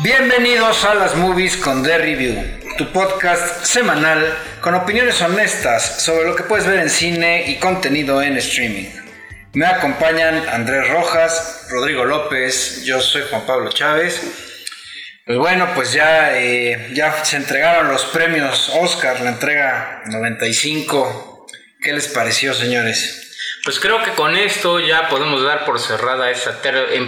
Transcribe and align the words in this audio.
Bienvenidos 0.00 0.84
a 0.86 0.94
las 0.94 1.14
Movies 1.16 1.58
con 1.58 1.82
The 1.82 1.98
Review, 1.98 2.42
tu 2.78 2.90
podcast 2.92 3.62
semanal 3.66 4.34
con 4.62 4.74
opiniones 4.74 5.20
honestas 5.20 6.02
sobre 6.02 6.24
lo 6.24 6.34
que 6.34 6.44
puedes 6.44 6.66
ver 6.66 6.78
en 6.78 6.88
cine 6.88 7.44
y 7.50 7.56
contenido 7.56 8.22
en 8.22 8.38
streaming. 8.38 8.88
Me 9.52 9.66
acompañan 9.66 10.48
Andrés 10.48 10.88
Rojas, 10.88 11.66
Rodrigo 11.70 12.06
López, 12.06 12.84
yo 12.84 13.02
soy 13.02 13.22
Juan 13.28 13.44
Pablo 13.44 13.70
Chávez. 13.70 14.22
Pues 15.26 15.36
bueno, 15.38 15.68
pues 15.74 15.92
ya, 15.92 16.40
eh, 16.40 16.90
ya 16.94 17.22
se 17.24 17.36
entregaron 17.36 17.88
los 17.88 18.06
premios 18.06 18.70
Oscar, 18.74 19.20
la 19.20 19.28
entrega 19.28 20.04
95. 20.06 21.46
¿Qué 21.82 21.92
les 21.92 22.08
pareció, 22.08 22.54
señores? 22.54 23.21
Pues 23.64 23.78
creo 23.78 24.02
que 24.02 24.10
con 24.10 24.36
esto 24.36 24.80
ya 24.80 25.08
podemos 25.08 25.44
dar 25.44 25.64
por 25.64 25.78
cerrada 25.78 26.30
esta 26.30 26.60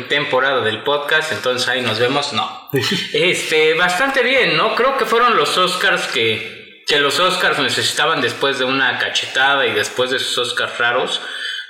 temporada 0.09 0.61
del 0.61 0.85
podcast, 0.85 1.33
entonces 1.33 1.69
ahí 1.69 1.81
nos 1.81 1.99
vemos. 1.99 2.33
No. 2.33 2.71
Este, 3.13 3.75
bastante 3.75 4.23
bien, 4.23 4.57
¿no? 4.57 4.77
Creo 4.77 4.97
que 4.97 5.05
fueron 5.05 5.37
los 5.37 5.59
Oscars 5.59 6.07
que, 6.09 6.85
que 6.87 7.01
los 7.01 7.19
Oscars 7.19 7.59
necesitaban 7.59 8.21
después 8.21 8.61
de 8.61 8.67
una 8.67 8.99
cachetada 8.99 9.67
y 9.67 9.73
después 9.73 10.11
de 10.11 10.19
esos 10.19 10.39
Oscars 10.39 10.79
raros. 10.79 11.21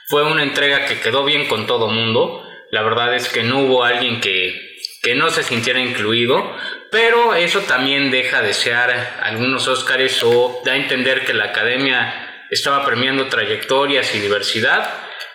Fue 0.06 0.22
una 0.22 0.42
entrega 0.42 0.84
que 0.84 1.00
quedó 1.00 1.24
bien 1.24 1.46
con 1.46 1.66
todo 1.66 1.88
mundo. 1.88 2.46
La 2.70 2.82
verdad 2.82 3.14
es 3.14 3.30
que 3.30 3.42
no 3.42 3.60
hubo 3.60 3.84
alguien 3.84 4.20
que, 4.20 4.76
que 5.02 5.14
no 5.14 5.30
se 5.30 5.44
sintiera 5.44 5.80
incluido, 5.80 6.54
pero 6.90 7.34
eso 7.34 7.60
también 7.60 8.10
deja 8.10 8.42
de 8.42 8.48
desear 8.48 9.18
algunos 9.22 9.66
Oscars 9.66 10.22
o 10.24 10.60
da 10.62 10.72
a 10.72 10.76
entender 10.76 11.24
que 11.24 11.32
la 11.32 11.46
academia 11.46 12.33
estaba 12.50 12.84
premiando 12.84 13.26
trayectorias 13.26 14.14
y 14.14 14.20
diversidad 14.20 14.88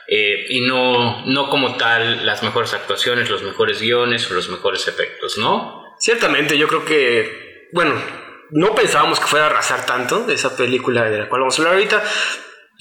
eh, 0.07 0.45
y 0.49 0.61
no, 0.61 1.25
no 1.25 1.49
como 1.49 1.77
tal 1.77 2.25
las 2.25 2.41
mejores 2.41 2.73
actuaciones, 2.73 3.29
los 3.29 3.43
mejores 3.43 3.81
guiones 3.81 4.29
o 4.29 4.33
los 4.33 4.49
mejores 4.49 4.87
efectos, 4.87 5.37
¿no? 5.37 5.95
Ciertamente, 5.99 6.57
yo 6.57 6.67
creo 6.67 6.83
que, 6.85 7.69
bueno, 7.73 7.93
no 8.51 8.73
pensábamos 8.73 9.19
que 9.19 9.27
fuera 9.27 9.45
a 9.45 9.49
arrasar 9.49 9.85
tanto 9.85 10.27
esa 10.29 10.57
película 10.57 11.09
de 11.09 11.19
la 11.19 11.29
cual 11.29 11.41
vamos 11.41 11.59
a 11.59 11.61
hablar 11.61 11.75
ahorita. 11.75 12.03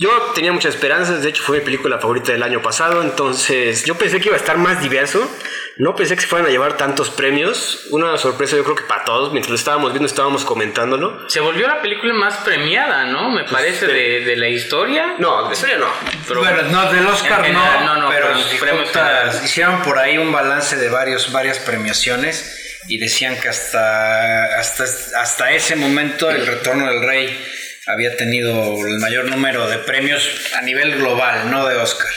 Yo 0.00 0.10
tenía 0.32 0.52
muchas 0.52 0.76
esperanzas, 0.76 1.24
de 1.24 1.28
hecho 1.28 1.42
fue 1.42 1.58
mi 1.58 1.64
película 1.64 1.98
favorita 1.98 2.30
del 2.30 2.44
año 2.44 2.62
pasado, 2.62 3.02
entonces 3.02 3.84
yo 3.84 3.98
pensé 3.98 4.20
que 4.20 4.28
iba 4.28 4.36
a 4.36 4.38
estar 4.38 4.56
más 4.56 4.80
diverso, 4.80 5.28
no 5.76 5.96
pensé 5.96 6.14
que 6.14 6.20
se 6.20 6.28
fueran 6.28 6.46
a 6.46 6.50
llevar 6.50 6.76
tantos 6.76 7.10
premios, 7.10 7.88
una 7.90 8.16
sorpresa 8.16 8.56
yo 8.56 8.62
creo 8.62 8.76
que 8.76 8.84
para 8.84 9.02
todos, 9.02 9.32
mientras 9.32 9.50
lo 9.50 9.56
estábamos 9.56 9.90
viendo 9.90 10.06
estábamos 10.06 10.44
comentándolo. 10.44 11.28
Se 11.28 11.40
volvió 11.40 11.66
la 11.66 11.82
película 11.82 12.14
más 12.14 12.36
premiada, 12.44 13.06
¿no? 13.06 13.28
Me 13.30 13.42
parece 13.42 13.88
de, 13.88 14.20
de, 14.20 14.36
la 14.36 14.48
historia. 14.48 15.16
No, 15.18 15.48
de 15.48 15.54
historia 15.54 15.78
no. 15.78 15.88
Pero, 16.28 16.42
bueno, 16.42 16.62
no, 16.70 16.92
del 16.92 17.04
Oscar 17.04 17.50
no, 17.50 17.80
no, 17.80 17.96
no, 17.96 18.08
pero, 18.08 18.28
premios 18.60 18.90
hicieron 19.42 19.82
por 19.82 19.98
ahí 19.98 20.16
un 20.16 20.30
balance 20.30 20.76
de 20.76 20.90
varios, 20.90 21.32
varias 21.32 21.58
premiaciones 21.58 22.84
y 22.86 22.98
decían 22.98 23.36
que 23.40 23.48
hasta, 23.48 24.60
hasta, 24.60 24.84
hasta 24.84 25.50
ese 25.50 25.74
momento 25.74 26.30
el 26.30 26.46
retorno 26.46 26.86
del 26.86 27.02
rey 27.02 27.36
había 27.88 28.16
tenido 28.16 28.86
el 28.86 28.98
mayor 28.98 29.26
número 29.26 29.68
de 29.68 29.78
premios 29.78 30.28
a 30.54 30.62
nivel 30.62 30.96
global, 30.96 31.50
no 31.50 31.66
de 31.66 31.76
Oscar, 31.76 32.10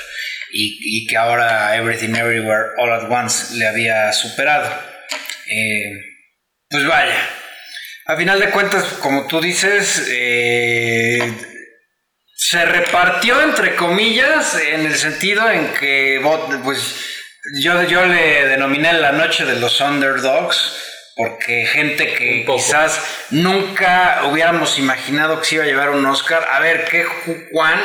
y, 0.51 1.07
que 1.07 1.17
ahora 1.17 1.75
Everything 1.77 2.13
Everywhere 2.13 2.71
All 2.77 2.91
at 2.91 3.09
Once 3.09 3.55
le 3.55 3.67
había 3.67 4.11
superado. 4.11 4.69
Eh, 5.47 5.91
pues 6.69 6.85
vaya, 6.85 7.17
a 8.05 8.17
final 8.17 8.39
de 8.39 8.49
cuentas, 8.49 8.83
como 9.01 9.27
tú 9.27 9.39
dices, 9.39 10.07
eh, 10.09 11.19
se 12.35 12.65
repartió 12.65 13.41
entre 13.41 13.75
comillas 13.75 14.55
en 14.55 14.85
el 14.85 14.95
sentido 14.95 15.49
en 15.49 15.73
que 15.73 16.19
pues 16.63 16.95
yo, 17.61 17.83
yo 17.83 18.05
le 18.05 18.47
denominé 18.47 18.93
la 18.93 19.11
noche 19.11 19.45
de 19.45 19.59
los 19.59 19.79
underdogs 19.79 20.90
porque 21.15 21.65
gente 21.65 22.13
que 22.13 22.45
quizás 22.45 22.99
nunca 23.31 24.21
hubiéramos 24.25 24.79
imaginado 24.79 25.39
que 25.39 25.45
se 25.45 25.55
iba 25.55 25.63
a 25.63 25.67
llevar 25.67 25.89
un 25.89 26.05
Oscar. 26.05 26.47
A 26.51 26.59
ver, 26.59 26.85
¿qué 26.85 27.05
Juan? 27.51 27.79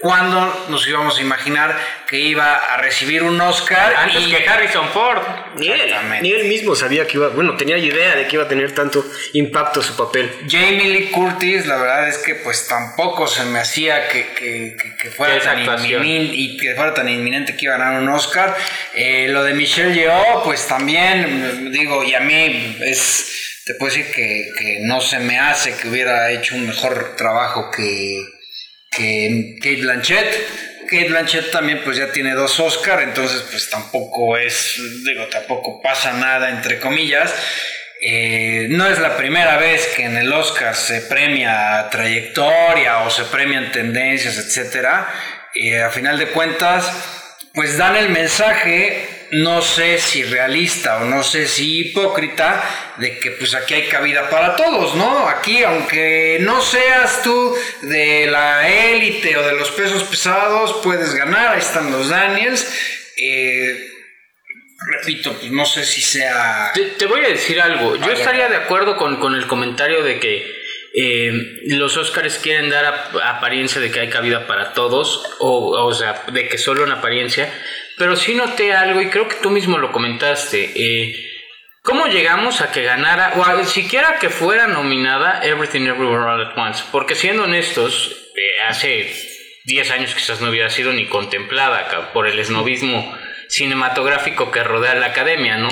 ¿Cuándo 0.00 0.66
nos 0.68 0.86
íbamos 0.86 1.18
a 1.18 1.20
imaginar 1.20 1.76
que 2.08 2.20
iba 2.20 2.54
a 2.54 2.76
recibir 2.76 3.24
un 3.24 3.40
Oscar? 3.40 3.94
Antes 3.96 4.28
que 4.28 4.48
Harrison 4.48 4.88
Ford. 4.90 5.20
Ni 5.56 5.68
él, 5.68 5.92
ni 6.22 6.30
él 6.30 6.46
mismo 6.46 6.76
sabía 6.76 7.04
que 7.04 7.16
iba, 7.16 7.30
bueno, 7.30 7.56
tenía 7.56 7.76
idea 7.78 8.14
de 8.14 8.28
que 8.28 8.36
iba 8.36 8.44
a 8.44 8.48
tener 8.48 8.72
tanto 8.72 9.04
impacto 9.32 9.82
su 9.82 9.96
papel. 9.96 10.30
Jamie 10.48 10.84
Lee 10.84 11.10
Curtis, 11.10 11.66
la 11.66 11.76
verdad 11.78 12.08
es 12.08 12.18
que 12.18 12.36
pues 12.36 12.68
tampoco 12.68 13.26
se 13.26 13.44
me 13.46 13.58
hacía 13.58 14.08
que, 14.08 14.76
fuera, 15.16 15.40
tan 15.40 15.84
inminente, 15.84 16.34
y 16.36 16.56
que 16.58 16.76
fuera 16.76 16.94
tan 16.94 17.08
inminente 17.08 17.56
que 17.56 17.64
iba 17.64 17.74
a 17.74 17.78
ganar 17.78 18.00
un 18.00 18.08
Oscar. 18.08 18.56
Eh, 18.94 19.26
lo 19.30 19.42
de 19.42 19.54
Michelle 19.54 19.94
Yeoh, 19.94 20.44
pues 20.44 20.68
también, 20.68 21.72
digo, 21.72 22.04
y 22.04 22.14
a 22.14 22.20
mí 22.20 22.78
es, 22.82 23.62
te 23.64 23.74
puedo 23.74 23.92
decir 23.92 24.12
que, 24.14 24.52
que 24.56 24.78
no 24.82 25.00
se 25.00 25.18
me 25.18 25.40
hace 25.40 25.76
que 25.76 25.88
hubiera 25.88 26.30
hecho 26.30 26.54
un 26.54 26.68
mejor 26.68 27.16
trabajo 27.16 27.68
que 27.72 28.37
que 28.90 29.56
Kate 29.60 29.82
Blanchett. 29.82 30.48
Kate 30.88 31.08
Blanchett 31.08 31.50
también 31.50 31.82
pues 31.84 31.98
ya 31.98 32.10
tiene 32.10 32.32
dos 32.32 32.58
Oscar, 32.60 33.02
entonces 33.02 33.42
pues 33.50 33.68
tampoco 33.68 34.38
es, 34.38 34.80
digo, 35.04 35.26
tampoco 35.26 35.82
pasa 35.82 36.12
nada 36.14 36.48
entre 36.50 36.78
comillas. 36.80 37.34
Eh, 38.00 38.68
no 38.70 38.86
es 38.86 38.98
la 39.00 39.16
primera 39.16 39.56
vez 39.56 39.88
que 39.96 40.04
en 40.04 40.16
el 40.16 40.32
Oscar 40.32 40.74
se 40.76 41.02
premia 41.02 41.88
trayectoria 41.90 43.00
o 43.00 43.10
se 43.10 43.24
premian 43.24 43.72
tendencias, 43.72 44.38
etcétera. 44.38 45.08
Eh, 45.54 45.82
a 45.82 45.90
final 45.90 46.18
de 46.18 46.28
cuentas, 46.28 46.90
pues 47.52 47.76
dan 47.76 47.96
el 47.96 48.10
mensaje 48.10 49.17
no 49.30 49.60
sé 49.62 49.98
si 49.98 50.22
realista 50.24 50.98
o 50.98 51.04
no 51.04 51.22
sé 51.22 51.46
si 51.46 51.80
hipócrita 51.80 52.94
de 52.96 53.18
que 53.18 53.32
pues 53.32 53.54
aquí 53.54 53.74
hay 53.74 53.88
cabida 53.88 54.30
para 54.30 54.56
todos, 54.56 54.94
¿no? 54.94 55.28
Aquí 55.28 55.62
aunque 55.62 56.38
no 56.40 56.60
seas 56.62 57.22
tú 57.22 57.54
de 57.82 58.26
la 58.26 58.68
élite 58.68 59.36
o 59.36 59.46
de 59.46 59.54
los 59.54 59.70
pesos 59.70 60.04
pesados, 60.04 60.80
puedes 60.82 61.14
ganar, 61.14 61.54
ahí 61.54 61.60
están 61.60 61.90
los 61.90 62.08
Daniels. 62.08 62.66
Eh, 63.16 63.92
repito, 64.86 65.34
pues 65.34 65.50
no 65.50 65.66
sé 65.66 65.84
si 65.84 66.00
sea... 66.00 66.72
Te, 66.98 67.06
voy 67.06 67.24
a 67.24 67.28
decir 67.28 67.60
algo, 67.60 67.96
yo 67.96 68.12
estaría 68.12 68.48
de 68.48 68.56
acuerdo 68.56 68.96
con, 68.96 69.34
el 69.34 69.46
comentario 69.46 70.02
de 70.02 70.18
que 70.20 70.58
eh, 70.94 71.32
los 71.66 71.96
Oscars 71.96 72.38
quieren 72.38 72.70
dar 72.70 73.10
apariencia 73.24 73.80
de 73.80 73.90
que 73.90 74.00
hay 74.00 74.08
cabida 74.08 74.46
para 74.46 74.72
todos, 74.72 75.36
o, 75.38 75.70
o 75.84 75.94
sea, 75.94 76.24
de 76.32 76.48
que 76.48 76.56
solo 76.58 76.84
en 76.84 76.92
apariencia, 76.92 77.52
pero 77.98 78.16
sí 78.16 78.34
noté 78.34 78.72
algo 78.72 79.00
y 79.00 79.10
creo 79.10 79.28
que 79.28 79.36
tú 79.36 79.50
mismo 79.50 79.78
lo 79.78 79.92
comentaste. 79.92 80.72
Eh, 80.74 81.14
¿Cómo 81.82 82.06
llegamos 82.06 82.60
a 82.60 82.70
que 82.70 82.82
ganara, 82.82 83.32
o 83.36 83.44
a, 83.44 83.64
siquiera 83.64 84.18
que 84.18 84.28
fuera 84.28 84.66
nominada 84.66 85.40
Everything 85.42 85.86
Everywhere 85.86 86.30
All 86.30 86.46
at 86.46 86.58
Once? 86.58 86.84
Porque 86.92 87.14
siendo 87.14 87.44
honestos, 87.44 88.30
eh, 88.36 88.62
hace 88.68 89.10
10 89.64 89.90
años 89.90 90.14
quizás 90.14 90.40
no 90.40 90.50
hubiera 90.50 90.70
sido 90.70 90.92
ni 90.92 91.06
contemplada 91.06 92.12
por 92.12 92.26
el 92.26 92.38
esnovismo 92.38 93.16
cinematográfico 93.48 94.50
que 94.50 94.62
rodea 94.62 94.94
la 94.94 95.06
academia, 95.06 95.56
¿no? 95.56 95.68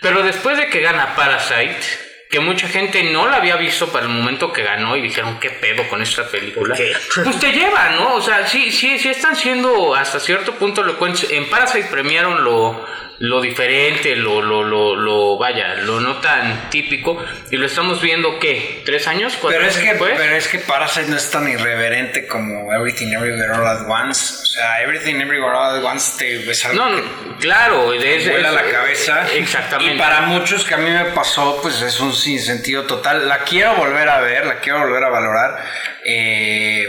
Pero 0.00 0.22
después 0.22 0.58
de 0.58 0.68
que 0.68 0.80
gana 0.80 1.14
Parasite, 1.14 2.09
que 2.30 2.38
mucha 2.38 2.68
gente 2.68 3.02
no 3.02 3.26
la 3.26 3.38
había 3.38 3.56
visto 3.56 3.90
para 3.90 4.06
el 4.06 4.12
momento 4.12 4.52
que 4.52 4.62
ganó 4.62 4.96
y 4.96 5.02
dijeron, 5.02 5.40
¿qué 5.40 5.50
pedo 5.50 5.88
con 5.88 6.00
esta 6.00 6.28
película? 6.28 6.76
Pues 7.24 7.40
te 7.40 7.52
lleva, 7.52 7.90
¿no? 7.90 8.14
O 8.14 8.20
sea, 8.22 8.46
sí, 8.46 8.70
sí, 8.70 9.00
sí 9.00 9.08
están 9.08 9.34
siendo 9.34 9.96
hasta 9.96 10.20
cierto 10.20 10.54
punto 10.54 10.84
lo 10.84 10.96
En 11.28 11.50
Parasite 11.50 11.88
premiaron 11.90 12.44
lo 12.44 12.86
lo 13.20 13.42
diferente, 13.42 14.16
lo, 14.16 14.40
lo, 14.40 14.64
lo, 14.64 14.96
lo, 14.96 15.36
vaya, 15.36 15.74
lo 15.74 16.00
no 16.00 16.16
tan 16.22 16.70
típico, 16.70 17.22
y 17.50 17.58
lo 17.58 17.66
estamos 17.66 18.00
viendo, 18.00 18.38
¿qué? 18.38 18.80
¿Tres 18.86 19.06
años? 19.06 19.38
pero 19.46 19.66
es 19.66 19.76
que, 19.76 19.94
Pero 19.98 20.34
es 20.36 20.48
que 20.48 20.58
Parasite 20.58 21.08
no 21.08 21.18
es 21.18 21.30
tan 21.30 21.46
irreverente 21.46 22.26
como 22.26 22.72
Everything 22.72 23.08
Everywhere 23.12 23.52
All 23.52 23.66
At 23.66 23.86
Once. 23.86 24.42
O 24.42 24.46
sea, 24.46 24.82
Everything 24.82 25.16
Everywhere 25.16 25.54
All 25.54 25.76
At 25.76 25.84
Once 25.84 26.16
te 26.16 26.50
es 26.50 26.64
algo 26.64 26.82
no, 26.82 27.36
claro, 27.38 27.90
de 27.90 28.26
vuela 28.30 28.52
la 28.52 28.64
cabeza. 28.64 29.30
Exactamente. 29.34 29.96
Y 29.96 29.98
para 29.98 30.22
muchos 30.22 30.64
que 30.64 30.72
a 30.72 30.78
mí 30.78 30.90
me 30.90 31.04
pasó, 31.12 31.60
pues 31.60 31.82
es 31.82 32.00
un 32.00 32.14
sinsentido 32.14 32.84
total. 32.84 33.28
La 33.28 33.40
quiero 33.40 33.74
volver 33.74 34.08
a 34.08 34.20
ver, 34.22 34.46
la 34.46 34.60
quiero 34.60 34.78
volver 34.78 35.04
a 35.04 35.10
valorar. 35.10 35.62
Eh, 36.06 36.88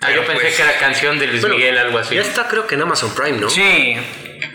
ah, 0.00 0.10
yo 0.10 0.24
pensé 0.24 0.42
pues 0.42 0.56
que 0.56 0.62
era 0.62 0.78
canción 0.78 1.18
de 1.18 1.26
Luis 1.26 1.46
Miguel, 1.46 1.76
algo 1.76 1.98
así. 1.98 2.14
Ya 2.14 2.22
está, 2.22 2.48
creo 2.48 2.66
que 2.66 2.76
en 2.76 2.80
Amazon 2.80 3.14
Prime, 3.14 3.38
¿no? 3.38 3.50
Sí. 3.50 3.98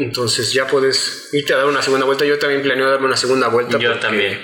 Entonces 0.02 0.52
ya 0.52 0.68
puedes 0.68 1.30
irte 1.32 1.54
a 1.54 1.58
dar 1.58 1.68
una 1.68 1.82
segunda 1.82 2.06
vuelta. 2.06 2.26
Yo 2.26 2.40
también 2.40 2.62
planeo 2.62 2.90
darme 2.90 3.06
una 3.06 3.18
segunda 3.18 3.48
vuelta. 3.48 3.78
Yo 3.78 4.00
también. 4.00 4.40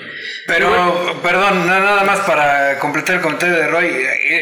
Pero, 0.48 1.20
perdón, 1.22 1.66
nada 1.66 2.04
más 2.04 2.20
para 2.20 2.78
completar 2.78 3.16
el 3.16 3.20
comentario 3.20 3.54
de 3.54 3.66
Roy. 3.66 3.94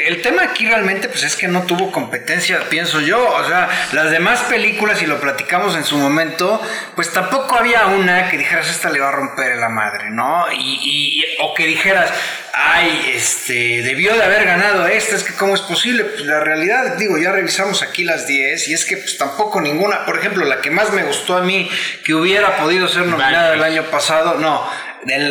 El 0.06 0.22
tema 0.22 0.44
aquí 0.44 0.64
realmente 0.64 1.08
pues 1.08 1.24
es 1.24 1.34
que 1.34 1.48
no 1.48 1.64
tuvo 1.64 1.90
competencia, 1.90 2.60
pienso 2.70 3.00
yo. 3.00 3.28
O 3.28 3.44
sea, 3.44 3.68
las 3.90 4.12
demás 4.12 4.42
películas, 4.42 5.02
y 5.02 5.06
lo 5.06 5.20
platicamos 5.20 5.74
en 5.74 5.82
su 5.82 5.98
momento, 5.98 6.62
pues 6.94 7.12
tampoco 7.12 7.56
había 7.56 7.86
una 7.86 8.30
que 8.30 8.38
dijeras, 8.38 8.70
esta 8.70 8.88
le 8.88 9.00
va 9.00 9.08
a 9.08 9.12
romper 9.12 9.56
la 9.56 9.68
madre, 9.68 10.10
¿no? 10.10 10.46
Y, 10.52 11.24
o 11.40 11.54
que 11.54 11.66
dijeras, 11.66 12.12
ay, 12.54 13.10
este, 13.12 13.82
debió 13.82 14.14
de 14.14 14.22
haber 14.22 14.44
ganado 14.44 14.86
esta, 14.86 15.16
es 15.16 15.24
que 15.24 15.34
cómo 15.34 15.56
es 15.56 15.60
posible. 15.62 16.04
Pues 16.04 16.20
la 16.20 16.38
realidad, 16.38 16.98
digo, 16.98 17.18
ya 17.18 17.32
revisamos 17.32 17.82
aquí 17.82 18.04
las 18.04 18.28
10 18.28 18.68
y 18.68 18.74
es 18.74 18.84
que 18.84 18.98
pues 18.98 19.18
tampoco 19.18 19.60
ninguna, 19.60 20.06
por 20.06 20.16
ejemplo, 20.16 20.44
la 20.44 20.60
que 20.60 20.70
más 20.70 20.92
me 20.92 21.02
gustó 21.02 21.36
a 21.36 21.42
mí 21.42 21.68
que 22.04 22.14
hubiera 22.14 22.58
podido 22.58 22.86
ser 22.86 23.06
nominada 23.06 23.54
el 23.54 23.64
año 23.64 23.82
pasado, 23.90 24.34
no 24.34 24.85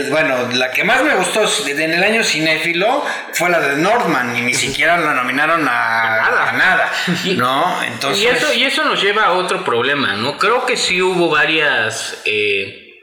bueno, 0.09 0.49
la 0.53 0.71
que 0.71 0.83
más 0.83 1.03
me 1.03 1.15
gustó 1.15 1.43
en 1.67 1.93
el 1.93 2.03
año 2.03 2.23
cinéfilo 2.23 3.03
fue 3.33 3.49
la 3.49 3.59
de 3.59 3.75
Northman 3.77 4.35
y 4.35 4.41
ni 4.41 4.53
siquiera 4.53 4.97
la 4.97 5.13
nominaron 5.13 5.67
a, 5.67 6.51
nada. 6.53 6.91
¿no? 7.35 7.83
Entonces... 7.83 8.23
Y 8.23 8.27
eso, 8.27 8.53
y 8.53 8.63
eso 8.63 8.83
nos 8.85 9.01
lleva 9.01 9.25
a 9.25 9.33
otro 9.33 9.63
problema, 9.63 10.15
¿no? 10.15 10.37
Creo 10.37 10.65
que 10.65 10.77
sí 10.77 11.01
hubo 11.01 11.29
varias, 11.29 12.21
eh, 12.25 13.01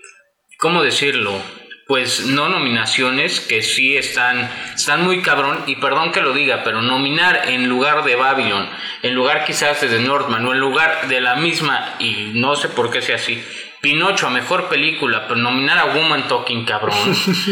¿cómo 0.58 0.82
decirlo? 0.82 1.40
pues 1.92 2.24
no 2.24 2.48
nominaciones 2.48 3.40
que 3.40 3.60
sí 3.60 3.98
están, 3.98 4.48
están 4.74 5.04
muy 5.04 5.20
cabrón 5.20 5.64
y 5.66 5.76
perdón 5.76 6.10
que 6.10 6.22
lo 6.22 6.32
diga, 6.32 6.62
pero 6.64 6.80
nominar 6.80 7.42
en 7.48 7.68
lugar 7.68 8.04
de 8.04 8.16
Babylon, 8.16 8.66
en 9.02 9.14
lugar 9.14 9.44
quizás 9.44 9.80
de 9.82 10.00
Northman 10.00 10.46
o 10.46 10.54
en 10.54 10.58
lugar 10.58 11.08
de 11.08 11.20
la 11.20 11.34
misma 11.36 11.96
y 11.98 12.30
no 12.32 12.56
sé 12.56 12.68
por 12.68 12.90
qué 12.90 13.02
sea 13.02 13.16
así, 13.16 13.44
Pinocho 13.82 14.28
a 14.28 14.30
mejor 14.30 14.68
película, 14.68 15.26
pero 15.26 15.40
nominar 15.40 15.76
a 15.76 15.84
Woman 15.86 16.28
Talking, 16.28 16.64
cabrón. 16.64 16.96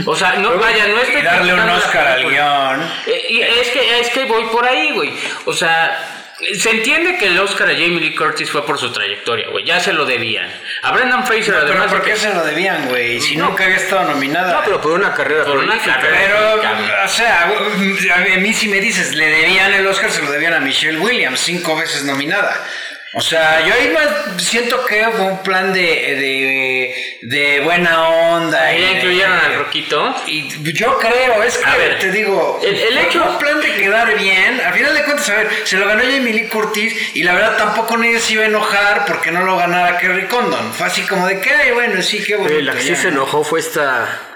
O 0.07 0.15
sea, 0.15 0.35
no, 0.37 0.57
vaya, 0.61 0.87
no 0.87 1.01
estoy. 1.01 1.23
Y 1.23 1.25
darle 1.25 1.55
un 1.55 1.69
Oscar 1.69 2.07
al 2.07 2.25
guion. 2.25 2.83
Eh, 3.09 3.27
y 3.31 3.41
es 3.41 3.69
que, 3.71 4.01
es 4.01 4.11
que 4.11 4.27
voy 4.27 4.45
por 4.45 4.65
ahí, 4.65 4.93
güey. 4.93 5.13
O 5.47 5.53
sea, 5.53 6.21
se 6.57 6.71
entiende 6.71 7.19
que 7.19 7.27
el 7.27 7.39
Oscar 7.41 7.69
a 7.69 7.73
Jamie 7.73 7.99
Lee 7.99 8.15
Curtis 8.15 8.49
fue 8.49 8.65
por 8.65 8.79
su 8.79 8.93
trayectoria, 8.93 9.49
güey. 9.49 9.65
Ya 9.65 9.81
se 9.81 9.93
lo 9.93 10.07
debían. 10.07 10.49
A 10.83 10.93
Brendan 10.93 11.27
Fraser, 11.27 11.57
además. 11.57 11.87
¿Pero 11.89 11.99
por 11.99 12.03
qué 12.09 12.17
se 12.17 12.33
lo 12.33 12.45
debían, 12.45 12.89
güey? 12.89 13.21
Si 13.21 13.35
nunca 13.35 13.65
había 13.65 13.79
estado 13.79 14.05
nominada. 14.05 14.53
No, 14.53 14.61
pero 14.65 14.81
por 14.81 14.93
una 14.93 15.13
carrera. 15.13 15.45
Por 15.45 15.59
una 15.59 15.79
carrera. 15.79 16.17
Pero, 16.17 17.05
o 17.05 17.09
sea, 17.09 17.51
a 18.15 18.39
mí 18.39 18.55
si 18.55 18.69
me 18.69 18.79
dices, 18.79 19.15
le 19.17 19.27
debían 19.27 19.73
el 19.75 19.85
Oscar, 19.85 20.13
se 20.13 20.23
lo 20.23 20.31
debían 20.31 20.55
a 20.55 20.61
Michelle 20.61 20.99
Williams, 21.01 21.41
cinco 21.41 21.75
veces 21.75 22.05
nominada. 22.05 22.65
O 23.13 23.21
sea, 23.21 23.67
yo 23.67 23.75
ahí 23.75 23.93
siento 24.39 24.85
que 24.85 25.05
fue 25.09 25.25
un 25.25 25.43
plan 25.43 25.73
de, 25.73 25.81
de, 25.81 26.95
de 27.23 27.61
buena 27.61 28.09
onda. 28.09 28.73
Y 28.73 28.81
ya 28.81 28.91
incluyeron 28.93 29.33
al 29.33 29.55
Roquito. 29.57 30.15
Y 30.29 30.49
yo 30.73 30.97
creo, 30.99 31.43
es 31.43 31.59
que 31.59 31.97
te 31.99 32.13
digo, 32.13 32.61
el, 32.63 32.99
hecho. 32.99 33.25
un 33.25 33.39
plan 33.39 33.61
de 33.61 33.75
quedar 33.75 34.17
bien. 34.17 34.61
Al 34.61 34.75
final 34.75 34.95
de 34.95 35.03
cuentas, 35.03 35.29
a 35.29 35.35
ver, 35.35 35.51
se 35.65 35.77
lo 35.77 35.89
ganó 35.89 36.03
Jamie 36.03 36.33
Lee 36.33 36.49
Curtis 36.49 37.17
y 37.17 37.25
la 37.25 37.35
verdad 37.35 37.57
tampoco 37.57 37.97
nadie 37.97 38.21
se 38.21 38.35
iba 38.35 38.45
a 38.45 38.47
enojar 38.47 39.05
porque 39.07 39.33
no 39.33 39.43
lo 39.45 39.57
ganara 39.57 39.99
Kerry 39.99 40.29
Condon. 40.29 40.73
Fue 40.73 40.87
así 40.87 41.03
como 41.03 41.27
de 41.27 41.41
que, 41.41 41.73
bueno, 41.73 42.01
sí, 42.03 42.23
qué 42.23 42.37
bueno. 42.37 42.61
La 42.61 42.75
que 42.75 42.83
sí 42.83 42.95
se 42.95 43.09
enojó 43.09 43.43
fue 43.43 43.59
esta 43.59 44.30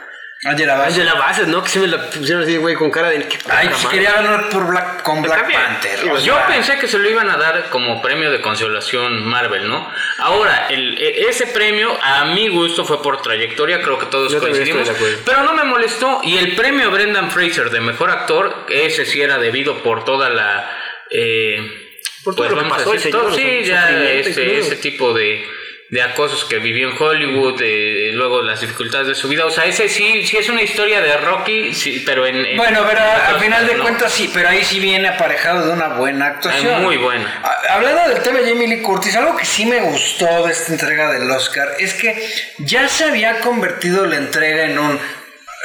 Angela 0.47 0.75
Bassett. 0.75 1.01
Angela 1.01 1.15
Bassett, 1.15 1.47
¿no? 1.47 1.63
Que 1.63 1.71
se 1.71 1.81
me 1.81 1.87
la 1.87 2.11
pusieron 2.11 2.43
así, 2.43 2.57
güey, 2.59 2.75
con 2.75 2.91
cara 2.91 3.09
de... 3.09 3.27
Ay, 3.49 3.69
pues 3.69 3.87
quería 3.87 4.13
ganar 4.13 4.51
por 4.51 4.67
Black, 4.67 5.03
con 5.03 5.23
Black 5.23 5.51
Panther. 5.51 6.21
Yo 6.23 6.39
pensé 6.47 6.79
que 6.79 6.87
se 6.87 6.99
lo 6.99 7.09
iban 7.09 7.31
a 7.31 7.39
dar 7.39 7.71
como 7.71 8.03
premio 8.03 8.31
de 8.31 8.43
consolación 8.43 9.25
Marvel, 9.25 9.69
¿no? 9.69 9.89
Ahora, 10.19 10.67
el, 10.69 10.99
e, 10.99 11.29
ese 11.29 11.47
premio, 11.47 11.97
a 12.03 12.27
mi 12.27 12.49
gusto, 12.49 12.85
fue 12.85 13.03
por 13.03 13.23
trayectoria, 13.23 13.81
creo 13.81 13.99
que 13.99 14.07
todos 14.07 14.35
coincidimos. 14.35 14.91
Pero 15.25 15.45
no 15.45 15.55
me 15.55 15.65
molestó. 15.65 16.21
Y 16.23 16.37
el 16.37 16.55
premio 16.55 16.91
Brendan 16.91 17.31
Fraser 17.31 17.71
de 17.71 17.81
Mejor 17.81 18.11
Actor, 18.11 18.67
ese 18.69 19.07
sí 19.07 19.23
era 19.23 19.39
debido 19.39 19.83
por 19.83 20.05
toda 20.05 20.29
la... 20.29 20.71
Eh, 21.11 21.81
por 22.23 22.35
todo 22.35 22.49
pues, 22.49 22.57
lo 22.57 22.65
que 22.65 22.71
pasó, 22.71 23.33
sí, 23.35 23.65
ya 23.65 23.91
ese, 23.91 24.59
ese 24.59 24.77
tipo 24.77 25.13
de 25.13 25.47
de 25.95 26.03
acosos 26.03 26.45
que 26.47 26.59
vivió 26.59 26.91
en 26.91 27.01
Hollywood, 27.01 27.57
de, 27.57 28.11
luego 28.15 28.43
las 28.43 28.61
dificultades 28.61 29.07
de 29.07 29.15
su 29.15 29.29
vida. 29.29 29.47
O 29.47 29.51
sea, 29.51 29.65
ese 29.65 29.89
sí, 29.89 30.27
sí 30.27 30.37
es 30.37 30.49
una 30.49 30.61
historia 30.61 31.01
de 31.01 31.17
Rocky, 31.19 31.73
sí, 31.73 32.03
pero 32.05 32.27
en... 32.27 32.57
bueno, 32.57 32.85
pero 32.85 33.01
al 33.01 33.39
final 33.39 33.65
de 33.65 33.79
cuentas 33.79 34.13
sí, 34.13 34.29
pero 34.35 34.49
ahí 34.49 34.65
sí 34.65 34.81
viene 34.81 35.07
aparejado 35.07 35.65
de 35.65 35.73
una 35.73 35.91
buena 35.91 36.27
actuación. 36.27 36.83
muy 36.83 36.97
buena. 36.97 37.41
Hablando 37.71 38.13
del 38.13 38.25
tema 38.25 38.41
de 38.41 38.51
Jamie 38.51 38.67
Lee 38.67 38.83
Curtis, 38.83 39.15
algo 39.15 39.37
que 39.37 39.45
sí 39.45 39.67
me 39.67 39.83
gustó 39.83 40.45
de 40.45 40.51
esta 40.51 40.73
entrega 40.73 41.13
del 41.13 41.31
Oscar 41.31 41.69
es 41.79 41.95
que 41.95 42.29
ya 42.59 42.89
se 42.89 43.05
había 43.05 43.39
convertido 43.39 44.05
la 44.05 44.17
entrega 44.17 44.65
en 44.65 44.81
un 44.81 44.99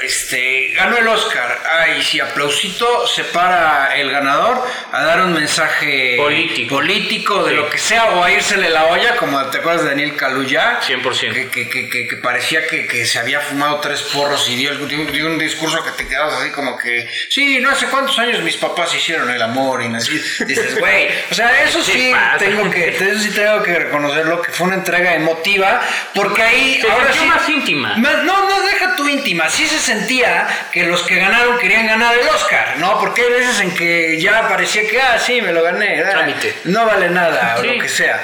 este, 0.02 0.72
ganó 0.76 0.98
el 0.98 1.08
Oscar. 1.08 1.60
Ay, 1.70 2.02
sí, 2.02 2.20
aplausito, 2.20 3.08
se 3.08 3.24
para 3.26 3.96
el 3.96 4.12
ganador 4.12 4.64
a 4.92 5.04
dar 5.04 5.22
un 5.22 5.34
mensaje 5.34 6.16
político, 6.18 6.76
político 6.76 7.44
de 7.44 7.54
lo 7.54 7.70
que 7.70 7.78
sea, 7.78 8.06
o 8.12 8.24
a 8.24 8.32
írsele 8.32 8.70
la 8.70 8.86
olla, 8.86 9.16
como 9.18 9.44
te 9.48 9.60
acuerdas 9.60 9.84
de 9.84 9.90
Daniel 9.90 10.16
Kaluuya. 10.16 10.80
100%. 10.82 11.34
Que, 11.34 11.50
que, 11.50 11.90
que, 11.90 12.08
que 12.08 12.16
parecía 12.18 12.66
que, 12.68 13.06
se 13.06 13.20
había 13.20 13.40
fumado 13.40 13.80
tres 13.80 14.02
porros 14.02 14.50
y 14.50 14.56
dio, 14.56 14.76
dio, 14.76 15.28
un 15.28 15.38
discurso 15.38 15.84
que 15.84 15.92
te 15.92 16.08
quedabas 16.08 16.42
así 16.42 16.52
como 16.52 16.78
que, 16.78 17.08
sí, 17.30 17.60
no 17.60 17.76
sé 17.76 17.88
cuántos 17.88 18.18
años 18.20 18.42
mis 18.44 18.58
papás 18.58 18.94
hicieron 18.96 19.30
el 19.30 19.42
amor 19.42 19.84
y 19.84 19.94
así. 19.96 20.14
Dices, 20.46 20.80
güey, 20.80 21.10
o 21.32 21.34
sea, 21.34 21.64
eso 21.64 21.84
sí, 21.84 22.12
tengo 22.38 22.70
que, 22.70 22.90
eso 22.90 23.20
sí 23.20 23.32
tengo 23.32 23.62
que 23.64 23.78
reconocerlo, 23.78 24.42
que 24.42 24.52
fue 24.52 24.68
una 24.68 24.76
entrega 24.76 25.16
emotiva, 25.16 25.82
porque 26.14 26.42
ahí... 26.42 26.82
ahora 26.90 27.12
sí, 27.14 27.26
más 27.26 27.50
íntima. 27.50 27.96
no, 27.98 28.24
no, 28.24 28.62
deja 28.62 28.96
tu 28.96 29.08
íntima, 29.08 29.50
sí 29.50 29.68
se 29.68 29.80
sentía 29.90 30.48
que 30.72 30.84
los 30.84 31.02
que 31.04 31.16
ganaron 31.16 31.58
querían 31.58 31.88
ganar 31.88 32.16
el 32.16 32.28
Oscar, 32.30 32.78
¿no? 32.78 33.00
Porque 33.00 33.24
hay 33.24 33.32
veces 33.32 33.60
en 33.60 33.74
que 33.74 34.20
ya 34.22 34.48
parecía 34.48 34.88
que, 34.88 35.02
ah, 35.02 35.18
sí, 35.20 35.42
me 35.42 35.52
lo 35.52 35.64
gané, 35.64 36.04
ah, 36.04 36.28
no 36.66 36.86
vale 36.86 37.10
nada, 37.10 37.56
o 37.58 37.64
lo 37.64 37.82
que 37.82 37.90
sea. 37.90 38.22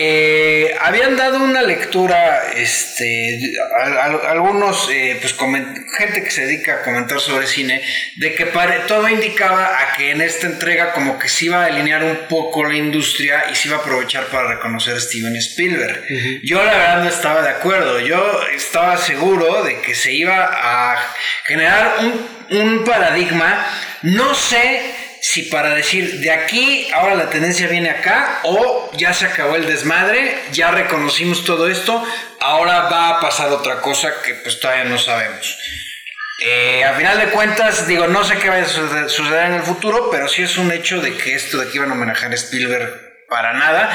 Eh, 0.00 0.76
habían 0.80 1.16
dado 1.16 1.42
una 1.42 1.60
lectura, 1.62 2.52
este, 2.54 3.36
algunos, 4.28 4.88
eh, 4.92 5.18
pues, 5.20 5.34
gente 5.98 6.22
que 6.22 6.30
se 6.30 6.46
dedica 6.46 6.74
a 6.74 6.82
comentar 6.82 7.18
sobre 7.18 7.48
cine, 7.48 7.82
de 8.14 8.32
que 8.36 8.46
todo 8.86 9.08
indicaba 9.08 9.64
a 9.66 9.96
que 9.96 10.12
en 10.12 10.20
esta 10.20 10.46
entrega 10.46 10.92
como 10.92 11.18
que 11.18 11.28
se 11.28 11.46
iba 11.46 11.64
a 11.64 11.66
alinear 11.66 12.04
un 12.04 12.28
poco 12.28 12.64
la 12.64 12.76
industria 12.76 13.46
y 13.50 13.56
se 13.56 13.66
iba 13.66 13.78
a 13.78 13.80
aprovechar 13.80 14.26
para 14.26 14.54
reconocer 14.54 14.94
a 14.94 15.00
Steven 15.00 15.34
Spielberg. 15.34 16.04
Yo 16.44 16.62
la 16.62 16.76
verdad 16.76 17.02
no 17.02 17.08
estaba 17.08 17.42
de 17.42 17.50
acuerdo, 17.50 17.98
yo 17.98 18.40
estaba 18.54 18.98
seguro 18.98 19.64
de 19.64 19.80
que 19.80 19.96
se 19.96 20.12
iba 20.12 20.48
a 20.48 20.96
generar 21.44 21.96
un, 22.02 22.58
un 22.60 22.84
paradigma, 22.84 23.66
no 24.02 24.32
sé 24.32 25.07
si 25.20 25.42
para 25.42 25.74
decir 25.74 26.20
de 26.20 26.30
aquí 26.30 26.88
ahora 26.92 27.14
la 27.14 27.30
tendencia 27.30 27.66
viene 27.66 27.90
acá 27.90 28.40
o 28.44 28.90
ya 28.96 29.12
se 29.12 29.26
acabó 29.26 29.56
el 29.56 29.66
desmadre, 29.66 30.38
ya 30.52 30.70
reconocimos 30.70 31.44
todo 31.44 31.68
esto, 31.68 32.02
ahora 32.40 32.88
va 32.88 33.10
a 33.10 33.20
pasar 33.20 33.50
otra 33.50 33.80
cosa 33.80 34.22
que 34.22 34.34
pues 34.34 34.60
todavía 34.60 34.84
no 34.84 34.98
sabemos. 34.98 35.58
Eh, 36.44 36.84
a 36.84 36.94
final 36.94 37.18
de 37.18 37.30
cuentas, 37.30 37.88
digo, 37.88 38.06
no 38.06 38.22
sé 38.22 38.38
qué 38.38 38.48
va 38.48 38.58
a 38.58 39.08
suceder 39.08 39.46
en 39.46 39.54
el 39.54 39.62
futuro, 39.62 40.08
pero 40.10 40.28
sí 40.28 40.42
es 40.42 40.56
un 40.56 40.70
hecho 40.70 41.00
de 41.00 41.16
que 41.16 41.34
esto 41.34 41.58
de 41.58 41.66
aquí 41.66 41.78
iban 41.78 41.90
a 41.90 41.94
homenajear 41.94 42.30
a 42.30 42.36
Spielberg 42.36 43.07
para 43.28 43.52
nada. 43.52 43.90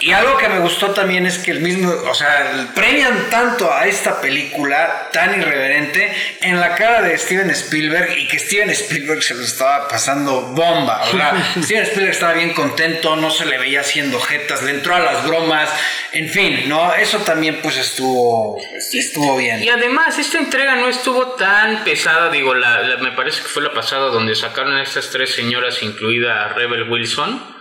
Y 0.00 0.10
algo 0.12 0.36
que 0.36 0.48
me 0.48 0.58
gustó 0.58 0.90
también 0.90 1.24
es 1.26 1.38
que 1.38 1.52
el 1.52 1.60
mismo, 1.60 1.88
o 1.88 2.14
sea, 2.14 2.68
premian 2.74 3.30
tanto 3.30 3.72
a 3.72 3.86
esta 3.86 4.20
película 4.20 5.10
tan 5.12 5.38
irreverente 5.38 6.12
en 6.40 6.58
la 6.58 6.74
cara 6.74 7.02
de 7.02 7.16
Steven 7.16 7.48
Spielberg 7.50 8.18
y 8.18 8.26
que 8.26 8.40
Steven 8.40 8.70
Spielberg 8.70 9.22
se 9.22 9.34
lo 9.34 9.44
estaba 9.44 9.86
pasando 9.86 10.42
bomba. 10.48 11.02
O 11.02 11.16
sea, 11.16 11.54
Steven 11.62 11.84
Spielberg 11.84 12.10
estaba 12.10 12.32
bien 12.32 12.52
contento, 12.54 13.14
no 13.14 13.30
se 13.30 13.44
le 13.44 13.58
veía 13.58 13.82
haciendo 13.82 14.18
jetas, 14.20 14.62
le 14.62 14.72
entró 14.72 14.96
a 14.96 15.00
las 15.00 15.24
bromas, 15.24 15.70
en 16.12 16.28
fin, 16.28 16.68
¿no? 16.68 16.92
Eso 16.94 17.18
también 17.18 17.60
pues 17.62 17.76
estuvo, 17.76 18.58
estuvo 18.92 19.36
bien. 19.36 19.62
Y 19.62 19.68
además, 19.68 20.18
esta 20.18 20.38
entrega 20.38 20.74
no 20.74 20.88
estuvo 20.88 21.34
tan 21.34 21.84
pesada, 21.84 22.30
digo, 22.30 22.54
la, 22.54 22.96
me 23.00 23.12
parece 23.12 23.42
que 23.42 23.48
fue 23.48 23.62
la 23.62 23.72
pasada 23.72 24.06
donde 24.08 24.34
sacaron 24.34 24.74
a 24.74 24.82
estas 24.82 25.10
tres 25.10 25.32
señoras, 25.32 25.80
incluida 25.84 26.48
Rebel 26.48 26.90
Wilson 26.90 27.51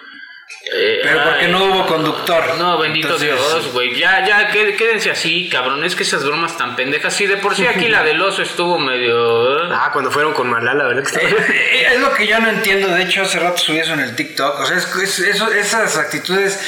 eh, 0.63 0.99
Pero 1.01 1.23
porque 1.23 1.47
no 1.47 1.65
hubo 1.65 1.87
conductor. 1.87 2.55
No, 2.57 2.77
bendito 2.77 3.17
Dios, 3.17 3.73
güey. 3.73 3.95
Ya, 3.95 4.25
ya, 4.25 4.47
quédense 4.49 5.09
así, 5.09 5.49
cabrón. 5.49 5.83
Es 5.83 5.95
que 5.95 6.03
esas 6.03 6.23
bromas 6.23 6.55
tan 6.55 6.75
pendejas. 6.75 7.13
Sí, 7.15 7.25
de 7.25 7.37
por 7.37 7.55
sí 7.55 7.65
aquí 7.65 7.87
la 7.87 8.03
del 8.05 8.21
oso 8.21 8.43
estuvo 8.43 8.77
medio. 8.77 9.65
¿eh? 9.65 9.69
Ah, 9.73 9.89
cuando 9.91 10.11
fueron 10.11 10.33
con 10.33 10.49
Malala, 10.49 10.85
¿verdad? 10.85 11.03
Eh, 11.19 11.87
es 11.93 11.99
lo 11.99 12.13
que 12.13 12.27
yo 12.27 12.39
no 12.39 12.49
entiendo. 12.49 12.89
De 12.89 13.03
hecho, 13.03 13.23
hace 13.23 13.39
rato 13.39 13.57
subí 13.57 13.79
eso 13.79 13.93
en 13.93 14.01
el 14.01 14.15
TikTok. 14.15 14.59
O 14.59 14.65
sea, 14.65 14.77
es, 14.77 15.19
eso, 15.19 15.51
esas 15.51 15.97
actitudes. 15.97 16.59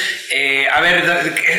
a 0.72 0.82
ver, 0.82 1.04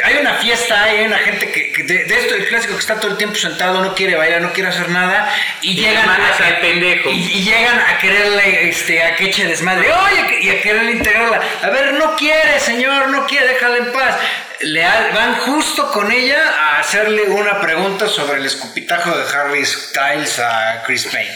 hay 0.05 0.17
una 0.21 0.35
fiesta, 0.35 0.83
hay 0.83 1.07
una 1.07 1.19
gente 1.19 1.53
que. 1.53 1.85
de, 1.85 2.03
esto, 2.03 2.35
el 2.35 2.47
clásico 2.47 2.75
que 2.75 2.81
está 2.81 2.99
todo 2.99 3.13
el 3.13 3.17
tiempo 3.17 3.37
sentado, 3.37 3.81
no 3.81 3.95
quiere 3.95 4.17
bailar, 4.17 4.43
no 4.43 4.53
quiere 4.53 4.71
hacer 4.71 4.89
nada. 4.89 5.33
Y, 5.63 5.77
llegan. 5.77 6.09
A, 6.11 6.61
pendejo. 6.61 7.11
Y, 7.11 7.45
llegan 7.45 7.79
a 7.79 7.99
quererle, 7.99 8.69
este, 8.69 9.03
a 9.05 9.15
que 9.15 9.27
eche 9.27 9.47
desmadre. 9.47 9.89
Oye, 9.93 10.41
y 10.43 10.51
a 10.51 10.61
quererle 10.61 10.93
integrarla. 10.93 11.41
A 11.63 11.71
ver, 11.71 11.95
no 11.95 12.14
quiere 12.17 12.41
quiere, 12.43 12.61
Señor, 12.61 13.09
no 13.09 13.27
quiere, 13.27 13.49
déjala 13.49 13.77
en 13.79 13.93
paz. 13.93 14.17
Le 14.61 14.83
van 14.83 15.35
justo 15.41 15.91
con 15.91 16.11
ella 16.11 16.43
a 16.59 16.79
hacerle 16.79 17.23
una 17.25 17.61
pregunta 17.61 18.09
sobre 18.09 18.39
el 18.39 18.47
escupitajo 18.47 19.17
de 19.17 19.25
Harry 19.37 19.65
Styles 19.65 20.39
a 20.39 20.83
Chris 20.87 21.07
Payne. 21.07 21.35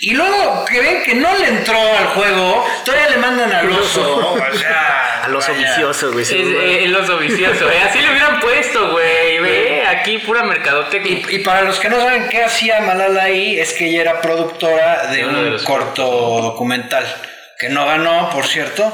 Y 0.00 0.12
luego 0.12 0.64
que 0.66 0.80
ven 0.80 1.02
que 1.02 1.14
no 1.14 1.36
le 1.38 1.48
entró 1.48 1.80
al 1.80 2.08
juego, 2.08 2.66
todavía 2.84 3.10
le 3.10 3.16
mandan 3.16 3.52
al 3.52 3.70
oso. 3.70 4.34
o 4.34 4.58
sea, 4.58 5.22
al 5.24 5.34
oso 5.34 5.54
vicioso, 5.54 6.12
güey. 6.12 6.26
Eh, 6.30 6.84
el 6.84 6.94
oso 6.94 7.16
vicioso, 7.18 7.70
eh. 7.70 7.80
así 7.88 8.00
le 8.00 8.10
hubieran 8.10 8.40
puesto, 8.40 8.90
güey. 8.92 9.38
Ve, 9.38 9.84
aquí 9.86 10.18
pura 10.18 10.42
mercadotecnia. 10.42 11.22
Y, 11.30 11.38
para 11.38 11.62
los 11.62 11.78
que 11.78 11.88
no 11.88 12.00
saben 12.00 12.28
qué 12.28 12.44
hacía 12.44 12.80
Malala 12.80 13.24
ahí, 13.24 13.58
es 13.58 13.72
que 13.72 13.86
ella 13.86 14.02
era 14.02 14.20
productora 14.20 15.06
de 15.06 15.24
un 15.24 15.58
corto 15.64 16.02
documental 16.42 17.06
que 17.58 17.68
no 17.68 17.86
ganó, 17.86 18.30
por 18.30 18.46
cierto. 18.46 18.92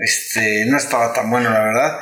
Este, 0.00 0.64
no 0.66 0.78
estaba 0.78 1.12
tan 1.12 1.30
bueno, 1.30 1.50
la 1.50 1.60
verdad. 1.60 2.00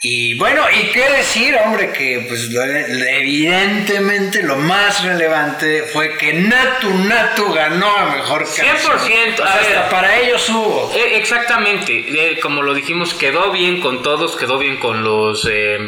Y 0.00 0.34
bueno, 0.34 0.62
¿y 0.70 0.92
qué 0.92 1.10
decir, 1.10 1.56
hombre? 1.56 1.90
Que 1.90 2.24
pues 2.28 2.48
evidentemente 2.52 4.44
lo 4.44 4.54
más 4.56 5.02
relevante 5.02 5.82
fue 5.82 6.16
que 6.16 6.34
Natu 6.34 6.88
Natu 6.94 7.52
ganó 7.52 7.96
a 7.96 8.14
mejor 8.14 8.44
canción. 8.44 8.96
100%. 8.96 9.40
hasta 9.40 9.88
para 9.88 10.20
ellos 10.20 10.48
hubo. 10.50 10.92
Eh, 10.94 11.16
exactamente. 11.16 11.92
Eh, 12.06 12.38
como 12.38 12.62
lo 12.62 12.74
dijimos, 12.74 13.12
quedó 13.14 13.50
bien 13.50 13.80
con 13.80 14.04
todos, 14.04 14.36
quedó 14.36 14.58
bien 14.58 14.76
con 14.76 15.02
los... 15.02 15.48
Eh, 15.50 15.78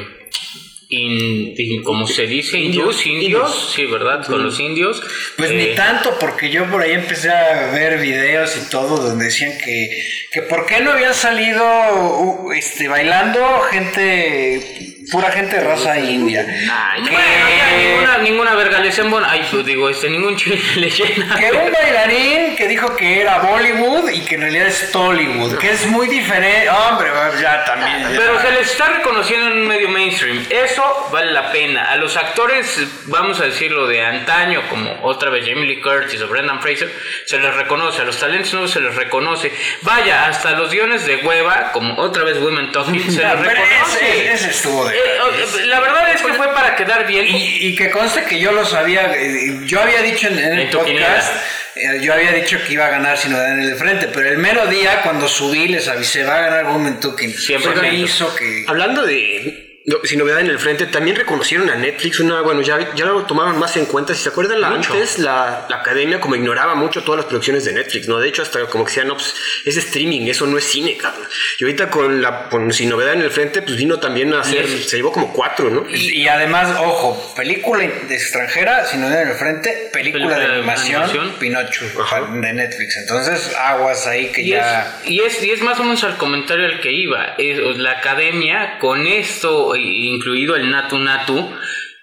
in, 0.90 1.82
como 1.82 2.06
se 2.06 2.26
dice, 2.26 2.58
indios, 2.58 3.06
indios, 3.06 3.72
sí, 3.74 3.86
¿verdad? 3.86 4.26
Con 4.26 4.42
los 4.42 4.58
indios. 4.58 5.00
Pues 5.36 5.52
ni 5.52 5.74
tanto, 5.74 6.18
porque 6.18 6.50
yo 6.50 6.68
por 6.68 6.82
ahí 6.82 6.92
empecé 6.92 7.30
a 7.30 7.70
ver 7.72 8.00
videos 8.00 8.56
y 8.56 8.68
todo 8.70 8.96
donde 8.96 9.26
decían 9.26 9.52
que, 9.64 9.88
que 10.32 10.42
por 10.42 10.66
qué 10.66 10.80
no 10.80 10.90
habían 10.90 11.14
salido 11.14 12.52
este, 12.52 12.88
bailando 12.88 13.60
gente 13.70 14.89
pura 15.10 15.30
gente 15.32 15.56
de 15.56 15.64
raza 15.64 15.98
india. 15.98 16.46
Ay, 16.70 17.02
ninguna, 17.02 18.18
ninguna 18.18 18.54
verga 18.54 18.78
le 18.78 18.90
ay, 19.26 19.46
pues 19.50 19.64
digo, 19.64 19.88
este, 19.88 20.08
ningún 20.08 20.36
chile 20.36 20.60
le 20.76 20.90
llena. 20.90 21.36
Que 21.36 21.52
un 21.52 21.72
bailarín 21.72 22.56
que 22.56 22.68
dijo 22.68 22.94
que 22.96 23.20
era 23.20 23.38
Bollywood 23.38 24.10
y 24.10 24.20
que 24.22 24.34
en 24.36 24.42
realidad 24.42 24.66
es 24.66 24.90
Tollywood, 24.92 25.58
que 25.58 25.70
es 25.70 25.86
muy 25.86 26.06
diferente. 26.06 26.68
Hombre, 26.70 27.10
ya 27.40 27.64
también. 27.64 28.06
Pero 28.16 28.40
se 28.40 28.50
les 28.52 28.70
está 28.70 28.88
reconociendo 28.88 29.48
en 29.48 29.52
un 29.62 29.68
medio 29.68 29.88
mainstream. 29.88 30.46
Eso 30.50 31.08
vale 31.12 31.32
la 31.32 31.50
pena. 31.52 31.90
A 31.90 31.96
los 31.96 32.16
actores, 32.16 32.80
vamos 33.06 33.40
a 33.40 33.44
decirlo 33.44 33.86
de 33.86 34.02
antaño, 34.02 34.62
como 34.68 34.98
otra 35.02 35.30
vez 35.30 35.46
Jamie 35.46 35.66
Lee 35.66 35.80
Curtis 35.80 36.20
o 36.22 36.28
Brendan 36.28 36.60
Fraser, 36.60 36.92
se 37.24 37.38
les 37.38 37.54
reconoce. 37.54 38.02
A 38.02 38.04
los 38.04 38.18
talentos 38.18 38.52
nuevos 38.52 38.70
se 38.70 38.80
les 38.80 38.94
reconoce. 38.94 39.52
Vaya, 39.82 40.26
hasta 40.26 40.52
los 40.52 40.70
guiones 40.70 41.06
de 41.06 41.16
hueva, 41.16 41.72
como 41.72 41.98
otra 41.98 42.24
vez 42.24 42.38
Women 42.38 42.72
Talking, 42.72 43.10
se 43.10 43.22
les 43.22 43.38
reconoce. 43.38 44.32
Ese, 44.32 44.50
estuvo 44.50 44.84
de 44.86 44.99
eh, 45.00 45.66
la 45.66 45.80
verdad 45.80 46.12
es 46.12 46.22
que 46.22 46.32
fue 46.34 46.52
para 46.52 46.76
quedar 46.76 47.06
bien. 47.06 47.26
Y, 47.28 47.74
que 47.74 47.90
conste 47.90 48.24
que 48.24 48.38
yo 48.38 48.52
lo 48.52 48.64
sabía, 48.64 49.12
eh, 49.14 49.60
yo 49.64 49.80
había 49.80 50.02
dicho 50.02 50.28
en, 50.28 50.38
el 50.38 50.68
podcast, 50.70 51.32
eh, 51.76 52.00
yo 52.00 52.12
había 52.12 52.32
dicho 52.32 52.58
que 52.66 52.72
iba 52.72 52.86
a 52.86 52.90
ganar 52.90 53.16
si 53.16 53.28
no 53.28 53.38
dan 53.38 53.60
el 53.60 53.70
de 53.70 53.76
frente, 53.76 54.08
pero 54.08 54.28
el 54.28 54.38
mero 54.38 54.66
día 54.66 55.02
cuando 55.02 55.28
subí 55.28 55.68
les 55.68 55.88
avisé, 55.88 56.24
va 56.24 56.36
a 56.36 56.40
ganar 56.40 56.64
momento 56.64 57.14
que 57.14 57.30
Siempre 57.30 57.74
me 57.80 57.94
hizo 57.94 58.34
que... 58.34 58.64
Hablando 58.66 59.06
de 59.06 59.69
sin 60.04 60.18
novedad 60.18 60.40
en 60.40 60.48
el 60.48 60.58
frente, 60.58 60.86
también 60.86 61.16
reconocieron 61.16 61.70
a 61.70 61.74
Netflix, 61.74 62.20
una, 62.20 62.42
bueno, 62.42 62.60
ya, 62.60 62.94
ya 62.94 63.06
lo 63.06 63.24
tomaron 63.24 63.58
más 63.58 63.76
en 63.76 63.86
cuenta. 63.86 64.14
Si 64.14 64.22
se 64.22 64.28
acuerdan, 64.28 64.60
la, 64.60 64.68
antes 64.68 65.18
la, 65.18 65.66
la, 65.68 65.76
academia 65.76 66.20
como 66.20 66.36
ignoraba 66.36 66.74
mucho 66.74 67.02
todas 67.02 67.20
las 67.20 67.26
producciones 67.26 67.64
de 67.64 67.72
Netflix, 67.72 68.06
¿no? 68.06 68.18
De 68.18 68.28
hecho, 68.28 68.42
hasta 68.42 68.66
como 68.66 68.84
que 68.84 68.90
decían, 68.90 69.08
no, 69.08 69.14
pues 69.14 69.34
es 69.64 69.76
streaming, 69.78 70.28
eso 70.28 70.46
no 70.46 70.58
es 70.58 70.64
cine, 70.64 70.96
cabrón. 70.98 71.26
Y 71.58 71.64
ahorita 71.64 71.88
con 71.88 72.20
la, 72.20 72.48
con 72.50 72.70
sin 72.72 72.90
novedad 72.90 73.14
en 73.14 73.22
el 73.22 73.30
frente, 73.30 73.62
pues 73.62 73.76
vino 73.76 73.98
también 73.98 74.34
a 74.34 74.40
hacer, 74.40 74.68
se 74.68 74.96
llevó 74.96 75.12
como 75.12 75.32
cuatro, 75.32 75.70
¿no? 75.70 75.86
Y, 75.90 76.28
además, 76.28 76.76
ojo, 76.78 77.34
película 77.34 77.80
de 77.80 78.14
extranjera, 78.14 78.84
sin 78.84 79.00
novedad 79.00 79.22
en 79.22 79.28
el 79.28 79.36
frente, 79.36 79.90
película, 79.92 80.38
de, 80.38 80.44
animación, 80.44 81.36
Pinocho, 81.38 81.86
de 81.86 82.52
Netflix. 82.52 82.98
Entonces, 82.98 83.54
aguas 83.56 84.06
ahí 84.06 84.30
que 84.30 84.46
ya... 84.46 85.00
y, 85.04 85.20
es, 85.20 85.42
y 85.42 85.50
es 85.50 85.62
más 85.62 85.80
o 85.80 85.84
menos 85.84 86.04
al 86.04 86.18
comentario 86.18 86.66
al 86.66 86.80
que 86.80 86.92
iba. 86.92 87.34
la 87.38 87.92
academia 87.92 88.78
con 88.78 89.06
esto 89.06 89.69
incluido 89.76 90.56
el 90.56 90.70
Natu 90.70 90.98
Natu, 90.98 91.50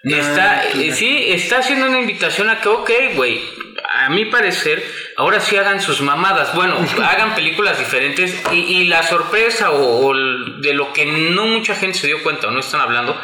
está, 0.02 0.64
eh, 0.64 0.92
sí, 0.92 1.24
está 1.28 1.58
haciendo 1.58 1.86
una 1.86 2.00
invitación 2.00 2.48
a 2.48 2.60
que, 2.60 2.68
ok, 2.68 2.90
güey, 3.14 3.40
a 3.90 4.10
mi 4.10 4.26
parecer, 4.26 4.84
ahora 5.16 5.40
sí 5.40 5.56
hagan 5.56 5.80
sus 5.80 6.00
mamadas. 6.00 6.54
Bueno, 6.54 6.76
hagan 7.04 7.34
películas 7.34 7.78
diferentes 7.78 8.34
y, 8.52 8.84
la 8.84 9.02
sorpresa 9.02 9.72
o, 9.72 10.14
de 10.14 10.74
lo 10.74 10.92
que 10.92 11.06
no 11.06 11.46
mucha 11.46 11.74
gente 11.74 11.98
se 11.98 12.06
dio 12.06 12.22
cuenta 12.22 12.48
o 12.48 12.50
no 12.50 12.60
están 12.60 12.80
hablando 12.80 13.20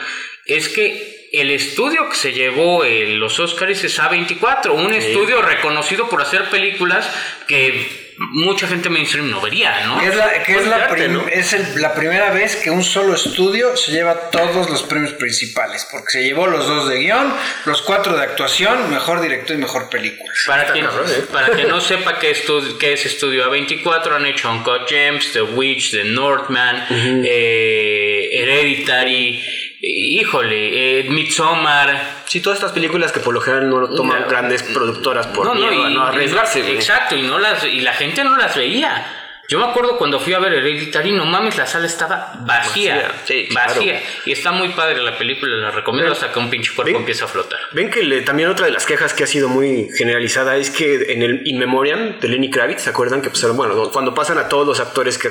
es 0.46 0.68
que 0.68 1.28
el 1.32 1.50
estudio 1.50 2.08
que 2.08 2.16
se 2.16 2.32
llevó 2.32 2.84
los 2.84 3.40
Oscars 3.40 3.82
es 3.82 3.98
A24, 3.98 4.70
un 4.70 4.92
estudio 4.92 5.42
reconocido 5.42 6.08
por 6.08 6.22
hacer 6.22 6.44
películas 6.50 7.10
que 7.48 8.03
mucha 8.18 8.66
gente 8.66 8.88
mainstream 8.90 9.30
no 9.30 9.40
vería, 9.40 9.86
¿no? 9.86 10.00
es, 10.00 10.14
la, 10.14 10.42
que 10.44 10.56
es, 10.56 10.66
la, 11.76 11.94
primera 11.94 12.30
vez 12.30 12.56
que 12.56 12.70
un 12.70 12.84
solo 12.84 13.14
estudio 13.14 13.76
se 13.76 13.92
lleva 13.92 14.30
todos 14.30 14.70
los 14.70 14.82
premios 14.82 15.12
principales, 15.12 15.86
porque 15.90 16.12
se 16.12 16.24
llevó 16.24 16.46
los 16.46 16.66
dos 16.66 16.88
de 16.88 16.98
guion, 16.98 17.34
los 17.64 17.82
cuatro 17.82 18.16
de 18.16 18.22
actuación, 18.22 18.90
mejor 18.90 19.20
director 19.20 19.56
y 19.56 19.58
mejor 19.58 19.88
película. 19.88 20.32
Para, 20.46 20.72
quien, 20.72 20.84
¿eh? 20.84 20.88
para 21.32 21.56
que 21.56 21.64
no 21.64 21.80
sepa 21.80 22.18
qué, 22.18 22.36
qué 22.78 22.92
es 22.92 23.06
Estudio 23.06 23.50
A24, 23.50 24.16
han 24.16 24.26
hecho 24.26 24.50
Uncut 24.50 24.88
Gems, 24.88 25.32
The 25.32 25.42
Witch, 25.42 25.90
The 25.90 26.04
Northman, 26.04 26.86
eh, 27.24 28.28
Hereditary 28.32 29.63
híjole, 29.86 31.00
eh, 31.00 31.04
Midsommar. 31.10 32.22
Sí, 32.26 32.40
todas 32.40 32.58
estas 32.58 32.72
películas 32.72 33.12
que 33.12 33.20
por 33.20 33.34
lo 33.34 33.40
general 33.40 33.68
no 33.68 33.88
toman 33.88 34.26
grandes 34.28 34.62
productoras 34.62 35.26
por 35.28 35.46
no, 35.46 35.54
no, 35.54 35.88
no 35.90 36.04
arriesgarse. 36.04 36.72
exacto, 36.72 37.16
y, 37.16 37.22
no 37.22 37.38
las, 37.38 37.64
y 37.64 37.80
la 37.80 37.92
gente 37.92 38.24
no 38.24 38.36
las 38.36 38.56
veía. 38.56 39.23
Yo 39.46 39.58
me 39.58 39.66
acuerdo 39.66 39.98
cuando 39.98 40.18
fui 40.18 40.32
a 40.32 40.38
ver 40.38 40.54
Hereditary, 40.54 41.12
no 41.12 41.26
mames, 41.26 41.58
la 41.58 41.66
sala 41.66 41.86
estaba 41.86 42.32
vacía. 42.40 43.12
Vacía. 43.52 44.02
Y 44.24 44.32
está 44.32 44.52
muy 44.52 44.70
padre 44.70 45.02
la 45.02 45.18
película, 45.18 45.54
la 45.56 45.70
recomiendo 45.70 46.12
hasta 46.12 46.32
que 46.32 46.38
un 46.38 46.48
pinche 46.48 46.72
cuerpo 46.74 46.96
empieza 46.96 47.26
a 47.26 47.28
flotar. 47.28 47.58
Ven 47.72 47.90
que 47.90 48.22
también 48.22 48.48
otra 48.48 48.66
de 48.66 48.72
las 48.72 48.86
quejas 48.86 49.12
que 49.12 49.24
ha 49.24 49.26
sido 49.26 49.50
muy 49.50 49.90
generalizada 49.98 50.56
es 50.56 50.70
que 50.70 51.12
en 51.12 51.22
el 51.22 51.42
In 51.46 51.58
Memoriam 51.58 52.18
de 52.20 52.28
Lenny 52.28 52.50
Kravitz, 52.50 52.82
¿se 52.82 52.90
acuerdan? 52.90 53.20
Que 53.20 53.28
pues, 53.28 53.46
bueno, 53.52 53.90
cuando 53.90 54.14
pasan 54.14 54.38
a 54.38 54.48
todos 54.48 54.66
los 54.66 54.80
actores 54.80 55.18
que 55.18 55.28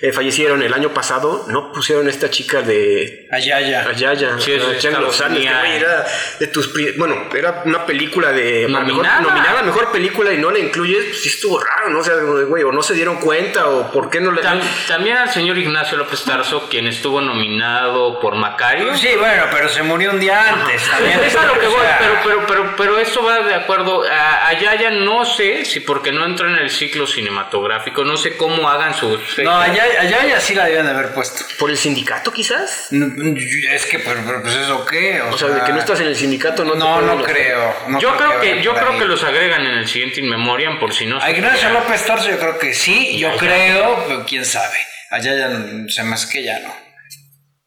eh, 0.00 0.12
fallecieron 0.12 0.60
el 0.62 0.74
año 0.74 0.92
pasado, 0.92 1.46
no 1.48 1.72
pusieron 1.72 2.08
a 2.08 2.10
esta 2.10 2.30
chica 2.30 2.62
de. 2.62 3.28
Ayaya. 3.30 3.88
Ayaya. 3.88 4.36
Sí, 4.40 4.52
era 4.52 6.06
de 6.40 6.46
tus. 6.48 6.72
Bueno, 6.96 7.28
era 7.32 7.62
una 7.66 7.86
película 7.86 8.32
de. 8.32 8.66
Nominada. 8.68 9.20
Mejor, 9.20 9.32
nominada 9.32 9.62
mejor 9.62 9.92
película 9.92 10.32
y 10.32 10.38
no 10.38 10.50
la 10.50 10.58
incluyes, 10.58 11.04
pues 11.04 11.20
sí 11.20 11.28
estuvo 11.28 11.60
raro, 11.60 11.90
¿no? 11.90 12.00
O 12.00 12.04
sea, 12.04 12.16
güey, 12.16 12.64
o 12.64 12.72
no 12.72 12.82
se 12.82 12.94
dieron 12.94 13.16
cuenta 13.16 13.43
o 13.64 13.90
por 13.92 14.10
qué 14.10 14.20
no 14.20 14.30
le 14.30 14.42
También 14.42 15.16
al 15.16 15.30
señor 15.30 15.58
Ignacio 15.58 15.96
López 15.96 16.24
Tarso, 16.24 16.68
quien 16.68 16.86
estuvo 16.86 17.20
nominado 17.20 18.20
por 18.20 18.36
Macario. 18.36 18.96
Sí, 18.96 19.10
bueno, 19.18 19.44
pero 19.50 19.68
se 19.68 19.82
murió 19.82 20.10
un 20.10 20.20
día 20.20 20.54
antes. 20.54 20.82
es 21.24 21.36
a 21.36 21.46
lo 21.46 21.58
que 21.58 21.66
voy, 21.66 21.86
pero, 21.98 22.14
pero, 22.24 22.46
pero, 22.46 22.76
pero 22.76 22.98
eso 22.98 23.22
va 23.22 23.40
de 23.40 23.54
acuerdo. 23.54 24.02
allá 24.02 24.74
ya 24.76 24.90
no 24.90 25.24
sé 25.24 25.64
si 25.64 25.80
porque 25.80 26.12
no 26.12 26.24
entra 26.24 26.48
en 26.48 26.56
el 26.56 26.70
ciclo 26.70 27.06
cinematográfico, 27.06 28.04
no 28.04 28.16
sé 28.16 28.36
cómo 28.36 28.68
hagan 28.68 28.94
sus. 28.94 29.38
No, 29.38 29.56
allá, 29.56 29.84
allá 30.00 30.26
ya 30.26 30.40
sí 30.40 30.54
la 30.54 30.66
deben 30.66 30.86
de 30.86 30.92
haber 30.92 31.12
puesto. 31.14 31.44
¿Por 31.58 31.70
el 31.70 31.76
sindicato 31.76 32.32
quizás? 32.32 32.88
Es 32.90 33.86
que, 33.86 33.98
pues, 33.98 34.16
pues 34.42 34.54
eso 34.54 34.84
qué. 34.86 35.20
O, 35.22 35.36
sea, 35.36 35.48
de 35.48 35.64
que 35.64 35.72
no 35.72 35.78
estás 35.78 36.00
en 36.00 36.08
el 36.08 36.16
sindicato, 36.16 36.64
no. 36.64 36.74
No, 36.74 37.00
no 37.00 37.22
creo. 37.22 37.74
yo 38.00 38.16
creo 38.16 38.40
que, 38.40 38.62
yo 38.62 38.74
creo 38.74 38.98
que 38.98 39.04
los 39.04 39.22
agregan 39.24 39.62
en 39.62 39.78
el 39.78 39.88
siguiente 39.88 40.20
In 40.20 40.28
Memoriam 40.28 40.78
por 40.78 40.92
si 40.92 41.06
no. 41.06 41.20
A 41.20 41.30
Ignacio 41.30 41.70
López 41.70 42.04
Tarso 42.04 42.28
yo 42.28 42.38
creo 42.38 42.58
que 42.58 42.74
sí. 42.74 43.18
Yo 43.18 43.33
creo, 43.38 44.04
pero 44.06 44.24
quién 44.26 44.44
sabe. 44.44 44.76
Allá 45.10 45.34
ya 45.34 45.48
se 45.88 46.02
me 46.02 46.14
hace 46.14 46.32
que 46.32 46.42
ya 46.42 46.60
no. 46.60 46.74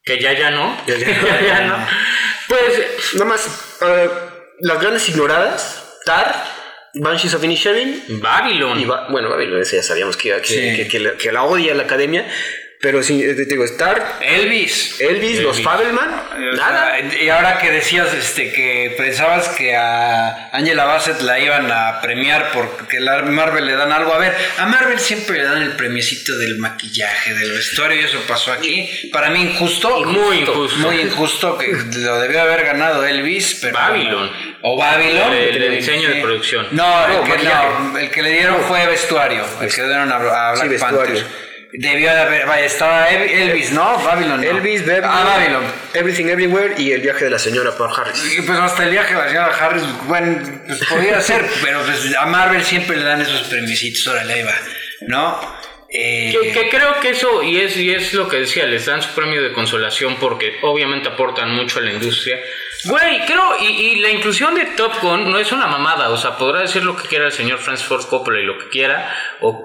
Que 0.04 0.20
ya 0.20 0.34
ya 0.34 0.52
no. 0.52 0.78
Ya 0.88 1.42
ya, 1.42 1.62
no. 1.62 1.88
Pues, 2.48 3.14
nada 3.14 3.26
más, 3.26 3.48
uh, 3.82 4.10
las 4.60 4.80
grandes 4.80 5.10
ignoradas, 5.10 5.84
Tar, 6.06 6.34
Banshees 6.94 7.34
of 7.34 7.44
Inisherin. 7.44 8.22
Babylon. 8.22 8.80
Y 8.80 8.86
bueno, 8.86 9.30
Babylon, 9.30 9.62
ese 9.62 9.78
ya 9.78 9.84
sabíamos 9.84 10.18
que, 10.18 10.42
que, 10.42 10.88
que, 10.90 11.18
que, 11.18 11.32
la 11.32 11.44
odia 11.44 11.74
la 11.76 11.84
academia. 11.84 12.26
Pero 12.80 13.02
sí, 13.02 13.20
te 13.20 13.46
digo, 13.46 13.64
Star. 13.64 14.20
Elvis. 14.22 15.02
Elvis, 15.02 15.40
los 15.42 15.60
Fabelman. 15.62 16.12
nada. 16.56 17.00
Y 17.00 17.28
ahora 17.28 17.58
que 17.58 17.72
decías 17.72 18.14
este, 18.14 18.52
que 18.52 18.94
pensabas 18.96 19.50
que 19.50 19.76
a 19.76 20.52
Angela 20.52 20.86
Bassett 20.86 21.22
la 21.22 21.40
iban 21.40 21.72
a 21.72 22.00
premiar 22.02 22.52
porque 22.54 23.00
la 23.00 23.24
Marvel 23.24 23.66
le 23.66 23.74
dan 23.74 23.92
algo. 23.92 24.14
A 24.14 24.20
ver, 24.20 24.36
a 24.60 24.68
Marvel 24.68 25.00
siempre 25.00 25.40
le 25.40 25.46
dan 25.46 25.64
el 25.64 25.72
premiecito 25.72 26.38
del 26.38 26.60
maquillaje, 26.60 27.34
del 27.34 27.52
vestuario, 27.52 28.00
y 28.00 28.04
eso 28.04 28.20
pasó 28.28 28.52
aquí. 28.52 29.10
Para 29.12 29.32
mí 29.32 29.42
injusto. 29.42 30.06
Muy 30.06 30.42
injusto. 30.42 30.78
Muy 30.78 31.02
injusto 31.02 31.58
que 31.58 31.76
lo 31.96 32.20
debió 32.20 32.42
haber 32.42 32.64
ganado 32.64 33.04
Elvis, 33.04 33.58
pero. 33.60 33.74
Babylon. 33.74 34.32
O 34.62 34.78
Babylon. 34.78 35.34
El, 35.34 35.78
diseño 35.78 36.10
de 36.10 36.22
producción. 36.22 36.68
No, 36.72 37.08
el, 37.08 37.24
que, 37.24 38.02
el, 38.02 38.12
que, 38.12 38.22
le 38.22 38.32
dieron 38.34 38.62
fue 38.62 38.86
vestuario. 38.86 39.44
El 39.62 39.74
que 39.74 39.82
le 39.82 39.88
dieron 39.88 40.12
a, 40.12 40.54
Black 40.54 40.80
Panther. 40.80 41.47
Debió 41.80 42.12
de 42.12 42.20
haber, 42.20 42.48
vaya, 42.48 42.66
estaba 42.66 43.08
Elvis, 43.08 43.72
¿no? 43.72 44.00
Babylon. 44.00 44.44
Elvis, 44.44 44.82
ah, 45.04 45.38
Babylon. 45.38 45.64
Everything 45.94 46.26
Everywhere 46.26 46.74
y 46.76 46.92
el 46.92 47.02
viaje 47.02 47.26
de 47.26 47.30
la 47.30 47.38
señora 47.38 47.78
Paul 47.78 47.92
Harris. 47.96 48.36
Y 48.36 48.42
pues 48.42 48.58
hasta 48.58 48.84
el 48.84 48.90
viaje 48.90 49.14
de 49.14 49.20
la 49.20 49.28
señora 49.28 49.56
Harris, 49.56 49.84
bueno, 50.08 50.42
pues 50.66 50.84
podría 50.86 51.22
ser, 51.22 51.46
pero 51.62 51.84
pues 51.84 52.16
a 52.16 52.26
Marvel 52.26 52.64
siempre 52.64 52.98
le 52.98 53.04
dan 53.04 53.22
esos 53.22 53.44
premisitos, 53.44 54.08
ahora 54.08 54.24
le 54.24 54.44
va, 54.44 54.56
¿no? 55.02 55.40
Eh, 55.90 56.38
que, 56.54 56.70
creo 56.70 57.00
que 57.00 57.12
eso, 57.12 57.42
y 57.44 57.60
es, 57.60 57.78
y 57.78 57.94
es 57.94 58.14
lo 58.14 58.28
que 58.28 58.38
decía, 58.38 58.66
les 58.66 58.86
dan 58.86 59.02
su 59.02 59.14
premio 59.16 59.42
de 59.42 59.54
consolación 59.54 60.18
porque 60.20 60.58
obviamente 60.62 61.08
aportan 61.08 61.56
mucho 61.56 61.80
a 61.80 61.82
la 61.82 61.94
industria. 61.94 62.40
Güey, 62.84 63.26
creo, 63.26 63.56
y, 63.62 63.66
y, 63.66 63.96
la 64.02 64.10
inclusión 64.10 64.54
de 64.56 64.66
Top 64.66 64.94
Gun 65.02 65.32
no 65.32 65.40
es 65.40 65.52
una 65.52 65.68
mamada, 65.68 66.10
o 66.10 66.18
sea, 66.18 66.38
podrá 66.38 66.62
decir 66.62 66.84
lo 66.84 66.96
que 66.96 67.08
quiera 67.08 67.26
el 67.26 67.32
señor 67.32 67.60
Francis 67.60 67.88
Ford 67.88 68.06
Coppola 68.06 68.40
y 68.40 68.46
lo 68.46 68.58
que 68.58 68.68
quiera, 68.68 69.14
o 69.42 69.64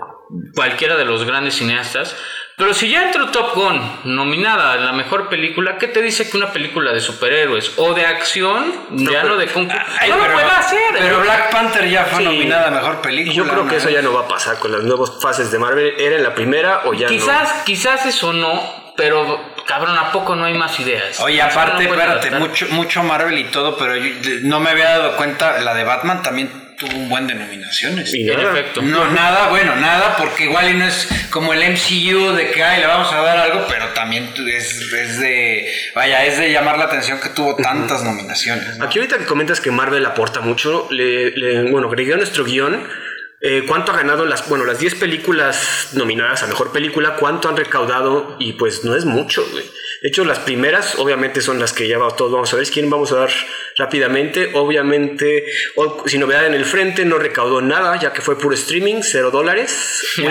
cualquiera 0.54 0.96
de 0.96 1.04
los 1.04 1.24
grandes 1.24 1.54
cineastas, 1.54 2.16
Pero 2.62 2.74
si 2.74 2.88
ya 2.88 3.06
entró 3.06 3.28
Top 3.30 3.56
Gun 3.56 3.82
nominada 4.04 4.74
a 4.74 4.76
la 4.76 4.92
mejor 4.92 5.28
película, 5.28 5.78
¿qué 5.78 5.88
te 5.88 6.00
dice 6.00 6.30
que 6.30 6.36
una 6.36 6.52
película 6.52 6.92
de 6.92 7.00
superhéroes 7.00 7.72
o 7.76 7.92
de 7.92 8.06
acción, 8.06 8.72
ya 8.92 9.24
no 9.24 9.36
de 9.36 9.48
Kung 9.48 9.68
Fu, 9.68 10.08
no 10.08 10.16
lo 10.16 10.32
puede 10.32 10.46
hacer? 10.46 10.78
Pero 10.96 11.22
Black 11.22 11.50
Panther 11.50 11.90
ya 11.90 12.04
fue 12.04 12.22
nominada 12.22 12.68
a 12.68 12.70
mejor 12.70 13.00
película. 13.00 13.34
Yo 13.34 13.48
creo 13.48 13.66
que 13.66 13.78
eso 13.78 13.90
ya 13.90 14.00
no 14.00 14.12
va 14.12 14.20
a 14.20 14.28
pasar 14.28 14.60
con 14.60 14.70
las 14.70 14.84
nuevas 14.84 15.10
fases 15.20 15.50
de 15.50 15.58
Marvel. 15.58 15.92
¿Era 15.98 16.14
en 16.14 16.22
la 16.22 16.36
primera 16.36 16.82
o 16.84 16.94
ya 16.94 17.08
quizás, 17.08 17.52
no? 17.52 17.64
Quizás 17.64 18.06
eso 18.06 18.32
no, 18.32 18.92
pero 18.96 19.40
cabrón, 19.66 19.98
¿a 19.98 20.12
poco 20.12 20.36
no 20.36 20.44
hay 20.44 20.54
más 20.54 20.78
ideas? 20.78 21.18
Oye, 21.18 21.42
aparte, 21.42 21.82
espérate, 21.82 22.30
mucho, 22.30 22.66
mucho 22.70 23.02
Marvel 23.02 23.38
y 23.38 23.44
todo, 23.50 23.76
pero 23.76 23.94
no 24.42 24.60
me 24.60 24.70
había 24.70 24.98
dado 24.98 25.16
cuenta, 25.16 25.58
la 25.58 25.74
de 25.74 25.82
Batman 25.82 26.22
también 26.22 26.61
tuvo 26.82 26.98
un 26.98 27.08
buen 27.08 27.26
denominaciones. 27.26 28.12
en 28.12 28.28
efecto. 28.28 28.82
No, 28.82 29.10
nada, 29.12 29.48
bueno, 29.48 29.76
nada, 29.76 30.16
porque 30.16 30.44
igual 30.44 30.70
y 30.70 30.74
no 30.74 30.86
es 30.86 31.08
como 31.30 31.52
el 31.52 31.60
MCU 31.60 32.32
de 32.32 32.50
que, 32.50 32.62
ay, 32.62 32.80
le 32.80 32.86
vamos 32.86 33.12
a 33.12 33.22
dar 33.22 33.38
algo, 33.38 33.66
pero 33.68 33.88
también 33.90 34.32
es, 34.48 34.92
es 34.92 35.20
de, 35.20 35.72
vaya, 35.94 36.24
es 36.24 36.38
de 36.38 36.50
llamar 36.50 36.78
la 36.78 36.84
atención 36.86 37.20
que 37.20 37.28
tuvo 37.28 37.54
tantas 37.56 38.02
nominaciones. 38.02 38.80
Aquí 38.80 38.98
ahorita 38.98 39.18
que 39.18 39.24
comentas 39.24 39.60
que 39.60 39.70
Marvel 39.70 40.04
aporta 40.04 40.40
mucho, 40.40 40.88
le, 40.90 41.30
le 41.30 41.70
bueno, 41.70 41.88
agregué 41.88 42.14
a 42.14 42.16
nuestro 42.16 42.44
guion 42.44 42.86
eh, 43.44 43.64
¿Cuánto 43.66 43.90
ha 43.90 43.96
ganado 43.96 44.24
las, 44.24 44.48
bueno, 44.48 44.64
las 44.64 44.78
10 44.78 44.94
películas 44.94 45.88
nominadas 45.94 46.44
a 46.44 46.46
mejor 46.46 46.70
película? 46.70 47.16
¿Cuánto 47.16 47.48
han 47.48 47.56
recaudado? 47.56 48.36
Y 48.38 48.52
pues 48.52 48.84
no 48.84 48.94
es 48.94 49.04
mucho, 49.04 49.44
güey. 49.50 49.64
De 50.02 50.08
hecho, 50.08 50.24
las 50.24 50.40
primeras, 50.40 50.96
obviamente, 50.96 51.40
son 51.40 51.60
las 51.60 51.72
que 51.72 51.86
ya 51.86 51.98
todos 52.16 52.32
vamos 52.32 52.52
a 52.52 52.56
ver. 52.56 52.68
¿Quién 52.68 52.90
vamos 52.90 53.12
a 53.12 53.16
dar 53.20 53.30
rápidamente? 53.76 54.50
Obviamente, 54.54 55.44
sin 56.06 56.20
novedad 56.20 56.46
en 56.46 56.54
el 56.54 56.64
frente, 56.64 57.04
no 57.04 57.18
recaudó 57.18 57.62
nada, 57.62 57.98
ya 58.00 58.12
que 58.12 58.20
fue 58.20 58.36
puro 58.36 58.54
streaming, 58.54 59.02
cero 59.02 59.30
dólares. 59.30 60.02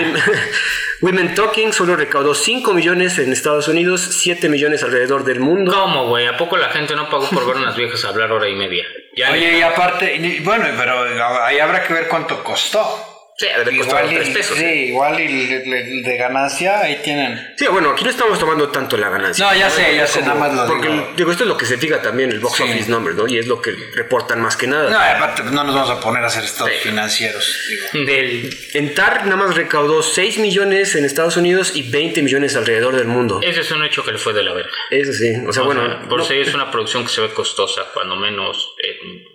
Women 1.00 1.34
Talking 1.34 1.72
solo 1.72 1.96
recaudó 1.96 2.34
5 2.34 2.74
millones 2.74 3.18
en 3.18 3.32
Estados 3.32 3.66
Unidos, 3.66 4.02
7 4.02 4.48
millones 4.48 4.82
alrededor 4.82 5.24
del 5.24 5.40
mundo. 5.40 5.72
¿Cómo, 5.72 6.06
güey? 6.06 6.26
¿A 6.26 6.36
poco 6.36 6.56
la 6.56 6.68
gente 6.68 6.94
no 6.94 7.08
pagó 7.08 7.28
por 7.30 7.46
ver 7.46 7.56
unas 7.56 7.74
viejas 7.74 8.04
hablar 8.04 8.30
hora 8.30 8.48
y 8.48 8.54
media? 8.54 8.84
Oye, 9.30 9.58
y 9.58 9.62
aparte, 9.62 10.40
bueno, 10.44 10.66
pero 10.76 11.02
ahí 11.44 11.58
habrá 11.58 11.82
que 11.82 11.94
ver 11.94 12.08
cuánto 12.08 12.44
costó. 12.44 13.11
Sí, 13.42 14.30
pesos. 14.32 14.60
Igual 14.60 15.20
y 15.20 15.46
de, 15.46 16.16
ganancia 16.16 16.80
ahí 16.80 17.00
tienen. 17.02 17.54
Sí, 17.56 17.66
bueno, 17.66 17.90
aquí 17.90 18.04
no 18.04 18.10
estamos 18.10 18.38
tomando 18.38 18.68
tanto 18.68 18.96
la 18.96 19.08
ganancia. 19.08 19.44
No, 19.44 19.58
ya 19.58 19.68
sé, 19.68 19.96
ya 19.96 20.06
sé, 20.06 20.20
nada 20.20 20.34
más 20.34 20.54
lo 20.54 20.66
porque, 20.66 20.88
digo. 21.16 21.30
esto 21.30 21.44
es 21.44 21.48
lo 21.48 21.56
que 21.56 21.66
se 21.66 21.78
fija 21.78 22.00
también 22.00 22.30
el 22.30 22.40
box 22.40 22.60
office 22.60 22.90
number, 22.90 23.14
¿no? 23.14 23.26
Y 23.26 23.38
es 23.38 23.46
lo 23.46 23.60
que 23.60 23.72
reportan 23.94 24.40
más 24.40 24.56
que 24.56 24.66
nada. 24.66 24.90
No, 24.90 24.98
aparte 24.98 25.42
no 25.44 25.64
nos 25.64 25.74
vamos 25.74 25.90
a 25.90 26.00
poner 26.00 26.22
a 26.22 26.26
hacer 26.26 26.44
estados 26.44 26.72
financieros. 26.82 27.66
Digo. 27.68 28.06
Del... 28.06 28.56
En 28.74 28.94
TAR 28.94 29.24
nada 29.24 29.36
más 29.36 29.56
recaudó 29.56 30.02
6 30.02 30.38
millones 30.38 30.94
en 30.94 31.04
Estados 31.04 31.36
Unidos 31.36 31.72
y 31.74 31.90
20 31.90 32.22
millones 32.22 32.56
alrededor 32.56 32.96
del 32.96 33.06
mundo. 33.06 33.40
Ese 33.42 33.60
es 33.60 33.70
un 33.72 33.84
hecho 33.84 34.04
que 34.04 34.12
le 34.12 34.18
fue 34.18 34.32
de 34.32 34.42
la 34.42 34.52
verga. 34.52 34.72
Eso 34.90 35.12
sí, 35.12 35.34
o 35.46 35.52
sea, 35.52 35.64
bueno. 35.64 36.08
por 36.08 36.24
si 36.24 36.34
es 36.34 36.54
una 36.54 36.70
producción 36.70 37.04
que 37.04 37.10
se 37.10 37.20
ve 37.20 37.32
costosa, 37.32 37.82
cuando 37.92 38.16
menos 38.16 38.74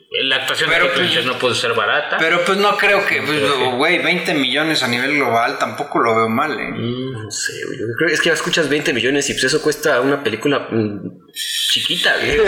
la 0.10 0.38
actuación 0.38 0.70
de 0.70 0.78
pues, 0.96 1.26
no 1.26 1.38
puede 1.38 1.56
ser 1.56 1.74
barata. 1.74 2.18
Pero 2.18 2.44
pues 2.46 2.58
no 2.58 2.78
creo 2.78 3.06
que, 3.06 3.22
pues, 3.22 3.42
güey, 3.76 4.02
20 4.02 4.34
millones 4.36 4.82
a 4.82 4.88
nivel 4.88 5.16
global 5.16 5.60
tampoco 5.60 6.00
lo 6.00 6.16
veo 6.16 6.30
mal, 6.30 6.58
¿eh? 6.58 6.72
Mm, 6.72 7.12
no 7.12 7.32
sé, 7.32 7.54
güey. 7.66 7.80
Es 8.14 8.22
que 8.22 8.30
escuchas 8.30 8.70
20 8.70 8.94
millones 8.94 9.30
y 9.30 9.34
pues 9.34 9.44
eso 9.46 9.62
cuesta 9.62 10.00
una 10.00 10.24
película 10.24 10.70
mm, 10.72 11.28
chiquita, 11.34 12.16
güey. 12.18 12.40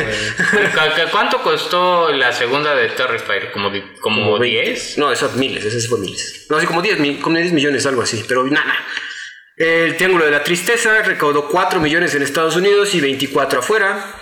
¿Cuánto 1.12 1.42
costó 1.42 2.12
la 2.14 2.32
segunda 2.32 2.74
de 2.76 2.90
Terrifier? 2.90 3.52
¿Como, 3.52 3.72
como, 4.00 4.40
10? 4.40 4.98
No, 4.98 5.12
eso 5.12 5.30
miles, 5.36 5.66
ese 5.66 5.86
fue 5.88 6.00
miles. 6.00 6.46
No, 6.50 6.56
así 6.56 6.66
como 6.66 6.82
10, 6.82 7.20
como 7.22 7.38
10 7.38 7.52
millones, 7.52 7.86
algo 7.86 8.02
así, 8.02 8.24
pero 8.26 8.46
nada. 8.46 8.74
El 9.58 9.98
Triángulo 9.98 10.24
de 10.24 10.32
la 10.32 10.44
Tristeza 10.44 11.02
recaudó 11.02 11.50
4 11.50 11.82
millones 11.82 12.16
en 12.16 12.24
Estados 12.24 12.56
Unidos 12.56 12.96
y 12.96 13.02
24 13.02 13.60
afuera. 13.60 14.16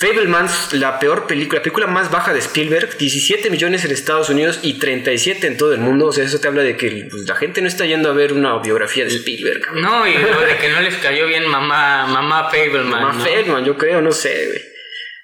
Fablemans, 0.00 0.72
la 0.72 0.98
peor 0.98 1.26
película, 1.26 1.58
la 1.58 1.62
película 1.62 1.86
más 1.86 2.10
baja 2.10 2.32
de 2.32 2.38
Spielberg, 2.38 2.96
17 2.96 3.50
millones 3.50 3.84
en 3.84 3.90
Estados 3.90 4.30
Unidos 4.30 4.58
y 4.62 4.78
37 4.78 5.46
en 5.46 5.58
todo 5.58 5.74
el 5.74 5.80
mundo. 5.80 6.06
O 6.06 6.12
sea, 6.12 6.24
eso 6.24 6.40
te 6.40 6.48
habla 6.48 6.62
de 6.62 6.74
que 6.78 7.06
pues, 7.10 7.28
la 7.28 7.34
gente 7.34 7.60
no 7.60 7.68
está 7.68 7.84
yendo 7.84 8.08
a 8.08 8.14
ver 8.14 8.32
una 8.32 8.56
biografía 8.60 9.04
de 9.04 9.10
Spielberg. 9.10 9.74
No, 9.74 10.06
y 10.06 10.12
de 10.12 10.56
que 10.58 10.70
no 10.70 10.80
les 10.80 10.94
cayó 10.96 11.26
bien 11.26 11.46
mamá, 11.46 12.06
mamá 12.06 12.44
Fableman. 12.44 12.88
Mamá 12.88 13.12
Fableman, 13.12 13.62
yo 13.66 13.76
creo, 13.76 14.00
no 14.00 14.12
sé, 14.12 14.46
güey. 14.46 14.79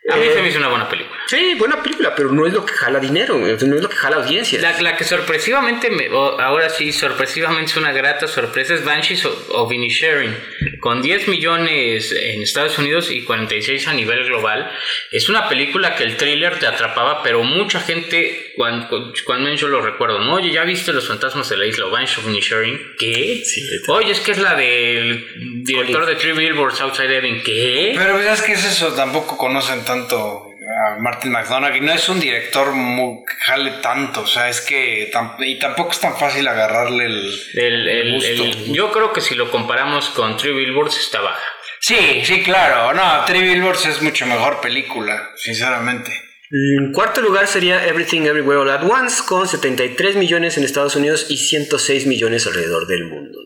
A 0.09 0.16
mí 0.16 0.27
se 0.33 0.40
me 0.40 0.49
hizo 0.49 0.59
una 0.59 0.69
buena 0.69 0.88
película. 0.88 1.19
Sí, 1.27 1.55
buena 1.59 1.83
película, 1.83 2.14
pero 2.14 2.31
no 2.31 2.47
es 2.47 2.53
lo 2.53 2.64
que 2.64 2.73
jala 2.73 3.01
dinero, 3.01 3.37
no 3.38 3.47
es 3.49 3.61
lo 3.61 3.88
que 3.88 3.97
jala 3.97 4.16
audiencia. 4.16 4.61
La, 4.81 4.97
que 4.97 5.03
sorpresivamente, 5.03 5.90
me, 5.90 6.07
ahora 6.07 6.71
sí, 6.71 6.92
sorpresivamente 6.92 7.73
es 7.73 7.77
una 7.77 7.90
grata 7.90 8.29
sorpresa, 8.29 8.75
es 8.75 8.85
Banshees 8.85 9.25
of 9.25 9.73
Inisherin, 9.73 10.37
con 10.79 11.03
10 11.03 11.27
millones 11.27 12.12
en 12.12 12.40
Estados 12.40 12.79
Unidos 12.79 13.11
y 13.11 13.25
46 13.25 13.88
a 13.88 13.95
nivel 13.95 14.25
global. 14.25 14.71
Es 15.11 15.29
una 15.29 15.49
película 15.49 15.97
que 15.97 16.05
el 16.05 16.16
thriller 16.16 16.57
te 16.61 16.69
atrapaba, 16.69 17.25
pero 17.25 17.42
mucha 17.42 17.81
gente, 17.81 18.46
cuando, 18.57 19.12
cuando 19.25 19.53
yo 19.55 19.69
lo 19.69 19.83
recuerdo, 19.83 20.19
¿no? 20.19 20.35
Oye, 20.35 20.51
¿ya 20.51 20.64
viste 20.64 20.92
Los 20.92 21.07
Fantasmas 21.07 21.49
de 21.51 21.59
la 21.59 21.66
Isla 21.66 21.87
o 21.87 21.90
Banshees 21.90 22.19
of 22.19 22.29
Inisherin? 22.29 22.81
¿Qué? 22.99 23.42
Oye, 23.88 24.12
es 24.12 24.21
que 24.21 24.33
es 24.33 24.38
la 24.38 24.55
del 24.55 25.62
director 25.62 26.07
de 26.07 26.16
Three 26.16 26.33
Billboards 26.33 26.81
Outside 26.81 27.14
Ebbing. 27.19 27.42
¿Qué? 27.42 27.95
Pero 27.97 28.14
pues, 28.14 28.27
es 28.27 28.42
que 28.42 28.53
es 28.53 28.64
eso, 28.64 28.92
tampoco 28.95 29.37
conocen 29.37 29.85
tanto 29.85 30.51
a 30.66 30.99
Martin 30.99 31.33
McDonagh 31.33 31.77
y 31.77 31.81
no 31.81 31.92
es 31.92 32.09
un 32.09 32.19
director 32.19 32.73
muy, 32.73 33.25
que 33.25 33.35
jale 33.45 33.71
tanto, 33.83 34.23
o 34.23 34.27
sea, 34.27 34.49
es 34.49 34.61
que 34.62 35.12
y 35.38 35.59
tampoco 35.59 35.92
es 35.92 36.01
tan 36.01 36.16
fácil 36.16 36.49
agarrarle 36.49 37.07
el, 37.07 38.12
gusto. 38.14 38.73
yo 38.73 38.90
creo 38.90 39.12
que 39.12 39.21
si 39.21 39.35
lo 39.35 39.51
comparamos 39.51 40.09
con 40.11 40.37
Three 40.37 40.53
Billboards 40.53 40.99
está 40.99 41.21
baja. 41.21 41.45
Sí, 41.79 42.23
sí, 42.25 42.42
claro, 42.42 42.92
no, 42.95 43.25
Three 43.27 43.42
Billboards 43.42 43.87
es 43.87 44.03
mucho 44.03 44.27
mejor 44.27 44.61
película, 44.61 45.31
sinceramente. 45.37 46.26
En 46.51 46.93
cuarto 46.93 47.21
lugar 47.21 47.49
sería 47.49 47.87
Everything 47.87 48.23
Everywhere 48.23 48.61
All 48.61 48.71
At 48.71 48.85
Once 48.89 49.23
con 49.27 49.49
73 49.49 50.17
millones 50.17 50.57
en 50.57 50.65
Estados 50.65 50.95
Unidos 50.95 51.27
y 51.29 51.39
106 51.39 52.07
millones 52.07 52.47
alrededor 52.47 52.87
del 52.87 53.05
mundo. 53.07 53.39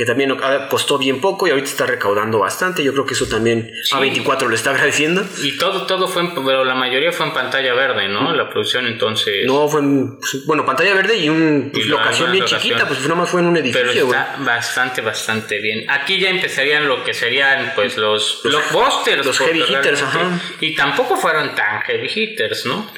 Que 0.00 0.06
también 0.06 0.34
costó 0.70 0.96
bien 0.96 1.20
poco 1.20 1.46
y 1.46 1.50
ahorita 1.50 1.68
está 1.68 1.84
recaudando 1.84 2.38
bastante. 2.38 2.82
Yo 2.82 2.94
creo 2.94 3.04
que 3.04 3.12
eso 3.12 3.28
también 3.28 3.70
a 3.92 4.00
24 4.00 4.48
lo 4.48 4.54
está 4.54 4.70
agradeciendo. 4.70 5.22
Y 5.42 5.58
todo, 5.58 5.84
todo 5.84 6.08
fue, 6.08 6.22
en, 6.22 6.34
pero 6.34 6.64
la 6.64 6.74
mayoría 6.74 7.12
fue 7.12 7.26
en 7.26 7.34
pantalla 7.34 7.74
verde, 7.74 8.08
¿no? 8.08 8.34
La 8.34 8.48
producción 8.48 8.86
entonces. 8.86 9.44
No, 9.44 9.68
fue 9.68 9.82
en, 9.82 10.16
pues, 10.18 10.46
bueno, 10.46 10.64
pantalla 10.64 10.94
verde 10.94 11.18
y 11.18 11.28
una 11.28 11.70
pues, 11.70 11.84
locación 11.84 12.32
bien 12.32 12.46
chiquita, 12.46 12.88
pues 12.88 13.02
nada 13.02 13.14
más 13.14 13.28
fue 13.28 13.42
en 13.42 13.48
un 13.48 13.58
edificio. 13.58 13.90
Pero 13.92 14.04
está 14.04 14.36
bastante, 14.38 15.02
bastante 15.02 15.58
bien. 15.58 15.84
Aquí 15.90 16.18
ya 16.18 16.30
empezarían 16.30 16.88
lo 16.88 17.04
que 17.04 17.12
serían 17.12 17.72
pues 17.74 17.98
los, 17.98 18.40
blockbusters. 18.42 19.26
Los 19.26 19.38
heavy 19.38 19.60
hitters, 19.60 20.02
ajá. 20.02 20.40
Y 20.62 20.74
tampoco 20.74 21.18
fueron 21.18 21.54
tan 21.54 21.82
heavy 21.82 22.08
hitters, 22.08 22.64
¿no? 22.64 22.90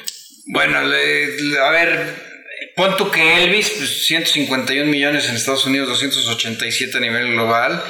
Bueno, 0.45 0.77
a 0.77 1.71
ver 1.71 2.32
Pon 2.75 2.97
tú 2.97 3.11
que 3.11 3.43
Elvis, 3.43 3.69
pues 3.77 4.07
151 4.07 4.89
millones 4.89 5.29
en 5.29 5.35
Estados 5.35 5.65
Unidos, 5.65 5.89
287 5.89 6.97
a 6.97 7.01
nivel 7.01 7.31
global. 7.33 7.83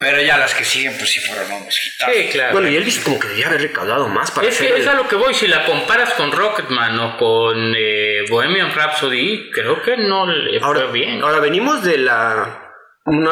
Pero 0.00 0.22
ya 0.22 0.38
las 0.38 0.54
que 0.54 0.64
siguen, 0.64 0.96
pues 0.96 1.10
sí 1.10 1.18
fueron 1.18 1.50
unos 1.50 1.74
Sí, 1.74 2.28
claro. 2.30 2.52
Bueno, 2.52 2.68
y 2.68 2.76
Elvis 2.76 3.00
como 3.00 3.18
que 3.18 3.26
debía 3.28 3.48
haber 3.48 3.62
recaudado 3.62 4.06
más 4.08 4.30
para 4.30 4.46
Es 4.46 4.58
que 4.58 4.76
es 4.76 4.86
a 4.86 4.94
lo 4.94 5.08
que 5.08 5.16
voy. 5.16 5.34
Si 5.34 5.48
la 5.48 5.66
comparas 5.66 6.14
con 6.14 6.30
Rocketman 6.30 7.00
o 7.00 7.16
con 7.16 7.74
eh, 7.76 8.24
Bohemian 8.30 8.72
Rhapsody, 8.72 9.50
creo 9.52 9.82
que 9.82 9.96
no 9.96 10.26
le 10.26 10.60
fue 10.60 10.92
bien. 10.92 11.20
Ahora 11.22 11.40
venimos 11.40 11.82
de 11.82 11.98
la 11.98 12.67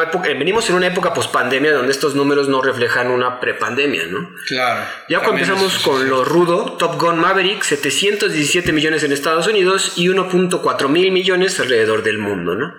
época, 0.03 0.27
venimos 0.29 0.69
en 0.69 0.75
una 0.75 0.87
época 0.87 1.13
post-pandemia 1.13 1.73
donde 1.73 1.91
estos 1.91 2.15
números 2.15 2.47
no 2.47 2.61
reflejan 2.61 3.09
una 3.09 3.39
prepandemia, 3.39 4.05
¿no? 4.07 4.29
Claro. 4.47 4.85
Ya 5.09 5.19
cuando 5.19 5.41
empezamos 5.41 5.79
con 5.79 6.09
lo 6.09 6.23
rudo, 6.23 6.73
Top 6.73 6.99
Gun 6.99 7.19
Maverick, 7.19 7.63
717 7.63 8.71
millones 8.71 9.03
en 9.03 9.11
Estados 9.11 9.47
Unidos 9.47 9.93
y 9.95 10.07
1.4 10.07 10.87
mil 10.89 11.11
millones 11.11 11.59
alrededor 11.59 12.03
del 12.03 12.17
mundo, 12.17 12.55
¿no? 12.55 12.75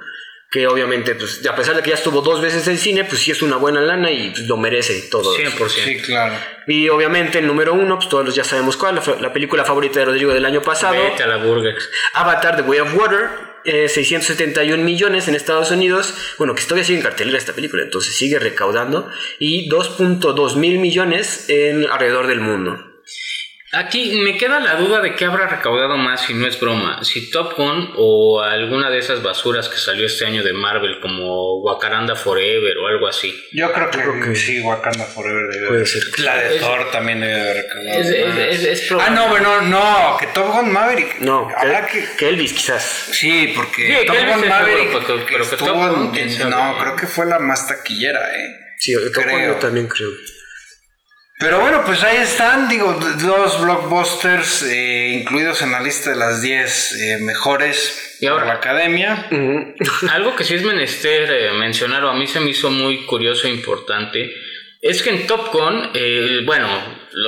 Que 0.51 0.67
obviamente, 0.67 1.15
pues, 1.15 1.45
a 1.47 1.55
pesar 1.55 1.77
de 1.77 1.83
que 1.83 1.91
ya 1.91 1.97
estuvo 1.97 2.23
dos 2.23 2.41
veces 2.41 2.67
en 2.69 2.79
cine, 2.79 3.05
pues 3.05 3.21
sí 3.21 3.31
es 3.31 3.43
una 3.43 3.57
buena 3.57 3.83
lana 3.83 4.11
y 4.11 4.31
pues, 4.31 4.49
lo 4.49 4.57
merece 4.57 5.03
todo. 5.11 5.37
100%. 5.37 5.69
Sí, 5.69 5.99
claro. 5.99 6.35
Y 6.67 6.89
obviamente 6.89 7.39
el 7.39 7.47
número 7.47 7.75
uno, 7.75 7.97
pues 7.97 8.09
todos 8.09 8.35
ya 8.35 8.45
sabemos 8.45 8.79
cuál, 8.79 9.01
la, 9.21 9.33
película 9.33 9.65
favorita 9.65 10.01
de 10.01 10.07
Rodrigo 10.07 10.33
del 10.33 10.47
año 10.47 10.63
pasado. 10.63 10.95
Vete 10.95 11.23
a 11.23 11.27
la 11.27 11.37
burger. 11.37 11.77
Avatar, 12.15 12.57
The 12.57 12.63
Way 12.63 12.79
of 12.81 12.95
Water, 12.95 13.29
671 13.65 14.75
eh, 14.75 14.85
millones 14.85 15.29
en 15.29 15.35
Estados 15.35 15.71
Unidos. 15.71 16.15
Bueno, 16.39 16.55
que 16.55 16.63
todavía 16.63 16.85
sigue 16.85 16.99
en 16.99 17.05
cartelera 17.05 17.39
esta 17.39 17.53
película, 17.53 17.83
entonces 17.83 18.17
sigue 18.17 18.39
recaudando. 18.39 19.09
Y 19.39 19.69
2.2 19.69 20.57
mil 20.57 20.79
millones 20.79 21.49
en 21.49 21.87
alrededor 21.87 22.27
del 22.27 22.41
mundo. 22.41 22.88
Aquí 23.73 24.19
me 24.23 24.39
queda 24.39 24.61
la 24.61 24.77
duda 24.77 25.03
de 25.03 25.15
qué 25.15 25.27
habrá 25.27 25.47
recaudado 25.47 25.99
más 25.99 26.23
si 26.23 26.33
no 26.33 26.47
es 26.47 26.59
broma. 26.59 27.05
Si 27.05 27.31
Top 27.31 27.55
Gun 27.55 27.93
o 27.97 28.41
alguna 28.41 28.89
de 28.89 28.99
esas 28.99 29.23
basuras 29.23 29.69
que 29.69 29.77
salió 29.77 30.07
este 30.07 30.25
año 30.25 30.43
de 30.43 30.55
Marvel 30.55 31.01
como 31.01 31.61
Wakanda 31.61 32.17
Forever 32.17 32.79
o 32.79 32.87
algo 32.87 33.07
así. 33.07 33.39
Yo 33.53 33.71
creo 33.71 33.91
que, 33.91 34.35
sí, 34.37 34.61
Wakanda 34.61 35.05
Forever 35.05 35.53
debe 35.53 35.69
Puede 35.69 35.87
ser. 35.87 36.03
La 36.21 36.37
de 36.37 36.59
Thor 36.59 36.91
también 36.91 37.21
debe 37.21 37.41
haber 37.41 37.57
recaudado. 37.57 38.01
Es, 38.01 38.93
ah, 38.93 39.11
no, 39.11 39.29
bueno, 39.29 39.61
no, 39.61 40.17
que 40.19 40.29
Top 40.29 40.51
Gun 40.51 40.73
Maverick. 40.73 41.21
No, 41.21 41.49
que, 41.93 42.09
que, 42.17 42.29
Elvis 42.29 42.55
quizás. 42.55 42.83
Sí, 43.13 43.53
porque 43.55 44.07
Top 44.07 44.17
Gun 44.17 44.49
Maverick. 44.49 44.93
Pero, 45.07 45.27
que, 45.27 46.45
no, 46.47 46.79
creo 46.79 46.97
que 46.97 47.07
fue 47.07 47.27
la 47.27 47.39
más 47.39 47.69
taquillera, 47.69 48.35
eh. 48.35 48.69
Sí, 48.79 48.95
creo. 49.13 49.57
también 49.57 49.89
creo. 49.89 50.11
Pero 51.39 51.61
bueno, 51.61 51.85
pues 51.87 52.03
ahí 52.03 52.17
están, 52.17 52.69
digo, 52.69 52.99
dos 53.23 53.63
blockbusters 53.63 54.65
eh, 54.65 55.21
incluidos 55.21 55.63
en 55.63 55.71
la 55.71 55.81
lista 55.81 56.11
de 56.11 56.17
las 56.17 56.43
10 56.43 56.93
eh, 56.95 57.19
mejores 57.21 58.17
¿Y 58.21 58.27
ahora? 58.27 58.47
la 58.47 58.55
academia. 58.55 59.29
Algo 60.11 60.35
que 60.35 60.43
sí 60.43 60.57
es 60.57 60.65
menester 60.65 61.31
eh, 61.31 61.53
mencionar, 61.53 62.03
o 62.03 62.11
a 62.11 62.15
mí 62.15 62.27
se 62.27 62.41
me 62.41 62.51
hizo 62.51 62.71
muy 62.71 63.07
curioso 63.07 63.47
e 63.47 63.51
importante, 63.51 64.35
es 64.83 65.01
que 65.01 65.11
en 65.11 65.29
Top 65.29 65.53
Gun, 65.53 65.93
bueno, 66.45 66.69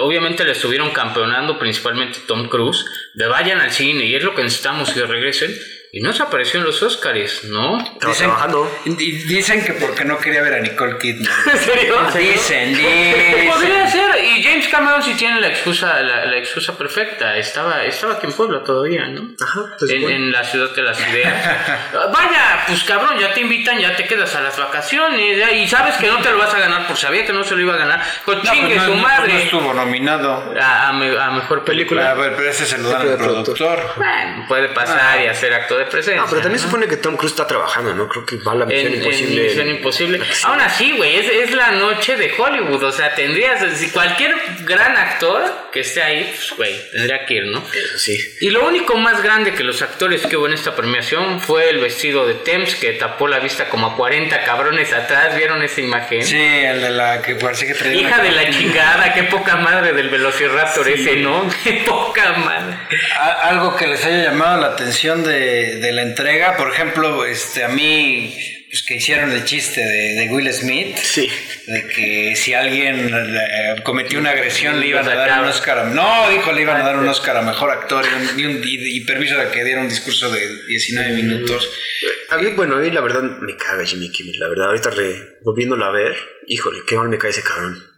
obviamente 0.00 0.44
le 0.44 0.52
estuvieron 0.52 0.90
campeonando 0.90 1.58
principalmente 1.58 2.18
Tom 2.26 2.48
Cruise, 2.48 2.84
de 3.14 3.26
vayan 3.26 3.60
al 3.60 3.70
cine 3.70 4.04
y 4.04 4.14
es 4.16 4.24
lo 4.24 4.34
que 4.34 4.42
necesitamos 4.42 4.92
que 4.92 5.04
regresen. 5.04 5.52
Y 5.92 6.00
no 6.00 6.12
se 6.12 6.22
apareció 6.22 6.60
en 6.60 6.66
los 6.66 6.80
Oscars, 6.84 7.44
¿no? 7.44 7.80
Estaba 7.80 8.14
trabajando. 8.14 8.80
Dicen 8.84 9.64
que 9.64 9.72
porque 9.72 10.04
no 10.04 10.18
quería 10.18 10.40
ver 10.40 10.54
a 10.54 10.60
Nicole 10.60 10.98
Kidman. 10.98 11.32
¿En 11.52 11.58
serio? 11.58 11.96
Dicen, 12.14 12.74
dicen. 12.76 13.48
Podría 13.50 13.90
ser. 13.90 14.24
Y 14.24 14.40
James 14.40 14.68
Cameron 14.68 15.02
sí 15.02 15.14
tiene 15.14 15.40
la 15.40 15.48
excusa, 15.48 16.00
la, 16.00 16.26
la 16.26 16.36
excusa 16.36 16.78
perfecta. 16.78 17.36
Estaba, 17.36 17.84
estaba 17.84 18.14
aquí 18.14 18.26
en 18.26 18.32
Puebla 18.34 18.62
todavía, 18.62 19.08
¿no? 19.08 19.30
Ajá. 19.40 19.74
Pues 19.80 19.90
en, 19.90 20.08
en, 20.08 20.30
la 20.30 20.44
ciudad 20.44 20.72
de 20.76 20.82
las 20.82 21.00
ideas. 21.08 21.58
Vaya, 21.92 22.64
pues 22.68 22.84
cabrón, 22.84 23.18
ya 23.18 23.34
te 23.34 23.40
invitan, 23.40 23.80
ya 23.80 23.96
te 23.96 24.06
quedas 24.06 24.32
a 24.36 24.42
las 24.42 24.56
vacaciones. 24.56 25.38
y 25.54 25.66
sabes 25.66 25.96
que 25.96 26.06
no 26.06 26.18
te 26.18 26.30
lo 26.30 26.38
vas 26.38 26.54
a 26.54 26.60
ganar, 26.60 26.86
por 26.86 26.96
sabía 26.96 27.26
que 27.26 27.32
no 27.32 27.42
se 27.42 27.56
lo 27.56 27.62
iba 27.62 27.74
a 27.74 27.78
ganar. 27.78 28.00
Pues 28.24 28.44
no, 28.44 28.52
chingue 28.52 28.76
pues 28.76 28.86
su 28.86 28.94
madre. 28.94 29.32
No 29.32 29.38
estuvo 29.40 29.74
nominado. 29.74 30.54
A, 30.60 30.90
a, 30.90 30.92
mejor 30.92 31.64
película. 31.64 32.12
A 32.12 32.14
ver, 32.14 32.36
pero 32.36 32.48
ese 32.48 32.62
es 32.62 32.72
el 32.74 32.84
lugar 32.84 33.04
del 33.04 33.16
productor. 33.16 33.94
Bueno, 33.96 34.44
puede 34.46 34.68
pasar 34.68 35.18
ah. 35.18 35.24
y 35.24 35.26
hacer 35.26 35.52
acto 35.52 35.79
de 35.80 35.86
presencia. 35.86 36.22
No, 36.22 36.28
pero 36.28 36.42
también 36.42 36.60
supone 36.60 36.86
que 36.86 36.96
Tom 36.96 37.16
Cruise 37.16 37.32
está 37.32 37.46
trabajando, 37.46 37.94
¿no? 37.94 38.08
Creo 38.08 38.24
que 38.24 38.36
va 38.36 38.52
a 38.52 38.54
la 38.54 38.66
Misión 38.66 38.94
Imposible. 38.94 39.42
Misión 39.42 39.68
Imposible. 39.68 40.20
Aún 40.44 40.60
así, 40.60 40.92
güey, 40.96 41.16
es, 41.16 41.28
es, 41.28 41.54
la 41.54 41.72
noche 41.72 42.16
de 42.16 42.32
Hollywood. 42.36 42.82
O 42.82 42.92
sea, 42.92 43.14
tendrías. 43.14 43.60
Si 43.78 43.90
cualquier 43.90 44.34
gran 44.64 44.96
actor 44.96 45.42
que 45.72 45.80
esté 45.80 46.02
ahí, 46.02 46.24
pues, 46.34 46.52
güey, 46.56 46.90
tendría 46.92 47.24
que 47.26 47.34
ir, 47.34 47.46
¿no? 47.46 47.62
Sí. 47.96 48.18
Y 48.40 48.50
lo 48.50 48.66
único 48.66 48.96
más 48.96 49.22
grande 49.22 49.54
que 49.54 49.64
los 49.64 49.82
actores 49.82 50.26
que 50.26 50.36
hubo 50.36 50.46
en 50.46 50.54
esta 50.54 50.74
premiación 50.74 51.40
fue 51.40 51.70
el 51.70 51.78
vestido 51.78 52.26
de 52.26 52.34
Thames 52.34 52.74
que 52.74 52.92
tapó 52.92 53.28
la 53.28 53.38
vista 53.38 53.68
como 53.68 53.88
a 53.88 53.96
40 53.96 54.44
cabrones 54.44 54.92
atrás. 54.92 55.36
¿Vieron 55.36 55.62
esa 55.62 55.80
imagen? 55.80 56.22
Sí, 56.22 56.36
el 56.36 56.80
de 56.80 56.90
la 56.90 57.22
que 57.22 57.34
parece 57.36 57.66
que 57.66 57.74
traía. 57.74 58.00
Hija 58.00 58.22
de 58.22 58.32
la 58.32 58.50
chingada, 58.50 59.14
qué 59.14 59.24
poca 59.24 59.56
madre 59.56 59.92
del 59.92 60.08
Velociraptor 60.08 60.88
ese, 60.88 61.16
¿no? 61.16 61.48
Qué 61.64 61.84
poca 61.86 62.32
madre. 62.32 62.76
Algo 63.42 63.76
que 63.76 63.86
les 63.86 64.04
haya 64.04 64.24
llamado 64.24 64.60
la 64.60 64.68
atención 64.68 65.22
de, 65.22 65.69
de 65.76 65.92
la 65.92 66.02
entrega, 66.02 66.56
por 66.56 66.68
ejemplo, 66.72 67.24
este, 67.24 67.64
a 67.64 67.68
mí, 67.68 68.34
pues 68.70 68.82
que 68.82 68.96
hicieron 68.96 69.30
el 69.32 69.44
chiste 69.44 69.80
de, 69.80 70.28
Will 70.30 70.52
Smith, 70.52 70.96
sí. 70.96 71.28
de 71.66 71.86
que 71.88 72.36
si 72.36 72.54
alguien 72.54 73.10
eh, 73.12 73.76
cometió 73.82 74.18
una 74.18 74.30
agresión 74.30 74.80
le 74.80 74.86
iban 74.86 75.08
a 75.08 75.14
dar 75.14 75.42
un 75.42 75.48
Oscar, 75.48 75.86
no, 75.86 76.30
dijo, 76.30 76.52
le 76.52 76.62
iban 76.62 76.80
a 76.80 76.84
dar 76.84 76.96
un 76.96 77.08
Oscar 77.08 77.36
a 77.36 77.42
Mejor 77.42 77.70
Actor 77.70 78.04
y, 78.36 79.00
permiso 79.04 79.36
de 79.36 79.50
que 79.50 79.64
diera 79.64 79.80
un 79.80 79.88
discurso 79.88 80.30
de 80.30 80.64
19 80.66 81.14
minutos. 81.14 81.68
A 82.30 82.36
mí, 82.36 82.50
bueno, 82.54 82.76
a 82.76 82.78
mí 82.78 82.90
la 82.90 83.00
verdad 83.00 83.22
me 83.22 83.56
caga 83.56 83.84
Jimmy 83.84 84.10
Kimmel, 84.10 84.38
la 84.38 84.48
verdad, 84.48 84.68
ahorita 84.68 84.90
volviéndolo 85.42 85.84
a 85.84 85.90
ver, 85.90 86.14
híjole, 86.46 86.78
qué 86.86 86.96
mal 86.96 87.08
me 87.08 87.18
cae 87.18 87.30
ese 87.30 87.42
cabrón. 87.42 87.89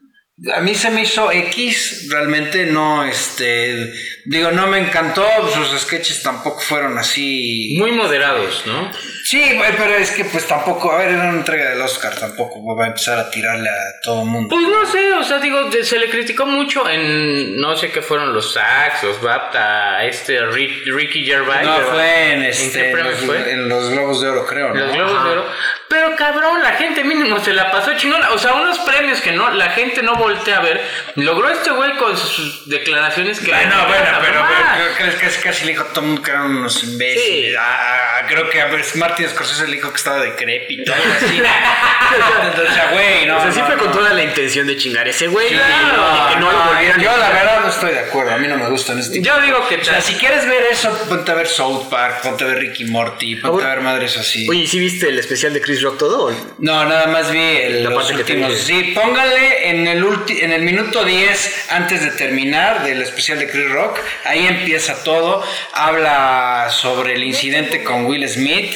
A 0.55 0.61
mí 0.61 0.75
se 0.75 0.91
me 0.91 1.03
hizo 1.03 1.31
X, 1.31 2.09
realmente 2.11 2.65
no, 2.67 3.05
este, 3.05 3.93
digo, 4.25 4.51
no 4.51 4.67
me 4.67 4.79
encantó, 4.79 5.25
sus 5.53 5.79
sketches 5.81 6.23
tampoco 6.23 6.59
fueron 6.59 6.99
así. 6.99 7.77
Muy 7.79 7.93
moderados, 7.93 8.65
¿no? 8.67 8.91
Sí, 9.25 9.61
pero 9.79 9.95
es 9.95 10.11
que 10.11 10.25
pues 10.25 10.49
tampoco, 10.49 10.91
a 10.91 10.99
ver, 10.99 11.11
era 11.11 11.29
una 11.29 11.39
entrega 11.39 11.71
del 11.71 11.81
Oscar, 11.81 12.19
tampoco 12.19 12.75
va 12.75 12.85
a 12.85 12.89
empezar 12.89 13.19
a 13.19 13.31
tirarle 13.31 13.69
a 13.69 14.01
todo 14.03 14.23
el 14.23 14.29
mundo. 14.29 14.49
Pues 14.49 14.67
no 14.67 14.85
sé, 14.91 15.13
o 15.13 15.23
sea, 15.23 15.39
digo, 15.39 15.71
se 15.71 15.99
le 15.99 16.11
criticó 16.11 16.45
mucho 16.45 16.89
en, 16.89 17.57
no 17.61 17.77
sé 17.77 17.91
qué 17.91 18.03
fueron 18.03 18.33
los 18.33 18.53
SACs, 18.55 19.05
los 19.05 19.23
BAFTA, 19.23 20.05
este 20.07 20.45
Ricky 20.47 21.25
Gervais. 21.25 21.65
No, 21.65 21.79
fue 21.93 22.33
en, 22.33 22.43
este, 22.43 22.91
¿en, 22.91 23.05
los, 23.05 23.19
fue? 23.21 23.53
en 23.53 23.69
los 23.69 23.91
Globos 23.91 24.21
de 24.21 24.29
Oro, 24.29 24.47
creo, 24.47 24.75
¿no? 24.75 24.75
Los 24.75 24.93
Globos 24.97 25.25
de 25.25 25.31
Oro. 25.31 25.47
Pero 25.93 26.17
cabrón, 26.17 26.63
la 26.63 26.73
gente 26.73 27.05
mínimo 27.05 27.39
se 27.45 27.53
la 27.53 27.71
pasó 27.71 27.95
chingona. 27.99 28.31
O 28.31 28.39
sea, 28.39 28.55
unos 28.55 28.79
premios 28.79 29.21
que 29.21 29.31
no, 29.31 29.51
la 29.51 29.73
gente 29.73 30.03
no 30.03 30.15
voltea 30.15 30.57
a 30.57 30.61
ver. 30.63 30.81
Logró 31.17 31.51
este 31.51 31.71
güey 31.71 31.99
con 31.99 32.17
sus 32.17 32.67
declaraciones 32.67 33.39
que. 33.39 33.51
Bueno, 33.51 33.87
bueno, 33.87 34.19
pero, 34.23 34.43
pero, 34.79 34.95
creo 34.97 35.19
que 35.19 35.41
casi 35.43 35.67
le 35.67 35.73
dijo 35.73 35.85
a 35.85 35.93
todo 35.93 36.07
mundo 36.07 36.23
que 36.23 36.31
eran 36.31 36.47
unos 36.47 36.83
imbéciles. 36.83 37.51
Sí. 37.51 37.55
Ah, 37.61 38.23
creo 38.27 38.49
que 38.49 38.63
a 38.63 38.69
ver, 38.69 38.83
Martín 38.95 39.29
Scorsese 39.29 39.67
le 39.67 39.75
dijo 39.75 39.91
que 39.91 39.99
estaba 39.99 40.23
decrépito. 40.23 40.95
Algo 40.95 41.13
así. 41.15 41.43
o 42.71 42.75
sea, 42.75 42.91
güey, 42.93 43.27
no. 43.27 43.37
O 43.37 43.43
sea, 43.43 43.53
sí 43.53 43.61
fue 43.61 43.77
con 43.77 43.93
toda 43.93 44.15
la 44.15 44.23
intención 44.23 44.67
de 44.67 44.79
chingar 44.79 45.07
ese 45.07 45.27
güey. 45.27 45.51
Sí, 45.51 45.57
no, 45.57 46.29
que 46.31 46.37
no, 46.37 46.53
lo 46.53 46.65
volvieran. 46.65 47.03
Yo, 47.03 47.15
la 47.19 47.29
verdad, 47.29 47.61
no 47.61 47.69
estoy 47.69 47.93
de 47.93 48.01
acuerdo. 48.01 48.33
A 48.33 48.39
mí 48.39 48.49
no 48.49 48.57
me 48.57 48.71
gustan 48.71 48.99
este 48.99 49.21
Yo 49.21 49.39
digo 49.43 49.69
que. 49.69 49.77
O 49.77 49.85
sea, 49.85 50.01
si 50.01 50.15
quieres 50.15 50.49
ver 50.49 50.63
eso, 50.71 50.91
ponte 51.07 51.31
a 51.31 51.35
ver 51.35 51.49
South 51.49 51.91
Park, 51.91 52.23
ponte 52.23 52.45
a 52.45 52.47
ver 52.47 52.61
Ricky 52.61 52.87
Morty, 52.87 53.37
ponte 53.37 53.63
a 53.63 53.69
ver 53.69 53.83
madres 53.83 54.17
así. 54.17 54.49
Oye, 54.49 54.67
¿sí 54.67 54.79
viste 54.79 55.11
el 55.11 55.19
especial 55.19 55.53
de 55.53 55.61
Chris 55.61 55.82
Rock 55.83 55.99
todo? 55.99 56.35
No, 56.59 56.85
nada 56.85 57.07
más 57.07 57.31
vi 57.31 57.39
el, 57.39 57.85
los 57.85 58.11
últimos. 58.11 58.55
Sí, 58.59 58.93
póngale 58.95 59.71
en 59.71 59.87
el, 59.87 60.05
en 60.29 60.53
el 60.53 60.63
minuto 60.63 61.05
10 61.05 61.67
antes 61.71 62.03
de 62.03 62.11
terminar 62.13 62.85
del 62.85 63.03
especial 63.03 63.39
de 63.39 63.49
Chris 63.51 63.71
Rock. 63.71 63.99
Ahí 64.25 64.47
empieza 64.47 65.03
todo. 65.05 65.43
Habla 65.73 66.69
sobre 66.71 67.15
el 67.15 67.25
incidente 67.25 67.85
con 67.85 68.07
Will 68.07 68.29
Smith. 68.29 68.73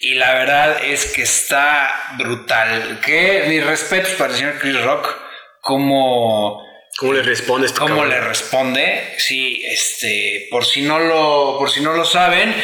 Y 0.00 0.14
la 0.14 0.34
verdad 0.34 0.84
es 0.84 1.06
que 1.12 1.22
está 1.22 1.90
brutal. 2.16 3.00
Que 3.04 3.44
mis 3.48 3.64
respetos 3.64 4.12
para 4.12 4.32
el 4.32 4.38
señor 4.38 4.58
Chris 4.60 4.80
Rock. 4.82 5.16
Como. 5.60 6.68
¿Cómo 6.98 7.14
le 7.14 7.22
responde 7.22 7.66
este 7.66 7.78
¿Cómo 7.78 8.04
le 8.04 8.20
responde? 8.20 9.14
Sí, 9.16 9.62
este, 9.64 10.48
por 10.50 10.66
si 10.66 10.82
no 10.82 10.98
lo, 10.98 11.56
por 11.58 11.70
si 11.70 11.80
no 11.80 11.94
lo 11.94 12.04
saben, 12.04 12.54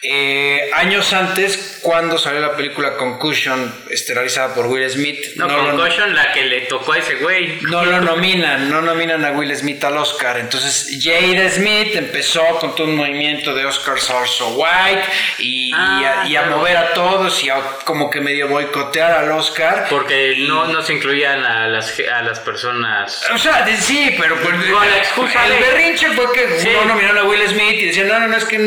eh, 0.00 0.70
años 0.74 1.12
antes, 1.12 1.80
cuando 1.82 2.18
salió 2.18 2.40
la 2.40 2.54
película 2.54 2.96
Concussion, 2.96 3.74
estelarizada 3.90 4.54
por 4.54 4.66
Will 4.66 4.88
Smith. 4.88 5.18
No, 5.34 5.48
Concussion, 5.48 6.14
la 6.14 6.32
que 6.32 6.44
le 6.44 6.60
tocó 6.62 6.92
a 6.92 6.98
ese 6.98 7.16
güey. 7.16 7.58
No 7.62 7.84
lo 7.84 8.00
nominan, 8.00 8.70
no 8.70 8.80
nominan 8.80 9.24
a 9.24 9.32
Will 9.32 9.54
Smith 9.56 9.82
al 9.82 9.96
Oscar. 9.96 10.38
Entonces, 10.38 11.00
Jade 11.02 11.50
Smith 11.50 11.96
empezó 11.96 12.44
con 12.60 12.76
todo 12.76 12.86
un 12.86 12.94
movimiento 12.94 13.54
de 13.54 13.66
Oscars 13.66 14.08
are 14.10 14.28
so 14.28 14.50
white 14.50 15.02
y, 15.38 15.72
a, 15.72 16.22
ah, 16.22 16.46
mover 16.48 16.76
a 16.76 16.92
todos 16.92 17.42
y 17.42 17.50
a 17.50 17.60
como 17.84 18.08
que 18.08 18.20
medio 18.20 18.46
boicotear 18.46 19.10
al 19.12 19.32
Oscar. 19.32 19.86
Porque 19.90 20.36
no, 20.46 20.68
no 20.68 20.80
se 20.80 20.94
incluían 20.94 21.44
a 21.44 21.66
las, 21.66 21.98
a 21.98 22.22
las 22.22 22.38
personas. 22.40 23.28
O 23.34 23.38
sea, 23.38 23.66
sí, 23.76 24.14
pero 24.16 24.36
por, 24.36 24.52
con 24.52 24.88
la 24.88 24.98
excusa 24.98 25.44
el 25.44 25.60
berrinche 25.60 26.08
fue 26.12 26.32
que 26.32 26.72
no 26.72 26.84
nominaron 26.84 27.18
a 27.18 27.24
Will 27.24 27.48
Smith 27.48 27.80
y 27.80 27.86
decían, 27.86 28.06
no, 28.06 28.20
no, 28.20 28.28
no, 28.28 28.36
es 28.36 28.44
que 28.44 28.58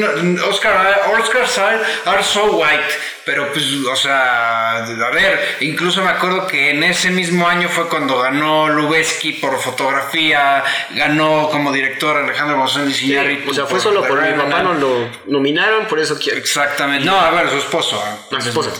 Oscar, 0.50 1.02
Oscars 1.22 1.58
are, 2.06 2.24
so 2.24 2.58
white. 2.58 2.84
Pero 3.26 3.52
pues, 3.54 3.66
o 3.90 3.96
sea, 3.96 4.78
a 4.78 5.12
ver, 5.12 5.58
incluso 5.60 6.02
me 6.02 6.10
acuerdo 6.10 6.48
que 6.48 6.72
en 6.72 6.84
ese 6.84 7.12
mismo 7.12 7.48
año 7.48 7.70
fue 7.70 7.88
cuando 7.88 8.20
ganó 8.20 8.68
Lubeski 8.68 9.34
por 9.34 9.60
fotografía, 9.60 10.64
ganó 10.92 11.50
como 11.52 11.72
director 11.72 12.18
Alejandro 12.18 12.58
González 12.58 13.02
Iñárritu. 13.04 13.52
o 13.52 13.54
sea, 13.54 13.66
fue 13.68 13.80
solo 13.80 14.06
por 14.08 14.22
mi 14.22 14.34
papá 14.34 14.64
no 14.64 14.74
lo 14.74 15.08
nominaron, 15.28 15.86
por 15.86 16.00
eso 16.00 16.18
quiero. 16.18 16.40
Exactamente. 16.40 17.06
No, 17.06 17.20
a 17.20 17.30
ver, 17.32 17.50
su 17.50 17.58
esposo. 17.58 18.04
su 18.30 18.38
esposa. 18.38 18.72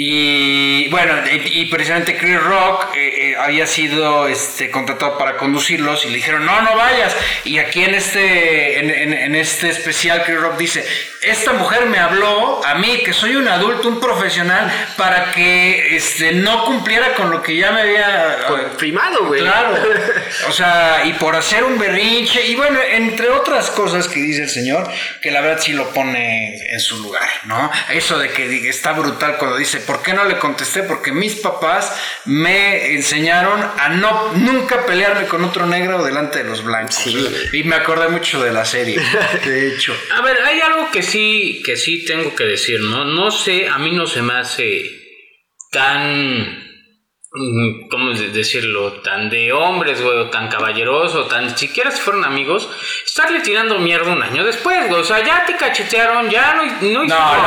Y 0.00 0.86
bueno, 0.90 1.12
y, 1.28 1.64
precisamente 1.64 2.16
Chris 2.16 2.40
Rock 2.40 2.94
eh, 2.94 3.32
eh, 3.32 3.36
había 3.36 3.66
sido 3.66 4.28
este, 4.28 4.70
contratado 4.70 5.18
para 5.18 5.36
conducirlos 5.36 6.04
y 6.04 6.10
le 6.10 6.18
dijeron, 6.18 6.46
no, 6.46 6.62
no 6.62 6.76
vayas. 6.76 7.16
Y 7.42 7.58
aquí 7.58 7.82
en 7.82 7.96
este, 7.96 8.78
en, 8.78 9.34
este 9.34 9.70
especial 9.70 10.22
Chris 10.22 10.38
Rock 10.38 10.56
dice, 10.56 10.86
esta 11.22 11.52
mujer 11.52 11.86
me 11.86 11.98
habló 11.98 12.64
a 12.64 12.76
mí, 12.76 13.02
que 13.04 13.12
soy 13.12 13.34
un 13.34 13.48
adulto, 13.48 13.88
un 13.88 13.98
profesional, 13.98 14.70
para 14.96 15.32
que 15.32 15.96
este, 15.96 16.30
no 16.30 16.64
cumpliera 16.64 17.14
con 17.14 17.32
lo 17.32 17.42
que 17.42 17.56
ya 17.56 17.72
me 17.72 17.80
había 17.80 18.46
confirmado, 18.46 19.26
güey. 19.26 19.40
Claro. 19.40 19.78
O 20.48 20.52
sea, 20.52 21.02
y 21.04 21.14
por 21.14 21.34
hacer 21.34 21.64
un 21.64 21.78
berrinche, 21.78 22.46
y 22.46 22.54
bueno, 22.54 22.78
entre 22.80 23.28
otras 23.30 23.70
cosas 23.70 24.08
que 24.08 24.20
dice 24.20 24.42
el 24.42 24.48
señor, 24.48 24.88
que 25.20 25.30
la 25.30 25.40
verdad 25.40 25.60
sí 25.60 25.72
lo 25.72 25.90
pone 25.90 26.56
en 26.70 26.80
su 26.80 27.02
lugar, 27.02 27.28
¿no? 27.44 27.70
Eso 27.90 28.18
de 28.18 28.30
que 28.30 28.68
está 28.68 28.92
brutal 28.92 29.36
cuando 29.38 29.56
dice, 29.56 29.80
¿Por 29.88 30.02
qué 30.02 30.12
no 30.12 30.26
le 30.26 30.36
contesté? 30.36 30.82
Porque 30.82 31.12
mis 31.12 31.36
papás 31.36 31.98
me 32.26 32.92
enseñaron 32.92 33.58
a 33.58 33.88
no 33.88 34.34
nunca 34.34 34.84
pelearme 34.84 35.26
con 35.26 35.42
otro 35.46 35.64
negro 35.64 36.04
delante 36.04 36.42
de 36.42 36.44
los 36.44 36.62
blancos. 36.62 37.06
Y 37.54 37.64
me 37.64 37.76
acordé 37.76 38.08
mucho 38.08 38.42
de 38.42 38.52
la 38.52 38.66
serie, 38.66 39.00
de 39.46 39.68
hecho. 39.68 39.96
A 40.14 40.20
ver, 40.20 40.36
hay 40.44 40.60
algo 40.60 40.90
que 40.90 41.02
sí, 41.02 41.62
que 41.64 41.78
sí 41.78 42.04
tengo 42.04 42.34
que 42.34 42.44
decir, 42.44 42.80
¿no? 42.80 43.06
No 43.06 43.30
sé, 43.30 43.66
a 43.66 43.78
mí 43.78 43.90
no 43.92 44.06
se 44.06 44.20
me 44.20 44.34
hace 44.34 44.90
tan 45.70 46.67
¿cómo 47.30 48.12
decirlo? 48.14 48.92
Tan 49.02 49.28
de 49.28 49.52
hombres, 49.52 50.00
güey, 50.00 50.16
o 50.16 50.30
tan 50.30 50.48
caballeroso, 50.48 51.24
tan 51.26 51.56
siquiera 51.58 51.90
si 51.90 52.00
fueron 52.00 52.24
amigos, 52.24 52.68
estarle 53.04 53.40
tirando 53.40 53.78
mierda 53.78 54.12
un 54.12 54.22
año 54.22 54.44
después, 54.44 54.88
güey. 54.88 55.00
O 55.00 55.04
sea, 55.04 55.22
ya 55.22 55.44
te 55.44 55.54
cachetearon, 55.56 56.30
ya 56.30 56.54
no, 56.54 56.64
no 56.64 57.04
No, 57.04 57.36
no, 57.36 57.42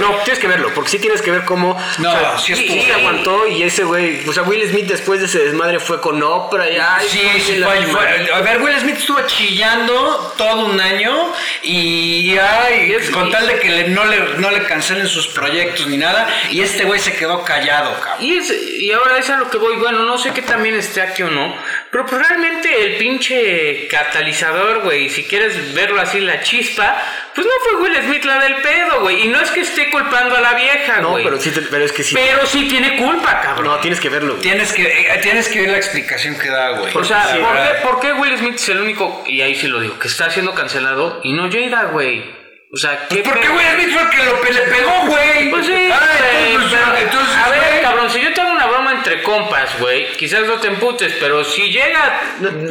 no, 0.00 0.16
tienes 0.22 0.38
que 0.38 0.46
verlo, 0.46 0.70
porque 0.74 0.90
sí 0.90 0.98
tienes 1.00 1.22
que 1.22 1.32
ver 1.32 1.44
cómo. 1.44 1.76
No, 1.98 2.12
o 2.12 2.38
sí, 2.38 2.54
sí, 2.54 2.68
sí, 2.68 2.90
aguantó 2.92 3.48
y 3.48 3.64
ese 3.64 3.82
güey. 3.82 4.28
O 4.28 4.32
sea, 4.32 4.44
Will 4.44 4.68
Smith 4.68 4.86
después 4.86 5.18
de 5.20 5.26
ese 5.26 5.40
desmadre 5.40 5.80
fue 5.80 6.00
con 6.00 6.22
Oprah 6.22 6.70
y 6.70 6.76
ay, 6.76 7.06
Sí, 7.08 7.20
sí, 7.40 7.64
fue, 7.90 8.30
A 8.32 8.40
ver, 8.42 8.62
Will 8.62 8.78
Smith 8.78 8.96
estuvo 8.98 9.20
chillando 9.26 10.32
todo 10.36 10.66
un 10.66 10.80
año 10.80 11.32
y 11.62 12.36
ay, 12.38 12.94
con 13.12 13.30
tal 13.30 13.46
de 13.48 13.58
que 13.58 13.88
no, 13.88 14.04
le, 14.04 14.38
no 14.38 14.50
le 14.50 14.62
cancelen 14.64 15.08
sus 15.08 15.26
proyectos 15.28 15.88
ni 15.88 15.96
nada, 15.96 16.28
y 16.50 16.60
este 16.60 16.84
güey 16.84 17.00
se 17.00 17.14
quedó 17.16 17.42
callado, 17.42 17.98
cabrón. 18.00 18.24
Y 18.24 18.36
es 18.36 18.52
y 18.84 18.92
ahora 18.92 19.18
es 19.18 19.30
a 19.30 19.38
lo 19.38 19.48
que 19.48 19.56
voy, 19.56 19.76
bueno, 19.76 20.00
no 20.00 20.18
sé 20.18 20.32
qué 20.32 20.42
también 20.42 20.74
esté 20.74 21.00
aquí 21.00 21.22
o 21.22 21.30
no, 21.30 21.56
pero 21.90 22.04
pues 22.04 22.28
realmente 22.28 22.84
el 22.84 22.96
pinche 22.98 23.88
catalizador, 23.88 24.82
güey, 24.82 25.08
si 25.08 25.24
quieres 25.24 25.72
verlo 25.72 26.00
así, 26.02 26.20
la 26.20 26.42
chispa, 26.42 26.94
pues 27.34 27.46
no 27.46 27.52
fue 27.62 27.82
Will 27.82 28.02
Smith 28.02 28.24
la 28.24 28.38
del 28.40 28.56
pedo, 28.56 29.00
güey. 29.00 29.22
Y 29.24 29.28
no 29.28 29.40
es 29.40 29.50
que 29.50 29.60
esté 29.60 29.90
culpando 29.90 30.36
a 30.36 30.40
la 30.40 30.54
vieja, 30.54 31.00
güey. 31.00 31.24
No, 31.24 31.30
pero 31.30 31.40
sí, 31.40 31.50
pero 31.70 31.84
es 31.84 31.92
que 31.92 32.02
sí. 32.02 32.14
Pero 32.14 32.46
sí 32.46 32.68
tiene 32.68 32.96
culpa, 32.96 33.40
cabrón. 33.40 33.68
No, 33.68 33.80
tienes 33.80 34.00
que 34.00 34.10
verlo. 34.10 34.34
Tienes 34.34 34.72
que, 34.72 34.82
eh, 34.82 35.20
tienes 35.22 35.48
que 35.48 35.62
ver 35.62 35.70
la 35.70 35.78
explicación 35.78 36.38
que 36.38 36.50
da, 36.50 36.70
güey. 36.78 36.94
O 36.94 37.04
sea, 37.04 37.22
¿por, 37.40 37.56
qué, 37.56 37.68
¿por 37.82 38.00
qué 38.00 38.12
Will 38.12 38.38
Smith 38.38 38.56
es 38.56 38.68
el 38.68 38.80
único, 38.80 39.24
y 39.26 39.40
ahí 39.40 39.54
sí 39.54 39.66
lo 39.66 39.80
digo, 39.80 39.98
que 39.98 40.08
está 40.08 40.30
siendo 40.30 40.54
cancelado 40.54 41.20
y 41.24 41.32
no 41.32 41.50
Jada, 41.50 41.84
güey? 41.84 42.43
O 42.74 42.76
sea, 42.76 43.06
¿qué 43.08 43.22
¿Por 43.22 43.38
qué 43.38 43.46
fue 43.46 43.62
el 43.70 44.10
que 44.10 44.24
lo, 44.24 44.42
le 44.42 44.60
pegó, 44.62 45.06
güey? 45.06 45.50
Pues 45.50 45.66
sí, 45.66 45.72
entonces, 45.72 47.36
a 47.36 47.48
ver, 47.48 47.82
cabrón, 47.82 48.10
si 48.10 48.20
yo 48.20 48.32
tengo 48.32 48.50
una 48.50 48.66
broma 48.66 48.92
entre 48.92 49.22
compas, 49.22 49.78
güey, 49.78 50.12
quizás 50.16 50.44
no 50.44 50.54
te 50.54 50.68
emputes, 50.68 51.14
pero 51.20 51.44
si 51.44 51.70
llega, 51.70 52.20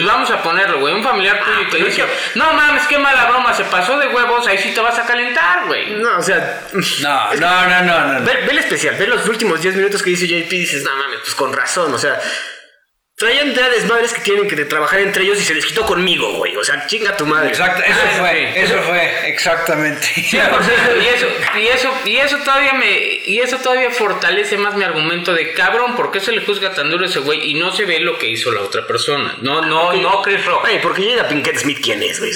vamos 0.05 0.29
a 0.29 0.43
ponerlo, 0.43 0.79
güey, 0.81 0.93
un 0.93 1.03
familiar 1.03 1.41
tuyo 1.45 1.69
que 1.69 1.83
dice, 1.85 2.03
no 2.35 2.51
mames, 2.53 2.85
qué 2.87 2.97
mala 2.97 3.25
broma, 3.25 3.53
se 3.53 3.63
pasó 3.65 3.97
de 3.97 4.07
huevos, 4.07 4.45
ahí 4.45 4.57
sí 4.57 4.71
te 4.73 4.81
vas 4.81 4.99
a 4.99 5.05
calentar, 5.05 5.67
güey. 5.67 5.91
No, 5.91 6.17
o 6.17 6.21
sea, 6.21 6.61
no, 7.01 7.35
no, 7.35 7.65
no, 7.69 7.81
no, 7.83 8.13
no. 8.13 8.25
Ve, 8.25 8.33
ve 8.45 8.51
el 8.51 8.57
especial, 8.57 8.95
ve 8.97 9.07
los 9.07 9.25
últimos 9.29 9.61
10 9.61 9.75
minutos 9.75 10.03
que 10.03 10.09
dice 10.09 10.27
JP 10.27 10.51
y 10.51 10.59
dices, 10.59 10.83
no 10.83 10.93
mames, 10.97 11.19
pues 11.21 11.35
con 11.35 11.53
razón, 11.53 11.93
o 11.93 11.97
sea, 11.97 12.19
Traían 13.15 13.54
de 13.54 13.69
desmadres 13.69 14.12
que 14.12 14.21
tienen 14.21 14.47
que 14.47 14.56
trabajar 14.65 14.99
entre 14.99 15.23
ellos 15.23 15.39
y 15.39 15.43
se 15.43 15.54
les 15.54 15.65
quitó 15.65 15.86
conmigo, 15.86 16.34
güey. 16.34 16.56
O 16.56 16.63
sea, 16.63 16.88
chinga 16.88 17.15
tu 17.15 17.28
madre. 17.28 17.49
Exacto, 17.49 17.84
eso 17.84 17.99
ah, 18.04 18.15
fue, 18.19 18.60
eso 18.60 18.82
fue, 18.82 19.30
exactamente. 19.30 20.08
Sí, 20.08 20.36
y 20.36 21.06
eso, 21.06 21.28
y 21.56 21.67
eso, 21.67 21.93
y 22.06 22.17
eso 22.17 22.38
todavía 22.38 22.73
me, 22.73 23.21
y 23.28 23.39
eso 23.39 23.58
todavía 23.58 23.91
fortalece 23.91 24.58
más 24.58 24.76
mi 24.76 24.84
argumento 24.84 25.32
de 25.34 25.54
cabrón, 25.54 25.95
¿por 25.95 26.12
qué 26.12 26.19
se 26.19 26.32
le 26.32 26.43
juzga 26.43 26.73
tan 26.73 26.89
duro 26.89 27.06
a 27.06 27.08
ese 27.08 27.19
güey? 27.19 27.52
Y 27.52 27.54
no 27.54 27.71
se 27.71 27.86
ve 27.86 27.99
lo 27.99 28.17
que 28.17 28.28
hizo 28.30 28.52
la 28.52 28.62
otra 28.62 28.88
persona. 28.88 29.38
No, 29.41 29.62
no, 29.62 29.93
no 29.93 30.21
Chris 30.23 30.43
Rock. 30.45 30.63
Oye, 30.65 30.80
porque 30.80 31.04
llega 31.04 31.28
Pinkett 31.28 31.60
Smith, 31.60 31.80
¿quién 31.84 32.02
es, 32.02 32.19
güey? 32.19 32.32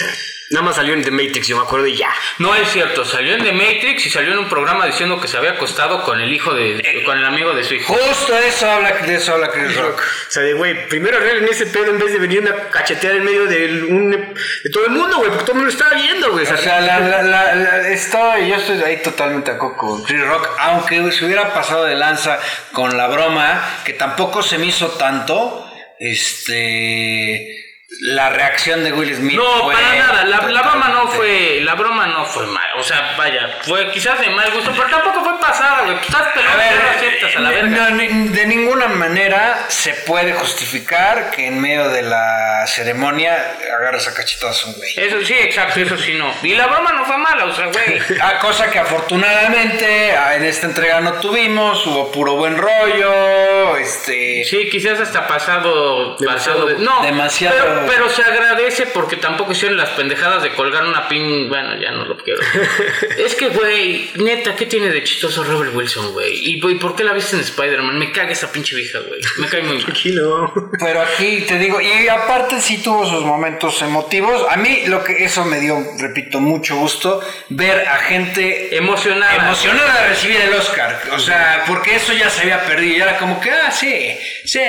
Nada 0.50 0.66
más 0.66 0.78
salió 0.78 0.94
en 0.94 1.04
The 1.04 1.12
Matrix, 1.12 1.48
yo 1.48 1.58
me 1.58 1.64
acuerdo 1.64 1.88
y 1.88 1.98
ya. 1.98 2.10
No 2.40 2.56
es 2.56 2.72
cierto, 2.72 3.04
salió 3.04 3.34
en 3.34 3.44
The 3.44 3.52
Matrix 3.52 4.06
y 4.06 4.10
salió 4.10 4.32
en 4.32 4.40
un 4.40 4.48
programa 4.48 4.86
diciendo 4.86 5.20
que 5.20 5.28
se 5.28 5.36
había 5.36 5.52
acostado 5.52 6.04
con 6.04 6.22
el 6.22 6.32
hijo 6.32 6.54
de. 6.54 6.80
Eh, 6.80 7.04
con 7.04 7.18
el 7.18 7.26
amigo 7.26 7.54
de 7.54 7.66
su 7.66 7.74
hijo. 7.74 7.94
Justo 7.94 8.38
eso 8.38 8.70
habla, 8.70 8.94
de 8.94 9.16
eso 9.16 9.34
habla 9.34 9.50
Chris 9.50 9.76
Rock. 9.76 10.00
o 10.00 10.32
sea, 10.32 10.44
de 10.44 10.54
güey, 10.54 10.88
primero 10.88 11.18
arreglen 11.18 11.50
ese 11.50 11.66
pedo 11.66 11.92
en 11.92 12.00
vez 12.00 12.14
de 12.14 12.20
venir 12.20 12.48
a 12.48 12.70
cachetear 12.70 13.16
en 13.16 13.26
medio 13.26 13.46
de, 13.46 13.66
un, 13.90 14.12
de 14.12 14.70
todo 14.72 14.86
el 14.86 14.92
mundo, 14.92 15.18
güey, 15.18 15.32
porque 15.32 15.44
todo 15.44 15.52
el 15.52 15.58
mundo 15.58 15.72
lo 15.72 15.78
estaba 15.78 16.02
viendo, 16.02 16.32
güey. 16.32 16.46
O 16.46 16.58
sea, 16.58 16.80
la, 16.80 17.00
la, 17.02 17.54
la, 17.54 17.90
estoy, 17.90 18.48
yo 18.48 18.56
estoy 18.56 18.82
ahí 18.84 19.02
totalmente 19.02 19.52
a 19.52 19.58
coco 19.58 20.02
Chris 20.04 20.26
Rock, 20.26 20.48
aunque 20.60 21.12
se 21.12 21.26
hubiera 21.26 21.54
pasado 21.54 21.84
de 21.84 21.96
lanza 21.96 22.40
con 22.72 22.96
la 22.96 23.08
broma, 23.08 23.82
que 23.84 23.94
tampoco 23.94 24.42
se 24.42 24.58
me 24.58 24.68
hizo 24.68 24.92
tanto, 24.92 25.70
este 26.00 27.67
la 28.02 28.30
reacción 28.30 28.84
de 28.84 28.94
Will 28.94 29.16
Smith. 29.16 29.38
No, 29.38 29.68
para 29.68 29.96
nada. 29.96 30.24
La, 30.26 30.40
broma 30.40 30.90
no 30.90 31.08
fue. 31.08 31.62
La 31.62 31.76
broma 31.76 32.08
no 32.08 32.26
fue 32.26 32.46
mal. 32.46 32.66
O 32.78 32.84
sea, 32.84 33.16
vaya, 33.18 33.60
fue 33.64 33.90
quizás 33.92 34.20
de 34.20 34.30
mal 34.30 34.52
gusto, 34.52 34.72
pero 34.76 34.90
tampoco 34.90 35.24
fue 35.24 35.40
pasada, 35.40 35.84
güey. 35.84 35.98
Estás 35.98 36.22
a 36.22 36.56
ver, 36.56 37.36
a 37.36 37.40
la 37.40 37.50
verga. 37.50 37.90
de 37.90 38.46
ninguna 38.46 38.88
manera 38.88 39.66
se 39.68 39.94
puede 39.94 40.34
justificar 40.34 41.32
que 41.32 41.48
en 41.48 41.60
medio 41.60 41.90
de 41.90 42.04
la 42.04 42.66
ceremonia 42.68 43.58
agarres 43.80 44.08
a 44.08 44.14
cachetazo 44.14 44.68
a 44.68 44.70
un 44.70 44.76
güey. 44.78 44.94
Eso 44.96 45.24
sí, 45.24 45.34
exacto, 45.34 45.80
eso 45.80 45.98
sí 45.98 46.14
no. 46.14 46.34
Y 46.44 46.56
la 46.56 46.68
broma 46.68 46.94
no 46.94 47.06
fue 47.06 47.18
mala, 47.18 47.46
o 47.46 47.56
sea, 47.56 47.68
güey. 47.68 47.98
Ah, 48.20 48.40
cosa 48.40 48.70
que 48.70 48.80
afortunadamente 48.80 50.12
ah, 50.12 50.36
en 50.36 50.44
esta 50.44 50.66
entrega 50.66 51.00
no 51.02 51.14
tuvimos, 51.14 51.86
hubo 51.86 52.12
puro 52.12 52.36
buen 52.36 52.58
rollo, 52.58 53.78
este. 53.78 54.44
Sí, 54.44 54.70
quizás 54.70 55.00
hasta 55.00 55.28
pasado. 55.28 56.18
Demasiado, 56.18 56.66
pasado 56.68 56.80
no, 56.80 57.04
demasiado 57.04 57.56
pero 57.58 57.87
se 58.18 58.24
agradece 58.24 58.88
porque 58.88 59.18
tampoco 59.18 59.52
hicieron 59.52 59.78
las 59.78 59.90
pendejadas 59.90 60.44
de 60.44 60.52
colgar 60.52 60.86
una 60.86 61.08
pin. 61.08 61.50
Bueno, 61.50 61.80
ya 61.80 61.92
no 61.92 62.06
lo 62.06 62.18
quiero. 62.18 62.42
es 63.18 63.36
que, 63.36 63.50
güey, 63.50 64.12
neta, 64.16 64.56
¿qué 64.56 64.66
tiene 64.66 64.90
de 64.90 65.04
chistoso 65.04 65.44
Robert 65.44 65.76
Wilson, 65.76 66.14
güey? 66.14 66.50
¿Y 66.50 66.58
por 66.58 66.96
qué 66.96 67.04
la 67.04 67.14
viste 67.14 67.36
en 67.36 67.42
Spider-Man? 67.42 67.98
Me 67.98 68.12
caga 68.12 68.32
esa 68.32 68.52
pinche 68.52 68.76
vieja, 68.76 69.00
güey. 69.00 69.20
Me 69.40 69.48
cae 69.48 69.62
muy 69.64 69.78
Tranquilo. 69.84 70.72
Pero 70.80 71.02
aquí 71.02 71.42
te 71.42 71.58
digo, 71.58 71.80
y 71.82 72.08
aparte 72.08 72.60
sí 72.62 72.82
tuvo 72.82 73.06
sus 73.06 73.24
momentos 73.24 73.82
emotivos. 73.82 74.46
A 74.50 74.58
mí 74.58 74.84
lo 74.88 75.04
que 75.04 75.24
eso 75.24 75.46
me 75.46 75.60
dio, 75.60 75.78
repito, 76.00 76.40
mucho 76.40 76.76
gusto 76.78 77.22
ver 77.50 77.88
a 77.88 77.98
gente 77.98 78.76
emocionada. 78.76 79.48
Emocionada 79.48 80.02
de 80.02 80.08
recibir 80.10 80.42
el 80.42 80.54
Oscar. 80.54 81.02
O 81.14 81.20
sea, 81.20 81.64
porque 81.68 81.96
eso 81.96 82.14
ya 82.14 82.30
se 82.30 82.42
había 82.42 82.66
perdido. 82.66 82.98
Y 82.98 83.02
era 83.02 83.18
como 83.18 83.40
que, 83.40 83.52
ah, 83.52 83.72
sí, 83.72 84.18
sí, 84.46 84.60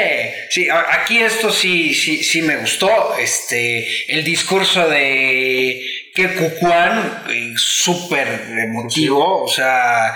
sí. 0.50 0.68
Aquí 0.70 1.18
esto 1.18 1.50
sí, 1.50 1.94
sí, 1.94 2.22
sí 2.22 2.42
me 2.42 2.56
gustó 2.56 2.88
este, 3.16 3.86
el 4.12 4.24
discurso 4.24 4.88
de 4.88 5.80
que 6.14 6.34
Cucuán, 6.34 7.24
eh, 7.30 7.52
súper 7.56 8.28
emotivo, 8.58 9.44
o 9.44 9.48
sea, 9.48 10.14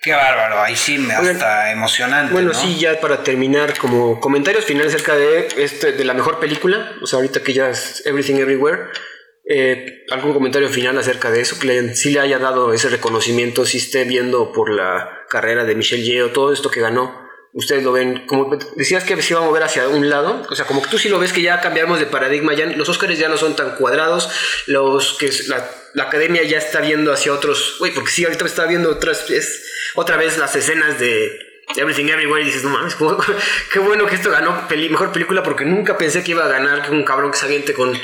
qué 0.00 0.12
bárbaro, 0.12 0.60
ahí 0.60 0.76
sí 0.76 0.98
me 0.98 1.14
hasta 1.14 1.72
emocionante. 1.72 2.32
Bueno, 2.32 2.52
sí, 2.54 2.76
ya 2.78 3.00
para 3.00 3.22
terminar, 3.22 3.76
como 3.78 4.20
comentarios 4.20 4.64
finales 4.64 4.94
acerca 4.94 5.14
de, 5.16 5.48
este, 5.58 5.92
de 5.92 6.04
la 6.04 6.14
mejor 6.14 6.40
película, 6.40 6.92
o 7.02 7.06
sea, 7.06 7.18
ahorita 7.18 7.42
que 7.42 7.52
ya 7.52 7.70
es 7.70 8.02
Everything 8.06 8.36
Everywhere. 8.36 8.90
Eh, 9.46 10.04
¿Algún 10.10 10.32
comentario 10.32 10.70
final 10.70 10.96
acerca 10.96 11.30
de 11.30 11.42
eso? 11.42 11.58
Que 11.58 11.66
le, 11.66 11.94
sí 11.94 12.12
le 12.12 12.20
haya 12.20 12.38
dado 12.38 12.72
ese 12.72 12.88
reconocimiento, 12.88 13.66
si 13.66 13.76
esté 13.76 14.04
viendo 14.04 14.52
por 14.52 14.70
la 14.70 15.24
carrera 15.28 15.64
de 15.64 15.74
Michelle 15.74 16.02
Yeoh, 16.02 16.30
todo 16.30 16.52
esto 16.52 16.70
que 16.70 16.80
ganó, 16.80 17.23
ustedes 17.54 17.84
lo 17.84 17.92
ven, 17.92 18.26
como 18.26 18.56
decías 18.76 19.04
que 19.04 19.20
se 19.22 19.32
iba 19.32 19.40
a 19.40 19.44
mover 19.44 19.62
hacia 19.62 19.88
un 19.88 20.10
lado, 20.10 20.42
o 20.50 20.56
sea, 20.56 20.66
como 20.66 20.82
que 20.82 20.90
tú 20.90 20.98
sí 20.98 21.08
lo 21.08 21.20
ves 21.20 21.32
que 21.32 21.40
ya 21.40 21.60
cambiamos 21.60 22.00
de 22.00 22.06
paradigma, 22.06 22.52
ya 22.52 22.66
los 22.66 22.88
Oscars 22.88 23.16
ya 23.16 23.28
no 23.28 23.36
son 23.36 23.54
tan 23.54 23.76
cuadrados, 23.76 24.28
los 24.66 25.16
que 25.18 25.30
la, 25.46 25.70
la 25.94 26.04
academia 26.04 26.42
ya 26.42 26.58
está 26.58 26.80
viendo 26.80 27.12
hacia 27.12 27.32
otros, 27.32 27.76
güey, 27.78 27.94
porque 27.94 28.10
sí, 28.10 28.24
ahorita 28.24 28.44
está 28.44 28.66
viendo 28.66 28.90
otras, 28.90 29.24
otra 29.94 30.16
vez 30.16 30.36
las 30.36 30.56
escenas 30.56 30.98
de 30.98 31.53
Everything 31.76 32.06
Everywhere 32.08 32.42
y 32.42 32.46
dices, 32.46 32.62
no 32.62 32.70
mames, 32.70 32.96
qué 33.72 33.78
bueno 33.78 34.06
que 34.06 34.14
esto 34.14 34.30
ganó 34.30 34.66
mejor 34.68 35.12
película 35.12 35.42
porque 35.42 35.64
nunca 35.64 35.96
pensé 35.98 36.22
que 36.22 36.32
iba 36.32 36.44
a 36.44 36.48
ganar 36.48 36.90
un 36.90 37.02
cabrón 37.04 37.30
que 37.30 37.38
se 37.38 37.46
aviente 37.46 37.72
con, 37.72 37.94
eh, 37.94 38.00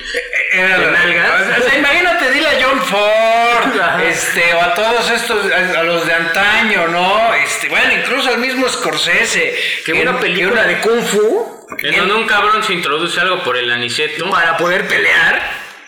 eh, 0.52 1.78
imagínate, 1.78 2.30
dile 2.32 2.48
a 2.48 2.58
John 2.60 2.80
Ford, 2.80 4.00
este, 4.02 4.52
o 4.54 4.60
a 4.60 4.74
todos 4.74 5.10
estos, 5.10 5.52
a, 5.52 5.82
los 5.84 6.06
de 6.06 6.12
antaño, 6.12 6.88
¿no? 6.88 7.34
Este, 7.34 7.68
bueno, 7.68 7.92
incluso 7.92 8.30
al 8.30 8.38
mismo 8.38 8.68
Scorsese. 8.68 9.54
Que 9.84 9.92
una 9.92 10.18
película 10.18 10.66
de 10.66 10.80
Kung 10.80 11.02
Fu. 11.02 11.66
En 11.82 11.96
donde 11.96 12.14
un 12.14 12.26
cabrón 12.26 12.64
se 12.64 12.72
introduce 12.72 13.20
algo 13.20 13.44
por 13.44 13.56
el 13.56 13.70
aniceto. 13.70 14.28
Para 14.28 14.56
poder 14.56 14.88
pelear 14.88 15.40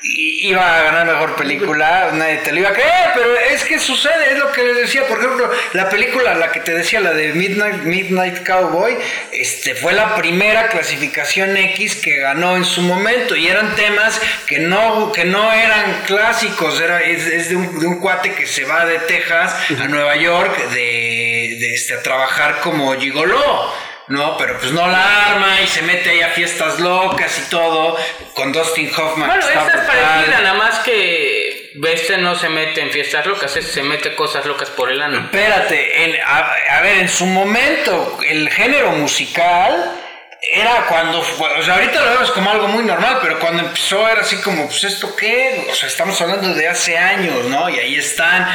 iba 0.04 0.78
a 0.78 0.82
ganar 0.82 1.06
mejor 1.06 1.36
película, 1.36 2.10
nadie 2.12 2.38
te 2.38 2.52
lo 2.52 2.60
iba 2.60 2.70
a 2.70 2.72
creer, 2.72 3.10
pero 3.14 3.36
es 3.36 3.64
que 3.64 3.78
sucede, 3.78 4.32
es 4.32 4.38
lo 4.38 4.50
que 4.50 4.64
les 4.64 4.76
decía, 4.76 5.06
por 5.06 5.18
ejemplo, 5.18 5.50
la 5.74 5.88
película, 5.88 6.34
la 6.34 6.50
que 6.50 6.60
te 6.60 6.74
decía, 6.74 7.00
la 7.00 7.12
de 7.12 7.32
Midnight, 7.32 7.82
Midnight 7.82 8.46
Cowboy, 8.46 8.96
este, 9.30 9.74
fue 9.74 9.92
la 9.92 10.16
primera 10.16 10.68
clasificación 10.68 11.56
X 11.56 11.96
que 11.96 12.18
ganó 12.18 12.56
en 12.56 12.64
su 12.64 12.82
momento 12.82 13.36
y 13.36 13.46
eran 13.46 13.76
temas 13.76 14.20
que 14.46 14.58
no, 14.58 15.12
que 15.12 15.24
no 15.24 15.52
eran 15.52 16.02
clásicos, 16.06 16.80
era, 16.80 17.00
es, 17.00 17.48
de, 17.48 17.56
un, 17.56 17.78
de, 17.78 17.86
un, 17.86 18.00
cuate 18.00 18.34
que 18.34 18.46
se 18.46 18.64
va 18.64 18.84
de 18.84 18.98
Texas 19.00 19.54
a 19.78 19.86
Nueva 19.86 20.16
York 20.16 20.56
de, 20.70 21.56
de 21.60 21.74
este, 21.74 21.94
a 21.94 22.02
trabajar 22.02 22.60
como 22.60 22.92
gigoló. 22.94 23.91
No, 24.12 24.36
pero 24.36 24.58
pues 24.58 24.72
no 24.72 24.86
la 24.86 25.30
arma 25.30 25.62
y 25.62 25.66
se 25.66 25.80
mete 25.80 26.10
ahí 26.10 26.20
a 26.20 26.28
fiestas 26.28 26.78
locas 26.78 27.38
y 27.38 27.48
todo 27.48 27.96
con 28.34 28.52
Dustin 28.52 28.90
Hoffman. 28.94 29.26
Bueno, 29.26 29.48
esta 29.48 29.66
es 29.66 29.86
parecida, 29.86 30.40
nada 30.42 30.52
más 30.52 30.80
que 30.80 31.72
este 31.82 32.18
no 32.18 32.34
se 32.34 32.50
mete 32.50 32.82
en 32.82 32.90
fiestas 32.90 33.24
locas, 33.24 33.56
este 33.56 33.72
se 33.72 33.82
mete 33.82 34.14
cosas 34.14 34.44
locas 34.44 34.68
por 34.68 34.90
el 34.90 35.00
ano. 35.00 35.18
Espérate, 35.18 36.20
a, 36.26 36.82
ver, 36.82 36.98
en 36.98 37.08
su 37.08 37.24
momento 37.24 38.18
el 38.28 38.50
género 38.50 38.92
musical 38.92 39.98
era 40.42 40.86
cuando, 40.86 41.20
o 41.20 41.62
sea, 41.62 41.74
ahorita 41.74 42.00
lo 42.00 42.10
vemos 42.10 42.32
como 42.32 42.50
algo 42.50 42.66
muy 42.68 42.84
normal, 42.84 43.18
pero 43.22 43.38
cuando 43.38 43.62
empezó 43.62 44.08
era 44.08 44.22
así 44.22 44.36
como, 44.38 44.66
pues 44.66 44.82
esto 44.84 45.14
qué, 45.14 45.68
o 45.70 45.74
sea, 45.74 45.88
estamos 45.88 46.20
hablando 46.20 46.52
de 46.52 46.68
hace 46.68 46.98
años, 46.98 47.44
¿no? 47.44 47.70
Y 47.70 47.78
ahí 47.78 47.94
están 47.94 48.48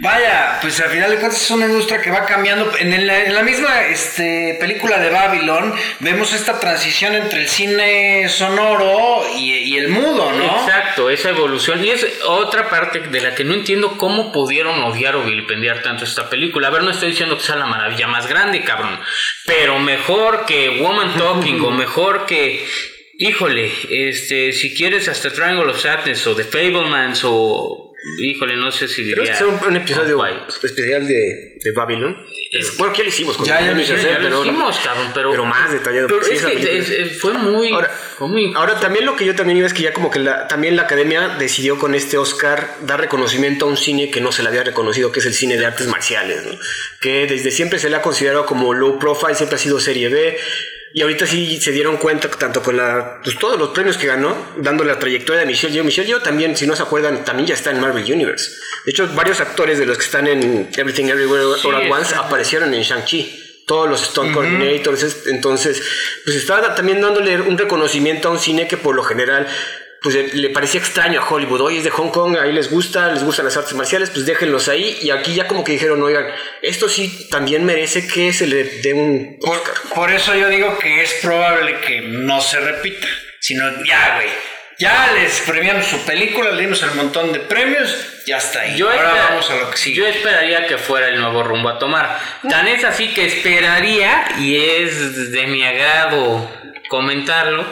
Vaya, 0.00 0.58
pues 0.60 0.80
al 0.80 0.90
final 0.90 1.10
de 1.10 1.16
cuentas 1.16 1.42
es 1.42 1.50
una 1.50 1.66
industria 1.66 2.00
que 2.00 2.12
va 2.12 2.24
cambiando. 2.24 2.70
En, 2.78 3.34
la, 3.34 3.42
misma 3.42 3.82
este, 3.82 4.56
película 4.60 4.98
de 4.98 5.10
Babylon 5.10 5.74
vemos 5.98 6.32
esta 6.32 6.60
transición 6.60 7.16
entre 7.16 7.40
el 7.40 7.48
cine 7.48 8.28
sonoro 8.28 9.24
y, 9.36 9.76
el 9.76 9.88
mudo, 9.88 10.30
¿no? 10.32 10.44
Exacto, 10.44 10.77
esa 11.10 11.30
evolución. 11.30 11.84
Y 11.84 11.90
es 11.90 12.06
otra 12.26 12.68
parte 12.68 13.00
de 13.00 13.20
la 13.20 13.34
que 13.34 13.44
no 13.44 13.54
entiendo 13.54 13.96
cómo 13.96 14.32
pudieron 14.32 14.82
odiar 14.82 15.16
o 15.16 15.22
vilipendiar 15.22 15.82
tanto 15.82 16.04
esta 16.04 16.28
película. 16.28 16.68
A 16.68 16.70
ver, 16.70 16.82
no 16.82 16.90
estoy 16.90 17.10
diciendo 17.10 17.36
que 17.36 17.44
sea 17.44 17.56
la 17.56 17.66
maravilla 17.66 18.06
más 18.08 18.28
grande, 18.28 18.62
cabrón. 18.62 18.98
Pero 19.46 19.78
mejor 19.78 20.44
que 20.46 20.80
Woman 20.80 21.16
Talking 21.16 21.60
o 21.60 21.70
mejor 21.70 22.26
que 22.26 22.66
Híjole, 23.20 23.72
este, 23.90 24.52
si 24.52 24.76
quieres 24.76 25.08
hasta 25.08 25.32
Triangle 25.32 25.72
of 25.72 25.80
Sadness 25.80 26.24
o 26.28 26.36
The 26.36 26.44
Fablemans 26.44 27.22
o 27.24 27.87
Híjole, 28.18 28.56
no 28.56 28.70
sé 28.70 28.86
si 28.86 29.02
diría. 29.02 29.36
Creo 29.36 29.58
que 29.58 29.64
un, 29.64 29.70
un 29.70 29.76
episodio 29.76 30.24
especial 30.48 31.06
de, 31.08 31.58
de 31.62 31.72
Babylon. 31.72 32.16
bueno, 32.78 32.92
¿qué 32.92 33.02
le 33.02 33.08
hicimos? 33.08 33.36
Con 33.36 33.44
ya, 33.44 33.60
ya, 33.60 33.74
lo 33.74 33.80
hicimos, 34.42 34.78
cabrón, 34.78 35.10
pero, 35.12 35.30
pero 35.32 35.44
más 35.44 35.72
detallado. 35.72 36.06
Pero 36.06 36.22
es 36.22 36.42
que 36.42 37.04
fue, 37.06 37.32
muy, 37.34 37.72
ahora, 37.72 37.88
fue 37.88 38.28
muy. 38.28 38.52
Ahora, 38.54 38.78
también 38.78 39.04
lo 39.04 39.16
que 39.16 39.24
yo 39.24 39.34
también 39.34 39.58
iba 39.58 39.66
es 39.66 39.74
que 39.74 39.82
ya 39.82 39.92
como 39.92 40.12
que 40.12 40.20
la, 40.20 40.46
también 40.46 40.76
la 40.76 40.82
academia 40.82 41.28
decidió 41.40 41.76
con 41.78 41.96
este 41.96 42.18
Oscar 42.18 42.76
dar 42.82 43.00
reconocimiento 43.00 43.66
a 43.66 43.68
un 43.68 43.76
cine 43.76 44.10
que 44.10 44.20
no 44.20 44.30
se 44.30 44.44
le 44.44 44.48
había 44.50 44.62
reconocido, 44.62 45.10
que 45.10 45.18
es 45.18 45.26
el 45.26 45.34
cine 45.34 45.56
de 45.56 45.66
artes 45.66 45.88
marciales, 45.88 46.44
¿no? 46.44 46.56
Que 47.00 47.26
desde 47.26 47.50
siempre 47.50 47.80
se 47.80 47.90
le 47.90 47.96
ha 47.96 48.02
considerado 48.02 48.46
como 48.46 48.74
low 48.74 49.00
profile, 49.00 49.34
siempre 49.34 49.56
ha 49.56 49.58
sido 49.58 49.80
serie 49.80 50.08
B 50.08 50.38
y 50.94 51.02
ahorita 51.02 51.26
sí 51.26 51.60
se 51.60 51.70
dieron 51.70 51.98
cuenta, 51.98 52.28
tanto 52.30 52.62
con 52.62 52.76
la, 52.76 53.20
pues, 53.22 53.38
todos 53.38 53.58
los 53.58 53.70
premios 53.70 53.98
que 53.98 54.06
ganó, 54.06 54.34
dando 54.56 54.84
la 54.84 54.98
trayectoria 54.98 55.40
de 55.40 55.46
Michelle 55.46 55.72
Yeoh. 55.72 55.84
Michelle 55.84 56.08
Yeoh 56.08 56.20
también, 56.20 56.56
si 56.56 56.66
no 56.66 56.74
se 56.74 56.82
acuerdan, 56.82 57.24
también 57.24 57.46
ya 57.46 57.54
está 57.54 57.70
en 57.70 57.80
Marvel 57.80 58.10
Universe. 58.10 58.50
De 58.84 58.92
hecho, 58.92 59.06
varios 59.14 59.40
actores 59.40 59.78
de 59.78 59.86
los 59.86 59.98
que 59.98 60.04
están 60.04 60.26
en 60.26 60.70
Everything 60.76 61.04
Everywhere 61.06 61.44
All 61.64 61.74
at 61.74 61.90
Once 61.90 62.14
aparecieron 62.14 62.72
en 62.72 62.82
Shang-Chi. 62.82 63.64
Todos 63.66 63.90
los 63.90 64.00
stunt 64.00 64.32
coordinators. 64.32 65.26
Entonces, 65.26 65.82
pues 66.24 66.36
estaba 66.36 66.74
también 66.74 67.02
dándole 67.02 67.38
un 67.38 67.58
reconocimiento 67.58 68.28
a 68.28 68.30
un 68.30 68.38
cine 68.38 68.66
que 68.66 68.78
por 68.78 68.94
lo 68.94 69.02
general 69.02 69.46
pues 70.00 70.34
le 70.34 70.50
parecía 70.50 70.80
extraño 70.80 71.20
a 71.20 71.28
Hollywood. 71.28 71.60
Hoy 71.60 71.78
es 71.78 71.84
de 71.84 71.90
Hong 71.90 72.10
Kong, 72.10 72.36
ahí 72.36 72.52
les 72.52 72.70
gusta, 72.70 73.12
les 73.12 73.24
gustan 73.24 73.46
las 73.46 73.56
artes 73.56 73.74
marciales, 73.74 74.10
pues 74.10 74.26
déjenlos 74.26 74.68
ahí. 74.68 74.96
Y 75.02 75.10
aquí 75.10 75.34
ya 75.34 75.48
como 75.48 75.64
que 75.64 75.72
dijeron, 75.72 76.00
oigan, 76.02 76.26
esto 76.62 76.88
sí 76.88 77.28
también 77.30 77.64
merece 77.64 78.06
que 78.06 78.32
se 78.32 78.46
le 78.46 78.64
dé 78.64 78.94
un 78.94 79.38
Por, 79.94 80.12
eso 80.12 80.34
yo 80.36 80.48
digo 80.48 80.78
que 80.78 81.02
es 81.02 81.14
probable 81.14 81.80
que 81.80 82.00
no 82.02 82.40
se 82.40 82.60
repita, 82.60 83.08
sino 83.40 83.64
ya, 83.84 84.16
güey. 84.16 84.28
Ya 84.78 85.10
les 85.12 85.40
premiamos 85.40 85.86
su 85.86 85.98
película, 86.04 86.52
le 86.52 86.60
dimos 86.60 86.80
el 86.84 86.92
montón 86.92 87.32
de 87.32 87.40
premios, 87.40 88.22
ya 88.26 88.36
está 88.36 88.60
ahí. 88.60 88.76
Yo 88.76 88.88
Ahora 88.88 89.26
vamos 89.30 89.50
a 89.50 89.56
lo 89.56 89.70
que 89.72 89.76
sigue. 89.76 89.96
Yo 89.96 90.06
esperaría 90.06 90.68
que 90.68 90.78
fuera 90.78 91.08
el 91.08 91.20
nuevo 91.20 91.42
rumbo 91.42 91.68
a 91.70 91.80
tomar. 91.80 92.20
Tan 92.48 92.68
es 92.68 92.84
así 92.84 93.12
que 93.12 93.26
esperaría, 93.26 94.28
y 94.38 94.54
es 94.56 95.32
de 95.32 95.48
mi 95.48 95.64
agrado 95.64 96.48
comentarlo, 96.88 97.66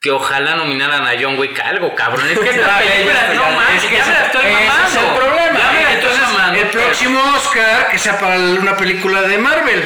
que 0.00 0.10
ojalá 0.10 0.56
nominaran 0.56 1.06
a 1.06 1.12
John 1.20 1.38
Wick 1.38 1.60
algo, 1.60 1.94
cabrón. 1.94 2.26
Es 2.30 2.38
que 2.38 2.48
esta 2.50 2.78
película, 2.78 3.34
no 3.34 3.50
más, 3.50 3.82
ya 3.82 3.90
me 3.90 4.12
la 4.12 4.26
estoy 4.26 4.50
mamando. 4.50 4.88
es 4.88 4.96
el 4.96 5.10
problema. 5.14 5.58
Ya 5.58 5.72
me 5.72 5.82
la 5.82 5.92
estoy 5.92 6.18
mamando. 6.18 6.58
El 6.58 6.68
próximo 6.68 7.20
Oscar 7.36 7.88
que 7.90 7.98
sea 7.98 8.18
para 8.18 8.36
una 8.36 8.76
película 8.78 9.22
de 9.22 9.36
Marvel. 9.36 9.84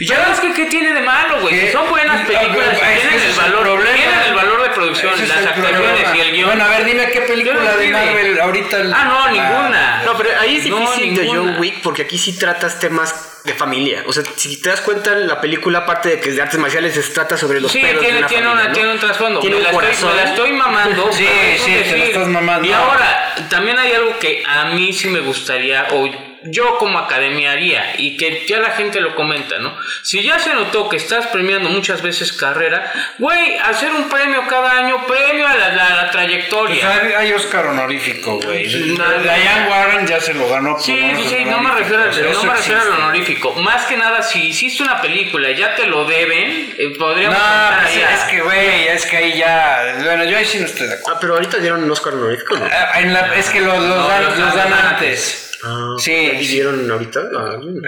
Ya 0.00 0.28
ves 0.28 0.40
que 0.40 0.52
qué 0.52 0.66
tiene 0.66 0.92
de 0.92 1.00
malo, 1.00 1.40
güey. 1.40 1.72
Son 1.72 1.88
buenas 1.88 2.26
películas, 2.26 2.78
tienen 2.78 3.22
el 3.22 3.34
valor, 3.34 3.82
tienen 3.82 4.20
el 4.28 4.34
valor 4.34 4.59
producción, 4.80 5.28
las 5.28 5.46
actuaciones 5.46 6.14
y 6.14 6.20
el 6.20 6.32
guion. 6.32 6.46
Bueno, 6.46 6.64
a 6.64 6.68
ver, 6.68 6.84
dime 6.84 7.10
qué 7.10 7.20
película 7.22 7.76
de 7.76 7.88
Marvel 7.90 8.40
ahorita. 8.40 8.78
Ah, 8.94 9.04
no, 9.04 9.30
ninguna. 9.30 10.02
No, 10.04 10.16
pero 10.16 10.30
ahí 10.40 10.56
es 10.56 10.64
difícil 10.64 11.14
de 11.14 11.26
John 11.26 11.56
Wick 11.58 11.82
porque 11.82 12.02
aquí 12.02 12.18
sí 12.18 12.38
tratas 12.38 12.78
temas 12.78 13.42
de 13.44 13.54
familia. 13.54 14.02
O 14.06 14.12
sea, 14.12 14.22
si 14.36 14.60
te 14.60 14.68
das 14.70 14.80
cuenta, 14.80 15.14
la 15.14 15.40
película, 15.40 15.80
aparte 15.80 16.10
de 16.10 16.20
que 16.20 16.30
es 16.30 16.36
de 16.36 16.42
artes 16.42 16.58
marciales, 16.58 16.94
se 16.94 17.02
trata 17.12 17.36
sobre 17.36 17.60
los 17.60 17.72
sí, 17.72 17.80
pedos 17.80 18.00
tiene, 18.00 18.14
de 18.14 18.18
una 18.18 18.26
tiene, 18.28 18.46
familia, 18.46 18.72
tiene 18.72 18.92
un 18.92 18.98
trasfondo. 18.98 19.40
Tiene 19.40 19.56
un 19.56 19.62
la 19.62 19.70
corazón. 19.70 19.94
estoy, 19.94 20.10
me 20.10 20.24
la 20.24 20.30
estoy 20.30 20.52
mamando. 20.52 21.12
sí, 21.12 21.26
sí, 21.58 21.72
te 21.88 21.98
la 21.98 22.04
estás 22.04 22.28
mamando. 22.28 22.68
Y 22.68 22.72
ahora, 22.72 23.34
también 23.48 23.78
hay 23.78 23.92
algo 23.92 24.18
que 24.18 24.42
a 24.46 24.66
mí 24.66 24.92
sí 24.92 25.08
me 25.08 25.20
gustaría, 25.20 25.88
o 25.92 26.10
yo 26.44 26.78
como 26.78 26.98
academia 26.98 27.52
haría, 27.52 27.94
y 27.98 28.16
que 28.16 28.46
ya 28.46 28.58
la 28.58 28.70
gente 28.70 29.00
lo 29.00 29.14
comenta, 29.14 29.58
¿no? 29.58 29.76
Si 30.02 30.22
ya 30.22 30.38
se 30.38 30.54
notó 30.54 30.88
que 30.88 30.96
estás 30.96 31.26
premiando 31.26 31.68
muchas 31.68 32.02
veces 32.02 32.32
carrera, 32.32 32.92
güey, 33.18 33.58
hacer 33.58 33.90
un 33.90 34.08
premio 34.08 34.42
cada 34.48 34.78
año, 34.78 35.06
premio 35.06 35.46
a 35.46 35.54
la, 35.54 36.10
trayectoria. 36.10 37.00
Pues 37.00 37.14
hay, 37.16 37.32
Oscar 37.32 37.66
honorífico, 37.66 38.40
güey. 38.40 38.66
Diane 38.66 39.68
Warren 39.68 40.06
ya 40.06 40.20
se 40.20 40.34
lo 40.34 40.48
ganó. 40.48 40.78
Sí, 40.78 40.98
sí, 41.16 41.28
sí, 41.28 41.44
no 41.44 41.60
me 41.60 41.70
refiero, 41.72 42.04
no 42.06 42.44
me 42.44 42.54
refiero 42.54 42.80
al 42.80 42.88
honorífico. 42.88 43.52
Más 43.54 43.84
que 43.86 43.96
nada, 43.96 44.22
si 44.22 44.48
hiciste 44.48 44.82
una 44.82 45.00
película 45.00 45.50
y 45.50 45.56
ya 45.56 45.74
te 45.76 45.86
lo 45.86 46.04
deben, 46.04 46.74
eh, 46.76 46.94
podríamos... 46.98 47.38
No, 47.38 47.78
pues 47.82 47.96
es 47.96 48.24
que, 48.30 48.40
güey, 48.40 48.88
es 48.88 49.06
que 49.06 49.16
ahí 49.16 49.38
ya... 49.38 49.96
Bueno, 50.02 50.24
yo 50.24 50.36
ahí 50.38 50.44
sí 50.44 50.58
no 50.58 50.66
estoy 50.66 50.88
de 50.88 50.94
acuerdo. 50.94 51.16
Ah, 51.16 51.18
pero 51.20 51.34
ahorita 51.34 51.58
dieron 51.58 51.84
un 51.84 51.90
Oscar 51.90 52.14
honorífico, 52.14 52.56
¿no? 52.56 52.64
Ah, 52.64 53.00
en 53.00 53.12
la, 53.12 53.34
es 53.36 53.50
que 53.50 53.60
los, 53.60 53.78
los, 53.78 54.08
dan, 54.08 54.40
los 54.40 54.54
dan 54.54 54.72
antes. 54.72 55.49
Ah, 55.62 55.94
sí. 55.98 56.30
dieron 56.48 56.90
ahorita? 56.90 57.20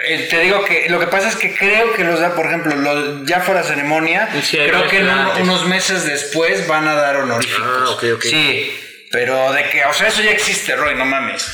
Eh, 0.06 0.26
te 0.30 0.40
digo 0.40 0.64
que 0.64 0.88
lo 0.88 1.00
que 1.00 1.06
pasa 1.06 1.28
es 1.28 1.36
que 1.36 1.54
creo 1.54 1.92
que 1.94 2.04
los 2.04 2.20
da, 2.20 2.34
por 2.34 2.46
ejemplo, 2.46 2.74
los, 2.76 3.26
ya 3.26 3.40
fuera 3.40 3.62
ceremonia, 3.62 4.28
creo 4.50 4.88
que 4.88 5.02
unos 5.40 5.66
meses 5.66 6.04
después 6.04 6.66
van 6.66 6.86
a 6.88 6.94
dar 6.94 7.16
honoríficos. 7.16 7.62
Ah, 7.64 7.90
ok, 7.90 8.04
ok. 8.14 8.22
Sí. 8.22 8.72
Pero 9.12 9.52
de 9.52 9.68
que, 9.68 9.84
o 9.84 9.92
sea, 9.92 10.08
eso 10.08 10.22
ya 10.22 10.30
existe, 10.30 10.74
Roy, 10.74 10.94
no 10.94 11.04
mames. 11.04 11.46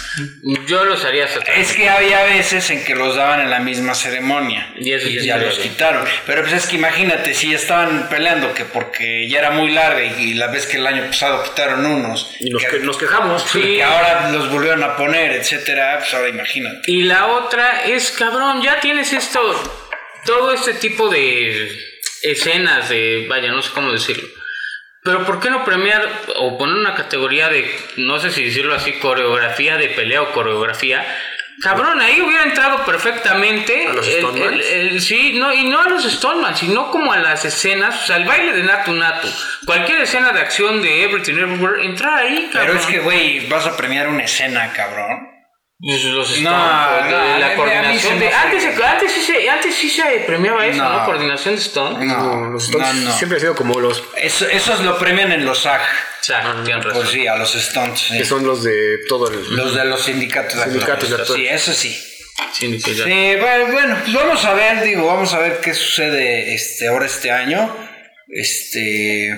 Yo 0.68 0.84
los 0.84 1.04
haría 1.04 1.24
hasta 1.24 1.40
Es 1.54 1.72
que 1.72 1.88
había 1.88 2.22
veces 2.22 2.70
en 2.70 2.84
que 2.84 2.94
los 2.94 3.16
daban 3.16 3.40
en 3.40 3.50
la 3.50 3.58
misma 3.58 3.96
ceremonia. 3.96 4.72
Y, 4.76 4.92
eso 4.92 5.08
ya 5.08 5.38
los 5.38 5.58
quitaron. 5.58 6.06
Pero 6.24 6.42
pues 6.42 6.54
es 6.54 6.66
que 6.66 6.76
imagínate, 6.76 7.34
si 7.34 7.52
estaban 7.52 8.08
peleando 8.08 8.54
que 8.54 8.64
porque 8.64 9.28
ya 9.28 9.40
era 9.40 9.50
muy 9.50 9.72
larga 9.72 10.04
y, 10.04 10.34
la 10.34 10.46
vez 10.46 10.66
que 10.66 10.76
el 10.76 10.86
año 10.86 11.04
pasado 11.06 11.42
quitaron 11.42 11.84
unos. 11.84 12.30
Y 12.38 12.48
nos, 12.50 12.64
que, 12.64 12.78
nos 12.78 12.96
quejamos. 12.96 13.42
Sí. 13.42 13.60
Que 13.60 13.82
ahora 13.82 14.30
los 14.30 14.48
volvieron 14.52 14.84
a 14.84 14.96
poner, 14.96 15.32
etcétera, 15.32 15.98
pues 15.98 16.14
ahora 16.14 16.28
imagínate. 16.28 16.82
Y 16.86 17.02
la 17.02 17.26
otra 17.26 17.82
es, 17.86 18.12
cabrón, 18.12 18.62
ya 18.62 18.78
tienes 18.78 19.12
esto, 19.12 19.40
todo 20.24 20.52
este 20.52 20.74
tipo 20.74 21.08
de 21.08 21.76
escenas 22.22 22.88
de, 22.88 23.26
vaya, 23.28 23.50
no 23.50 23.62
sé 23.62 23.70
cómo 23.74 23.90
decirlo 23.90 24.37
pero 25.02 25.24
¿por 25.24 25.40
qué 25.40 25.50
no 25.50 25.64
premiar 25.64 26.06
o 26.36 26.58
poner 26.58 26.76
una 26.76 26.94
categoría 26.94 27.48
de, 27.48 27.70
no 27.96 28.18
sé 28.18 28.30
si 28.30 28.44
decirlo 28.44 28.74
así, 28.74 28.92
coreografía 28.94 29.76
de 29.76 29.88
pelea 29.88 30.22
o 30.22 30.32
coreografía? 30.32 31.04
Cabrón, 31.60 32.00
ahí 32.00 32.20
hubiera 32.20 32.44
entrado 32.44 32.84
perfectamente. 32.84 33.86
¿A 33.88 33.92
los 33.92 34.06
el, 34.06 35.00
sí, 35.00 35.38
no, 35.38 35.52
y 35.52 35.64
no 35.64 35.80
a 35.80 35.88
los 35.88 36.04
Stoneman, 36.04 36.56
sino 36.56 36.90
como 36.90 37.12
a 37.12 37.18
las 37.18 37.44
escenas, 37.44 38.02
o 38.02 38.06
sea, 38.06 38.16
el 38.16 38.24
baile 38.24 38.52
de 38.52 38.62
Natu 38.62 38.92
Natu. 38.92 39.28
Cualquier 39.66 40.02
escena 40.02 40.32
de 40.32 40.40
acción 40.40 40.80
de 40.82 41.02
Everything 41.02 41.34
Everywhere, 41.34 41.84
entrar 41.84 42.18
ahí, 42.18 42.48
cabrón. 42.52 42.76
Pero 42.76 42.78
es 42.78 42.86
que, 42.86 42.98
güey, 43.00 43.48
vas 43.48 43.66
a 43.66 43.76
premiar 43.76 44.08
una 44.08 44.24
escena, 44.24 44.72
cabrón. 44.72 45.37
Los 45.80 46.40
no, 46.40 46.50
la 46.50 47.54
coordinación 47.54 48.18
de, 48.18 48.32
antes, 48.32 48.64
antes, 48.82 49.12
sí 49.12 49.20
se, 49.20 49.48
antes 49.48 49.72
sí 49.76 49.88
se 49.88 50.02
premiaba 50.26 50.66
eso, 50.66 50.82
¿no? 50.82 51.04
Coordinación 51.04 51.54
de 51.54 51.60
Stone. 51.60 52.04
No, 52.04 52.50
los 52.50 52.64
Stones 52.64 53.14
siempre 53.14 53.38
ha 53.38 53.40
sido 53.40 53.54
como 53.54 53.78
los. 53.78 54.02
Eso, 54.16 54.48
esos 54.48 54.80
lo 54.80 54.98
premian 54.98 55.30
en 55.30 55.44
los 55.44 55.60
SAG. 55.60 55.80
SAG, 56.20 56.44
ah, 56.44 56.80
Pues 56.92 57.10
sí, 57.10 57.28
a 57.28 57.36
los 57.36 57.54
Stones. 57.54 58.08
Que 58.10 58.24
son 58.24 58.44
los 58.44 58.64
de 58.64 59.04
todo 59.08 59.30
el. 59.30 59.54
Los 59.54 59.76
de 59.76 59.84
los 59.84 60.02
sindicatos 60.02 60.56
de 60.56 60.64
sindicatos 60.64 61.10
de 61.10 61.24
Sí, 61.24 61.46
eso 61.46 61.72
sí. 61.72 61.96
Sí, 62.52 63.36
bueno, 63.40 63.98
pues 64.02 64.14
vamos 64.14 64.44
a 64.44 64.54
ver, 64.54 64.82
digo, 64.82 65.06
vamos 65.06 65.32
a 65.32 65.38
ver 65.38 65.60
qué 65.60 65.74
sucede 65.74 66.54
este 66.54 66.88
ahora 66.88 67.06
este 67.06 67.30
año. 67.30 67.72
Este. 68.26 69.30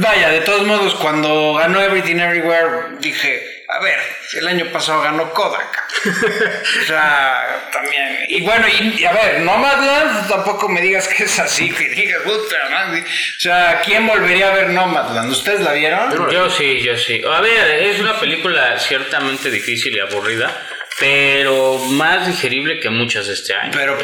Vaya, 0.00 0.30
de 0.30 0.40
todos 0.40 0.66
modos, 0.66 0.96
cuando 0.96 1.54
ganó 1.54 1.80
Everything 1.80 2.16
Everywhere, 2.16 2.98
dije 3.00 3.59
a 3.72 3.78
ver, 3.80 3.98
el 4.32 4.48
año 4.48 4.66
pasado 4.72 5.02
ganó 5.02 5.32
Kodak. 5.32 5.88
o 6.82 6.86
sea, 6.86 7.68
también. 7.72 8.18
Y 8.28 8.42
bueno, 8.42 8.66
y, 8.68 9.04
a 9.04 9.12
ver, 9.12 9.40
Nomadland, 9.40 10.28
tampoco 10.28 10.68
me 10.68 10.80
digas 10.80 11.06
que 11.08 11.24
es 11.24 11.38
así, 11.38 11.70
que 11.70 11.88
digas, 11.88 12.22
puta 12.22 12.56
madre. 12.70 13.02
O 13.02 13.40
sea, 13.40 13.80
¿quién 13.84 14.06
volvería 14.06 14.48
a 14.48 14.54
ver 14.54 14.70
Nomadland? 14.70 15.30
¿Ustedes 15.30 15.60
la 15.60 15.72
vieron? 15.72 16.30
Yo 16.30 16.50
sí, 16.50 16.80
yo 16.80 16.96
sí. 16.96 17.22
A 17.30 17.40
ver, 17.40 17.82
es 17.82 18.00
una 18.00 18.18
película 18.18 18.78
ciertamente 18.78 19.50
difícil 19.50 19.94
y 19.96 20.00
aburrida 20.00 20.50
pero 21.00 21.78
más 21.78 22.26
digerible 22.26 22.78
que 22.78 22.90
muchas 22.90 23.26
de 23.26 23.32
este 23.32 23.54
año. 23.54 23.72
Pero, 23.74 23.98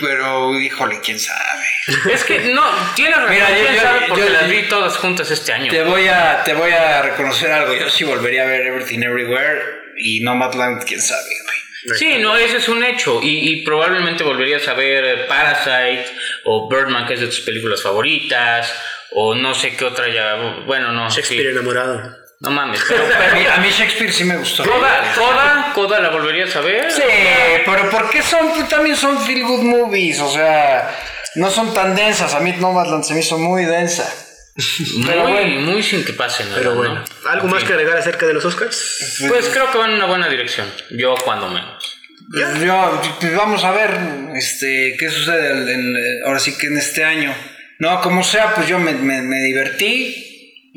pero, 0.00 0.58
híjole, 0.58 0.98
quién 1.04 1.20
sabe. 1.20 1.64
Es 2.10 2.24
que 2.24 2.38
no, 2.38 2.64
tienes 2.96 3.16
razón, 3.16 3.34
Mira, 3.34 3.74
yo, 3.74 3.80
sabe 3.80 4.06
porque 4.08 4.30
las 4.30 4.48
vi 4.48 4.62
todas 4.62 4.96
juntas 4.96 5.30
este 5.30 5.52
año. 5.52 5.70
Te 5.70 5.82
voy 5.82 6.08
a, 6.08 6.42
te 6.44 6.54
voy 6.54 6.70
a 6.70 7.02
reconocer 7.02 7.52
algo. 7.52 7.74
Yo 7.74 7.90
sí 7.90 8.04
volvería 8.04 8.44
a 8.44 8.46
ver 8.46 8.66
Everything 8.66 9.02
Everywhere 9.02 9.60
y 9.98 10.20
Nomadland, 10.20 10.84
quién 10.84 11.02
sabe, 11.02 11.28
güey. 11.44 11.98
Sí, 11.98 12.18
no, 12.18 12.36
ese 12.36 12.56
es 12.56 12.68
un 12.68 12.82
hecho. 12.82 13.20
Y, 13.22 13.50
y, 13.50 13.62
probablemente 13.64 14.24
volverías 14.24 14.66
a 14.68 14.74
ver 14.74 15.26
Parasite 15.28 16.06
o 16.44 16.68
Birdman, 16.68 17.06
que 17.06 17.14
es 17.14 17.20
de 17.20 17.26
tus 17.26 17.40
películas 17.40 17.82
favoritas, 17.82 18.74
o 19.12 19.34
no 19.34 19.54
sé 19.54 19.76
qué 19.76 19.84
otra 19.84 20.08
ya. 20.08 20.62
Bueno, 20.66 20.92
no. 20.92 21.10
Shakespeare 21.10 21.50
enamorado. 21.50 22.17
No 22.40 22.50
mames. 22.50 22.80
Pero, 22.88 23.04
a, 23.54 23.56
mí, 23.58 23.70
Shakespeare 23.70 24.12
sí 24.12 24.24
me 24.24 24.36
gustó. 24.36 24.64
¿Coda, 24.64 25.12
Coda, 25.14 25.72
Coda 25.74 26.00
la 26.00 26.10
volverías 26.10 26.54
a 26.56 26.60
ver? 26.60 26.90
Sí, 26.90 27.02
pero 27.64 27.90
porque 27.90 28.22
son, 28.22 28.68
también 28.68 28.96
son 28.96 29.20
feel 29.24 29.42
good 29.44 29.62
movies, 29.62 30.20
o 30.20 30.30
sea, 30.30 30.96
no 31.34 31.50
son 31.50 31.74
tan 31.74 31.94
densas. 31.96 32.34
A 32.34 32.40
mí 32.40 32.52
Nomadland 32.52 33.04
se 33.04 33.14
me 33.14 33.20
hizo 33.20 33.38
muy 33.38 33.64
densa. 33.64 34.12
Pero 35.06 35.28
muy, 35.28 35.58
muy 35.58 35.82
sin 35.82 36.04
que 36.04 36.12
pase 36.12 36.44
nada. 36.44 36.56
Pero 36.56 36.74
bueno, 36.74 37.04
¿algo 37.28 37.46
más 37.46 37.62
que 37.62 37.72
agregar 37.72 37.96
acerca 37.96 38.26
de 38.26 38.34
los 38.34 38.44
Oscars? 38.44 39.16
Pues 39.28 39.48
creo 39.50 39.70
que 39.70 39.78
van 39.78 39.90
en 39.90 39.96
una 39.96 40.06
buena 40.06 40.28
dirección. 40.28 40.68
Yo, 40.90 41.14
cuando 41.24 41.48
menos. 41.48 42.00
Yo, 42.60 43.00
pues 43.20 43.34
vamos 43.36 43.64
a 43.64 43.70
ver 43.70 43.96
este, 44.34 44.96
qué 44.98 45.08
sucede 45.08 46.22
ahora 46.26 46.40
sí 46.40 46.58
que 46.58 46.66
en 46.66 46.76
este 46.76 47.04
año. 47.04 47.34
No, 47.78 48.00
como 48.00 48.24
sea, 48.24 48.54
pues 48.54 48.66
yo 48.66 48.78
me, 48.80 48.92
me, 48.92 49.40
divertí. 49.40 50.27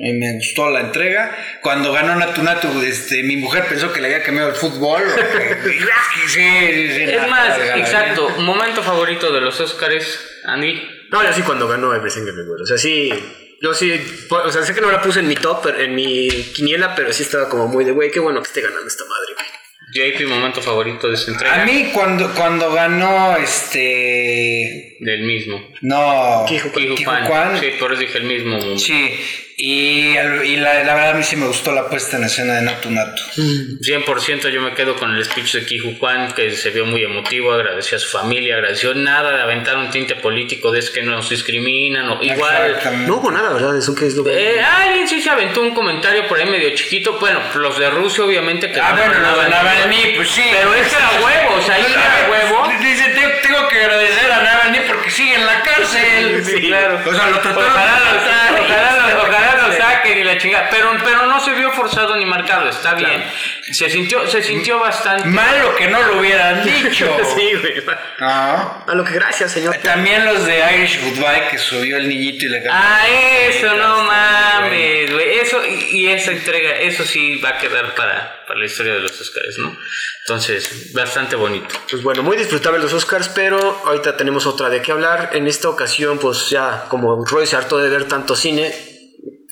Y 0.04 0.14
me 0.14 0.34
gustó 0.34 0.72
la 0.72 0.82
entrega. 0.82 1.38
Cuando 1.62 1.94
ganó 1.94 2.16
Natu 2.16 2.42
Natu, 2.42 2.82
este, 2.82 3.22
mi 3.22 3.38
mujer 3.38 3.66
pensó 3.70 3.94
que 3.94 4.02
le 4.02 4.08
había 4.08 4.24
cambiado 4.24 4.50
el 4.50 4.56
fútbol. 4.56 5.04
es 5.04 7.30
más, 7.30 7.60
exacto. 7.76 8.30
Momento 8.40 8.82
favorito 8.82 9.32
de 9.32 9.42
los 9.42 9.60
Oscars, 9.60 10.20
Andy. 10.46 10.82
No, 11.12 11.24
yo 11.24 11.34
sí 11.34 11.44
cuando 11.44 11.68
ganó 11.68 11.94
Everything 11.94 12.22
Everywhere. 12.22 12.64
O 12.64 12.66
sea, 12.66 12.80
sí, 12.80 13.14
yo 13.62 13.76
sí, 13.76 13.94
o 14.30 14.52
sea, 14.52 14.64
sé 14.64 14.74
que 14.74 14.82
no 14.82 14.92
la 14.92 15.04
puse 15.04 15.20
en 15.20 15.28
mi 15.28 15.36
top, 15.36 15.68
en 15.78 15.94
mi 15.94 16.30
quiniela, 16.56 16.96
pero 16.96 17.14
sí 17.14 17.22
estaba 17.22 17.48
como 17.48 17.68
muy 17.68 17.86
de, 17.86 17.92
güey, 17.92 18.10
qué 18.10 18.20
bueno 18.20 18.42
que 18.42 18.48
esté 18.48 18.62
ganando 18.62 18.88
esta 18.88 19.04
madre, 19.06 19.34
güey. 19.36 19.46
JP, 19.94 20.30
momento 20.30 20.62
favorito 20.62 21.10
de 21.10 21.16
esta 21.16 21.32
entrega. 21.32 21.62
A 21.62 21.66
mí 21.66 21.92
cuando, 21.94 22.34
cuando 22.34 22.72
ganó 22.72 23.36
este... 23.38 24.96
Del 25.02 25.24
mismo. 25.24 25.62
No. 25.82 26.46
Kijuan. 26.48 27.60
Sí, 27.60 27.74
por 27.78 27.92
eso 27.92 28.02
dije 28.02 28.20
el 28.20 28.24
mismo. 28.24 28.78
Sí, 28.78 29.20
y, 29.64 30.18
y 30.18 30.56
la, 30.58 30.84
la, 30.84 30.96
verdad 30.96 31.10
a 31.12 31.14
mí 31.14 31.24
sí 31.24 31.36
me 31.36 31.46
gustó 31.46 31.72
la 31.72 31.88
puesta 31.88 32.18
en 32.18 32.24
escena 32.24 32.56
de 32.56 32.64
Natu 32.64 32.90
Natu. 32.90 33.22
100% 33.36 34.50
yo 34.50 34.60
me 34.60 34.74
quedo 34.74 34.96
con 34.96 35.16
el 35.16 35.24
speech 35.24 35.54
de 35.54 35.66
Kiju 35.66 36.00
Juan, 36.00 36.32
que 36.34 36.50
se 36.56 36.72
vio 36.72 36.84
muy 36.86 37.04
emotivo, 37.04 37.54
agradeció 37.54 37.98
a 37.98 38.00
su 38.00 38.10
familia, 38.10 38.56
agradeció 38.56 38.96
nada 38.96 39.36
de 39.38 39.44
aventar 39.44 39.78
un 39.78 39.92
tinte 39.92 40.16
político 40.16 40.72
de 40.72 40.80
es 40.80 40.90
que 40.90 41.04
nos 41.04 41.30
discriminan, 41.30 42.10
o 42.10 42.24
igual... 42.24 42.80
No 43.06 43.18
hubo 43.18 43.30
nada, 43.30 43.54
¿verdad? 43.54 43.78
Eso 43.78 43.94
que 43.94 44.08
es 44.08 44.16
lo 44.16 44.24
que... 44.24 44.32
Eh, 44.32 44.60
alguien 44.64 45.08
sí 45.08 45.22
se 45.22 45.30
aventó 45.30 45.62
un 45.62 45.76
comentario 45.76 46.28
por 46.28 46.40
ahí 46.40 46.50
medio 46.50 46.74
chiquito, 46.74 47.20
bueno, 47.20 47.40
los 47.54 47.78
de 47.78 47.92
Rusia 47.92 48.24
obviamente 48.24 48.72
que... 48.72 48.80
Ah, 48.80 48.96
bueno, 48.98 49.14
los 49.20 49.44
de 49.44 49.50
Navalny, 49.50 50.14
pues 50.16 50.28
sí. 50.28 50.44
Pero 50.52 50.74
ese 50.74 50.96
era 50.96 51.12
huevo, 51.24 51.56
o 51.58 51.62
sea, 51.62 51.76
ahí 51.76 51.86
era 51.88 52.32
huevo. 52.32 52.68
Dice, 52.82 53.14
tengo 53.44 53.68
que 53.68 53.78
agradecer 53.78 54.32
a 54.32 54.42
Navalny 54.42 54.80
porque 54.88 55.12
sigue 55.12 55.36
en 55.36 55.46
la 55.46 55.62
cárcel. 55.62 56.44
Sí, 56.46 56.62
claro. 56.62 57.00
O 57.06 57.14
sea, 57.14 57.30
lo 57.30 57.40
trataron... 57.42 57.70
Ojalá, 57.72 59.18
ojalá, 59.22 59.51
lo 59.56 59.74
saquen 59.74 60.20
y 60.20 60.24
la 60.24 60.38
chingada. 60.38 60.70
Pero, 60.70 60.92
pero 61.04 61.26
no 61.26 61.40
se 61.40 61.54
vio 61.54 61.72
forzado 61.72 62.16
ni 62.16 62.26
marcado, 62.26 62.70
está 62.70 62.94
bien. 62.94 63.24
Se 63.72 63.90
sintió, 63.90 64.28
se 64.28 64.42
sintió 64.42 64.80
bastante. 64.80 65.28
Malo 65.28 65.76
que 65.76 65.88
no 65.88 66.02
lo 66.04 66.20
hubieran 66.20 66.64
dicho. 66.84 67.18
sí, 67.36 67.54
güey. 67.60 67.84
A 68.20 68.94
lo 68.94 69.04
que 69.04 69.14
gracias, 69.14 69.52
señor. 69.52 69.76
También 69.78 70.26
los 70.26 70.46
de 70.46 70.60
Irish 70.76 71.00
Goodbye 71.02 71.50
que 71.50 71.58
subió 71.58 71.98
el 71.98 72.08
niñito 72.08 72.46
y 72.46 72.52
cantó. 72.52 72.70
Ah, 72.72 73.08
eso, 73.08 73.76
no 73.76 74.04
mames, 74.04 75.12
güey. 75.12 75.40
Eso 75.40 75.62
y, 75.66 76.08
esa 76.08 76.32
entrega, 76.32 76.72
eso 76.78 77.04
sí 77.04 77.38
va 77.38 77.50
a 77.50 77.58
quedar 77.58 77.96
para, 77.96 78.44
para 78.46 78.60
la 78.60 78.66
historia 78.66 78.94
de 78.94 79.00
los 79.00 79.20
Oscars, 79.20 79.58
¿no? 79.58 79.78
Entonces, 80.26 80.94
bastante 80.94 81.36
bonito. 81.36 81.76
Pues 81.90 82.04
bueno, 82.04 82.24
muy 82.24 82.38
disfrutable 82.38 82.80
los 82.80 82.94
Oscars, 82.94 83.30
pero 83.30 83.82
ahorita 83.86 84.18
tenemos 84.18 84.46
otra 84.46 84.70
de 84.70 84.82
qué 84.82 84.92
hablar. 84.92 85.32
En 85.34 85.48
esta 85.48 85.70
ocasión, 85.70 86.20
pues 86.20 86.50
ya 86.50 86.86
como 86.90 87.26
Roy 87.26 87.48
se 87.48 87.56
hartó 87.56 87.80
de 87.80 87.90
ver 87.90 88.08
tanto 88.08 88.36
cine, 88.36 88.91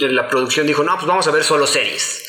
la 0.08 0.28
producción 0.28 0.66
dijo, 0.66 0.84
no, 0.84 0.96
pues 0.96 1.08
vamos 1.08 1.28
a 1.28 1.32
ver 1.32 1.44
solo 1.44 1.68
series. 1.68 2.24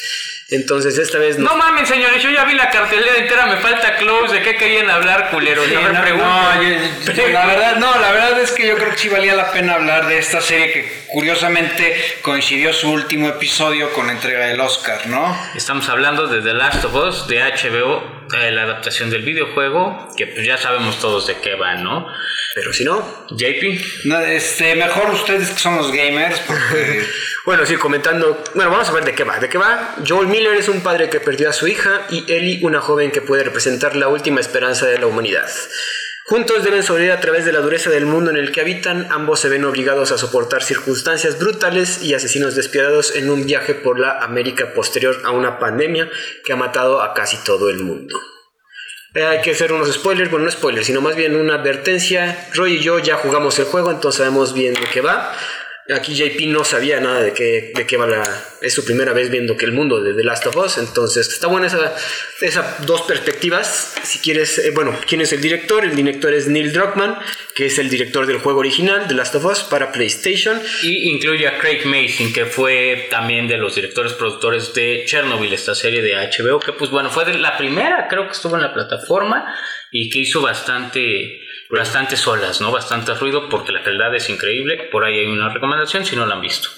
Entonces 0.51 0.99
esta 0.99 1.19
vez 1.19 1.39
no. 1.39 1.51
No 1.51 1.57
mames, 1.57 1.89
señores, 1.89 2.21
yo 2.23 2.31
ya 2.31 2.45
vi 2.45 2.55
la 2.55 2.71
cartelera 2.71 3.17
entera, 3.19 3.47
me 3.47 3.59
falta 3.59 3.97
close. 3.97 4.35
¿De 4.35 4.43
qué 4.43 4.57
querían 4.57 4.91
hablar, 4.91 5.31
culero? 5.31 5.63
no, 5.65 5.93
no, 5.93 7.29
la 7.29 7.47
verdad, 7.47 7.77
no, 7.77 7.99
la 8.01 8.11
verdad 8.11 8.41
es 8.41 8.51
que 8.51 8.67
yo 8.67 8.75
creo 8.75 8.91
que 8.91 8.99
sí 8.99 9.09
valía 9.09 9.37
la 9.37 9.53
pena 9.53 9.75
hablar 9.75 10.09
de 10.09 10.19
esta 10.19 10.41
serie 10.41 10.73
que 10.73 11.05
curiosamente 11.07 12.19
coincidió 12.23 12.73
su 12.73 12.91
último 12.91 13.29
episodio 13.29 13.93
con 13.93 14.09
la 14.09 14.13
entrega 14.13 14.47
del 14.47 14.61
Oscar, 14.61 15.07
¿no? 15.07 15.39
Estamos 15.55 15.89
hablando 15.89 16.27
de 16.27 16.43
The 16.43 16.55
Last 16.55 16.85
of 16.85 16.95
Us 16.95 17.29
de 17.29 17.41
HBO 17.41 18.20
la 18.33 18.63
adaptación 18.63 19.11
del 19.11 19.23
videojuego, 19.23 20.09
que 20.17 20.27
pues 20.27 20.47
ya 20.47 20.57
sabemos 20.57 20.99
todos 21.01 21.27
de 21.27 21.37
qué 21.41 21.55
va, 21.55 21.75
¿no? 21.75 22.07
Pero 22.55 22.73
si 22.73 22.85
no, 22.85 23.27
JP. 23.31 24.05
No, 24.05 24.21
este, 24.21 24.75
mejor 24.75 25.11
ustedes 25.11 25.51
que 25.51 25.59
son 25.59 25.77
los 25.77 25.93
gamers, 25.93 26.41
porque... 26.41 27.05
bueno, 27.45 27.65
sí, 27.67 27.77
comentando, 27.77 28.43
bueno, 28.55 28.71
vamos 28.71 28.89
a 28.89 28.93
ver 28.93 29.05
de 29.05 29.15
qué 29.15 29.25
va. 29.25 29.39
¿De 29.39 29.49
qué 29.49 29.59
va? 29.59 29.97
Joel 30.07 30.29
Miller 30.29 30.55
es 30.55 30.69
un 30.69 30.81
padre 30.81 31.09
que 31.11 31.21
perdió 31.21 31.49
a 31.49 31.53
su 31.53 31.69
hija 31.69 32.07
y 32.11 32.31
Ellie 32.33 32.61
una 32.63 32.81
joven 32.81 33.11
que 33.11 33.23
puede 33.23 33.45
representar 33.45 33.97
la 33.97 34.09
última 34.09 34.41
esperanza 34.41 34.87
de 34.87 34.99
la 34.99 35.07
humanidad. 35.07 35.49
Juntos 36.31 36.63
deben 36.63 36.85
sobrevivir 36.85 37.11
a 37.11 37.19
través 37.19 37.45
de 37.45 37.51
la 37.51 37.59
dureza 37.59 37.91
del 37.91 38.07
mundo 38.07 38.31
en 38.31 38.37
el 38.37 38.53
que 38.53 38.61
habitan, 38.61 39.09
ambos 39.11 39.41
se 39.41 39.49
ven 39.49 39.65
obligados 39.65 40.13
a 40.13 40.17
soportar 40.17 40.63
circunstancias 40.63 41.41
brutales 41.41 42.05
y 42.05 42.15
asesinos 42.15 42.55
despiadados 42.55 43.17
en 43.17 43.31
un 43.31 43.47
viaje 43.47 43.75
por 43.75 43.99
la 43.99 44.21
América 44.21 44.73
posterior 44.73 45.23
a 45.25 45.33
una 45.33 45.59
pandemia 45.59 46.09
que 46.45 46.53
ha 46.53 46.57
matado 46.57 47.03
a 47.03 47.15
casi 47.15 47.37
todo 47.39 47.69
el 47.69 47.81
mundo. 47.81 48.17
Eh, 49.13 49.25
hay 49.25 49.41
que 49.41 49.51
hacer 49.51 49.73
unos 49.73 49.93
spoilers, 49.93 50.31
bueno, 50.31 50.45
no 50.45 50.53
spoilers, 50.53 50.87
sino 50.87 51.01
más 51.01 51.17
bien 51.17 51.35
una 51.35 51.57
advertencia. 51.57 52.47
Roy 52.55 52.75
y 52.75 52.79
yo 52.79 53.01
ya 53.01 53.17
jugamos 53.17 53.59
el 53.59 53.65
juego, 53.65 53.91
entonces 53.91 54.19
sabemos 54.19 54.55
bien 54.55 54.75
de 54.75 54.87
qué 54.93 55.01
va. 55.01 55.33
Aquí 55.89 56.15
JP 56.15 56.47
no 56.49 56.63
sabía 56.63 57.01
nada 57.01 57.21
de 57.23 57.33
qué, 57.33 57.73
de 57.75 57.87
qué 57.87 57.97
va 57.97 58.07
la... 58.07 58.23
Es 58.63 58.75
su 58.75 58.85
primera 58.85 59.13
vez 59.13 59.31
viendo 59.31 59.57
que 59.57 59.65
el 59.65 59.73
mundo 59.73 60.01
de 60.01 60.15
The 60.15 60.23
Last 60.23 60.47
of 60.47 60.57
Us, 60.57 60.79
entonces 60.79 61.29
está 61.29 61.49
buena 61.49 61.67
esa, 61.67 61.97
esas 62.43 62.87
dos 62.87 63.03
perspectivas. 63.03 63.95
Si 64.05 64.19
quieres, 64.21 64.59
eh, 64.59 64.71
bueno, 64.71 64.97
¿quién 65.09 65.21
es 65.21 65.33
el 65.33 65.41
director? 65.41 65.85
El 65.85 65.97
director 65.97 66.33
es 66.33 66.47
Neil 66.47 66.73
Druckmann, 66.73 67.19
que 67.55 67.67
es 67.67 67.79
el 67.79 67.89
director 67.89 68.27
del 68.27 68.39
juego 68.39 68.61
original, 68.61 69.07
The 69.09 69.15
Last 69.15 69.35
of 69.35 69.45
Us, 69.47 69.61
para 69.65 69.91
PlayStation. 69.91 70.61
Y 70.83 71.11
incluye 71.11 71.49
a 71.49 71.59
Craig 71.59 71.85
Mason, 71.85 72.33
que 72.33 72.47
fue 72.47 73.09
también 73.11 73.49
de 73.49 73.57
los 73.57 73.75
directores 73.75 74.13
productores 74.13 74.73
de 74.75 75.05
Chernobyl, 75.07 75.53
esta 75.53 75.75
serie 75.75 76.03
de 76.03 76.15
HBO, 76.15 76.61
que 76.61 76.73
pues 76.73 76.91
bueno, 76.91 77.11
fue 77.11 77.25
de 77.25 77.35
la 77.35 77.57
primera, 77.57 78.07
creo 78.09 78.27
que 78.27 78.33
estuvo 78.33 78.55
en 78.55 78.63
la 78.63 78.73
plataforma 78.73 79.45
y 79.91 80.09
que 80.11 80.21
hizo 80.21 80.41
bastante 80.41 81.41
bastante 81.71 82.17
solas, 82.17 82.61
¿no? 82.61 82.71
Bastante 82.71 83.15
ruido 83.15 83.49
porque 83.49 83.73
la 83.73 83.83
calidad 83.83 84.15
es 84.15 84.29
increíble. 84.29 84.89
Por 84.91 85.05
ahí 85.05 85.19
hay 85.19 85.27
una 85.27 85.53
recomendación 85.53 86.05
si 86.05 86.17
no 86.17 86.27
la 86.27 86.35
han 86.35 86.41
visto. 86.41 86.69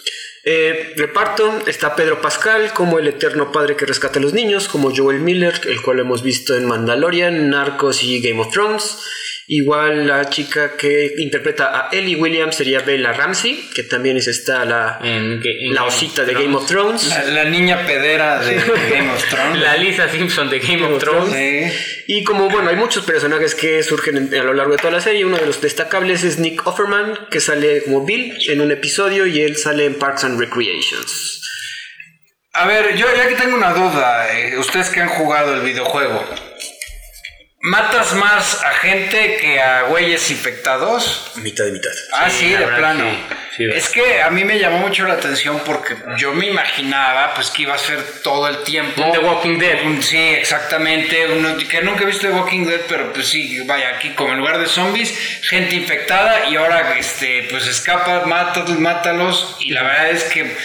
Eh, 0.45 0.95
reparto 0.97 1.61
está 1.67 1.95
Pedro 1.95 2.21
Pascal 2.21 2.73
como 2.73 2.99
el 2.99 3.07
eterno 3.07 3.53
padre 3.53 3.77
que 3.77 3.87
rescata 3.87 4.19
a 4.19 4.23
los 4.23 4.33
niños, 4.33 4.67
como 4.67 4.95
Joel 4.95 5.21
Miller, 5.21 5.61
el 5.67 5.81
cual 5.83 6.01
hemos 6.01 6.23
visto 6.23 6.57
en 6.57 6.67
Mandalorian, 6.67 7.49
Narcos 7.49 8.03
y 8.03 8.21
Game 8.21 8.41
of 8.41 8.53
Thrones. 8.53 8.99
Igual 9.49 10.07
la 10.07 10.31
chica 10.31 10.77
que 10.77 11.15
interpreta 11.19 11.77
a 11.77 11.89
Ellie 11.91 12.15
Williams 12.15 12.55
sería 12.55 12.81
Bella 12.81 13.13
Ramsey, 13.13 13.71
que 13.75 13.83
también 13.83 14.17
es 14.17 14.29
esta 14.29 14.65
la, 14.65 15.01
la 15.03 15.85
osita 15.85 16.25
de 16.25 16.33
Game 16.35 16.55
of 16.55 16.67
Thrones. 16.67 17.13
La, 17.33 17.45
niña 17.45 17.85
pedera 17.85 18.41
de 18.41 18.55
Game 18.55 19.11
of 19.11 19.29
Thrones. 19.29 19.61
la 19.61 19.77
Lisa 19.77 20.09
Simpson 20.09 20.49
de 20.49 20.61
Game, 20.61 20.85
of, 20.85 21.03
Thrones. 21.03 21.75
Y 22.07 22.23
como 22.23 22.49
bueno, 22.51 22.71
hay 22.71 22.77
muchos 22.77 23.05
personajes 23.05 23.55
que 23.57 23.83
surgen 23.83 24.33
a 24.33 24.45
lo 24.45 24.55
largo 24.55 24.73
de 24.73 24.79
toda 24.79 24.93
la 24.93 25.01
serie. 25.01 25.25
Uno 25.25 25.37
de 25.37 25.47
los 25.47 25.61
destacables 25.61 26.23
es 26.23 26.39
Nick 26.39 26.65
Offerman, 26.65 27.27
que 27.31 27.41
sale 27.41 27.83
como 27.83 28.07
Bill 28.07 28.37
en 28.49 28.61
un 28.61 28.71
episodio 28.71 29.27
y 29.27 29.41
él 29.41 29.57
sale 29.57 29.87
en 29.87 29.95
Parks 29.99 30.25
and 30.25 30.39
Recreations. 30.39 31.41
A 32.55 32.67
ver, 32.67 32.97
yo 32.97 33.07
ya 33.17 33.29
que 33.29 33.35
tengo 33.35 33.57
una 33.57 33.73
duda, 33.73 34.39
eh, 34.39 34.59
ustedes 34.59 34.91
que 34.91 35.01
han 35.01 35.09
jugado 35.09 35.55
el 35.55 35.63
videojuego, 35.63 36.23
¿Matas 37.65 38.13
más 38.15 38.61
a 38.65 38.71
gente 38.71 39.37
que 39.37 39.61
a 39.61 39.83
güeyes 39.83 40.33
infectados? 40.33 41.31
Mitad 41.37 41.65
de 41.65 41.71
mitad. 41.71 41.93
Ah, 42.13 42.29
sí, 42.29 42.49
de 42.49 42.67
plano. 42.67 43.05
Es 43.59 43.89
que 43.91 44.23
a 44.23 44.31
mí 44.31 44.45
me 44.45 44.59
llamó 44.59 44.79
mucho 44.79 45.07
la 45.07 45.15
atención 45.15 45.61
porque 45.65 45.95
yo 46.17 46.33
me 46.33 46.47
imaginaba 46.47 47.35
pues 47.35 47.51
que 47.51 47.63
iba 47.63 47.75
a 47.75 47.79
ser 47.79 48.03
todo 48.23 48.49
el 48.49 48.63
tiempo. 48.65 49.11
The 49.13 49.19
Walking 49.19 49.59
Dead. 49.59 49.79
Sí, 50.01 50.17
exactamente. 50.17 51.27
Uno, 51.27 51.57
que 51.57 51.83
nunca 51.83 52.03
he 52.03 52.07
visto 52.07 52.27
The 52.29 52.33
Walking 52.33 52.67
Dead, 52.67 52.81
pero 52.89 53.13
pues 53.13 53.29
sí, 53.29 53.61
vaya, 53.67 53.91
aquí 53.97 54.11
como 54.11 54.33
en 54.33 54.39
lugar 54.39 54.59
de 54.59 54.67
zombies, 54.67 55.13
gente 55.43 55.77
infectada 55.77 56.49
y 56.49 56.57
ahora 56.57 56.97
este 56.99 57.47
pues 57.51 57.67
escapa, 57.67 58.25
mátalos, 58.27 58.79
mátalos. 58.79 59.57
Y 59.61 59.71
la 59.71 59.83
verdad 59.83 60.11
es 60.11 60.25
que 60.25 60.57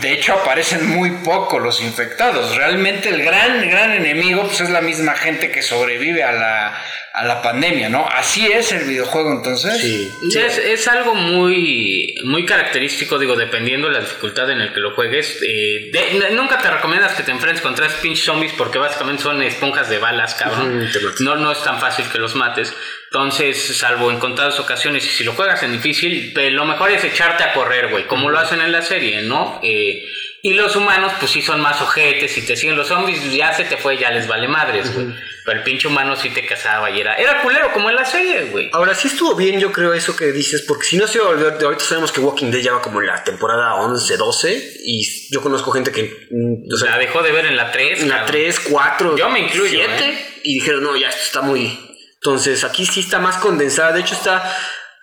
de 0.00 0.12
hecho 0.12 0.34
aparecen 0.34 0.86
muy 0.88 1.10
poco 1.24 1.58
los 1.58 1.80
infectados. 1.80 2.56
Realmente 2.56 3.08
el 3.08 3.22
gran, 3.22 3.68
gran 3.68 3.92
enemigo 3.92 4.42
pues 4.42 4.60
es 4.60 4.70
la 4.70 4.80
misma 4.80 5.14
gente 5.14 5.50
que 5.50 5.62
sobrevive 5.62 6.22
a 6.24 6.32
la, 6.32 6.82
a 7.18 7.24
la 7.24 7.42
pandemia, 7.42 7.88
¿no? 7.88 8.06
Así 8.06 8.46
es 8.46 8.70
el 8.72 8.84
videojuego 8.84 9.32
entonces. 9.32 9.80
Sí, 9.80 10.10
es, 10.38 10.88
algo 10.88 11.14
muy, 11.14 12.14
muy 12.24 12.44
característico, 12.44 13.18
digo, 13.18 13.36
dependiendo 13.36 13.88
de 13.88 13.94
la 13.94 14.00
dificultad 14.00 14.50
en 14.50 14.60
el 14.60 14.72
que 14.72 14.80
lo 14.80 14.94
juegues. 14.94 15.40
Eh, 15.46 15.90
nunca 16.32 16.58
te 16.58 16.70
recomiendas 16.70 17.14
que 17.14 17.22
te 17.22 17.30
enfrentes 17.30 17.62
contra 17.62 17.86
tres 17.86 17.98
pinch 18.00 18.18
zombies 18.18 18.52
porque 18.52 18.78
básicamente 18.78 19.22
son 19.22 19.42
esponjas 19.42 19.88
de 19.88 19.98
balas, 19.98 20.34
cabrón. 20.34 20.88
no, 21.20 21.36
no 21.36 21.52
es 21.52 21.62
tan 21.62 21.80
fácil 21.80 22.06
que 22.10 22.18
los 22.18 22.34
mates. 22.34 22.74
Entonces, 23.10 23.78
salvo 23.78 24.10
en 24.10 24.18
contadas 24.18 24.60
ocasiones, 24.60 25.04
y 25.06 25.08
si 25.08 25.24
lo 25.24 25.32
juegas 25.32 25.62
en 25.62 25.72
difícil, 25.72 26.34
lo 26.52 26.64
mejor 26.66 26.90
es 26.90 27.02
echarte 27.04 27.42
a 27.42 27.54
correr, 27.54 27.88
güey, 27.88 28.06
como 28.06 28.28
lo 28.28 28.38
hacen 28.38 28.60
en 28.60 28.70
la 28.70 28.82
serie, 28.82 29.22
¿no? 29.22 29.60
Eh, 29.62 30.04
Y 30.40 30.54
los 30.54 30.76
humanos, 30.76 31.12
pues 31.18 31.32
sí 31.32 31.42
son 31.42 31.60
más 31.60 31.80
ojetes 31.82 32.38
y 32.38 32.42
te 32.42 32.56
siguen 32.56 32.76
los 32.76 32.86
zombies, 32.86 33.32
ya 33.32 33.52
se 33.52 33.64
te 33.64 33.76
fue, 33.76 33.98
ya 33.98 34.10
les 34.10 34.28
vale 34.28 34.46
madres, 34.46 34.94
güey. 34.94 35.08
Pero 35.44 35.58
el 35.58 35.64
pinche 35.64 35.88
humano 35.88 36.14
sí 36.14 36.30
te 36.30 36.46
cazaba 36.46 36.90
y 36.90 37.00
era, 37.00 37.16
era 37.16 37.42
culero 37.42 37.72
como 37.72 37.90
en 37.90 37.96
la 37.96 38.04
serie, 38.04 38.44
güey. 38.44 38.70
Ahora 38.72 38.94
sí 38.94 39.08
estuvo 39.08 39.34
bien, 39.34 39.58
yo 39.58 39.72
creo, 39.72 39.94
eso 39.94 40.14
que 40.14 40.26
dices, 40.30 40.62
porque 40.68 40.86
si 40.86 40.96
no 40.96 41.08
se 41.08 41.18
va 41.18 41.26
a 41.26 41.28
volver, 41.34 41.64
ahorita 41.64 41.82
sabemos 41.82 42.12
que 42.12 42.20
Walking 42.20 42.50
Dead 42.52 42.60
ya 42.60 42.72
va 42.72 42.82
como 42.82 43.00
en 43.00 43.08
la 43.08 43.24
temporada 43.24 43.74
11, 43.76 44.16
12, 44.16 44.72
y 44.84 45.32
yo 45.32 45.42
conozco 45.42 45.72
gente 45.72 45.90
que. 45.90 46.28
Mm, 46.30 46.72
o 46.72 46.76
sea, 46.76 46.90
la 46.90 46.98
dejó 46.98 47.22
de 47.22 47.32
ver 47.32 47.46
en 47.46 47.56
la 47.56 47.72
3. 47.72 48.02
En 48.02 48.08
la 48.08 48.26
3, 48.26 48.60
4. 48.70 49.16
Yo 49.16 49.28
me 49.30 49.40
incluyo. 49.40 49.70
7, 49.70 50.04
¿eh? 50.04 50.40
y 50.44 50.54
dijeron, 50.54 50.84
no, 50.84 50.96
ya 50.96 51.08
esto 51.08 51.22
está 51.24 51.40
muy. 51.42 51.78
Entonces 52.14 52.62
aquí 52.64 52.84
sí 52.84 53.00
está 53.00 53.18
más 53.18 53.38
condensada, 53.38 53.92
de 53.92 54.00
hecho 54.00 54.14
está 54.14 54.56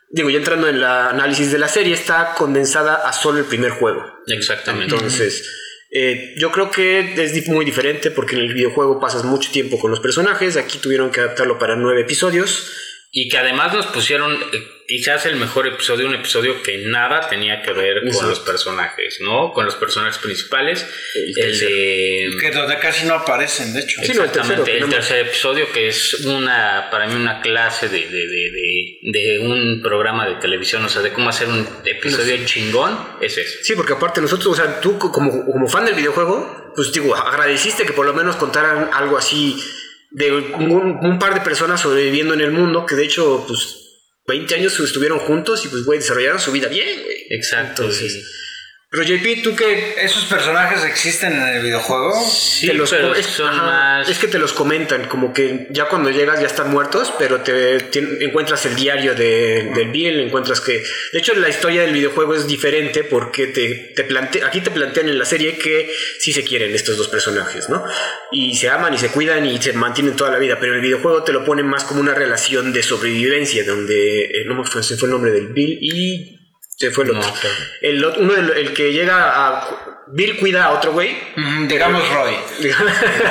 digo, 0.09 0.29
ya 0.29 0.37
entrando 0.37 0.67
en 0.67 0.77
el 0.77 0.83
análisis 0.83 1.51
de 1.51 1.59
la 1.59 1.67
serie, 1.67 1.93
está 1.93 2.33
condensada 2.35 2.95
a 2.95 3.13
solo 3.13 3.39
el 3.39 3.45
primer 3.45 3.71
juego. 3.71 4.03
Exactamente. 4.27 4.93
Entonces, 4.93 5.49
eh, 5.91 6.35
yo 6.37 6.51
creo 6.51 6.71
que 6.71 7.13
es 7.17 7.47
muy 7.47 7.65
diferente 7.65 8.11
porque 8.11 8.35
en 8.35 8.41
el 8.41 8.53
videojuego 8.53 8.99
pasas 8.99 9.23
mucho 9.23 9.51
tiempo 9.51 9.79
con 9.79 9.91
los 9.91 9.99
personajes, 9.99 10.57
aquí 10.57 10.77
tuvieron 10.77 11.11
que 11.11 11.21
adaptarlo 11.21 11.57
para 11.57 11.75
nueve 11.75 12.01
episodios. 12.01 12.71
Y 13.11 13.29
que 13.29 13.37
además 13.37 13.73
nos 13.73 13.87
pusieron 13.87 14.33
eh, 14.33 14.37
quizás 14.87 15.25
el 15.25 15.35
mejor 15.37 15.67
episodio, 15.67 16.07
un 16.07 16.15
episodio 16.15 16.61
que 16.61 16.85
nada 16.87 17.27
tenía 17.29 17.61
que 17.61 17.71
ver 17.73 18.01
con 18.11 18.29
los 18.29 18.39
personajes, 18.39 19.19
¿no? 19.21 19.51
Con 19.51 19.65
los 19.65 19.75
personajes 19.75 20.17
principales. 20.17 20.85
El, 21.13 21.59
de... 21.59 22.29
Que 22.39 22.51
donde 22.51 22.77
casi 22.79 23.05
no 23.05 23.15
aparecen, 23.15 23.73
de 23.73 23.81
hecho. 23.81 24.01
Exactamente, 24.01 24.77
el, 24.77 24.89
tercer 24.89 25.27
episodio 25.27 25.71
que 25.71 25.87
es 25.87 26.25
una, 26.25 26.89
para 26.91 27.07
mí 27.07 27.15
una 27.15 27.41
clase 27.41 27.89
de, 27.89 28.07
de, 28.07 28.27
de, 28.27 28.99
de, 29.01 29.39
un 29.39 29.81
programa 29.81 30.27
de 30.27 30.35
televisión, 30.35 30.83
o 30.85 30.89
sea, 30.89 31.01
de 31.01 31.11
cómo 31.11 31.29
hacer 31.29 31.47
un 31.47 31.67
episodio 31.85 32.45
chingón, 32.45 32.97
es 33.21 33.37
eso. 33.37 33.59
Sí, 33.63 33.73
porque 33.75 33.93
aparte 33.93 34.21
nosotros, 34.21 34.47
o 34.47 34.55
sea, 34.55 34.79
tú 34.79 34.97
como, 34.97 35.45
como 35.45 35.67
fan 35.67 35.85
del 35.85 35.95
videojuego, 35.95 36.73
pues 36.75 36.91
digo, 36.91 37.15
agradeciste 37.15 37.85
que 37.85 37.93
por 37.93 38.05
lo 38.05 38.13
menos 38.13 38.35
contaran 38.35 38.89
algo 38.93 39.17
así 39.17 39.57
de 40.11 40.31
un, 40.31 41.19
par 41.19 41.33
de 41.33 41.41
personas 41.41 41.81
sobreviviendo 41.81 42.33
en 42.33 42.41
el 42.41 42.51
mundo 42.51 42.85
que 42.85 42.95
de 42.95 43.05
hecho, 43.05 43.43
pues 43.47 43.84
20 44.27 44.55
años 44.55 44.79
estuvieron 44.79 45.19
juntos 45.19 45.65
y 45.65 45.67
pues, 45.67 45.85
güey, 45.85 45.99
desarrollaron 45.99 46.39
su 46.39 46.51
vida 46.51 46.67
bien, 46.67 47.03
güey. 47.03 47.27
Exacto. 47.29 47.83
Entonces, 47.83 48.44
pero 48.89 49.03
JP, 49.03 49.43
¿tú 49.43 49.55
qué? 49.55 49.95
¿Esos 50.01 50.25
personajes 50.25 50.85
existen 50.85 51.33
en 51.33 51.47
el 51.47 51.63
videojuego? 51.63 52.13
Sí, 52.23 52.67
los 52.67 52.93
es, 52.93 53.25
son 53.25 53.57
más... 53.57 54.07
es 54.07 54.17
que 54.19 54.27
te 54.27 54.37
los 54.37 54.53
comentan, 54.53 55.07
como 55.07 55.33
que 55.33 55.67
ya 55.71 55.89
cuando 55.89 56.11
llegas 56.11 56.39
ya 56.39 56.47
están 56.47 56.71
muertos, 56.71 57.13
pero 57.17 57.41
te, 57.41 57.77
encuentras 58.23 58.65
el 58.65 58.75
diario 58.75 59.15
de, 59.15 59.71
del 59.75 59.89
Bill, 59.89 60.19
encuentras 60.19 60.61
que... 60.61 60.83
De 61.11 61.19
hecho, 61.19 61.33
la 61.33 61.49
historia 61.49 61.81
del 61.81 61.93
videojuego 61.93 62.35
es 62.35 62.47
diferente 62.47 63.03
porque 63.03 63.47
te, 63.47 63.91
te 63.95 64.03
plante, 64.03 64.43
aquí 64.43 64.61
te 64.61 64.71
plantean 64.71 65.09
en 65.09 65.19
la 65.19 65.25
serie 65.25 65.57
que 65.57 65.91
sí 66.19 66.31
se 66.31 66.43
quieren 66.43 66.73
estos 66.73 66.97
dos 66.97 67.07
personajes, 67.07 67.67
¿no? 67.69 67.83
Y 68.31 68.55
se 68.55 68.69
aman 68.69 68.93
y 68.93 68.97
se 68.97 69.09
cuidan 69.09 69.45
y 69.45 69.61
se 69.61 69.73
mantienen 69.73 70.15
toda 70.15 70.31
la 70.31 70.37
vida, 70.37 70.57
pero 70.59 70.73
en 70.73 70.77
el 70.77 70.85
videojuego 70.85 71.23
te 71.23 71.33
lo 71.33 71.43
ponen 71.43 71.65
más 71.65 71.83
como 71.83 71.99
una 71.99 72.13
relación 72.13 72.71
de 72.71 72.83
sobrevivencia, 72.83 73.63
donde... 73.65 74.25
Eh, 74.25 74.45
no 74.45 74.55
me 74.55 74.63
fue, 74.63 74.83
se 74.83 74.95
fue 74.95 75.07
el 75.07 75.13
nombre 75.13 75.31
del 75.31 75.47
Bill 75.47 75.79
y 75.81 76.34
se 76.77 76.91
fue 76.91 77.05
el 77.05 77.11
otro. 77.11 77.49
el, 77.81 78.05
uno 78.05 78.35
el 78.35 78.73
que 78.73 78.91
llega 78.91 79.47
a. 79.47 79.93
Bill 80.07 80.37
cuida 80.37 80.65
a 80.65 80.71
otro 80.71 80.91
güey. 80.91 81.17
digamos 81.67 82.07
Roy. 82.09 82.35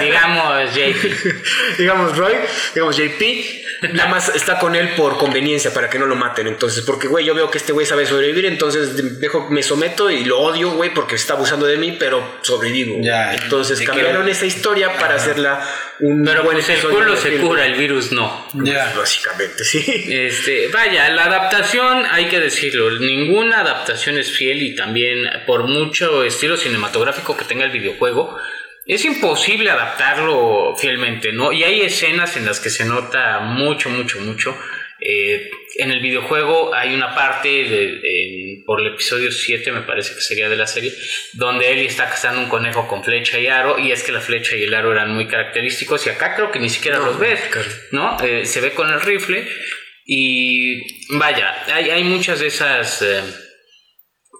digamos 0.01 0.75
JP. 0.75 1.79
digamos 1.79 2.17
Roy. 2.17 2.35
Digamos 2.75 2.97
JP. 2.97 3.64
Nada 3.93 4.09
más 4.09 4.35
está 4.35 4.59
con 4.59 4.75
él 4.75 4.91
por 4.97 5.19
conveniencia, 5.19 5.73
para 5.73 5.89
que 5.91 5.99
no 5.99 6.07
lo 6.07 6.17
maten. 6.17 6.47
Entonces, 6.47 6.83
porque, 6.85 7.09
güey, 7.09 7.25
yo 7.25 7.35
veo 7.35 7.51
que 7.51 7.59
este 7.59 7.73
güey 7.73 7.87
sabe 7.87 8.07
sobrevivir, 8.07 8.47
entonces 8.47 9.21
dejo, 9.21 9.49
me 9.51 9.63
someto 9.63 10.11
y 10.11 10.25
lo 10.25 10.41
odio, 10.41 10.71
güey, 10.71 10.93
porque 10.93 11.17
está 11.17 11.35
abusando 11.35 11.67
de 11.67 11.77
mí, 11.77 11.97
pero 11.99 12.39
sobrevivo. 12.43 12.99
Ya, 13.01 13.35
entonces 13.35 13.81
cambiaron 13.83 14.29
esa 14.29 14.47
historia 14.47 14.97
para 14.99 15.17
hacerla 15.17 15.61
un 16.01 16.25
pero 16.25 16.43
buen 16.43 16.57
pues 16.57 16.69
el 16.71 16.81
culo 16.81 17.17
se 17.17 17.37
cura, 17.37 17.67
el 17.67 17.75
virus 17.75 18.13
no. 18.13 18.49
Ya. 18.55 18.93
Básicamente, 18.97 19.65
sí. 19.65 19.85
Este, 20.09 20.69
vaya, 20.69 21.09
la 21.11 21.25
adaptación, 21.25 22.05
hay 22.11 22.27
que 22.27 22.41
decirlo, 22.41 22.91
ninguna 22.99 23.61
adaptación 23.61 24.19
es 24.19 24.31
fiel 24.31 24.63
y 24.63 24.75
también 24.75 25.25
por 25.47 25.65
mucho 25.65 26.25
estilo 26.25 26.57
cinematográfico 26.57 27.37
que 27.37 27.45
tenga 27.45 27.65
el 27.65 27.71
videojuego, 27.71 28.37
es 28.87 29.05
imposible 29.05 29.71
adaptarlo 29.71 30.75
fielmente, 30.77 31.33
¿no? 31.33 31.53
Y 31.53 31.65
hay 31.65 31.81
escenas 31.83 32.37
en 32.37 32.45
las 32.45 32.61
que 32.61 32.71
se 32.71 32.85
nota 32.85 33.41
mucho, 33.41 33.89
mucho, 33.89 34.21
mucho. 34.21 34.57
Eh, 35.01 35.51
en 35.77 35.91
el 35.91 36.01
videojuego 36.01 36.75
hay 36.75 36.95
una 36.95 37.15
parte, 37.15 37.49
de, 37.49 38.63
por 38.65 38.81
el 38.81 38.89
episodio 38.89 39.33
7 39.33 39.73
me 39.73 39.83
parece 39.83 40.15
que 40.15 40.21
sería 40.21 40.49
de 40.49 40.57
la 40.57 40.67
serie, 40.67 40.93
donde 41.33 41.73
Ellie 41.73 41.87
está 41.87 42.09
cazando 42.09 42.41
un 42.41 42.49
conejo 42.49 42.87
con 42.87 43.03
flecha 43.03 43.39
y 43.39 43.47
aro, 43.47 43.79
y 43.79 43.91
es 43.91 44.03
que 44.03 44.13
la 44.13 44.21
flecha 44.21 44.57
y 44.57 44.65
el 44.65 44.75
aro 44.75 44.93
eran 44.93 45.15
muy 45.15 45.27
característicos, 45.27 46.07
y 46.07 46.11
acá 46.11 46.37
creo 46.37 46.51
que 46.51 46.61
ni 46.61 46.69
siquiera 46.69 46.99
los 46.99 47.19
ves, 47.19 47.41
¿no? 47.91 48.17
Eh, 48.23 48.47
se 48.47 48.61
ve 48.61 48.73
con 48.73 48.91
el 48.93 49.01
rifle, 49.01 49.47
y 50.07 51.17
vaya, 51.17 51.65
hay, 51.75 51.91
hay 51.91 52.05
muchas 52.05 52.41
de 52.41 52.47
esas 52.47 53.03
eh, 53.03 53.23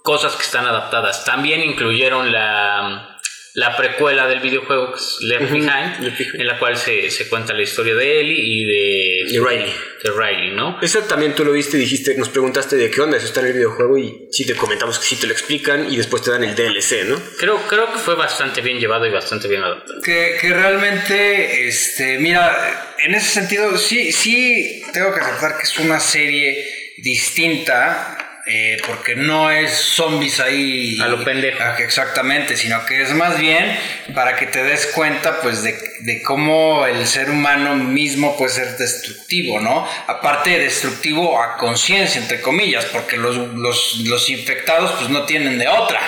cosas 0.03 0.35
que 0.35 0.43
están 0.43 0.65
adaptadas. 0.65 1.25
También 1.25 1.61
incluyeron 1.61 2.31
la 2.31 3.14
la 3.55 3.75
precuela 3.75 4.27
del 4.27 4.41
videojuego 4.41 4.91
que 4.91 4.97
es 4.97 5.17
Left, 5.21 5.51
Behind, 5.51 6.39
en 6.39 6.47
la 6.47 6.59
cual 6.59 6.75
se, 6.75 7.09
se, 7.09 7.29
cuenta 7.29 7.53
la 7.53 7.61
historia 7.61 7.95
de 7.95 8.19
Ellie 8.19 8.37
y 8.37 8.65
de, 8.65 9.39
Riley. 9.39 9.73
De 10.03 10.11
Riley, 10.11 10.51
¿no? 10.51 10.77
Eso 10.81 10.99
también 11.03 11.33
tú 11.35 11.45
lo 11.45 11.53
viste, 11.53 11.77
dijiste, 11.77 12.15
nos 12.17 12.27
preguntaste 12.27 12.75
de 12.75 12.91
qué 12.91 12.99
onda, 12.99 13.15
eso 13.15 13.27
está 13.27 13.39
en 13.39 13.47
el 13.47 13.53
videojuego 13.53 13.97
y 13.97 14.27
sí 14.29 14.45
te 14.45 14.55
comentamos 14.55 14.99
que 14.99 15.05
sí 15.05 15.15
te 15.15 15.27
lo 15.27 15.31
explican 15.31 15.91
y 15.91 15.95
después 15.95 16.21
te 16.21 16.31
dan 16.31 16.43
el 16.43 16.53
DLC, 16.53 17.05
¿no? 17.05 17.17
Creo, 17.39 17.57
creo 17.67 17.91
que 17.93 17.99
fue 17.99 18.15
bastante 18.15 18.59
bien 18.59 18.77
llevado 18.77 19.05
y 19.05 19.11
bastante 19.11 19.47
bien 19.47 19.63
adaptado. 19.63 20.01
Que, 20.01 20.37
que 20.39 20.53
realmente, 20.53 21.67
este, 21.67 22.19
mira, 22.19 22.95
en 22.99 23.15
ese 23.15 23.29
sentido, 23.29 23.77
sí, 23.77 24.11
sí 24.11 24.83
tengo 24.93 25.13
que 25.13 25.21
aceptar 25.21 25.57
que 25.57 25.63
es 25.63 25.79
una 25.79 26.01
serie 26.01 26.93
distinta 26.97 28.24
eh, 28.47 28.77
porque 28.85 29.15
no 29.15 29.49
es 29.49 29.71
zombies 29.71 30.39
ahí. 30.39 30.99
A 31.01 31.07
lo 31.07 31.23
pendejo. 31.23 31.57
Ah, 31.61 31.75
exactamente, 31.79 32.55
sino 32.55 32.85
que 32.85 33.01
es 33.01 33.11
más 33.13 33.39
bien 33.39 33.75
para 34.13 34.35
que 34.35 34.45
te 34.45 34.63
des 34.63 34.85
cuenta, 34.87 35.41
pues, 35.41 35.63
de, 35.63 35.75
de 36.01 36.21
cómo 36.21 36.85
el 36.85 37.07
ser 37.07 37.31
humano 37.31 37.75
mismo 37.75 38.37
puede 38.37 38.53
ser 38.53 38.77
destructivo, 38.77 39.59
¿no? 39.59 39.87
Aparte, 40.07 40.59
destructivo 40.59 41.41
a 41.41 41.57
conciencia, 41.57 42.21
entre 42.21 42.39
comillas, 42.41 42.85
porque 42.85 43.17
los, 43.17 43.35
los, 43.35 44.01
los, 44.05 44.29
infectados, 44.29 44.91
pues, 44.91 45.09
no 45.09 45.23
tienen 45.25 45.57
de 45.57 45.67
otra. 45.67 45.99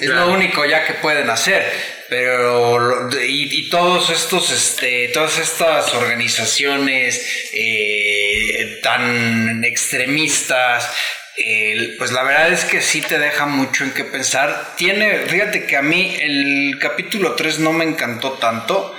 es 0.00 0.08
lo 0.08 0.32
único 0.32 0.64
ya 0.64 0.84
que 0.84 0.94
pueden 0.94 1.30
hacer 1.30 1.94
pero 2.06 3.08
y, 3.18 3.48
y, 3.60 3.70
todos 3.70 4.10
estos 4.10 4.50
este 4.50 5.08
todas 5.08 5.38
estas 5.38 5.94
organizaciones 5.94 7.50
eh, 7.54 8.78
tan 8.82 9.64
extremistas 9.64 10.94
pues 11.98 12.12
la 12.12 12.22
verdad 12.22 12.52
es 12.52 12.64
que 12.64 12.80
sí 12.80 13.00
te 13.00 13.18
deja 13.18 13.46
mucho 13.46 13.84
en 13.84 13.92
qué 13.92 14.04
pensar. 14.04 14.74
Tiene, 14.76 15.18
fíjate 15.26 15.66
que 15.66 15.76
a 15.76 15.82
mí 15.82 16.16
el 16.20 16.78
capítulo 16.80 17.34
3 17.34 17.60
no 17.60 17.72
me 17.72 17.84
encantó 17.84 18.32
tanto, 18.32 18.94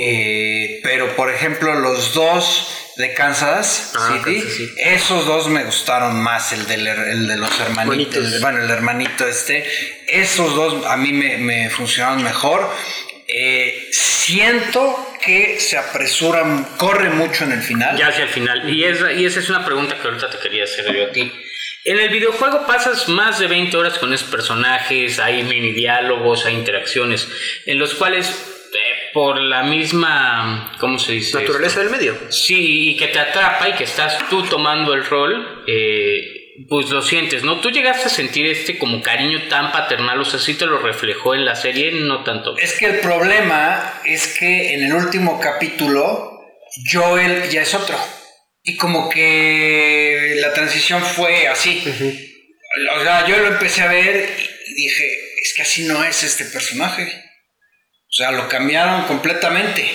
eh, 0.00 0.80
pero 0.82 1.14
por 1.16 1.30
ejemplo 1.30 1.74
los 1.74 2.14
dos 2.14 2.94
de 2.96 3.12
Kansas 3.12 3.92
ah, 3.94 4.18
City, 4.24 4.42
esos 4.78 5.26
dos 5.26 5.48
me 5.48 5.64
gustaron 5.64 6.18
más, 6.22 6.52
el, 6.52 6.66
del, 6.66 6.86
el 6.86 7.28
de 7.28 7.36
los 7.36 7.60
hermanitos, 7.60 8.40
bueno, 8.40 8.64
el 8.64 8.70
hermanito 8.70 9.28
este, 9.28 9.66
esos 10.06 10.54
dos 10.54 10.86
a 10.86 10.96
mí 10.96 11.12
me, 11.12 11.36
me 11.36 11.68
funcionaron 11.68 12.22
mejor. 12.22 12.70
Eh, 13.28 13.88
siento 13.92 15.14
que 15.22 15.58
se 15.60 15.76
apresuran, 15.76 16.64
corre 16.78 17.10
mucho 17.10 17.44
en 17.44 17.52
el 17.52 17.60
final. 17.60 17.98
Ya 17.98 18.08
hacia 18.08 18.24
el 18.24 18.30
final. 18.30 18.70
Y, 18.70 18.82
y 18.82 18.84
esa 18.84 19.40
es 19.40 19.50
una 19.50 19.64
pregunta 19.64 19.96
que 20.00 20.08
ahorita 20.08 20.30
te 20.30 20.38
quería 20.38 20.64
hacer 20.64 20.94
yo 20.94 21.06
a 21.06 21.10
ti. 21.10 21.30
En 21.86 22.00
el 22.00 22.08
videojuego 22.08 22.66
pasas 22.66 23.08
más 23.08 23.38
de 23.38 23.46
20 23.46 23.76
horas 23.76 23.96
con 24.00 24.12
esos 24.12 24.28
personajes, 24.28 25.20
hay 25.20 25.44
mini 25.44 25.70
diálogos, 25.70 26.44
hay 26.44 26.54
interacciones, 26.54 27.28
en 27.64 27.78
los 27.78 27.94
cuales 27.94 28.28
eh, 28.72 28.78
por 29.14 29.40
la 29.40 29.62
misma, 29.62 30.74
¿cómo 30.80 30.98
se 30.98 31.12
dice? 31.12 31.38
Naturaleza 31.38 31.78
del 31.78 31.90
medio. 31.90 32.18
Sí, 32.28 32.90
y 32.90 32.96
que 32.96 33.06
te 33.06 33.20
atrapa 33.20 33.68
y 33.68 33.74
que 33.74 33.84
estás 33.84 34.18
tú 34.28 34.42
tomando 34.42 34.94
el 34.94 35.04
rol, 35.04 35.62
eh, 35.68 36.64
pues 36.68 36.90
lo 36.90 37.00
sientes, 37.02 37.44
¿no? 37.44 37.60
¿Tú 37.60 37.70
llegaste 37.70 38.06
a 38.06 38.10
sentir 38.10 38.46
este 38.46 38.78
como 38.78 39.00
cariño 39.00 39.42
tan 39.48 39.70
paternal? 39.70 40.20
O 40.20 40.24
sea, 40.24 40.40
sí 40.40 40.54
te 40.54 40.66
lo 40.66 40.80
reflejó 40.80 41.36
en 41.36 41.44
la 41.44 41.54
serie, 41.54 41.92
no 41.92 42.24
tanto. 42.24 42.58
Es 42.58 42.76
que 42.80 42.86
el 42.86 42.98
problema 42.98 44.00
es 44.04 44.36
que 44.36 44.74
en 44.74 44.86
el 44.86 44.92
último 44.92 45.38
capítulo, 45.38 46.40
Joel 46.92 47.48
ya 47.48 47.62
es 47.62 47.72
otro. 47.76 47.96
Y 48.68 48.76
como 48.76 49.08
que 49.08 50.34
la 50.40 50.52
transición 50.52 51.00
fue 51.02 51.46
así. 51.46 51.84
O 52.96 53.02
sea, 53.02 53.26
yo 53.26 53.38
lo 53.38 53.46
empecé 53.46 53.82
a 53.82 53.88
ver 53.88 54.28
y 54.66 54.74
dije, 54.74 55.18
es 55.40 55.54
que 55.54 55.62
así 55.62 55.84
no 55.84 56.02
es 56.02 56.24
este 56.24 56.46
personaje. 56.46 57.04
O 57.04 58.12
sea, 58.12 58.32
lo 58.32 58.48
cambiaron 58.48 59.04
completamente. 59.04 59.88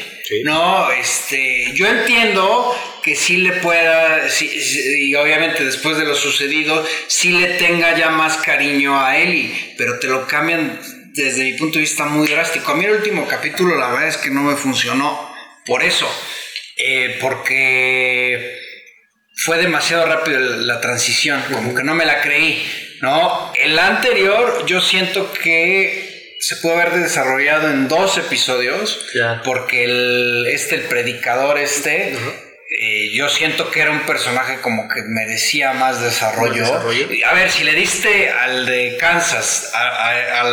No, 0.46 0.90
este, 0.92 1.74
yo 1.74 1.86
entiendo 1.88 2.74
que 3.04 3.16
sí 3.16 3.38
le 3.38 3.52
pueda, 3.54 4.26
y 4.40 5.14
obviamente 5.16 5.66
después 5.66 5.98
de 5.98 6.06
lo 6.06 6.16
sucedido, 6.16 6.88
sí 7.08 7.32
le 7.32 7.56
tenga 7.56 7.98
ya 7.98 8.10
más 8.10 8.38
cariño 8.38 8.98
a 8.98 9.18
Eli, 9.18 9.74
pero 9.78 10.00
te 10.00 10.08
lo 10.08 10.28
cambian 10.28 10.80
desde 11.14 11.44
mi 11.44 11.54
punto 11.58 11.80
de 11.80 11.82
vista 11.82 12.06
muy 12.06 12.30
drástico. 12.30 12.72
A 12.72 12.76
mí 12.76 12.86
el 12.86 12.92
último 12.92 13.28
capítulo 13.28 13.76
la 13.78 13.90
verdad 13.90 14.08
es 14.08 14.18
que 14.18 14.30
no 14.30 14.44
me 14.44 14.56
funcionó 14.56 15.30
por 15.66 15.84
eso, 15.84 16.10
eh, 16.78 17.18
porque 17.20 18.61
fue 19.44 19.58
demasiado 19.58 20.06
rápido 20.06 20.40
la 20.40 20.80
transición, 20.82 21.42
como 21.52 21.74
que 21.74 21.84
no 21.84 21.96
me 21.96 22.06
la 22.06 22.22
creí, 22.22 22.64
¿no? 23.02 23.52
El 23.56 23.78
anterior 23.80 24.66
yo 24.66 24.82
siento 24.82 25.32
que 25.34 26.36
se 26.40 26.58
puede 26.58 26.82
haber 26.82 26.94
desarrollado 27.00 27.70
en 27.70 27.88
dos 27.88 28.18
episodios, 28.18 29.08
porque 29.44 29.86
el, 29.86 30.48
este, 30.48 30.76
el 30.76 30.82
predicador 30.82 31.58
este... 31.58 32.18
Eh, 32.74 33.10
yo 33.12 33.28
siento 33.28 33.70
que 33.70 33.82
era 33.82 33.92
un 33.92 34.06
personaje 34.06 34.62
como 34.62 34.88
que 34.88 35.02
merecía 35.02 35.74
más 35.74 36.00
desarrollo. 36.00 36.74
A 36.74 37.34
ver, 37.34 37.52
si 37.52 37.66
le 37.66 37.74
diste 37.74 38.30
al 38.30 38.66
de 38.66 38.96
Kansas, 38.98 39.74
a, 39.74 40.44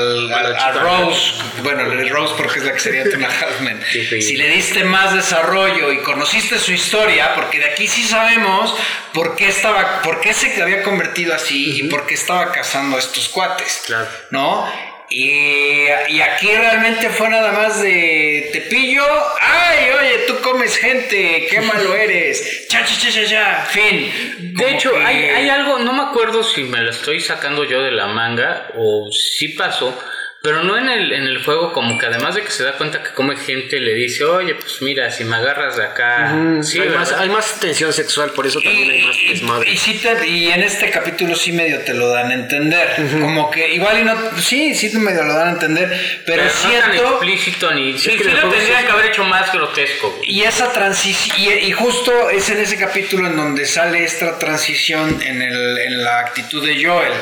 Rose, 0.80 1.34
bueno, 1.62 1.84
Rose 2.10 2.34
porque 2.36 2.58
es 2.58 2.64
la 2.64 2.72
que 2.72 2.80
sería 2.80 3.08
Tuna 3.08 3.28
Halfman, 3.40 3.80
si 3.90 4.36
le 4.36 4.48
diste 4.48 4.82
más 4.82 5.14
desarrollo 5.14 5.92
y 5.92 5.98
conociste 5.98 6.58
su 6.58 6.72
historia, 6.72 7.36
porque 7.36 7.60
de 7.60 7.66
aquí 7.66 7.86
sí 7.86 8.02
sabemos 8.02 8.74
por 9.14 9.36
qué 9.36 9.46
estaba, 9.46 10.02
por 10.02 10.20
qué 10.20 10.34
se 10.34 10.60
había 10.60 10.82
convertido 10.82 11.32
así 11.32 11.78
y 11.78 11.82
por 11.84 12.04
qué 12.04 12.14
estaba 12.14 12.50
cazando 12.50 12.96
a 12.96 12.98
estos 12.98 13.28
cuates, 13.28 13.84
¿no? 14.30 14.68
Y, 15.10 15.86
y, 16.08 16.20
aquí 16.20 16.54
realmente 16.54 17.08
fue 17.08 17.30
nada 17.30 17.52
más 17.52 17.80
de 17.80 18.50
te 18.52 18.60
pillo, 18.62 19.02
ay, 19.40 19.90
oye, 19.98 20.18
tú 20.26 20.38
comes 20.42 20.76
gente, 20.76 21.46
qué 21.50 21.60
malo 21.62 21.94
eres, 21.94 22.68
cha, 22.68 22.84
cha, 22.84 22.94
cha, 22.94 23.10
cha, 23.10 23.26
cha, 23.26 23.66
fin. 23.70 24.54
De 24.54 24.70
hecho, 24.70 24.92
hay, 24.96 25.16
hay 25.24 25.48
algo, 25.48 25.78
no 25.78 25.94
me 25.94 26.02
acuerdo 26.02 26.42
si 26.42 26.64
me 26.64 26.82
lo 26.82 26.90
estoy 26.90 27.20
sacando 27.20 27.64
yo 27.64 27.82
de 27.82 27.90
la 27.90 28.08
manga 28.08 28.70
o 28.76 29.10
si 29.10 29.48
pasó, 29.48 29.98
pero 30.40 30.62
no 30.62 30.78
en 30.78 30.88
el, 30.88 31.12
en 31.12 31.24
el 31.24 31.44
juego, 31.44 31.72
como 31.72 31.98
que 31.98 32.06
además 32.06 32.36
de 32.36 32.42
que 32.42 32.50
se 32.50 32.62
da 32.62 32.74
cuenta 32.74 33.02
que 33.02 33.10
come 33.10 33.36
gente, 33.36 33.80
le 33.80 33.92
dice, 33.94 34.22
oye, 34.22 34.54
pues 34.54 34.80
mira, 34.82 35.10
si 35.10 35.24
me 35.24 35.34
agarras 35.34 35.76
de 35.76 35.84
acá. 35.84 36.32
sí, 36.62 36.78
hay, 36.78 36.90
más, 36.90 37.10
hay, 37.10 37.28
más, 37.28 37.58
tensión 37.58 37.92
sexual, 37.92 38.30
por 38.30 38.46
eso 38.46 38.60
también 38.60 38.88
hay 38.88 39.02
más 39.02 39.16
desmadre. 39.16 39.68
Y, 39.68 39.76
sí 39.76 40.00
y 40.28 40.48
en 40.50 40.62
este 40.62 40.90
capítulo 40.90 41.34
sí 41.34 41.50
medio 41.50 41.80
te 41.80 41.92
lo 41.92 42.08
dan 42.10 42.30
a 42.30 42.34
entender. 42.34 42.88
Como 43.20 43.50
que 43.50 43.74
igual 43.74 43.98
y 43.98 44.04
no. 44.04 44.14
Sí, 44.40 44.76
sí 44.76 44.96
medio 44.96 45.24
lo 45.24 45.34
dan 45.34 45.48
a 45.48 45.52
entender. 45.52 45.88
Pero, 46.24 46.44
pero 46.44 46.50
siento. 46.50 46.86
No 46.86 47.02
tan 47.02 47.12
explícito 47.12 47.74
ni. 47.74 47.98
Sí, 47.98 48.10
sí 48.16 48.24
lo 48.24 48.48
tendrían 48.48 48.86
que 48.86 48.92
haber 48.92 49.06
hecho 49.06 49.24
más 49.24 49.52
grotesco. 49.52 50.20
Y 50.22 50.42
esa 50.42 50.72
transición. 50.72 51.36
Y, 51.36 51.72
justo 51.72 52.30
es 52.30 52.48
en 52.50 52.58
ese 52.58 52.76
capítulo 52.76 53.26
en 53.26 53.36
donde 53.36 53.66
sale 53.66 54.04
esta 54.04 54.38
transición 54.38 55.20
en, 55.20 55.42
el, 55.42 55.78
en 55.78 56.04
la 56.04 56.20
actitud 56.20 56.64
de 56.64 56.84
Joel 56.84 57.12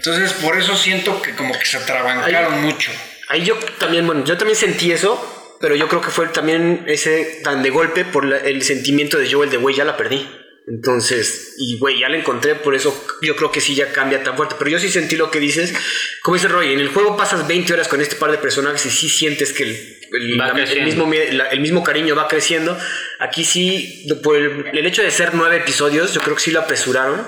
entonces, 0.00 0.32
por 0.32 0.56
eso 0.56 0.74
siento 0.76 1.20
que 1.20 1.34
como 1.34 1.58
que 1.58 1.66
se 1.66 1.76
atrabancaron 1.76 2.62
mucho. 2.62 2.90
Ahí 3.28 3.44
yo 3.44 3.54
también, 3.78 4.06
bueno, 4.06 4.24
yo 4.24 4.38
también 4.38 4.56
sentí 4.56 4.92
eso, 4.92 5.58
pero 5.60 5.76
yo 5.76 5.88
creo 5.88 6.00
que 6.00 6.08
fue 6.08 6.26
también 6.28 6.84
ese 6.86 7.40
tan 7.44 7.62
de 7.62 7.68
golpe 7.68 8.06
por 8.06 8.24
el 8.24 8.62
sentimiento 8.62 9.18
de 9.18 9.30
Joel 9.30 9.50
de, 9.50 9.58
güey, 9.58 9.76
ya 9.76 9.84
la 9.84 9.98
perdí. 9.98 10.26
Entonces, 10.66 11.56
y 11.58 11.76
güey, 11.78 11.98
ya 11.98 12.08
la 12.08 12.16
encontré, 12.16 12.54
por 12.54 12.74
eso 12.74 13.08
yo 13.20 13.36
creo 13.36 13.52
que 13.52 13.60
sí 13.60 13.74
ya 13.74 13.92
cambia 13.92 14.22
tan 14.22 14.36
fuerte. 14.36 14.54
Pero 14.58 14.70
yo 14.70 14.78
sí 14.78 14.88
sentí 14.88 15.16
lo 15.16 15.30
que 15.30 15.38
dices. 15.38 15.74
Como 16.22 16.36
dice 16.36 16.48
Roy, 16.48 16.72
en 16.72 16.80
el 16.80 16.88
juego 16.88 17.18
pasas 17.18 17.46
20 17.46 17.70
horas 17.74 17.86
con 17.86 18.00
este 18.00 18.16
par 18.16 18.30
de 18.30 18.38
personajes 18.38 18.86
y 18.86 18.90
sí 18.90 19.10
sientes 19.10 19.52
que 19.52 19.64
el, 19.64 20.82
mismo, 20.82 21.12
el 21.12 21.60
mismo 21.60 21.84
cariño 21.84 22.16
va 22.16 22.26
creciendo. 22.26 22.78
Aquí 23.18 23.44
sí, 23.44 24.06
por 24.22 24.36
el, 24.36 24.64
el, 24.72 24.86
hecho 24.86 25.02
de 25.02 25.10
ser 25.10 25.34
nueve 25.34 25.56
episodios, 25.56 26.14
yo 26.14 26.22
creo 26.22 26.36
que 26.36 26.42
sí 26.42 26.52
lo 26.52 26.60
apresuraron 26.60 27.20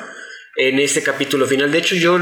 en 0.57 0.79
este 0.79 1.03
capítulo 1.03 1.47
final. 1.47 1.71
De 1.71 1.79
hecho, 1.79 1.97
yo 1.97 2.19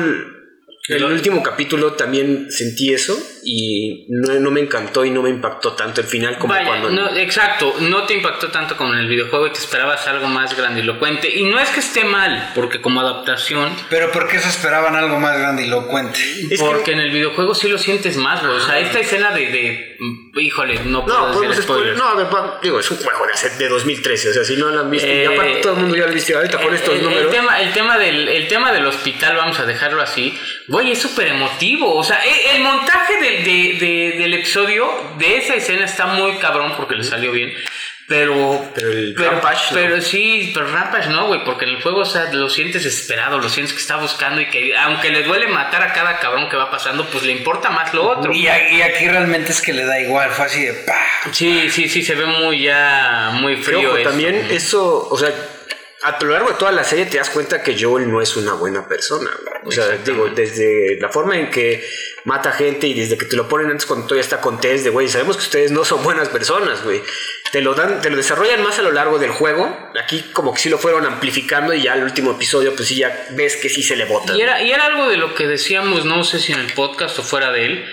el 0.97 1.05
último 1.05 1.43
capítulo 1.43 1.93
también 1.93 2.51
sentí 2.51 2.93
eso 2.93 3.17
y 3.45 4.07
no, 4.09 4.51
me 4.51 4.61
encantó 4.61 5.05
y 5.05 5.11
no 5.11 5.23
me 5.23 5.31
impactó 5.31 5.73
tanto 5.73 6.01
el 6.01 6.07
final 6.07 6.37
como 6.39 6.55
cuando... 6.55 6.91
No, 6.91 7.17
exacto, 7.17 7.75
no 7.81 8.05
te 8.05 8.15
impactó 8.15 8.49
tanto 8.49 8.77
como 8.77 8.93
en 8.95 9.01
el 9.01 9.09
videojuego 9.09 9.47
y 9.47 9.51
te 9.51 9.59
esperabas 9.59 10.07
algo 10.09 10.27
más 10.27 10.57
grandilocuente. 10.57 11.29
Y 11.35 11.45
no 11.45 11.61
es 11.61 11.71
que 11.71 11.81
esté 11.81 12.05
mal, 12.05 12.53
porque 12.55 12.81
como 12.81 13.01
adaptación... 13.01 13.73
Pero 13.89 14.11
¿por 14.11 14.29
qué 14.29 14.39
se 14.39 14.49
esperaban 14.49 14.97
algo 14.97 15.19
más 15.19 15.39
grandilocuente? 15.39 16.21
porque 16.59 16.93
en 16.93 17.01
el 17.01 17.11
videojuego 17.11 17.55
sí 17.55 17.69
lo 17.69 17.79
sientes 17.79 18.17
más, 18.17 18.43
O 18.43 18.61
sea, 18.61 18.81
esta 18.81 18.99
escena 19.01 19.31
de... 19.33 19.47
de 19.47 19.97
híjole, 20.41 20.81
no 20.87 21.05
puedo 21.05 21.33
no, 21.33 21.41
decir 21.41 21.63
spoilers. 21.63 21.99
No, 21.99 22.17
ver, 22.17 22.27
digo, 22.63 22.81
es 22.81 22.91
un 22.91 22.97
juego 22.99 23.27
de, 23.27 23.65
de 23.65 23.69
2013, 23.69 24.31
o 24.31 24.33
sea, 24.33 24.45
si 24.45 24.57
no 24.57 24.71
lo 24.71 24.81
han 24.81 24.91
visto, 24.91 25.07
y 25.07 25.25
aparte 25.25 25.61
todo 25.63 25.75
el 25.75 25.81
mundo 25.81 25.97
ya 25.97 26.05
lo 26.05 26.11
ha 26.11 26.15
visto 26.15 26.37
ahorita 26.37 26.61
con 26.61 26.75
estos 26.75 27.01
números... 27.01 27.25
El 27.25 27.31
tema, 27.31 27.61
el, 27.61 27.73
tema 27.73 27.99
del, 27.99 28.29
el 28.29 28.49
tema 28.49 28.73
del 28.73 28.87
hospital, 28.87 29.37
vamos 29.37 29.59
a 29.61 29.67
dejarlo 29.67 30.03
así 30.03 30.39
Güey, 30.81 30.93
es 30.93 30.99
súper 30.99 31.29
emotivo. 31.29 31.95
O 31.95 32.03
sea, 32.03 32.21
e, 32.25 32.57
el, 32.57 32.63
montaje 32.63 33.19
del 33.19 34.35
episodio, 34.35 34.89
de 35.19 35.37
esa 35.37 35.55
escena, 35.55 35.85
está 35.85 36.07
muy 36.07 36.39
cabrón 36.39 36.73
porque 36.75 36.95
le 36.95 37.05
salió 37.05 37.33
bien. 37.33 37.53
Pero. 38.09 38.65
Pero 38.75 38.91
el 38.91 39.15
Rampage. 39.15 39.75
Pero 39.75 40.01
sí, 40.01 40.51
pero 40.55 40.67
Rampage 40.69 41.11
no, 41.11 41.27
güey. 41.27 41.45
Porque 41.45 41.67
en 41.67 41.73
el 41.73 41.83
juego, 41.83 42.01
o 42.01 42.05
sea, 42.07 42.33
lo 42.33 42.49
sientes 42.49 42.83
desesperado, 42.83 43.39
lo 43.39 43.49
sientes 43.51 43.75
que 43.75 43.81
está 43.81 43.97
buscando 43.97 44.41
y 44.41 44.47
que, 44.47 44.75
aunque 44.75 45.11
le 45.11 45.23
duele 45.23 45.49
matar 45.49 45.83
a 45.83 45.93
cada 45.93 46.19
cabrón 46.19 46.49
que 46.49 46.57
va 46.57 46.71
pasando, 46.71 47.05
pues 47.07 47.25
le 47.25 47.33
importa 47.33 47.69
más 47.69 47.93
lo 47.93 48.09
otro. 48.09 48.33
Y, 48.33 48.49
aquí 48.49 49.07
realmente 49.07 49.53
es 49.53 49.61
que 49.61 49.75
le 49.75 49.85
da 49.85 50.01
igual, 50.01 50.31
fue 50.31 50.47
así 50.47 50.65
de 50.65 50.73
pa. 50.73 50.99
Sí, 51.31 51.69
sí, 51.71 51.91
sí, 51.91 52.03
se 52.03 52.15
ve 52.15 52.25
muy 52.25 52.63
ya. 52.63 53.33
Muy 53.35 53.57
frío. 53.57 53.93
Pero, 53.93 54.09
también 54.11 54.49
eso, 54.51 55.09
o 55.11 55.19
sea 55.19 55.31
a 56.03 56.19
lo 56.23 56.31
largo 56.31 56.51
de 56.51 56.55
toda 56.57 56.73
la 56.73 56.83
serie 56.83 57.07
te 57.07 57.19
das 57.19 57.29
cuenta 57.29 57.63
que 57.63 57.77
Joel 57.79 58.11
no 58.11 58.23
es 58.23 58.37
una 58.37 58.55
buena 58.55 58.89
persona. 58.89 59.31
O 59.65 59.71
sea, 59.71 59.87
digo, 59.99 60.29
desde 60.29 60.99
la 60.99 61.11
forma 61.11 61.37
en 61.39 61.51
que 61.51 61.85
mata 62.25 62.53
gente 62.53 62.87
y 62.87 62.95
desde 62.95 63.19
que 63.19 63.27
te 63.27 63.37
lo 63.37 63.49
ponen 63.49 63.71
antes 63.71 63.85
cuando 63.85 64.07
todavía 64.07 64.23
está 64.23 64.41
con 64.41 64.61
test 64.61 64.85
de, 64.85 64.91
güey, 64.91 65.09
sabemos 65.09 65.37
que 65.37 65.43
ustedes 65.43 65.71
no 65.71 65.85
son 65.85 66.03
buenas 66.03 66.29
personas, 66.31 66.83
güey. 66.83 67.03
Te 67.53 67.61
lo 67.61 67.75
dan, 67.75 68.01
te 68.01 68.09
lo 68.09 68.17
desarrollan 68.17 68.63
más 68.63 68.79
a 68.79 68.83
lo 68.83 68.93
largo 68.93 69.19
del 69.19 69.31
juego. 69.31 69.91
Aquí 70.03 70.25
como 70.33 70.55
que 70.55 70.61
sí 70.61 70.69
lo 70.71 70.79
fueron 70.79 71.05
amplificando 71.05 71.75
y 71.75 71.83
ya 71.83 71.95
el 71.95 72.03
último 72.03 72.33
episodio 72.33 72.75
pues 72.75 72.89
sí 72.89 72.97
ya 72.97 73.27
ves 73.33 73.57
que 73.57 73.69
sí 73.69 73.83
se 73.83 73.97
le 73.97 74.07
bota. 74.07 74.35
Y 74.35 74.41
era, 74.41 74.63
y 74.63 74.73
era 74.73 74.87
algo 74.87 75.09
de 75.09 75.19
lo 75.19 75.35
que 75.35 75.47
decíamos, 75.47 76.07
no 76.07 76.25
sé 76.25 76.39
si 76.39 76.53
en 76.53 76.61
el 76.61 76.73
podcast 76.73 77.19
o 77.19 77.23
fuera 77.23 77.53
de 77.53 77.67
él, 77.67 77.85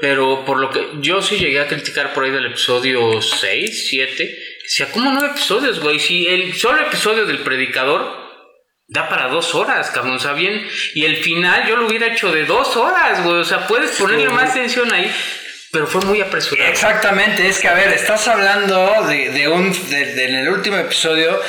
pero 0.00 0.44
por 0.44 0.58
lo 0.58 0.70
que 0.70 0.84
yo 1.00 1.22
sí 1.22 1.36
llegué 1.36 1.60
a 1.60 1.68
criticar 1.68 2.12
por 2.12 2.24
ahí 2.24 2.32
del 2.32 2.46
episodio 2.46 3.22
6, 3.22 3.86
7 3.88 4.51
sea, 4.68 4.90
como 4.90 5.10
nueve 5.10 5.28
episodios, 5.32 5.80
güey. 5.80 5.98
Si 5.98 6.26
el 6.26 6.54
solo 6.54 6.82
episodio 6.86 7.26
del 7.26 7.38
predicador 7.38 8.22
da 8.88 9.08
para 9.08 9.28
dos 9.28 9.54
horas, 9.54 9.90
cabrón. 9.90 10.16
O 10.16 10.18
sea, 10.18 10.32
bien. 10.32 10.66
Y 10.94 11.04
el 11.04 11.16
final 11.16 11.66
yo 11.66 11.76
lo 11.76 11.86
hubiera 11.86 12.08
hecho 12.08 12.30
de 12.30 12.44
dos 12.44 12.76
horas, 12.76 13.22
güey. 13.24 13.36
O 13.36 13.44
sea, 13.44 13.66
puedes 13.66 13.92
ponerle 13.92 14.28
más 14.28 14.54
tensión 14.54 14.92
ahí. 14.92 15.10
Pero 15.72 15.86
fue 15.86 16.02
muy 16.02 16.20
apresurado. 16.20 16.68
Exactamente, 16.70 17.48
es 17.48 17.58
que 17.58 17.66
a 17.66 17.72
ver, 17.72 17.88
estás 17.92 18.28
hablando 18.28 19.06
de, 19.08 19.48
un. 19.48 19.72
De, 19.88 20.24
en 20.24 20.34
el 20.34 20.48
último 20.50 20.76
episodio 20.76 21.40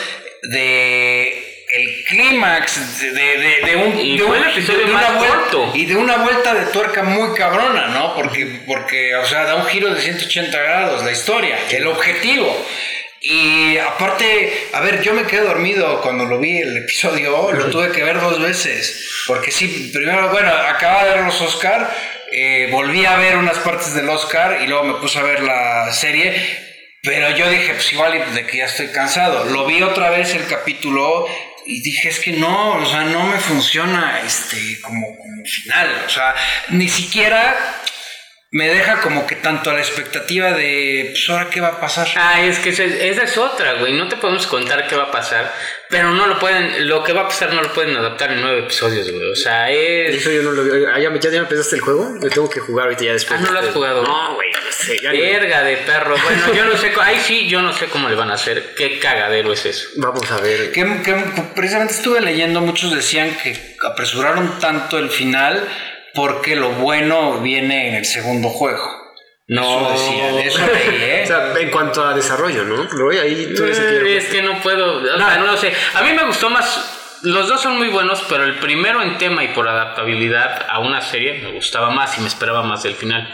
de 0.44 1.66
el 1.74 2.06
clímax 2.06 3.02
de, 3.02 3.12
de, 3.12 3.76
un, 3.76 4.00
y 4.00 4.18
de, 4.18 4.24
un, 4.24 4.36
episodio 4.36 4.88
más 4.90 5.10
una 5.10 5.18
vuelta, 5.18 5.58
y 5.78 5.86
de 5.86 5.96
una 5.96 6.18
vuelta 6.18 6.54
de 6.54 6.66
tuerca 6.68 7.02
muy 7.02 7.36
cabrona, 7.36 7.88
¿no? 7.88 8.14
Porque, 8.14 8.62
porque, 8.68 9.16
o 9.16 9.26
sea, 9.26 9.46
da 9.46 9.56
un 9.56 9.66
giro 9.66 9.94
de 9.94 10.00
180 10.00 10.56
grados 10.58 11.04
la 11.04 11.12
historia, 11.12 11.58
el 11.72 11.88
objetivo. 11.88 12.66
Y 13.26 13.78
aparte, 13.78 14.68
a 14.74 14.82
ver, 14.82 15.02
yo 15.02 15.14
me 15.14 15.26
quedé 15.26 15.46
dormido 15.46 16.02
cuando 16.02 16.26
lo 16.26 16.40
vi 16.40 16.58
el 16.58 16.76
episodio, 16.76 17.54
lo 17.54 17.70
tuve 17.70 17.90
que 17.94 18.04
ver 18.04 18.20
dos 18.20 18.42
veces, 18.42 19.24
porque 19.26 19.50
sí, 19.50 19.92
primero, 19.94 20.28
bueno, 20.28 20.52
acaba 20.52 21.06
de 21.06 21.12
ver 21.12 21.24
los 21.24 21.40
Oscar, 21.40 21.90
eh, 22.34 22.68
volví 22.70 23.06
a 23.06 23.16
ver 23.16 23.38
unas 23.38 23.60
partes 23.60 23.94
del 23.94 24.10
Oscar 24.10 24.60
y 24.62 24.68
luego 24.68 24.84
me 24.84 24.96
puse 24.96 25.20
a 25.20 25.24
ver 25.24 25.42
la 25.42 25.94
serie, 25.94 26.36
pero 27.02 27.30
yo 27.30 27.50
dije, 27.50 27.74
pues 27.76 27.94
igual 27.94 28.34
de 28.34 28.46
que 28.46 28.58
ya 28.58 28.66
estoy 28.66 28.88
cansado, 28.90 29.46
lo 29.46 29.66
vi 29.68 29.82
otra 29.82 30.10
vez 30.10 30.36
el 30.36 30.46
capítulo 30.46 31.26
y 31.66 31.82
dije, 31.82 32.10
es 32.10 32.20
que 32.20 32.34
no, 32.34 32.74
o 32.74 32.86
sea, 32.86 33.04
no 33.04 33.26
me 33.26 33.40
funciona 33.40 34.20
este 34.26 34.82
como, 34.82 35.18
como 35.18 35.46
final, 35.46 36.04
o 36.06 36.10
sea, 36.10 36.36
ni 36.72 36.90
siquiera 36.90 37.56
me 38.54 38.70
deja 38.70 39.02
como 39.02 39.26
que 39.26 39.36
tanto 39.36 39.72
a 39.72 39.74
la 39.74 39.80
expectativa 39.80 40.52
de, 40.52 41.10
pues 41.12 41.28
ahora 41.28 41.50
qué 41.50 41.60
va 41.60 41.70
a 41.70 41.80
pasar. 41.80 42.08
Ah, 42.16 42.40
es 42.46 42.60
que 42.60 42.70
esa, 42.70 42.84
es 42.84 43.38
otra, 43.38 43.74
güey. 43.80 43.94
No 43.94 44.08
te 44.08 44.16
podemos 44.16 44.46
contar 44.46 44.88
qué 44.88 44.96
va 44.96 45.06
a 45.06 45.12
pasar, 45.12 45.52
pero 45.90 46.12
no 46.12 46.28
lo 46.28 46.38
pueden, 46.38 46.88
lo 46.88 47.04
que 47.04 47.14
va 47.14 47.22
a 47.22 47.28
pasar 47.28 47.52
no 47.52 47.64
lo 47.64 47.74
pueden 47.74 47.98
adaptar 47.98 48.32
en 48.32 48.42
nueve 48.42 48.60
episodios, 48.60 49.10
güey. 49.10 49.32
O 49.32 49.36
sea, 49.36 49.72
es. 49.72 50.18
Eso 50.18 50.32
yo 50.32 50.44
no 50.44 50.52
lo 50.52 50.64
vi. 50.66 50.86
Ah, 50.86 51.00
¿Ya, 51.00 51.12
ya, 51.20 51.40
empezaste 51.40 51.78
el 51.78 51.82
juego? 51.82 52.08
Lo 52.22 52.30
tengo 52.30 52.48
que 52.48 52.60
jugar 52.60 52.86
ahorita 52.86 53.06
ya 53.06 53.14
después. 53.14 53.40
Ah, 53.40 53.44
no 53.44 53.52
lo 53.54 53.60
has 53.60 53.70
jugado. 53.70 54.04
No, 54.04 54.36
güey, 54.36 54.52
no 54.52 54.72
sé. 54.72 55.00
Verga 55.02 55.64
de 55.64 55.78
perro. 55.78 56.16
Bueno, 56.24 56.54
yo 56.54 56.66
no 56.66 56.78
sé, 56.78 56.94
ahí 57.02 57.20
sí, 57.26 57.48
yo 57.48 57.64
no 57.64 57.74
sé 57.74 57.88
cómo 57.88 58.08
le 58.08 58.14
van 58.14 58.30
a 58.30 58.36
hacer. 58.36 58.76
Qué 58.76 59.00
cagadero 59.00 59.52
es 59.52 59.66
eso. 59.66 59.90
Vamos 59.96 60.32
a 60.32 60.40
ver. 60.40 60.72
Que, 60.72 61.02
que 61.02 61.16
precisamente 61.56 61.96
estuve 61.96 62.22
leyendo, 62.22 62.62
muchos 62.62 62.94
decían 62.94 63.36
que 63.36 63.76
apresuraron 63.84 64.60
tanto 64.60 65.00
el 65.00 65.10
final 65.10 65.68
porque 66.14 66.56
lo 66.56 66.70
bueno 66.72 67.40
viene 67.42 67.90
en 67.90 67.96
el 67.96 68.06
segundo 68.06 68.50
juego. 68.50 69.02
No, 69.48 69.94
eso 69.94 70.04
decía, 70.04 70.40
eso 70.42 70.60
¿eh? 70.62 71.22
o 71.24 71.28
sea, 71.28 71.54
en 71.60 71.70
cuanto 71.70 72.04
a 72.04 72.14
desarrollo, 72.14 72.64
¿no? 72.64 72.88
Ahí 73.10 73.54
tú 73.56 73.66
eh, 73.66 74.18
es 74.18 74.26
que 74.26 74.42
no 74.42 74.62
puedo, 74.62 74.98
o 74.98 75.18
sea, 75.18 75.38
no 75.38 75.48
lo 75.48 75.58
sé. 75.58 75.74
A 75.94 76.02
mí 76.02 76.14
me 76.14 76.26
gustó 76.26 76.50
más 76.50 77.02
los 77.24 77.48
dos 77.48 77.62
son 77.62 77.78
muy 77.78 77.88
buenos, 77.88 78.22
pero 78.28 78.44
el 78.44 78.56
primero 78.56 79.02
en 79.02 79.18
tema 79.18 79.46
y 79.46 79.48
por 79.50 79.68
adaptabilidad 79.68 80.66
a 80.68 80.80
una 80.80 81.00
serie 81.00 81.42
me 81.42 81.52
gustaba 81.52 81.90
más 81.90 82.18
y 82.18 82.22
me 82.22 82.28
esperaba 82.28 82.64
más 82.64 82.84
del 82.84 82.96
final. 82.96 83.34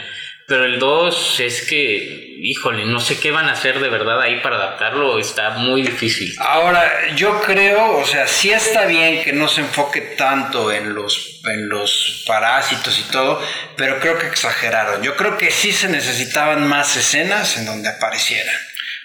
Pero 0.50 0.64
el 0.64 0.80
2 0.80 1.38
es 1.38 1.64
que, 1.64 2.36
híjole, 2.42 2.84
no 2.84 2.98
sé 2.98 3.20
qué 3.20 3.30
van 3.30 3.48
a 3.48 3.52
hacer 3.52 3.78
de 3.78 3.88
verdad 3.88 4.20
ahí 4.20 4.40
para 4.40 4.56
adaptarlo, 4.56 5.16
está 5.20 5.50
muy 5.50 5.82
difícil. 5.82 6.34
Ahora, 6.40 7.14
yo 7.14 7.40
creo, 7.40 7.98
o 7.98 8.04
sea, 8.04 8.26
sí 8.26 8.50
está 8.50 8.86
bien 8.86 9.22
que 9.22 9.32
no 9.32 9.46
se 9.46 9.60
enfoque 9.60 10.00
tanto 10.18 10.72
en 10.72 10.92
los, 10.92 11.40
en 11.44 11.68
los 11.68 12.24
parásitos 12.26 12.98
y 12.98 13.12
todo, 13.12 13.40
pero 13.76 14.00
creo 14.00 14.18
que 14.18 14.26
exageraron. 14.26 15.04
Yo 15.04 15.14
creo 15.14 15.38
que 15.38 15.52
sí 15.52 15.70
se 15.70 15.88
necesitaban 15.88 16.66
más 16.66 16.96
escenas 16.96 17.56
en 17.56 17.66
donde 17.66 17.88
aparecieran 17.88 18.56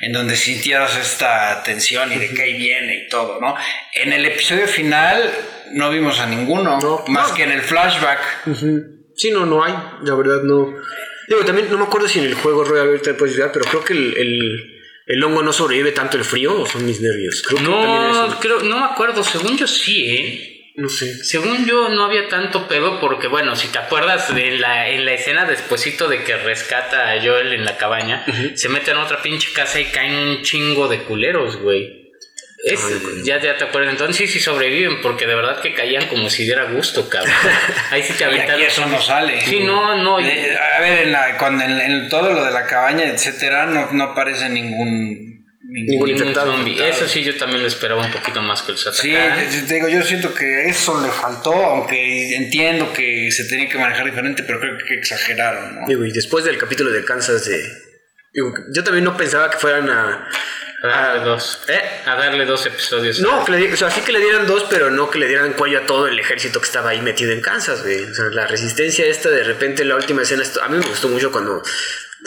en 0.01 0.11
donde 0.11 0.35
sintieras 0.35 0.97
esta 0.97 1.63
tensión 1.63 2.11
y 2.11 2.17
de 2.17 2.33
que 2.33 2.41
ahí 2.41 2.57
viene 2.57 3.05
y 3.05 3.07
todo, 3.07 3.39
¿no? 3.39 3.55
En 3.93 4.11
el 4.11 4.25
episodio 4.25 4.67
final 4.67 5.31
no 5.71 5.89
vimos 5.89 6.19
a 6.19 6.25
ninguno, 6.25 7.05
más 7.07 7.31
que 7.31 7.43
en 7.43 7.51
el 7.51 7.61
flashback. 7.61 8.19
Sí, 9.15 9.31
no, 9.31 9.45
no 9.45 9.63
hay, 9.63 9.73
la 10.03 10.15
verdad 10.15 10.41
no. 10.43 10.73
Digo, 11.27 11.43
también 11.45 11.69
no 11.69 11.77
me 11.77 11.83
acuerdo 11.85 12.07
si 12.07 12.19
en 12.19 12.25
el 12.25 12.35
juego 12.35 12.63
Royal 12.63 12.87
ahorita 12.87 13.17
puedes 13.17 13.35
ayudar, 13.35 13.51
pero 13.51 13.65
creo 13.65 13.83
que 13.83 13.93
el, 13.93 14.81
el, 15.05 15.23
hongo 15.23 15.41
no 15.41 15.53
sobrevive 15.53 15.91
tanto 15.91 16.17
el 16.17 16.23
frío 16.23 16.61
o 16.61 16.65
son 16.65 16.85
mis 16.85 17.01
nervios. 17.01 17.43
Creo 17.47 17.61
no, 17.61 18.39
creo, 18.39 18.61
no 18.61 18.79
me 18.79 18.85
acuerdo, 18.85 19.23
según 19.23 19.57
yo 19.57 19.67
sí, 19.67 20.05
¿eh? 20.09 20.51
No 20.75 20.89
sé. 20.89 21.23
Según 21.23 21.65
yo 21.65 21.87
no 21.89 22.05
había 22.05 22.27
tanto 22.27 22.67
pedo 22.67 22.99
porque, 22.99 23.27
bueno, 23.27 23.55
si 23.55 23.69
te 23.69 23.79
acuerdas 23.79 24.35
de 24.35 24.57
la, 24.57 24.89
en 24.89 25.05
la 25.05 25.13
escena 25.13 25.45
despuesito 25.45 26.09
de 26.09 26.23
que 26.23 26.35
rescata 26.35 27.13
a 27.13 27.21
Joel 27.21 27.53
en 27.53 27.63
la 27.63 27.77
cabaña, 27.77 28.25
se 28.55 28.67
mete 28.67 28.91
en 28.91 28.97
otra 28.97 29.21
pinche 29.21 29.53
casa 29.53 29.79
y 29.79 29.85
caen 29.85 30.15
un 30.15 30.41
chingo 30.41 30.89
de 30.89 31.03
culeros, 31.03 31.57
güey 31.57 32.04
ya, 33.23 33.39
ya 33.39 33.57
te 33.57 33.63
acuerdas, 33.65 33.91
entonces 33.91 34.17
sí, 34.17 34.27
sí 34.27 34.39
sobreviven, 34.39 34.99
porque 35.01 35.27
de 35.27 35.35
verdad 35.35 35.61
que 35.61 35.73
caían 35.73 36.07
como 36.07 36.31
si 36.31 36.45
diera 36.45 36.71
gusto, 36.71 37.07
cabrón. 37.07 37.31
Ahí 37.91 38.01
sí 38.01 38.13
te 38.13 38.25
aventaron. 38.25 38.59
Y 38.59 38.63
eso 38.63 38.85
no 38.87 38.99
sale. 38.99 39.39
Sí, 39.41 39.59
no, 39.59 40.01
no. 40.01 40.17
a 40.17 40.79
ver, 40.79 41.03
en, 41.03 41.11
la, 41.11 41.37
cuando 41.37 41.63
en, 41.63 42.09
todo 42.09 42.33
lo 42.33 42.43
de 42.43 42.51
la 42.51 42.65
cabaña, 42.65 43.05
etcétera, 43.05 43.67
no, 43.67 43.91
no 43.91 44.03
aparece 44.05 44.49
ningún. 44.49 45.35
Ningún, 45.67 46.09
Eso 46.79 47.07
sí, 47.07 47.23
yo 47.23 47.35
también 47.37 47.61
lo 47.61 47.67
esperaba 47.67 48.05
un 48.05 48.11
poquito 48.11 48.41
más 48.41 48.61
que 48.61 48.71
el 48.71 48.77
Sataka. 48.77 49.01
Sí, 49.01 49.65
te 49.67 49.73
digo, 49.73 49.89
yo 49.89 50.03
siento 50.03 50.33
que 50.33 50.69
eso 50.69 51.01
le 51.01 51.09
faltó, 51.09 51.53
aunque 51.53 52.35
entiendo 52.35 52.93
que 52.93 53.29
se 53.31 53.45
tenía 53.45 53.67
que 53.67 53.77
manejar 53.77 54.05
diferente, 54.05 54.43
pero 54.43 54.59
creo 54.59 54.77
que 54.77 54.93
exageraron. 54.93 55.75
¿no? 55.75 55.87
Digo, 55.87 56.05
y 56.05 56.13
después 56.13 56.45
del 56.45 56.57
capítulo 56.57 56.91
de 56.91 57.03
Kansas, 57.03 57.45
de, 57.45 57.61
yo 58.73 58.83
también 58.83 59.03
no 59.03 59.17
pensaba 59.17 59.49
que 59.49 59.57
fueran 59.57 59.89
a 59.89 60.29
a 60.83 60.87
darle 60.87 61.25
dos. 61.25 61.61
¿Eh? 61.67 61.81
A 62.05 62.15
darle 62.15 62.45
dos 62.45 62.65
episodios. 62.65 63.19
No, 63.19 63.43
que 63.45 63.51
le, 63.53 63.73
o 63.73 63.77
sea, 63.77 63.89
sí 63.89 64.01
que 64.01 64.11
le 64.11 64.19
dieran 64.19 64.45
dos, 64.45 64.65
pero 64.69 64.91
no 64.91 65.09
que 65.09 65.19
le 65.19 65.27
dieran 65.27 65.53
cuello 65.53 65.79
a 65.79 65.85
todo 65.85 66.07
el 66.07 66.19
ejército 66.19 66.59
que 66.59 66.65
estaba 66.65 66.91
ahí 66.91 67.01
metido 67.01 67.31
en 67.31 67.41
Kansas, 67.41 67.83
güey. 67.83 68.03
O 68.03 68.13
sea, 68.13 68.25
la 68.25 68.47
resistencia 68.47 69.05
esta, 69.05 69.29
de 69.29 69.43
repente, 69.43 69.85
la 69.85 69.95
última 69.95 70.21
escena, 70.21 70.43
a 70.61 70.67
mí 70.69 70.77
me 70.77 70.85
gustó 70.85 71.07
mucho 71.07 71.31
cuando 71.31 71.63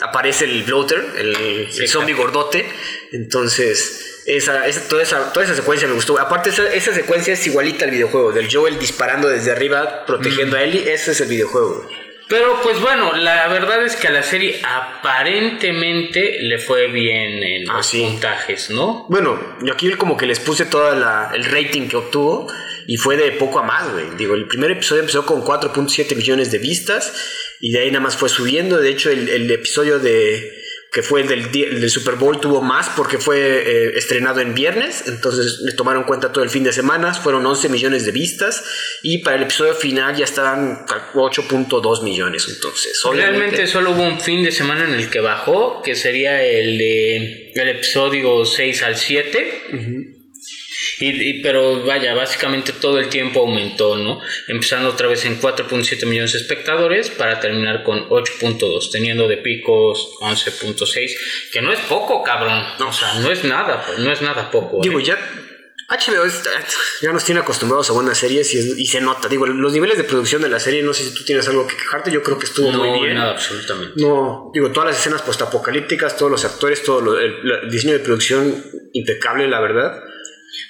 aparece 0.01 0.45
el 0.45 0.63
bloater, 0.63 1.03
el, 1.17 1.87
zombie 1.87 2.13
gordote. 2.13 2.65
Entonces, 3.11 4.23
esa, 4.25 4.67
esa, 4.67 4.87
toda, 4.87 5.03
esa, 5.03 5.31
toda 5.31 5.45
esa 5.45 5.55
secuencia 5.55 5.87
me 5.87 5.93
gustó. 5.93 6.19
Aparte, 6.19 6.49
esa, 6.49 6.71
esa, 6.73 6.93
secuencia 6.93 7.33
es 7.33 7.47
igualita 7.47 7.85
al 7.85 7.91
videojuego, 7.91 8.31
del 8.31 8.49
Joel 8.51 8.79
disparando 8.79 9.29
desde 9.29 9.51
arriba, 9.51 10.05
protegiendo 10.05 10.57
a 10.57 10.63
Ellie. 10.63 10.91
Ese 10.91 11.11
es 11.11 11.21
el 11.21 11.29
videojuego. 11.29 11.87
Pero 12.29 12.61
pues 12.61 12.79
bueno, 12.79 13.13
la 13.15 13.47
verdad 13.47 13.83
es 13.83 13.95
que 13.95 14.07
a 14.07 14.11
la 14.11 14.21
serie 14.21 14.61
aparentemente 14.63 16.37
le 16.43 16.59
fue 16.59 16.87
bien 16.87 17.41
en 17.41 17.67
ah, 17.71 17.77
los 17.77 17.91
puntajes, 17.91 18.69
¿no? 18.69 19.07
Bueno, 19.09 19.57
yo 19.63 19.73
aquí 19.73 19.89
como 19.93 20.15
que 20.15 20.27
les 20.27 20.39
puse 20.39 20.65
todo 20.65 20.93
el 20.93 21.45
rating 21.45 21.87
que 21.87 21.97
obtuvo 21.97 22.47
y 22.85 22.97
fue 22.97 23.17
de 23.17 23.31
poco 23.31 23.57
a 23.57 23.63
más, 23.63 23.91
güey. 23.91 24.05
Digo, 24.15 24.35
el 24.35 24.47
primer 24.47 24.69
episodio 24.69 25.01
empezó 25.01 25.25
con 25.25 25.43
4.7 25.43 26.15
millones 26.15 26.51
de 26.51 26.59
vistas 26.59 27.13
y 27.59 27.71
de 27.71 27.79
ahí 27.79 27.87
nada 27.89 28.03
más 28.03 28.15
fue 28.15 28.29
subiendo. 28.29 28.77
De 28.77 28.91
hecho, 28.91 29.09
el 29.09 29.49
episodio 29.49 29.97
de 29.97 30.58
que 30.91 31.03
fue 31.03 31.21
el 31.21 31.51
del, 31.51 31.89
Super 31.89 32.15
Bowl, 32.15 32.39
tuvo 32.39 32.61
más 32.61 32.89
porque 32.95 33.19
fue 33.19 33.37
eh, 33.37 33.91
estrenado 33.95 34.41
en 34.41 34.55
viernes, 34.55 35.03
entonces 35.07 35.59
le 35.63 35.73
tomaron 35.73 36.03
cuenta 36.03 36.31
todo 36.31 36.43
el 36.43 36.49
fin 36.49 36.63
de 36.63 36.73
semana, 36.73 37.13
fueron 37.13 37.45
11 37.45 37.69
millones 37.69 38.05
de 38.05 38.11
vistas 38.11 38.63
y 39.03 39.19
para 39.19 39.35
el 39.35 39.43
episodio 39.43 39.75
final 39.75 40.15
ya 40.15 40.25
estaban 40.25 40.85
8.2 41.13 42.03
millones, 42.03 42.47
entonces. 42.49 42.99
Realmente 43.13 43.67
solo 43.67 43.91
hubo 43.91 44.03
un 44.03 44.19
fin 44.19 44.43
de 44.43 44.51
semana 44.51 44.85
en 44.85 44.95
el 44.95 45.09
que 45.09 45.19
bajó, 45.19 45.81
que 45.83 45.95
sería 45.95 46.43
el, 46.43 46.81
el 46.81 47.69
episodio 47.69 48.45
6 48.45 48.83
al 48.83 48.95
7. 48.95 50.18
Y, 50.99 51.41
pero 51.41 51.83
vaya, 51.83 52.13
básicamente 52.13 52.73
todo 52.73 52.99
el 52.99 53.09
tiempo 53.09 53.41
aumentó, 53.41 53.97
¿no? 53.97 54.19
Empezando 54.47 54.89
otra 54.89 55.07
vez 55.07 55.25
en 55.25 55.39
4.7 55.39 56.05
millones 56.05 56.33
de 56.33 56.39
espectadores 56.39 57.09
para 57.09 57.39
terminar 57.39 57.83
con 57.83 58.07
8.2, 58.09 58.91
teniendo 58.91 59.27
de 59.27 59.37
picos 59.37 60.15
11.6, 60.21 61.15
que 61.51 61.61
no 61.61 61.71
es 61.71 61.79
poco, 61.81 62.23
cabrón. 62.23 62.63
O 62.79 62.93
sea, 62.93 63.15
no 63.15 63.31
es 63.31 63.43
nada, 63.43 63.85
no 63.97 64.11
es 64.11 64.21
nada 64.21 64.51
poco. 64.51 64.79
Digo, 64.81 64.99
¿eh? 64.99 65.03
ya 65.03 65.17
HBO 65.89 66.23
ya 67.01 67.11
nos 67.11 67.23
tiene 67.23 67.41
acostumbrados 67.41 67.89
a 67.89 67.93
buenas 67.93 68.17
series 68.17 68.53
y, 68.53 68.85
se 68.85 69.01
nota. 69.01 69.27
Digo, 69.27 69.47
los 69.47 69.73
niveles 69.73 69.97
de 69.97 70.03
producción 70.03 70.41
de 70.41 70.49
la 70.49 70.59
serie, 70.59 70.83
no 70.83 70.93
sé 70.93 71.03
si 71.03 71.15
tú 71.15 71.25
tienes 71.25 71.47
algo 71.47 71.65
que 71.65 71.75
quejarte, 71.75 72.11
yo 72.11 72.21
creo 72.21 72.37
que 72.37 72.45
estuvo 72.45 72.71
muy 72.71 72.99
bien. 72.99 73.15
No, 73.15 73.21
nada, 73.21 73.31
absolutamente. 73.31 73.99
No, 73.99 74.51
digo, 74.53 74.71
todas 74.71 74.89
las 74.89 74.99
escenas 74.99 75.23
postapocalípticas, 75.23 76.15
todos 76.15 76.31
los 76.31 76.45
actores, 76.45 76.83
todo 76.83 77.17
el 77.17 77.69
diseño 77.71 77.93
de 77.93 77.99
producción 77.99 78.63
impecable, 78.93 79.47
la 79.47 79.59
verdad. 79.61 80.03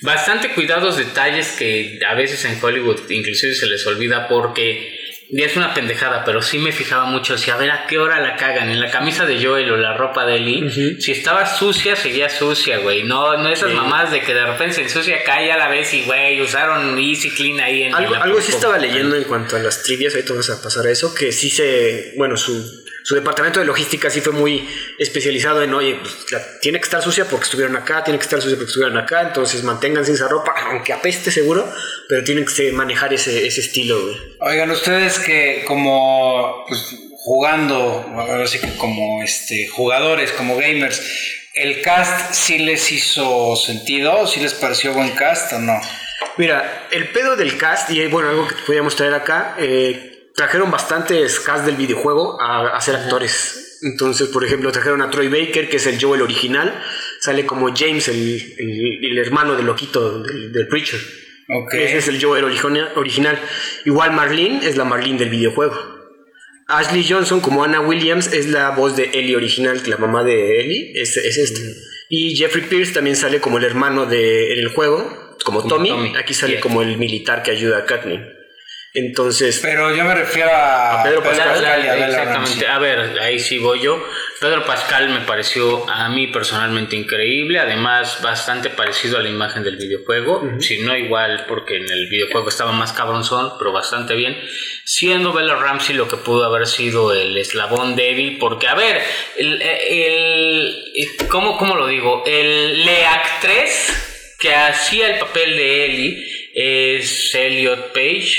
Bastante 0.02 0.54
cuidados 0.54 0.98
detalles 0.98 1.56
que 1.58 2.00
a 2.08 2.14
veces 2.16 2.46
en 2.46 2.58
Hollywood 2.62 3.10
inclusive 3.10 3.54
se 3.54 3.68
les 3.68 3.86
olvida 3.86 4.28
porque 4.28 4.98
es 5.32 5.56
una 5.56 5.74
pendejada, 5.74 6.26
pero 6.26 6.42
sí 6.42 6.58
me 6.58 6.72
fijaba 6.72 7.06
mucho 7.06 7.38
si 7.38 7.52
a 7.52 7.56
ver 7.56 7.70
a 7.70 7.86
qué 7.86 8.00
hora 8.00 8.20
la 8.20 8.36
cagan. 8.36 8.70
En 8.70 8.80
la 8.80 8.90
camisa 8.90 9.26
de 9.26 9.44
Joel 9.44 9.70
o 9.72 9.78
la 9.78 9.96
ropa 9.96 10.26
de 10.26 10.38
Ellie, 10.38 11.00
si 11.00 11.12
estaba 11.12 11.46
sucia, 11.46 11.96
seguía 11.96 12.30
sucia, 12.30 12.80
güey. 12.80 13.04
No, 13.04 13.38
no 13.38 13.50
esas 13.50 13.72
mamás 13.72 14.12
de 14.12 14.22
que 14.22 14.34
de 14.34 14.46
repente 14.46 14.76
se 14.76 14.82
ensucia, 14.84 15.24
cae 15.24 15.52
a 15.52 15.58
la 15.58 15.70
vez 15.70 15.94
y, 15.94 16.04
güey, 16.04 16.42
usaron 16.42 16.98
Easy 16.98 17.30
Clean 17.30 17.60
ahí 17.60 17.84
en 17.84 17.94
Algo, 17.94 18.16
algo 18.16 18.42
sí 18.42 18.52
estaba 18.52 18.80
leyendo 18.80 19.16
en 19.16 19.24
cuanto 19.26 19.56
a 19.56 19.60
las 19.60 19.84
trivias, 19.84 20.16
ahorita 20.16 20.34
vamos 20.34 20.50
a 20.50 20.62
pasar 20.62 20.88
a 20.88 20.92
eso, 20.92 21.14
que 21.14 21.32
sí 21.32 21.50
se, 21.52 22.14
bueno, 22.18 22.36
su 22.36 22.79
su 23.04 23.16
departamento 23.16 23.60
de 23.60 23.66
logística 23.66 24.10
sí 24.10 24.22
fue 24.22 24.34
muy 24.34 24.68
especializado 24.98 25.62
en, 25.64 25.74
oye, 25.74 26.00
pues, 26.02 26.60
tiene 26.62 26.80
que 26.80 26.86
estar 26.86 27.02
sucia 27.02 27.26
porque 27.26 27.46
estuvieron 27.46 27.76
acá, 27.76 28.04
tiene 28.04 28.20
que 28.20 28.24
estar 28.24 28.42
sucia 28.42 28.58
porque 28.58 28.70
estuvieron 28.70 28.98
acá, 28.98 29.22
entonces 29.22 29.64
manténganse 29.64 30.14
esa 30.14 30.28
ropa, 30.28 30.54
aunque 30.72 30.94
apeste 30.94 31.32
seguro, 31.32 31.72
pero 32.08 32.24
tienen 32.24 32.46
que 32.46 32.72
manejar 32.72 33.14
ese, 33.14 33.48
ese 33.48 33.62
estilo. 33.62 34.00
Oigan, 34.40 34.72
ustedes 34.72 35.20
que 35.20 35.64
como 35.68 36.66
pues, 36.68 36.82
jugando, 37.24 37.80
ahora 38.16 38.48
sí 38.48 38.60
que 38.60 38.76
como 38.78 39.24
este, 39.24 39.68
jugadores, 39.68 40.32
como 40.32 40.58
gamers, 40.58 41.02
¿el 41.54 41.82
cast 41.82 42.34
sí 42.34 42.60
les 42.60 42.92
hizo 42.92 43.56
sentido? 43.56 44.28
¿Sí 44.28 44.40
les 44.40 44.54
pareció 44.54 44.94
buen 44.94 45.12
cast 45.12 45.54
o 45.54 45.60
no? 45.60 45.80
Mira, 46.38 46.88
el 46.92 47.10
pedo 47.10 47.36
del 47.36 47.58
cast, 47.58 47.90
y 47.90 48.06
bueno, 48.08 48.30
algo 48.30 48.48
que 48.48 48.56
podríamos 48.66 48.96
traer 48.96 49.14
acá, 49.14 49.56
eh, 49.60 50.19
trajeron 50.40 50.72
bastantes 50.72 51.38
cast 51.42 51.66
del 51.66 51.76
videojuego 51.76 52.38
a, 52.40 52.80
ser 52.80 52.96
actores. 52.96 53.78
Entonces, 53.82 54.30
por 54.30 54.46
ejemplo, 54.46 54.72
trajeron 54.72 55.02
a 55.02 55.10
Troy 55.10 55.28
Baker, 55.28 55.70
que 55.70 55.76
es 55.76 55.86
el 55.86 56.02
Joel 56.02 56.22
original. 56.22 56.82
Sale 57.20 57.46
como 57.46 57.76
James, 57.76 58.08
el, 58.08 59.18
hermano 59.18 59.58
del 59.58 59.66
loquito 59.66 60.24
del, 60.24 60.68
Preacher. 60.70 60.98
Okay. 61.66 61.84
Ese 61.84 61.98
es 61.98 62.08
el 62.08 62.24
Joel 62.24 62.46
original. 62.46 63.38
Igual 63.84 64.14
Marlene 64.14 64.66
es 64.66 64.78
la 64.78 64.86
Marlene 64.86 65.20
del 65.20 65.30
videojuego. 65.30 65.76
Ashley 66.68 67.06
Johnson 67.06 67.42
como 67.42 67.66
Anna 67.66 67.82
Williams 67.82 68.32
es 68.32 68.48
la 68.48 68.70
voz 68.70 68.96
de 68.96 69.10
Ellie 69.16 69.36
original, 69.36 69.82
la 69.88 69.98
mamá 69.98 70.24
de 70.24 70.62
Ellie, 70.62 70.94
es, 70.96 71.18
es 71.18 71.38
este. 71.38 71.60
Mm. 71.60 71.74
Y 72.10 72.38
Jeffrey 72.38 72.64
Pierce 72.64 72.94
también 72.94 73.18
sale 73.18 73.42
como 73.42 73.58
el 73.58 73.66
hermano 73.66 74.06
de, 74.06 74.54
en 74.54 74.60
el 74.60 74.70
juego, 74.70 75.36
como, 75.44 75.68
Tommy. 75.68 76.14
Aquí 76.16 76.34
sale 76.34 76.62
como 76.62 76.82
el 76.82 76.98
militar 76.98 77.44
que 77.44 77.52
ayuda 77.52 77.80
a 77.80 77.86
Kathleen. 77.86 78.39
Entonces. 78.94 79.60
Pero 79.62 79.96
yo 79.96 80.04
me 80.04 80.16
refiero 80.16 80.50
a, 80.52 81.04
Pedro 81.04 81.22
Pascal. 81.22 81.64
exactamente. 81.64 82.68
A 82.68 82.80
ver, 82.80 83.20
ahí 83.22 83.40
sí 83.40 83.60
voy 83.60 83.82
yo. 83.82 84.04
Pedro 84.40 84.66
Pascal 84.66 85.10
me 85.10 85.22
pareció 85.22 85.88
a 85.90 86.10
mí 86.10 86.28
personalmente 86.28 86.96
increíble. 86.96 87.60
Además, 87.60 88.20
bastante 88.24 88.70
parecido 88.70 89.18
a 89.18 89.22
la 89.22 89.30
imagen 89.30 89.64
del 89.64 89.78
videojuego. 89.78 90.60
Si 90.60 90.80
no 90.80 90.96
igual, 90.98 91.46
porque 91.48 91.78
en 91.78 91.90
el 91.90 92.08
videojuego 92.10 92.50
estaba 92.50 92.72
más 92.72 92.94
cabronzón, 92.94 93.54
pero 93.60 93.72
bastante 93.72 94.16
bien. 94.16 94.36
Siendo 94.86 95.34
Bella 95.34 95.56
Ramsey 95.56 95.96
lo 95.96 96.08
que 96.08 96.18
pudo 96.18 96.46
haber 96.46 96.66
sido 96.66 97.14
el 97.14 97.38
eslabón 97.38 97.96
débil. 97.96 98.40
Porque, 98.40 98.68
a 98.68 98.76
ver, 98.76 99.02
el. 99.38 99.62
el 99.62 100.96
¿cómo, 101.28 101.58
¿Cómo 101.58 101.76
lo 101.76 101.86
digo? 101.86 102.24
El 102.26 102.86
Leac 102.86 103.42
3 103.42 104.06
que 104.40 104.56
hacía 104.56 105.10
el 105.10 105.20
papel 105.20 105.58
de 105.58 105.86
Ellie 105.86 106.39
es 106.54 107.34
Elliot 107.36 107.94
Page. 107.94 108.38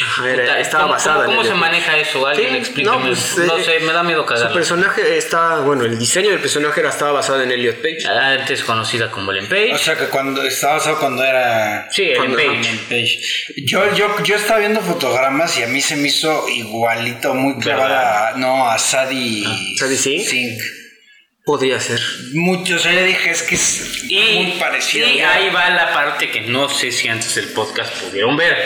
estaba 0.59 0.85
¿Cómo, 0.85 0.95
basada 0.95 1.27
¿Cómo, 1.27 1.45
se 1.45 1.55
maneja 1.55 1.97
eso? 1.99 2.27
Alguien 2.27 2.57
explíqueme. 2.57 3.09
Pues, 3.09 3.39
no, 3.39 3.57
eh, 3.57 3.65
sé, 3.65 3.81
me 3.81 3.93
da 3.93 4.03
miedo 4.03 4.27
cagarlo. 4.27 4.49
Su 4.49 4.55
personaje 4.55 5.17
está, 5.17 5.61
bueno, 5.61 5.85
el 5.85 5.99
diseño 5.99 6.31
del 6.31 6.41
personaje 6.41 6.81
era, 6.81 6.91
estaba 6.91 7.13
basado 7.13 7.43
en 7.43 7.53
Elliot 7.53 7.77
Page. 7.77 8.07
Antes 8.09 8.65
conocida 8.65 9.11
como 9.11 9.33
Ellen 9.33 9.49
Page. 9.49 9.75
O 9.75 9.79
sea 9.79 9.97
que 9.97 10.07
cuando 10.07 10.43
estaba 10.43 10.75
basado 10.75 10.99
cuando 10.99 11.25
era. 11.25 11.89
Sí, 11.91 12.03
Ellen 12.03 12.79
Page. 12.89 13.21
Yo, 13.65 13.95
yo, 13.95 14.23
yo 14.23 14.37
estaba 14.37 14.61
viendo 14.61 14.81
fotogramas 14.81 15.57
y 15.59 15.63
a 15.63 15.67
mí 15.69 15.81
se 15.81 15.97
me 15.97 16.09
hizo 16.09 16.49
igualito, 16.49 17.35
muy 17.35 17.59
clavada, 17.61 18.35
no, 18.37 18.69
a 18.69 18.79
Sadie. 18.79 19.45
Ah, 19.47 19.59
¿Sadie 19.77 19.97
Sink? 19.97 20.61
Podría 21.51 21.81
ser. 21.81 22.01
Mucho, 22.33 22.77
o 22.77 22.79
sea, 22.79 22.93
le 22.93 23.03
dije, 23.03 23.29
es 23.29 23.43
que 23.43 23.57
es 23.57 24.05
muy 24.09 24.53
parecido. 24.61 25.09
Y 25.09 25.19
ahí 25.19 25.51
va 25.53 25.69
la 25.71 25.93
parte 25.93 26.31
que 26.31 26.43
no 26.43 26.69
sé 26.69 26.93
si 26.93 27.09
antes 27.09 27.35
del 27.35 27.49
podcast 27.49 27.93
pudieron 28.05 28.37
ver. 28.37 28.57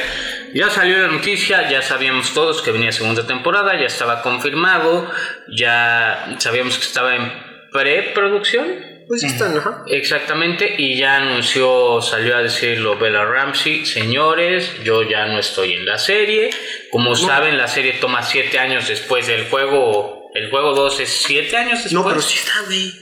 Ya 0.52 0.68
salió 0.68 0.98
la 0.98 1.08
noticia, 1.08 1.66
ya 1.70 1.80
sabíamos 1.80 2.34
todos 2.34 2.60
que 2.60 2.72
venía 2.72 2.92
segunda 2.92 3.26
temporada, 3.26 3.72
ya 3.80 3.86
estaba 3.86 4.20
confirmado, 4.20 5.10
ya 5.48 6.36
sabíamos 6.40 6.76
que 6.76 6.84
estaba 6.84 7.16
en 7.16 7.32
preproducción. 7.72 8.66
Pues 9.08 9.22
ya 9.22 9.28
está, 9.28 9.48
¿no? 9.48 9.84
Exactamente, 9.86 10.74
y 10.76 10.98
ya 10.98 11.16
anunció, 11.16 12.02
salió 12.02 12.36
a 12.36 12.42
decirlo 12.42 12.98
Bella 12.98 13.24
Ramsey, 13.24 13.86
señores, 13.86 14.82
yo 14.84 15.02
ya 15.04 15.24
no 15.24 15.38
estoy 15.38 15.72
en 15.72 15.86
la 15.86 15.96
serie. 15.96 16.50
Como 16.90 17.16
saben, 17.16 17.56
la 17.56 17.66
serie 17.66 17.94
toma 17.94 18.22
siete 18.22 18.58
años 18.58 18.88
después 18.88 19.26
del 19.26 19.46
juego 19.48 20.13
el 20.34 20.50
juego 20.50 20.74
2 20.74 21.00
es 21.00 21.08
7 21.26 21.56
años 21.56 21.84
después. 21.84 21.92
No, 21.92 22.06
pero 22.06 22.20
sí 22.20 22.38
está, 22.38 22.62
güey. 22.66 22.92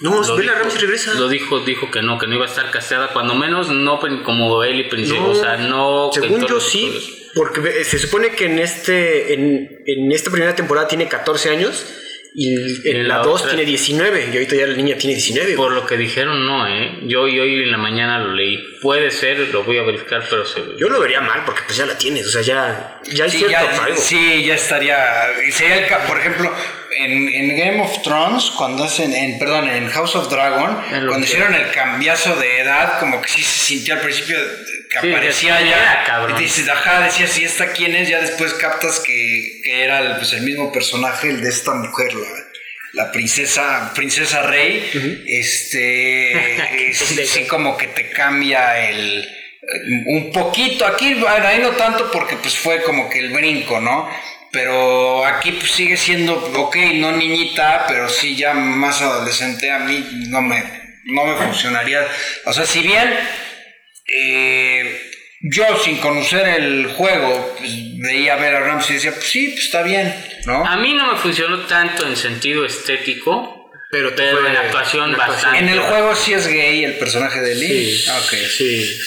No, 0.00 0.36
Bella 0.36 0.54
Ramsey 0.54 0.80
regresa. 0.80 1.14
Lo 1.14 1.28
dijo, 1.28 1.60
dijo 1.60 1.90
que 1.90 2.02
no, 2.02 2.18
que 2.18 2.26
no 2.26 2.34
iba 2.34 2.44
a 2.44 2.48
estar 2.48 2.70
casteada, 2.70 3.12
cuando 3.12 3.34
menos 3.34 3.70
no 3.70 4.00
como 4.24 4.64
él 4.64 4.80
y 4.80 4.84
Princesa. 4.84 5.22
o 5.22 5.34
sea, 5.34 5.56
no. 5.56 6.10
Según 6.12 6.44
yo 6.46 6.60
sí, 6.60 7.28
porque 7.34 7.84
se 7.84 7.98
supone 7.98 8.30
que 8.30 8.46
en 8.46 8.58
este 8.58 9.32
en, 9.34 9.82
en 9.86 10.12
esta 10.12 10.30
primera 10.30 10.56
temporada 10.56 10.88
tiene 10.88 11.08
14 11.08 11.50
años 11.50 11.86
y 12.34 12.88
en 12.88 13.08
la 13.08 13.18
2 13.18 13.48
tiene 13.48 13.64
19 13.64 14.30
y 14.32 14.32
ahorita 14.32 14.56
ya 14.56 14.66
la 14.66 14.76
niña 14.76 14.96
tiene 14.96 15.14
19. 15.14 15.54
Por 15.54 15.72
lo 15.72 15.86
que 15.86 15.96
dijeron, 15.98 16.46
no, 16.46 16.66
¿eh? 16.66 17.00
Yo 17.02 17.22
hoy, 17.22 17.38
hoy 17.38 17.62
en 17.62 17.70
la 17.70 17.76
mañana 17.76 18.18
lo 18.18 18.32
leí. 18.32 18.58
Puede 18.80 19.10
ser, 19.10 19.38
lo 19.52 19.64
voy 19.64 19.78
a 19.78 19.82
verificar, 19.82 20.24
pero 20.28 20.46
se... 20.46 20.60
Yo 20.78 20.88
lo 20.88 20.98
vería 20.98 21.20
mal 21.20 21.42
porque 21.44 21.60
pues 21.66 21.76
ya 21.76 21.84
la 21.84 21.96
tienes, 21.96 22.26
o 22.26 22.30
sea, 22.30 22.42
ya, 22.42 23.00
ya 23.12 23.24
hay 23.24 23.30
sí, 23.30 23.38
cierto 23.38 23.54
ya, 23.54 23.96
Sí, 23.96 24.44
ya 24.44 24.54
estaría... 24.54 24.96
Sería 25.50 25.86
el, 25.86 26.06
por 26.06 26.18
ejemplo, 26.18 26.50
en, 26.98 27.28
en, 27.28 27.56
Game 27.56 27.82
of 27.82 28.02
Thrones, 28.02 28.50
cuando 28.56 28.84
hacen, 28.84 29.12
en, 29.12 29.38
perdón, 29.38 29.68
en 29.68 29.88
House 29.88 30.16
of 30.16 30.30
Dragon, 30.30 30.78
cuando 30.88 31.20
hicieron 31.20 31.54
el 31.54 31.70
cambiazo 31.70 32.34
de 32.36 32.60
edad, 32.60 32.98
como 32.98 33.20
que 33.20 33.28
sí 33.28 33.42
se 33.42 33.64
sintió 33.66 33.94
al 33.94 34.00
principio 34.00 34.38
que 34.92 35.10
aparecía 35.10 35.60
ya. 35.62 36.28
Y 36.36 36.42
dices, 36.42 36.68
ajá, 36.68 37.00
decías, 37.00 37.30
si 37.30 37.44
esta 37.44 37.72
quién 37.72 37.96
es, 37.96 38.08
ya 38.08 38.20
después 38.20 38.52
captas 38.54 39.00
que, 39.00 39.60
que 39.64 39.82
era 39.82 40.00
el, 40.00 40.16
pues, 40.16 40.32
el 40.34 40.42
mismo 40.42 40.70
personaje, 40.70 41.30
el 41.30 41.40
de 41.40 41.48
esta 41.48 41.72
mujer, 41.74 42.12
la, 42.14 42.28
la 42.92 43.12
princesa, 43.12 43.92
princesa 43.94 44.42
rey, 44.42 45.24
este, 45.26 46.92
sí, 47.26 47.46
como 47.46 47.76
que 47.76 47.88
te 47.88 48.10
cambia 48.10 48.88
el, 48.88 49.28
un 50.06 50.32
poquito, 50.32 50.86
aquí, 50.86 51.14
bueno, 51.14 51.46
ahí 51.46 51.60
no 51.60 51.70
tanto 51.70 52.10
porque 52.10 52.36
pues 52.36 52.56
fue 52.56 52.82
como 52.82 53.08
que 53.08 53.20
el 53.20 53.30
brinco, 53.30 53.80
¿no? 53.80 54.08
Pero 54.50 55.24
aquí 55.24 55.52
pues 55.52 55.70
sigue 55.70 55.96
siendo, 55.96 56.34
ok, 56.34 56.76
no 56.96 57.12
niñita, 57.12 57.86
pero 57.88 58.08
sí 58.10 58.36
ya 58.36 58.52
más 58.52 59.00
adolescente, 59.00 59.70
a 59.70 59.78
mí 59.78 60.26
no 60.28 60.42
me, 60.42 60.62
no 61.04 61.24
me 61.24 61.36
funcionaría. 61.36 62.06
O 62.44 62.52
sea, 62.52 62.66
si 62.66 62.82
bien 62.82 63.08
eh, 64.12 65.10
yo 65.40 65.76
sin 65.78 65.98
conocer 65.98 66.46
el 66.46 66.86
juego 66.86 67.56
pues, 67.58 67.70
veía 67.98 68.36
ver 68.36 68.54
a 68.54 68.60
Rams 68.60 68.88
y 68.90 68.94
decía, 68.94 69.12
pues 69.12 69.26
sí, 69.26 69.48
pues 69.48 69.64
está 69.64 69.82
bien, 69.82 70.14
¿no? 70.46 70.64
A 70.64 70.76
mí 70.76 70.92
no 70.94 71.12
me 71.12 71.18
funcionó 71.18 71.60
tanto 71.66 72.06
en 72.06 72.16
sentido 72.16 72.64
estético, 72.64 73.70
pero, 73.90 74.14
pero 74.14 74.46
en 74.46 74.56
actuación 74.56 75.16
bastante. 75.16 75.58
En 75.58 75.68
el 75.68 75.80
juego 75.80 76.14
sí 76.14 76.32
es 76.32 76.46
gay 76.46 76.84
el 76.84 76.94
personaje 76.94 77.40
de 77.40 77.54
Lee. 77.54 77.96
Sí, 77.96 78.10
okay. 78.10 78.46
sí. 78.46 79.00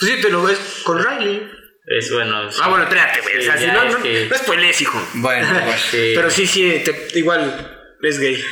Pues 0.00 0.12
sí, 0.12 0.20
te 0.20 0.30
lo 0.30 0.42
ves 0.42 0.58
con 0.84 1.04
Riley. 1.04 1.48
Es 1.86 2.12
bueno. 2.12 2.50
Ah, 2.60 2.68
bueno, 2.68 2.84
espérate, 2.84 3.20
güey. 3.22 3.38
o 3.38 3.42
sea, 3.42 3.56
si 3.56 3.66
no, 3.66 3.84
no, 3.84 3.98
no 3.98 4.36
spoilees, 4.36 4.80
hijo. 4.82 5.08
Bueno, 5.14 5.48
pues. 5.64 5.80
sí. 5.90 6.12
Pero 6.14 6.30
sí, 6.30 6.46
sí, 6.46 6.82
igual 7.14 7.96
es 8.02 8.18
gay. 8.18 8.44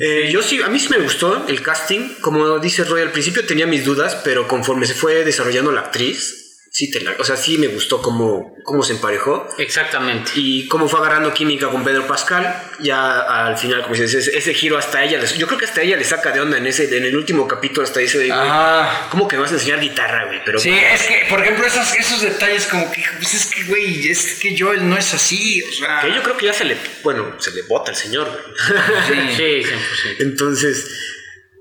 Eh, 0.00 0.28
yo 0.32 0.42
sí, 0.42 0.60
a 0.60 0.68
mí 0.68 0.78
sí 0.80 0.88
me 0.90 0.98
gustó 0.98 1.46
el 1.48 1.62
casting. 1.62 2.14
Como 2.20 2.58
dice 2.58 2.84
Roy, 2.84 3.02
al 3.02 3.12
principio 3.12 3.46
tenía 3.46 3.66
mis 3.66 3.84
dudas, 3.84 4.20
pero 4.24 4.48
conforme 4.48 4.86
se 4.86 4.94
fue 4.94 5.24
desarrollando 5.24 5.72
la 5.72 5.82
actriz, 5.82 6.43
sí 6.74 6.90
te 6.90 7.00
la, 7.00 7.14
o 7.20 7.22
sea, 7.22 7.36
sí 7.36 7.56
me 7.56 7.68
gustó 7.68 8.02
cómo, 8.02 8.56
cómo 8.64 8.82
se 8.82 8.94
emparejó. 8.94 9.48
Exactamente. 9.58 10.32
Y 10.34 10.66
cómo 10.66 10.88
fue 10.88 10.98
agarrando 10.98 11.32
química 11.32 11.68
con 11.68 11.84
Pedro 11.84 12.04
Pascal. 12.08 12.52
Ya 12.80 13.20
al 13.20 13.56
final, 13.56 13.82
como 13.82 13.94
dices, 13.94 14.26
ese, 14.26 14.54
giro 14.54 14.76
hasta 14.76 15.04
ella, 15.04 15.24
yo 15.24 15.46
creo 15.46 15.56
que 15.56 15.66
hasta 15.66 15.82
ella 15.82 15.96
le 15.96 16.02
saca 16.02 16.32
de 16.32 16.40
onda 16.40 16.58
en 16.58 16.66
ese, 16.66 16.96
en 16.96 17.04
el 17.04 17.16
último 17.16 17.46
capítulo 17.46 17.86
hasta 17.86 18.00
dice, 18.00 18.28
Ajá. 18.28 19.06
¿cómo 19.08 19.28
que 19.28 19.36
me 19.36 19.42
vas 19.42 19.52
a 19.52 19.54
enseñar 19.54 19.78
guitarra, 19.78 20.24
güey? 20.26 20.40
Pero, 20.44 20.58
sí, 20.58 20.70
es 20.70 21.02
que, 21.02 21.26
por 21.30 21.40
ejemplo, 21.40 21.64
esos, 21.64 21.94
esos 21.94 22.20
detalles 22.20 22.66
como 22.66 22.90
que, 22.90 23.04
pues 23.18 23.34
es 23.34 23.54
que, 23.54 23.62
güey, 23.62 24.08
es 24.08 24.40
que 24.40 24.56
Joel 24.58 24.88
no 24.88 24.98
es 24.98 25.14
así, 25.14 25.62
o 25.62 25.72
sea. 25.72 26.00
Que 26.00 26.12
yo 26.12 26.24
creo 26.24 26.36
que 26.36 26.46
ya 26.46 26.52
se 26.52 26.64
le, 26.64 26.76
bueno, 27.04 27.40
se 27.40 27.52
le 27.52 27.62
bota 27.62 27.92
al 27.92 27.96
señor, 27.96 28.28
güey. 28.28 29.36
Sí, 29.36 29.62
sí, 30.02 30.16
Entonces 30.18 31.13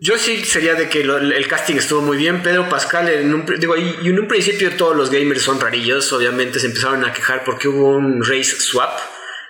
yo 0.04 0.18
sí 0.18 0.44
sería 0.44 0.76
de 0.76 0.90
que 0.90 1.00
el 1.00 1.48
casting 1.48 1.76
estuvo 1.76 2.02
muy 2.02 2.18
bien. 2.18 2.44
Pedro 2.44 2.68
Pascal, 2.68 3.08
en 3.08 3.34
un, 3.34 3.46
digo, 3.58 3.78
y, 3.78 4.10
en 4.10 4.20
un 4.20 4.28
principio 4.28 4.76
todos 4.76 4.98
los 4.98 5.10
gamers 5.10 5.44
son 5.44 5.62
rarillos. 5.62 6.12
Obviamente 6.12 6.60
se 6.60 6.68
empezaron 6.68 7.06
a 7.06 7.14
quejar 7.14 7.46
porque 7.46 7.70
hubo 7.70 7.96
un 7.96 8.22
race 8.22 8.58
swap. 8.60 9.00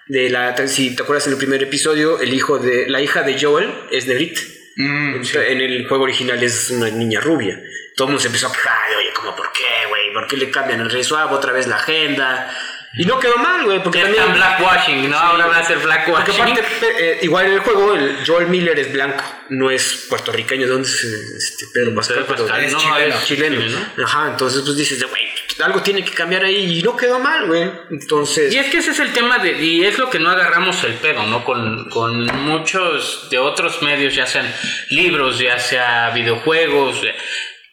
De 0.05 0.29
la, 0.29 0.55
si 0.67 0.95
te 0.95 1.01
acuerdas 1.01 1.25
en 1.25 1.33
el 1.33 1.39
primer 1.39 1.63
episodio, 1.63 2.19
el 2.19 2.31
hijo 2.35 2.59
de 2.59 2.87
la 2.87 3.01
hija 3.01 3.23
de 3.23 3.41
Joel 3.41 3.73
es 3.89 4.05
Negrita. 4.05 4.41
Mm, 4.75 5.21
en 5.33 5.61
el 5.61 5.87
juego 5.87 6.03
original 6.03 6.43
es 6.43 6.69
una 6.69 6.87
niña 6.91 7.19
rubia. 7.19 7.59
Todo 7.95 8.07
el 8.07 8.11
mundo 8.11 8.21
se 8.21 8.27
empezó 8.27 8.47
a 8.47 8.53
quejar, 8.53 8.95
oye, 8.95 9.09
¿cómo 9.15 9.35
por 9.35 9.51
qué, 9.53 9.87
güey? 9.89 10.13
¿Por 10.13 10.27
qué 10.27 10.37
le 10.37 10.51
cambian 10.51 10.81
el 10.81 10.89
race 10.91 11.05
swap 11.05 11.31
otra 11.31 11.51
vez 11.51 11.65
la 11.65 11.77
agenda? 11.77 12.55
Y 12.95 13.05
no 13.05 13.19
quedó 13.19 13.37
mal, 13.37 13.65
güey, 13.65 13.81
porque 13.81 14.01
también... 14.01 14.21
Están 14.21 14.37
blackwashing, 14.37 15.09
¿no? 15.09 15.17
Ahora 15.17 15.47
van 15.47 15.61
a 15.61 15.63
ser 15.63 15.79
blackwashing. 15.79 16.45
Porque 16.45 16.61
aparte, 16.61 16.87
eh, 16.99 17.19
igual 17.23 17.47
en 17.47 17.53
el 17.53 17.59
juego, 17.61 17.95
el 17.95 18.17
Joel 18.25 18.47
Miller 18.47 18.77
es 18.77 18.93
blanco, 18.93 19.23
no 19.49 19.71
es 19.71 20.05
puertorriqueño. 20.09 20.67
¿De 20.67 20.71
dónde 20.71 20.87
es 20.87 21.03
este 21.03 21.65
Pedro 21.73 21.95
Pascal? 21.95 22.23
Pascal. 22.25 22.63
Es, 22.63 22.71
no, 22.71 22.77
chileno. 22.77 23.15
es 23.15 23.25
chileno. 23.25 23.79
¿no? 23.97 24.05
Ajá, 24.05 24.27
entonces 24.29 24.61
pues 24.61 24.77
dices, 24.77 25.03
güey, 25.09 25.23
algo 25.63 25.81
tiene 25.81 26.05
que 26.05 26.11
cambiar 26.11 26.43
ahí 26.43 26.77
y 26.79 26.83
no 26.83 26.95
quedó 26.95 27.17
mal, 27.17 27.47
güey. 27.47 27.71
Entonces... 27.89 28.53
Y 28.53 28.59
es 28.59 28.67
que 28.67 28.77
ese 28.77 28.91
es 28.91 28.99
el 28.99 29.11
tema 29.11 29.39
de... 29.39 29.53
Y 29.53 29.83
es 29.85 29.97
lo 29.97 30.11
que 30.11 30.19
no 30.19 30.29
agarramos 30.29 30.83
el 30.83 30.93
pedo, 30.93 31.25
¿no? 31.25 31.43
Con, 31.43 31.89
con 31.89 32.25
muchos 32.43 33.27
de 33.31 33.39
otros 33.39 33.81
medios, 33.81 34.13
ya 34.13 34.27
sean 34.27 34.45
libros, 34.89 35.39
ya 35.39 35.57
sea 35.57 36.11
videojuegos 36.11 37.01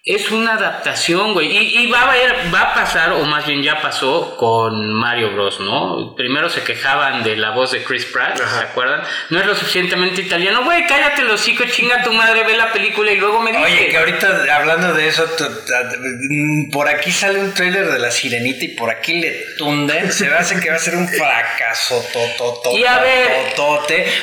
es 0.02 0.30
una 0.30 0.54
adaptación, 0.54 1.34
güey. 1.34 1.76
Y, 1.76 1.86
va, 1.88 2.00
a 2.00 2.50
va 2.50 2.60
a 2.62 2.74
pasar, 2.74 3.12
o 3.12 3.22
más 3.24 3.46
bien 3.46 3.62
ya 3.62 3.82
pasó, 3.82 4.34
con 4.38 4.94
Mario 4.94 5.32
Bros, 5.32 5.60
¿no? 5.60 6.14
Primero 6.16 6.48
se 6.48 6.62
quejaban 6.62 7.22
de 7.22 7.36
la 7.36 7.50
voz 7.50 7.72
de 7.72 7.82
Chris 7.84 8.06
Pratt, 8.06 8.38
¿se 8.38 8.64
acuerdan? 8.64 9.02
No 9.28 9.40
es 9.40 9.46
lo 9.46 9.54
suficientemente 9.54 10.22
italiano. 10.22 10.64
Güey, 10.64 10.86
cállate 10.86 11.22
los 11.22 11.40
hocico, 11.40 11.64
chinga 11.64 12.02
tu 12.02 12.12
madre, 12.14 12.44
ve 12.44 12.56
la 12.56 12.72
película 12.72 13.12
y 13.12 13.16
luego 13.16 13.40
me 13.40 13.52
dice. 13.52 13.62
Oye, 13.62 13.88
que 13.88 13.98
ahorita 13.98 14.56
hablando 14.56 14.94
de 14.94 15.06
eso, 15.06 15.26
mm, 15.26 16.70
por 16.70 16.88
aquí 16.88 17.12
sale 17.12 17.38
un 17.38 17.52
tráiler 17.52 17.86
de 17.86 17.98
La 17.98 18.10
Sirenita 18.10 18.64
y 18.64 18.68
por 18.68 18.88
aquí 18.88 19.20
le 19.20 19.32
tunden. 19.58 20.10
Se 20.12 20.30
me 20.30 20.36
hace 20.36 20.58
que 20.60 20.70
va 20.70 20.76
a 20.76 20.78
ser 20.78 20.96
un 20.96 21.08
fracaso, 21.08 22.02
tototo, 22.10 22.76
y 22.76 22.84
a 22.84 23.00
ver, 23.00 23.54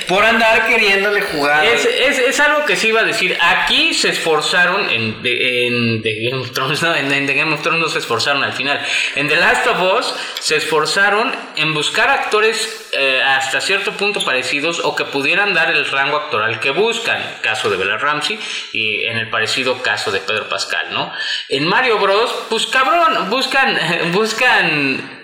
por 0.08 0.26
andar 0.26 0.68
queriéndole 0.68 1.22
jugar. 1.22 1.64
Es, 1.66 1.86
es, 1.86 2.18
es, 2.18 2.40
algo 2.40 2.66
que 2.66 2.76
se 2.76 2.88
iba 2.88 3.02
a 3.02 3.04
decir. 3.04 3.38
Aquí 3.40 3.94
se 3.94 4.10
esforzaron 4.10 4.90
en 4.90 5.22
en 5.74 6.02
The 6.02 6.30
Game 6.30 6.42
of 6.42 6.52
Thrones, 6.52 6.82
no, 6.82 6.96
en, 6.96 7.28
The 7.28 7.34
Game 7.34 7.58
se 7.90 8.00
esforzaron 8.00 8.44
al 8.44 8.54
final. 8.54 8.80
En 9.16 9.28
The 9.28 9.36
Last 9.36 9.68
of 9.68 9.82
Us 9.82 10.16
se 10.40 10.58
esforzaron 10.58 11.34
en 11.56 11.74
buscar 11.74 12.10
actores 12.10 12.90
eh, 12.94 13.22
hasta 13.22 13.62
cierto 13.62 13.92
punto 13.94 14.24
parecidos 14.24 14.80
o 14.84 14.96
que 14.96 15.06
pudieran 15.06 15.54
dar 15.54 15.72
el 15.72 15.86
rango 15.86 16.18
actoral 16.18 16.60
que 16.60 16.72
buscan. 16.72 17.22
Caso 17.42 17.70
de 17.70 17.78
Bella 17.78 17.98
Ramsey 17.98 18.40
y 18.74 19.04
en 19.06 19.18
el 19.18 19.30
parecido 19.30 19.82
caso 19.82 20.12
de 20.12 20.20
Pedro 20.20 20.50
Pascal, 20.50 20.88
¿no? 20.92 21.12
En 21.50 21.68
Mario 21.68 22.00
Bros, 22.00 22.34
pues 22.50 22.68
cabrón, 22.68 23.30
buscan, 23.30 23.78
buscan 24.12 25.18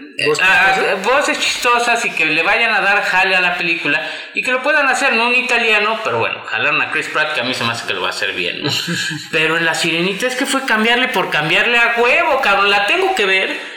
voces 1.04 1.40
chistosas 1.40 2.04
y 2.06 2.12
que 2.12 2.26
le 2.26 2.44
vayan 2.44 2.74
a 2.74 2.82
dar 2.82 3.02
jale 3.04 3.36
a 3.36 3.42
la 3.42 3.58
película 3.58 4.02
y 4.34 4.42
que 4.42 4.52
lo 4.52 4.62
puedan 4.62 4.88
hacer, 4.88 5.14
no 5.14 5.28
un 5.28 5.36
italiano, 5.36 6.00
pero 6.04 6.20
bueno, 6.20 6.42
jalaron 6.46 6.82
a 6.82 6.92
Chris 6.92 7.10
Pratt 7.10 7.34
que 7.34 7.42
a 7.42 7.44
mí 7.44 7.54
se 7.54 7.64
me 7.64 7.72
hace 7.72 7.88
que 7.88 7.94
lo 7.94 8.02
va 8.02 8.08
a 8.08 8.12
hacer 8.12 8.34
bien. 8.34 8.62
pero 9.32 9.58
en 9.58 9.66
La 9.66 9.76
Sirenita 9.76 10.28
es 10.28 10.36
que 10.36 10.46
fue 10.46 10.66
cambiarle 10.66 11.08
por 11.10 11.30
cambiarle 11.30 11.78
a 11.78 11.96
huevo, 11.98 12.42
cabrón, 12.42 12.70
la 12.70 12.86
tengo 12.86 13.16
que 13.16 13.26
ver 13.26 13.73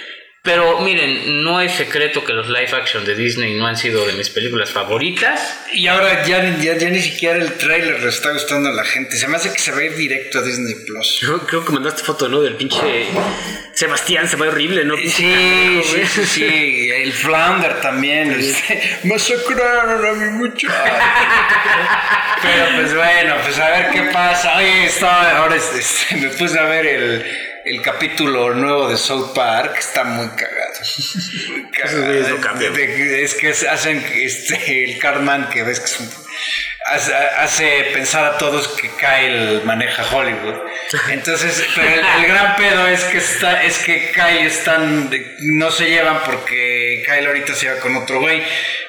Pero 0.46 0.78
miren, 0.78 1.42
no 1.42 1.60
es 1.60 1.72
secreto 1.72 2.24
que 2.24 2.32
los 2.32 2.46
live 2.46 2.70
action 2.72 3.04
de 3.04 3.16
Disney 3.16 3.54
no 3.54 3.66
han 3.66 3.76
sido 3.76 4.06
de 4.06 4.12
mis 4.12 4.30
películas 4.30 4.70
favoritas. 4.70 5.58
Y 5.72 5.88
ahora 5.88 6.24
ya, 6.24 6.56
ya, 6.58 6.78
ya 6.78 6.88
ni 6.88 7.02
siquiera 7.02 7.36
el 7.36 7.54
trailer 7.54 8.00
le 8.00 8.08
está 8.08 8.30
gustando 8.30 8.68
a 8.68 8.72
la 8.72 8.84
gente. 8.84 9.16
Se 9.16 9.26
me 9.26 9.36
hace 9.36 9.52
que 9.52 9.58
se 9.58 9.72
va 9.72 9.78
a 9.78 9.84
ir 9.84 9.96
directo 9.96 10.38
a 10.38 10.42
Disney 10.42 10.76
Plus. 10.86 11.18
Yo 11.20 11.40
creo 11.40 11.64
que 11.64 11.72
mandaste 11.72 12.04
foto, 12.04 12.28
¿no? 12.28 12.40
Del 12.42 12.54
pinche 12.54 13.08
Sebastián, 13.72 14.28
se 14.28 14.36
ve 14.36 14.46
horrible, 14.46 14.84
¿no? 14.84 14.96
Sí, 14.96 15.82
sí, 15.84 16.06
sí, 16.06 16.24
sí, 16.24 16.90
El 16.90 17.12
Flounder 17.12 17.80
también. 17.80 18.30
Este, 18.30 19.00
masacraron 19.02 20.06
a 20.06 20.12
mi 20.12 20.30
muchacho. 20.38 20.72
Pero 22.40 22.76
pues 22.76 22.94
bueno, 22.94 23.34
pues 23.42 23.58
a 23.58 23.70
ver 23.70 23.90
qué 23.90 24.02
pasa. 24.12 24.58
Oye, 24.58 24.86
estaba, 24.86 25.38
ahora 25.38 25.56
este, 25.56 26.16
me 26.18 26.28
puse 26.28 26.56
a 26.56 26.66
ver 26.66 26.86
el 26.86 27.26
el 27.66 27.82
capítulo 27.82 28.54
nuevo 28.54 28.88
de 28.88 28.96
South 28.96 29.34
Park 29.34 29.74
está 29.76 30.04
muy 30.04 30.28
cagado. 30.28 30.72
es 33.22 33.34
que 33.34 33.48
hacen 33.48 34.06
este, 34.14 34.84
el 34.84 34.98
Cartman 34.98 35.50
que 35.50 35.64
ves 35.64 35.80
que 35.80 36.04
hace, 37.38 37.90
pensar 37.92 38.24
a 38.24 38.38
todos 38.38 38.68
que 38.68 38.88
Kyle 38.90 39.62
maneja 39.64 40.04
Hollywood. 40.14 40.54
Entonces, 41.10 41.66
pero 41.74 41.88
el, 41.88 42.26
gran 42.28 42.54
pedo 42.54 42.86
es 42.86 43.02
que 43.04 43.18
está, 43.18 43.64
es 43.64 43.78
que 43.78 44.12
Kyle 44.12 44.46
están, 44.46 45.10
no 45.40 45.70
se 45.72 45.90
llevan 45.90 46.22
porque 46.24 47.02
Kyle 47.04 47.26
ahorita 47.26 47.56
se 47.56 47.68
va 47.68 47.80
con 47.80 47.96
otro 47.96 48.20
güey. 48.20 48.44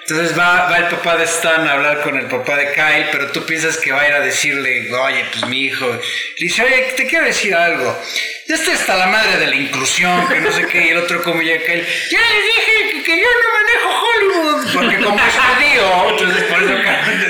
Entonces 0.07 0.37
va, 0.37 0.69
va 0.69 0.77
el 0.77 0.85
papá 0.85 1.17
de 1.17 1.25
Stan 1.25 1.67
a 1.67 1.73
hablar 1.73 2.01
con 2.01 2.15
el 2.15 2.27
papá 2.27 2.57
de 2.57 2.71
Kyle, 2.71 3.07
pero 3.11 3.31
tú 3.31 3.43
piensas 3.45 3.77
que 3.77 3.91
va 3.91 4.03
a 4.03 4.07
ir 4.07 4.13
a 4.13 4.21
decirle, 4.21 4.93
oye, 4.93 5.25
pues 5.31 5.47
mi 5.47 5.63
hijo. 5.63 5.87
Le 5.87 5.99
dice, 6.37 6.63
oye, 6.63 6.93
te 6.95 7.07
quiero 7.07 7.25
decir 7.25 7.55
algo. 7.55 7.99
Este 8.47 8.71
está 8.71 8.95
la 8.95 9.07
madre 9.07 9.37
de 9.39 9.47
la 9.47 9.55
inclusión, 9.55 10.27
que 10.29 10.39
no 10.39 10.51
sé 10.51 10.65
qué, 10.67 10.85
y 10.85 10.89
el 10.89 10.99
otro 10.99 11.21
como 11.21 11.41
ya 11.41 11.57
Kyle, 11.57 11.85
ya 12.09 12.19
les 12.19 12.45
dije 12.45 13.03
que, 13.03 13.17
yo 13.17 13.27
no 13.27 13.49
manejo 13.53 14.05
Hollywood, 14.05 14.73
porque 14.73 15.03
como 15.03 15.19
es 15.19 15.33
judío, 15.33 16.09
entonces 16.11 16.43
por 16.43 16.63
eso, 16.63 16.73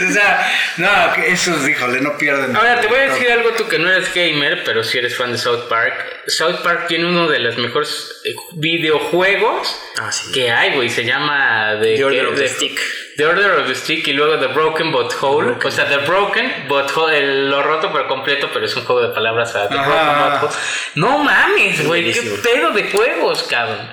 o 0.09 0.13
sea, 0.13 0.47
no, 0.77 1.13
que 1.13 1.31
esos, 1.31 1.67
híjole, 1.67 2.01
no 2.01 2.17
pierden. 2.19 2.55
Ahora, 2.55 2.79
te 2.81 2.87
voy 2.87 2.99
a 2.99 3.09
decir 3.09 3.31
algo 3.31 3.51
tú 3.53 3.67
que 3.67 3.79
no 3.79 3.89
eres 3.89 4.13
gamer, 4.13 4.63
pero 4.63 4.83
si 4.83 4.99
eres 4.99 5.15
fan 5.17 5.31
de 5.31 5.39
South 5.39 5.67
Park. 5.67 5.93
South 6.27 6.61
Park 6.63 6.85
tiene 6.87 7.05
uno 7.05 7.27
de 7.27 7.39
los 7.39 7.57
mejores 7.57 8.21
eh, 8.23 8.35
videojuegos 8.53 9.75
ah, 9.99 10.11
que 10.33 10.51
hay, 10.51 10.75
güey, 10.75 10.89
se 10.89 11.03
llama 11.03 11.79
The, 11.81 12.03
Order 12.03 12.27
of 12.27 12.37
the 12.37 12.47
Stick. 12.47 12.79
The 13.17 13.25
Order 13.25 13.59
of 13.59 13.67
the 13.67 13.73
Stick 13.75 14.07
y 14.07 14.13
luego 14.13 14.39
The 14.39 14.53
Broken 14.53 14.91
But 14.91 15.11
Whole. 15.19 15.57
O 15.63 15.71
sea, 15.71 15.89
The 15.89 16.05
Broken 16.05 16.67
But 16.67 16.95
Whole, 16.95 17.49
lo 17.49 17.63
roto 17.63 17.91
pero 17.91 18.07
completo, 18.07 18.49
pero 18.53 18.65
es 18.65 18.75
un 18.75 18.85
juego 18.85 19.01
de 19.01 19.09
palabras 19.09 19.55
a 19.55 19.67
The 19.67 19.75
Broken 19.75 20.41
But 20.41 20.51
No 20.95 21.17
mames, 21.17 21.85
güey, 21.85 22.11
qué 22.13 22.21
pedo 22.21 22.71
de 22.71 22.83
juegos, 22.91 23.43
cabrón. 23.43 23.91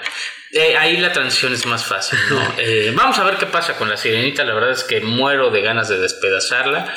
Eh, 0.56 0.76
ahí 0.76 0.98
la 0.98 1.12
transición 1.12 1.52
es 1.52 1.66
más 1.66 1.84
fácil, 1.84 2.16
¿no? 2.30 2.54
Eh, 2.58 2.92
vamos 2.94 3.18
a 3.18 3.24
ver 3.24 3.36
qué 3.38 3.46
pasa 3.46 3.76
con 3.76 3.88
la 3.88 3.96
sirenita. 3.96 4.44
La 4.44 4.54
verdad 4.54 4.70
es 4.70 4.84
que 4.84 5.00
muero 5.00 5.50
de 5.50 5.62
ganas 5.62 5.88
de 5.88 5.98
despedazarla. 5.98 6.94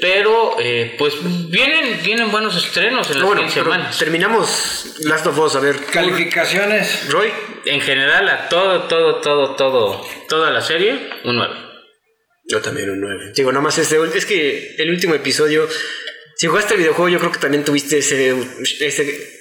Pero, 0.00 0.56
eh, 0.58 0.94
pues, 0.98 1.14
vienen, 1.50 2.02
vienen 2.02 2.30
buenos 2.30 2.56
estrenos 2.56 3.08
en 3.10 3.18
las 3.18 3.26
bueno, 3.26 3.48
semanas. 3.48 3.96
Terminamos 3.98 4.96
Last 5.00 5.26
of 5.26 5.38
Us, 5.38 5.56
a 5.56 5.60
ver. 5.60 5.76
¿Calificaciones? 5.92 7.10
Roy. 7.10 7.30
En 7.64 7.80
general, 7.80 8.28
a 8.28 8.48
todo, 8.48 8.82
todo, 8.82 9.20
todo, 9.20 9.54
todo, 9.54 10.06
toda 10.28 10.50
la 10.50 10.60
serie, 10.60 11.10
un 11.24 11.36
9. 11.36 11.54
Yo 12.46 12.60
también 12.60 12.90
un 12.90 13.00
9. 13.00 13.32
Digo, 13.34 13.52
nomás 13.52 13.78
este, 13.78 13.98
es 14.14 14.26
que 14.26 14.74
el 14.78 14.90
último 14.90 15.14
episodio 15.14 15.66
si 16.36 16.48
jugaste 16.48 16.74
el 16.74 16.80
videojuego, 16.80 17.08
yo 17.08 17.18
creo 17.20 17.30
que 17.30 17.38
también 17.38 17.64
tuviste 17.64 17.98
ese, 17.98 18.34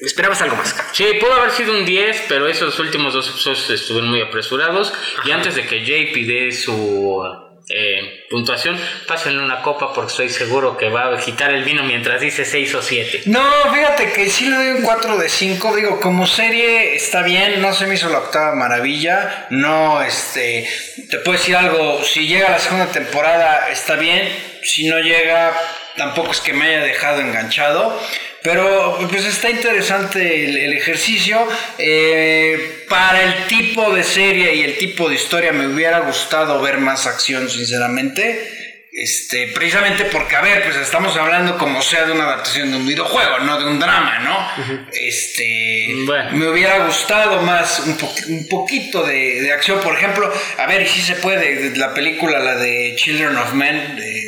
Esperabas 0.02 0.42
algo 0.42 0.56
más. 0.56 0.76
Sí, 0.92 1.06
pudo 1.20 1.34
haber 1.34 1.52
sido 1.52 1.76
un 1.76 1.86
10, 1.86 2.26
pero 2.30 2.48
esos 2.48 2.78
últimos 2.80 3.14
dos 3.14 3.28
episodios 3.30 3.70
estuvieron 3.70 4.12
muy 4.12 4.22
apresurados. 4.22 4.94
Y 5.26 5.32
antes 5.32 5.56
de 5.56 5.66
que 5.66 5.84
JP 5.84 6.28
dé 6.28 6.52
su 6.52 7.24
eh, 7.70 8.26
puntuación, 8.30 8.78
pásenle 9.08 9.42
una 9.42 9.62
copa 9.62 9.94
porque 9.94 10.12
estoy 10.12 10.30
seguro 10.30 10.76
que 10.76 10.90
va 10.90 11.14
a 11.14 11.18
quitar 11.18 11.54
el 11.54 11.64
vino 11.64 11.84
mientras 11.84 12.20
dice 12.20 12.44
6 12.44 12.76
o 12.76 12.82
7. 12.82 13.22
No, 13.28 13.42
fíjate 13.74 14.12
que 14.12 14.30
sí 14.30 14.50
le 14.50 14.56
doy 14.56 14.68
un 14.72 14.82
4 14.82 15.18
de 15.18 15.30
5. 15.30 15.76
Digo, 15.76 16.00
como 16.02 16.28
serie 16.28 16.96
está 16.96 17.24
bien, 17.24 17.62
no 17.62 17.74
se 17.74 17.88
me 17.88 17.96
hizo 17.96 18.10
la 18.10 18.20
octava 18.20 18.54
maravilla. 18.56 19.48
No, 19.50 20.02
este, 20.02 20.68
te 21.10 21.20
puedo 21.20 21.38
decir 21.38 21.56
algo, 21.56 22.04
si 22.04 22.28
llega 22.28 22.50
la 22.50 22.60
segunda 22.60 22.88
temporada 22.88 23.70
está 23.70 23.96
bien, 23.96 24.30
si 24.62 24.88
no 24.88 25.00
llega, 25.00 25.54
tampoco 25.96 26.32
es 26.32 26.42
que 26.42 26.54
me 26.54 26.66
haya 26.66 26.84
dejado 26.84 27.22
enganchado. 27.22 27.98
Pero 28.44 29.00
pues 29.10 29.26
está 29.26 29.50
interesante 29.50 30.46
el, 30.46 30.74
ejercicio. 30.74 31.48
Eh, 31.78 32.86
para 32.90 33.24
el 33.24 33.48
tipo 33.48 33.94
de 33.94 34.04
serie 34.04 34.54
y 34.56 34.64
el 34.64 34.78
tipo 34.78 35.08
de 35.08 35.16
historia 35.16 35.54
me 35.54 35.68
hubiera 35.68 36.00
gustado 36.02 36.62
ver 36.62 36.78
más 36.78 37.08
acción, 37.08 37.50
sinceramente. 37.50 38.64
Este, 38.96 39.48
precisamente 39.48 40.06
porque, 40.06 40.36
a 40.36 40.42
ver, 40.42 40.64
pues 40.66 40.76
estamos 40.76 41.18
hablando 41.18 41.58
como 41.58 41.82
sea 41.82 42.06
de 42.06 42.12
una 42.12 42.26
adaptación 42.26 42.70
de 42.70 42.78
un 42.78 42.86
videojuego, 42.86 43.40
no 43.40 43.58
de 43.58 43.66
un 43.66 43.80
drama, 43.80 44.20
¿no? 44.20 44.88
Este, 44.92 45.96
me 46.34 46.48
hubiera 46.48 46.86
gustado 46.86 47.42
más 47.42 47.80
un, 47.80 47.98
un 48.28 48.48
poquito 48.50 49.04
de, 49.04 49.52
acción, 49.52 49.80
por 49.80 49.96
ejemplo, 49.96 50.32
a 50.60 50.68
ver, 50.68 50.88
si 50.88 51.02
se 51.02 51.16
puede, 51.16 51.76
la 51.76 51.92
película, 51.96 52.38
la 52.38 52.56
de 52.56 52.94
Children 52.96 53.36
of 53.38 53.54
Men, 53.54 53.96
de 53.96 54.23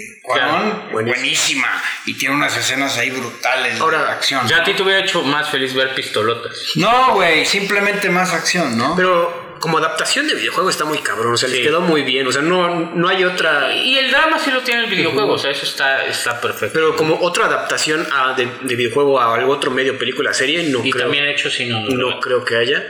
buenísima. 0.91 1.67
Y 2.05 2.15
tiene 2.15 2.35
unas 2.35 2.55
escenas 2.57 2.97
ahí 2.97 3.11
brutales 3.11 3.79
Ahora, 3.79 4.03
de 4.03 4.11
acción. 4.11 4.47
Ya 4.47 4.57
a 4.57 4.63
ti 4.63 4.73
te 4.73 4.83
hubiera 4.83 5.01
hecho 5.01 5.23
más 5.23 5.49
feliz 5.49 5.73
ver 5.73 5.93
pistolotas. 5.95 6.71
No, 6.75 7.13
güey, 7.13 7.45
simplemente 7.45 8.09
más 8.09 8.33
acción, 8.33 8.77
¿no? 8.77 8.95
Pero 8.95 9.45
como 9.59 9.77
adaptación 9.77 10.27
de 10.27 10.35
videojuego 10.35 10.69
está 10.69 10.85
muy 10.85 10.99
cabrón, 10.99 11.33
o 11.33 11.37
sea, 11.37 11.49
les 11.49 11.61
quedó 11.61 11.81
muy 11.81 12.03
bien, 12.03 12.27
o 12.27 12.31
sea, 12.31 12.41
no, 12.41 12.91
no 12.93 13.07
hay 13.07 13.23
otra... 13.23 13.73
Y 13.73 13.97
el 13.97 14.11
drama 14.11 14.37
sí 14.37 14.51
lo 14.51 14.61
tiene 14.61 14.83
el 14.83 14.89
videojuego, 14.89 15.33
o 15.33 15.37
sea, 15.37 15.51
eso 15.51 15.65
está, 15.65 16.05
está 16.05 16.39
perfecto. 16.39 16.73
Pero 16.73 16.95
como 16.95 17.19
otra 17.21 17.45
adaptación 17.45 18.05
a, 18.13 18.33
de, 18.33 18.45
videojuego 18.75 19.19
a 19.19 19.33
algo 19.33 19.53
otro 19.53 19.71
medio, 19.71 19.97
película, 19.97 20.33
serie, 20.33 20.63
no 20.69 20.85
y 20.85 20.91
también 20.91 21.25
hecho, 21.25 21.49
sí, 21.49 21.65
no. 21.65 21.79
No, 21.81 22.19
creo 22.19 22.43
que 22.45 22.57
haya. 22.57 22.85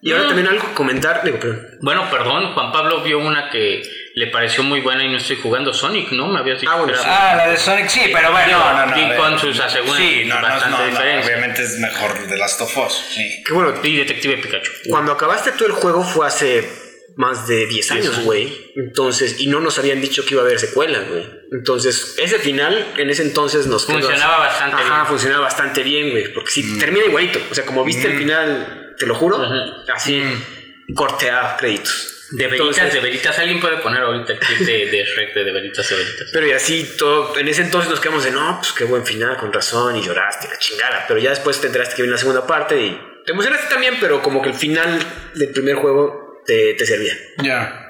Y 0.00 0.12
ahora 0.12 0.26
también 0.26 0.46
algo 0.48 0.74
comentar, 0.74 1.24
digo, 1.24 1.40
perdón. 1.40 1.78
Bueno, 1.80 2.08
perdón, 2.10 2.52
Juan 2.52 2.70
Pablo 2.70 3.02
vio 3.02 3.18
una 3.18 3.50
que 3.50 3.82
le 4.14 4.28
pareció 4.28 4.62
muy 4.62 4.80
buena 4.80 5.04
y 5.04 5.08
no 5.08 5.16
estoy 5.16 5.36
jugando 5.36 5.72
Sonic, 5.72 6.12
¿no? 6.12 6.28
Me 6.28 6.38
había 6.38 6.54
dicho. 6.54 6.70
Ah, 6.70 7.32
ah, 7.32 7.36
la 7.36 7.48
de 7.48 7.56
Sonic 7.56 7.88
sí, 7.88 8.10
pero 8.12 8.30
bueno, 8.30 8.58
no, 8.58 8.86
no, 8.86 8.96
Y 8.96 9.16
con 9.16 9.38
sus 9.38 9.58
aseguranzas 9.58 9.98
sí, 9.98 10.24
no, 10.24 10.40
bastante 10.40 10.86
diferencia. 10.86 11.34
obviamente 11.34 11.62
es 11.62 11.78
mejor 11.78 12.26
de 12.26 12.36
Last 12.36 12.60
of 12.60 12.78
Us, 12.78 12.92
sí. 13.10 13.42
Qué 13.44 13.52
bueno. 13.52 13.74
Y 13.82 13.96
Detective 13.96 14.36
Pikachu. 14.36 14.70
Cuando 14.88 15.12
acabaste 15.12 15.52
tú 15.52 15.66
el 15.66 15.72
juego 15.72 16.04
fue 16.04 16.26
hace 16.28 16.84
más 17.16 17.46
de 17.48 17.66
10 17.66 17.90
años, 17.90 18.20
güey. 18.24 18.72
Entonces, 18.76 19.40
y 19.40 19.48
no 19.48 19.60
nos 19.60 19.78
habían 19.78 20.00
dicho 20.00 20.24
que 20.24 20.34
iba 20.34 20.42
a 20.42 20.46
haber 20.46 20.58
secuelas, 20.58 21.08
güey. 21.08 21.28
Entonces, 21.52 22.14
ese 22.18 22.38
final, 22.38 22.92
en 22.96 23.10
ese 23.10 23.22
entonces 23.22 23.66
nos 23.66 23.84
Funcionaba 23.84 24.38
bastante 24.38 24.76
bien. 24.76 24.92
Ajá, 24.92 25.04
funcionaba 25.06 25.42
bastante 25.42 25.82
bien, 25.82 26.10
güey. 26.10 26.32
Porque 26.32 26.50
si 26.50 26.62
mm. 26.62 26.78
termina 26.78 27.06
igualito. 27.06 27.40
O 27.50 27.54
sea, 27.54 27.64
como 27.64 27.84
viste 27.84 28.08
el 28.08 28.14
mm. 28.14 28.18
final, 28.18 28.94
te 28.98 29.06
lo 29.06 29.14
juro, 29.14 29.44
así, 29.92 30.20
mm. 30.20 30.94
cortea 30.94 31.56
créditos. 31.58 32.14
De 32.36 32.46
veritas, 32.48 32.92
de 32.92 33.00
veritas. 33.00 33.38
Alguien 33.38 33.60
puede 33.60 33.76
poner 33.78 34.02
ahorita 34.02 34.32
el 34.32 34.38
clip 34.38 34.58
de, 34.60 34.86
de 34.86 35.04
Shrek 35.04 35.34
de, 35.34 35.44
de 35.44 35.52
veritas, 35.52 35.88
de 35.88 35.96
veritas. 35.96 36.30
Pero 36.32 36.46
y 36.46 36.52
así 36.52 36.94
todo. 36.98 37.38
En 37.38 37.48
ese 37.48 37.62
entonces 37.62 37.90
nos 37.90 38.00
quedamos 38.00 38.24
de 38.24 38.30
no, 38.30 38.58
pues 38.60 38.72
qué 38.72 38.84
buen 38.84 39.06
final, 39.06 39.36
con 39.36 39.52
razón, 39.52 39.96
y 39.96 40.02
lloraste, 40.02 40.48
la 40.48 40.58
chingada. 40.58 41.04
Pero 41.06 41.20
ya 41.20 41.30
después 41.30 41.60
te 41.60 41.68
enteraste 41.68 41.96
que 41.96 42.02
viene 42.02 42.12
la 42.12 42.18
segunda 42.18 42.46
parte 42.46 42.80
y 42.80 43.00
te 43.24 43.32
emocionaste 43.32 43.68
también, 43.68 43.96
pero 44.00 44.22
como 44.22 44.42
que 44.42 44.50
el 44.50 44.54
final 44.54 44.98
del 45.34 45.50
primer 45.50 45.76
juego 45.76 46.42
te, 46.44 46.74
te 46.74 46.86
servía. 46.86 47.16
Ya. 47.42 47.83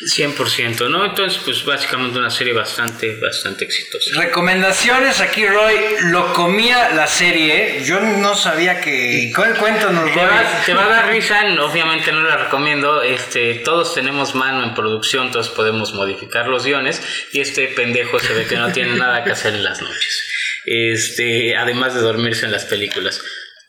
100%, 0.00 0.88
¿no? 0.88 1.04
Entonces, 1.04 1.40
pues 1.44 1.64
básicamente 1.64 2.18
una 2.18 2.30
serie 2.30 2.52
bastante, 2.52 3.16
bastante 3.16 3.64
exitosa. 3.64 4.20
Recomendaciones 4.20 5.20
aquí, 5.20 5.46
Roy. 5.46 5.74
Lo 6.10 6.32
comía 6.34 6.90
la 6.90 7.06
serie. 7.06 7.82
Yo 7.84 8.00
no 8.00 8.36
sabía 8.36 8.80
que. 8.80 9.32
Cuéntanos, 9.34 10.14
Roy. 10.14 10.28
Te 10.66 10.74
va, 10.74 10.84
a 10.84 10.88
dar 10.88 11.08
risa, 11.08 11.42
obviamente 11.60 12.12
no 12.12 12.22
la 12.22 12.36
recomiendo. 12.36 13.02
Este, 13.02 13.54
todos 13.56 13.94
tenemos 13.94 14.34
mano 14.36 14.62
en 14.62 14.74
producción, 14.74 15.32
todos 15.32 15.48
podemos 15.48 15.92
modificar 15.94 16.46
los 16.46 16.64
guiones. 16.64 17.02
Y 17.32 17.40
este 17.40 17.66
pendejo 17.68 18.20
se 18.20 18.32
ve 18.34 18.46
que 18.46 18.56
no 18.56 18.70
tiene 18.72 18.96
nada 18.96 19.24
que 19.24 19.32
hacer 19.32 19.54
en 19.54 19.64
las 19.64 19.82
noches. 19.82 20.30
Este, 20.64 21.56
además 21.56 21.94
de 21.94 22.00
dormirse 22.00 22.46
en 22.46 22.52
las 22.52 22.66
películas. 22.66 23.20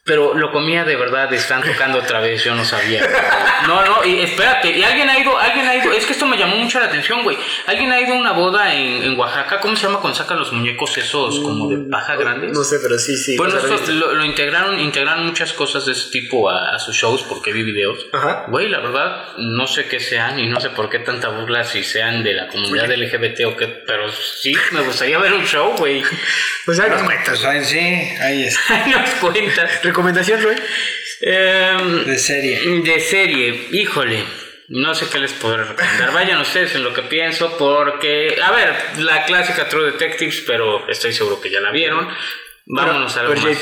Pero 0.10 0.34
lo 0.34 0.51
comía 0.51 0.86
de 0.86 0.95
verdad, 0.95 1.32
están 1.36 1.62
tocando 1.62 1.99
otra 1.99 2.20
vez, 2.20 2.43
yo 2.43 2.55
no 2.55 2.66
sabía. 2.66 3.07
No, 3.68 3.86
no, 3.86 4.03
y 4.03 4.22
espérate, 4.22 4.76
y 4.76 4.82
alguien 4.82 5.07
ha 5.07 5.20
ido, 5.20 5.38
alguien 5.38 5.68
ha 5.68 5.76
ido, 5.76 5.93
es 5.93 6.03
que 6.07 6.14
esto 6.14 6.26
me 6.26 6.36
llamó 6.36 6.55
mucho 6.55 6.80
la 6.80 6.88
atención, 6.88 7.22
güey. 7.22 7.38
Alguien 7.68 7.91
ha 7.91 8.01
ido 8.01 8.16
a 8.16 8.18
una 8.18 8.32
boda 8.32 8.74
en, 8.74 9.03
en 9.03 9.20
Oaxaca, 9.20 9.60
¿cómo 9.60 9.76
se 9.76 9.84
llama 9.84 9.99
cuando 9.99 10.18
sacan 10.18 10.39
los 10.39 10.51
muñecos 10.51 10.97
esos 10.97 11.39
como 11.41 11.70
de 11.70 11.78
paja 11.91 12.16
grandes? 12.16 12.53
No 12.53 12.64
sé, 12.64 12.78
pero 12.82 12.97
sí, 12.97 13.16
sí. 13.18 13.38
Bueno, 13.38 13.53
lo, 13.88 14.26
integraron, 14.26 14.80
integraron 14.80 15.28
muchas 15.28 15.53
cosas 15.53 15.86
de 15.86 15.91
ese 15.91 16.10
tipo 16.10 16.49
a, 16.49 16.80
sus 16.80 16.95
shows 16.95 17.22
porque 17.30 17.53
vi 17.53 17.62
videos. 17.62 18.07
Ajá. 18.12 18.45
Güey, 18.47 18.68
la 18.68 18.80
verdad, 18.80 19.38
no 19.38 19.68
sé 19.68 19.88
qué 19.88 19.99
sean 19.99 20.39
y 20.39 20.47
no 20.47 20.60
sé 20.60 20.72
por 20.72 20.89
qué 20.89 20.97
tanta 20.97 21.30
burla 21.30 21.66
si 21.66 21.84
sean 21.84 22.24
de 22.24 22.34
la 22.34 22.47
comunidad 22.47 22.91
LGBT 22.91 23.45
o 23.45 23.55
qué, 23.55 23.68
pero 23.68 24.12
sí, 24.12 24.55
me 24.72 24.82
gustaría 24.82 25.20
ver 25.20 25.34
un 25.34 25.45
show, 25.45 25.76
güey. 25.78 26.01
Pues 26.66 26.80
ahí 26.82 26.89
nos 26.91 27.01
cuentas. 27.01 27.39
Sí, 27.64 27.80
ahí 27.80 28.43
está. 28.43 28.84
Ahí 28.84 28.91
nos 28.91 29.10
cuentas 29.16 29.72
recomendación, 30.00 30.41
Roy? 30.41 30.56
Em, 31.22 32.06
de 32.06 32.18
serie. 32.18 32.60
De 32.82 33.00
serie, 33.02 33.68
híjole. 33.72 34.24
No 34.70 34.95
sé 34.95 35.08
qué 35.12 35.20
les 35.20 35.34
podré 35.34 35.66
recomendar. 35.66 36.14
Vayan 36.14 36.39
ustedes 36.39 36.76
en 36.76 36.84
lo 36.84 36.93
que 36.93 37.02
pienso, 37.02 37.58
porque, 37.58 38.39
a 38.41 38.52
ver, 38.52 38.76
la 39.00 39.26
clásica 39.26 39.68
True 39.68 39.91
Detectives, 39.91 40.43
pero 40.47 40.88
estoy 40.88 41.12
seguro 41.12 41.41
que 41.41 41.50
ya 41.50 41.60
la 41.60 41.72
vieron. 41.72 42.08
Vámonos 42.72 43.17
a 43.17 43.24
la 43.24 43.30
más 43.30 43.57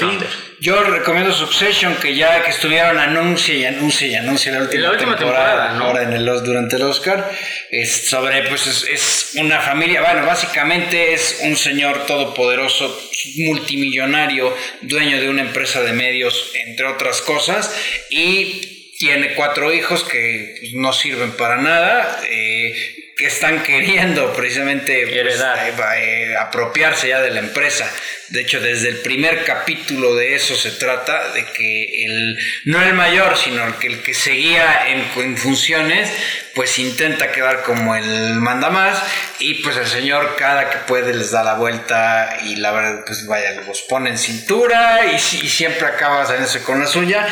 Yo 0.59 0.83
recomiendo 0.83 1.31
Succession, 1.31 1.95
que 1.95 2.13
ya 2.13 2.43
que 2.43 2.49
estuvieron 2.49 2.99
anuncia 2.99 3.55
y 3.55 3.63
anuncia 3.63 4.05
y 4.05 4.15
anuncia 4.15 4.51
la 4.51 4.63
última, 4.63 4.83
la 4.83 4.91
última 4.91 5.15
temporada, 5.15 5.79
ahora 5.79 6.03
en 6.03 6.11
el, 6.11 6.25
durante 6.43 6.75
el 6.75 6.81
Oscar, 6.81 7.31
es 7.71 8.09
sobre, 8.09 8.43
pues 8.49 8.67
es, 8.67 9.31
una 9.35 9.61
familia, 9.61 10.01
bueno, 10.01 10.25
básicamente 10.25 11.13
es 11.13 11.39
un 11.43 11.55
señor 11.55 12.05
todopoderoso, 12.05 13.01
multimillonario, 13.37 14.53
dueño 14.81 15.21
de 15.21 15.29
una 15.29 15.43
empresa 15.43 15.81
de 15.83 15.93
medios, 15.93 16.51
entre 16.65 16.87
otras 16.87 17.21
cosas, 17.21 17.73
y 18.09 18.91
tiene 18.99 19.35
cuatro 19.35 19.71
hijos 19.71 20.03
que 20.03 20.57
pues, 20.59 20.73
no 20.73 20.91
sirven 20.91 21.31
para 21.31 21.61
nada. 21.61 22.23
Eh, 22.29 23.06
que 23.17 23.25
están 23.25 23.63
queriendo 23.63 24.31
precisamente 24.33 25.07
pues, 25.07 25.41
eh, 25.41 25.73
eh, 25.97 26.35
apropiarse 26.37 27.07
ya 27.07 27.19
de 27.19 27.31
la 27.31 27.39
empresa. 27.39 27.91
De 28.29 28.41
hecho, 28.41 28.59
desde 28.59 28.89
el 28.89 28.97
primer 28.97 29.43
capítulo 29.43 30.13
de 30.15 30.35
eso 30.35 30.55
se 30.55 30.71
trata, 30.71 31.31
de 31.31 31.45
que 31.45 32.05
el, 32.05 32.37
no 32.65 32.79
el 32.81 32.93
mayor, 32.93 33.35
sino 33.35 33.65
el 33.65 33.73
que, 33.75 33.87
el 33.87 34.03
que 34.03 34.13
seguía 34.13 34.87
en, 34.89 35.37
funciones, 35.37 36.11
pues 36.53 36.77
intenta 36.77 37.31
quedar 37.31 37.63
como 37.63 37.95
el 37.95 38.35
manda 38.35 38.69
más 38.69 39.01
y 39.39 39.55
pues 39.63 39.77
el 39.77 39.87
señor 39.87 40.35
cada 40.37 40.69
que 40.69 40.77
puede 40.79 41.13
les 41.15 41.31
da 41.31 41.43
la 41.43 41.55
vuelta 41.55 42.37
y 42.43 42.57
la 42.57 42.71
verdad, 42.71 43.03
pues 43.05 43.25
vaya, 43.25 43.51
los 43.61 43.81
pone 43.83 44.11
en 44.11 44.17
cintura 44.19 45.05
y, 45.05 45.15
y 45.15 45.49
siempre 45.49 45.87
acaba 45.87 46.25
saliéndose 46.25 46.61
con 46.61 46.79
la 46.79 46.85
suya. 46.85 47.27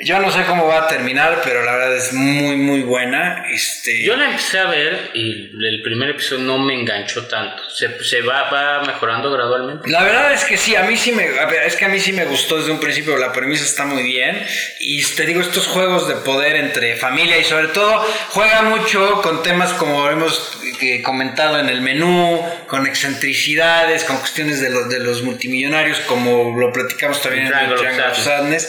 Yo 0.00 0.20
no 0.20 0.30
sé 0.30 0.44
cómo 0.44 0.66
va 0.66 0.84
a 0.84 0.88
terminar, 0.88 1.40
pero 1.42 1.64
la 1.64 1.72
verdad 1.72 1.96
es 1.96 2.12
muy, 2.12 2.56
muy 2.56 2.82
buena. 2.82 3.44
Este... 3.50 4.04
Yo 4.04 4.16
la 4.16 4.26
empecé 4.26 4.58
a 4.58 4.66
ver 4.66 5.10
y 5.14 5.50
el 5.50 5.82
primer 5.82 6.10
episodio 6.10 6.44
no 6.44 6.58
me 6.58 6.74
enganchó 6.74 7.26
tanto. 7.26 7.68
Se, 7.70 8.02
se 8.04 8.20
va, 8.22 8.48
va, 8.50 8.84
mejorando 8.84 9.30
gradualmente. 9.30 9.90
La 9.90 10.04
verdad 10.04 10.32
es 10.32 10.44
que 10.44 10.56
sí, 10.56 10.76
a 10.76 10.82
mí 10.84 10.96
sí 10.96 11.12
me, 11.12 11.26
es 11.66 11.76
que 11.76 11.84
a 11.84 11.88
mí 11.88 11.98
sí 11.98 12.12
me 12.12 12.26
gustó 12.26 12.58
desde 12.58 12.70
un 12.70 12.78
principio. 12.78 13.16
La 13.16 13.32
premisa 13.32 13.64
está 13.64 13.86
muy 13.86 14.04
bien. 14.04 14.40
Y 14.80 15.02
te 15.02 15.26
digo, 15.26 15.40
estos 15.40 15.66
juegos 15.66 16.06
de 16.06 16.14
poder 16.16 16.56
entre 16.56 16.96
familia 16.96 17.38
y 17.38 17.44
sobre 17.44 17.68
todo 17.68 18.00
juega 18.28 18.62
mucho 18.62 19.20
con 19.22 19.42
temas 19.42 19.72
como 19.74 20.08
hemos 20.08 20.58
comentado 21.02 21.58
en 21.58 21.68
el 21.68 21.80
menú, 21.80 22.40
con 22.68 22.86
excentricidades, 22.86 24.04
con 24.04 24.18
cuestiones 24.18 24.60
de 24.60 24.70
los, 24.70 24.88
de 24.88 25.00
los 25.00 25.22
multimillonarios, 25.22 25.98
como 26.00 26.56
lo 26.56 26.72
platicamos 26.72 27.20
también 27.20 27.48
en 27.48 27.52
el 27.52 27.74
Triangle 27.74 28.12
of 28.12 28.18
Sadness 28.18 28.68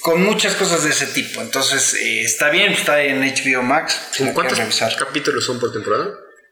con 0.00 0.22
muchas 0.22 0.54
cosas 0.54 0.84
de 0.84 0.90
ese 0.90 1.06
tipo. 1.06 1.40
Entonces, 1.40 1.94
eh, 1.94 2.22
está 2.22 2.50
bien, 2.50 2.72
está 2.72 3.02
en 3.02 3.22
HBO 3.22 3.62
Max. 3.62 4.10
¿Cuántos 4.34 4.58
capítulos 4.96 5.44
son 5.44 5.60
por 5.60 5.72
temporada? 5.72 6.10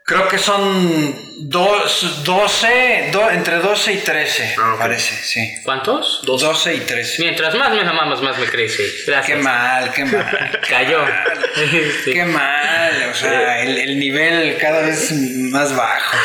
Creo 0.08 0.26
que 0.26 0.38
son 0.38 1.14
dos, 1.50 2.24
12, 2.24 3.10
entre 3.30 3.56
12 3.56 3.92
y 3.92 3.96
13, 3.98 4.54
ah, 4.56 4.70
me 4.72 4.78
parece, 4.78 5.14
sí. 5.22 5.60
¿Cuántos? 5.62 6.22
12 6.24 6.76
y 6.76 6.80
13. 6.80 7.22
Mientras 7.24 7.54
más 7.56 7.74
me 7.74 7.82
amamos, 7.82 8.22
más 8.22 8.38
me 8.38 8.46
crece. 8.46 8.84
Qué 9.26 9.36
mal, 9.36 9.92
qué 9.92 10.06
mal. 10.06 10.60
Cayó. 10.68 11.04
Qué 12.06 12.24
mal, 12.24 13.10
o 13.10 13.14
sea, 13.14 13.62
el, 13.62 13.76
el, 13.76 13.98
nivel 13.98 14.56
cada 14.58 14.80
vez 14.80 15.12
más 15.12 15.76
bajo. 15.76 16.16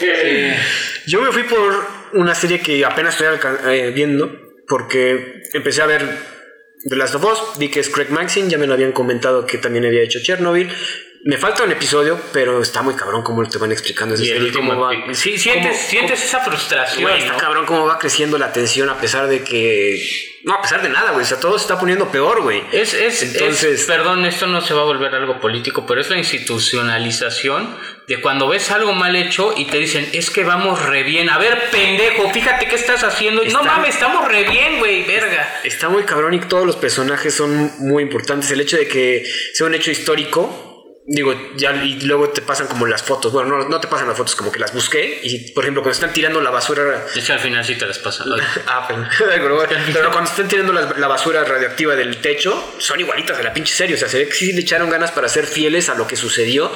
Yo 1.06 1.20
me 1.20 1.30
fui 1.30 1.44
por 1.44 1.88
una 2.14 2.34
serie 2.34 2.58
que 2.58 2.84
apenas 2.84 3.14
estoy 3.20 3.38
eh, 3.68 3.92
viendo, 3.94 4.45
porque 4.66 5.42
empecé 5.52 5.82
a 5.82 5.86
ver 5.86 6.36
The 6.88 6.96
Last 6.96 7.14
of 7.16 7.24
Us, 7.24 7.58
vi 7.58 7.68
que 7.68 7.80
es 7.80 7.88
Craig 7.88 8.10
Maxine, 8.10 8.48
ya 8.48 8.58
me 8.58 8.66
lo 8.66 8.74
habían 8.74 8.92
comentado 8.92 9.46
que 9.46 9.58
también 9.58 9.84
había 9.86 10.02
hecho 10.02 10.20
Chernobyl. 10.22 10.70
Me 11.24 11.38
falta 11.38 11.64
un 11.64 11.72
episodio, 11.72 12.20
pero 12.32 12.62
está 12.62 12.82
muy 12.82 12.94
cabrón 12.94 13.22
cómo 13.22 13.42
te 13.48 13.58
van 13.58 13.72
explicando 13.72 14.14
ese 14.14 14.26
serie. 14.26 14.52
Cómo 14.52 14.78
va, 14.78 14.92
sí, 15.12 15.36
sientes, 15.36 15.76
sientes 15.76 16.22
esa 16.22 16.38
frustración. 16.40 17.10
está 17.10 17.36
cabrón 17.36 17.66
cómo 17.66 17.84
va 17.84 17.98
creciendo 17.98 18.38
la 18.38 18.52
tensión 18.52 18.88
a 18.88 19.00
pesar 19.00 19.26
de 19.26 19.42
que. 19.42 20.00
No, 20.46 20.54
a 20.54 20.62
pesar 20.62 20.80
de 20.80 20.88
nada, 20.88 21.10
güey. 21.10 21.24
O 21.24 21.26
sea, 21.26 21.40
todo 21.40 21.58
se 21.58 21.64
está 21.64 21.76
poniendo 21.76 22.08
peor, 22.12 22.40
güey. 22.40 22.62
Es, 22.70 22.94
es, 22.94 23.20
Entonces, 23.20 23.82
perdón, 23.82 24.24
esto 24.24 24.46
no 24.46 24.60
se 24.60 24.74
va 24.74 24.82
a 24.82 24.84
volver 24.84 25.12
algo 25.12 25.40
político, 25.40 25.84
pero 25.88 26.00
es 26.00 26.08
la 26.08 26.18
institucionalización 26.18 27.76
de 28.06 28.20
cuando 28.20 28.46
ves 28.46 28.70
algo 28.70 28.92
mal 28.92 29.16
hecho 29.16 29.52
y 29.56 29.64
te 29.64 29.78
dicen, 29.78 30.08
es 30.12 30.30
que 30.30 30.44
vamos 30.44 30.80
re 30.86 31.02
bien. 31.02 31.30
A 31.30 31.38
ver, 31.38 31.68
pendejo, 31.72 32.30
fíjate 32.32 32.68
qué 32.68 32.76
estás 32.76 33.02
haciendo. 33.02 33.42
no 33.44 33.64
mames, 33.64 33.94
estamos 33.96 34.28
re 34.28 34.44
bien, 34.44 34.78
güey, 34.78 35.02
verga. 35.02 35.52
Está 35.64 35.88
muy 35.88 36.04
cabrón 36.04 36.34
y 36.34 36.38
todos 36.38 36.64
los 36.64 36.76
personajes 36.76 37.34
son 37.34 37.72
muy 37.80 38.04
importantes. 38.04 38.48
El 38.52 38.60
hecho 38.60 38.76
de 38.76 38.86
que 38.86 39.24
sea 39.52 39.66
un 39.66 39.74
hecho 39.74 39.90
histórico 39.90 40.65
digo, 41.06 41.34
ya 41.56 41.72
y 41.72 42.00
luego 42.00 42.30
te 42.30 42.42
pasan 42.42 42.66
como 42.66 42.86
las 42.86 43.02
fotos. 43.02 43.32
Bueno, 43.32 43.56
no, 43.56 43.68
no, 43.68 43.80
te 43.80 43.88
pasan 43.88 44.08
las 44.08 44.16
fotos, 44.16 44.34
como 44.34 44.50
que 44.50 44.58
las 44.58 44.74
busqué. 44.74 45.20
Y 45.22 45.52
por 45.52 45.64
ejemplo, 45.64 45.82
cuando 45.82 45.94
están 45.94 46.12
tirando 46.12 46.40
la 46.40 46.50
basura. 46.50 47.06
Es 47.14 47.30
al 47.30 47.38
final 47.38 47.64
sí 47.64 47.76
te 47.76 47.86
las 47.86 47.98
pasan. 47.98 48.28
ah, 48.66 48.86
pero, 48.88 49.56
cuando 50.12 50.30
están 50.30 50.48
tirando 50.48 50.72
la, 50.72 51.08
basura 51.08 51.44
radioactiva 51.44 51.94
del 51.94 52.20
techo, 52.20 52.74
son 52.78 53.00
igualitas 53.00 53.38
a 53.38 53.42
la 53.42 53.52
pinche 53.52 53.74
serie. 53.74 53.94
O 53.94 53.98
sea, 53.98 54.08
se 54.08 54.18
ve 54.18 54.28
que 54.28 54.34
sí 54.34 54.52
le 54.52 54.60
echaron 54.62 54.90
ganas 54.90 55.12
para 55.12 55.28
ser 55.28 55.46
fieles 55.46 55.88
a 55.88 55.94
lo 55.94 56.06
que 56.06 56.16
sucedió. 56.16 56.70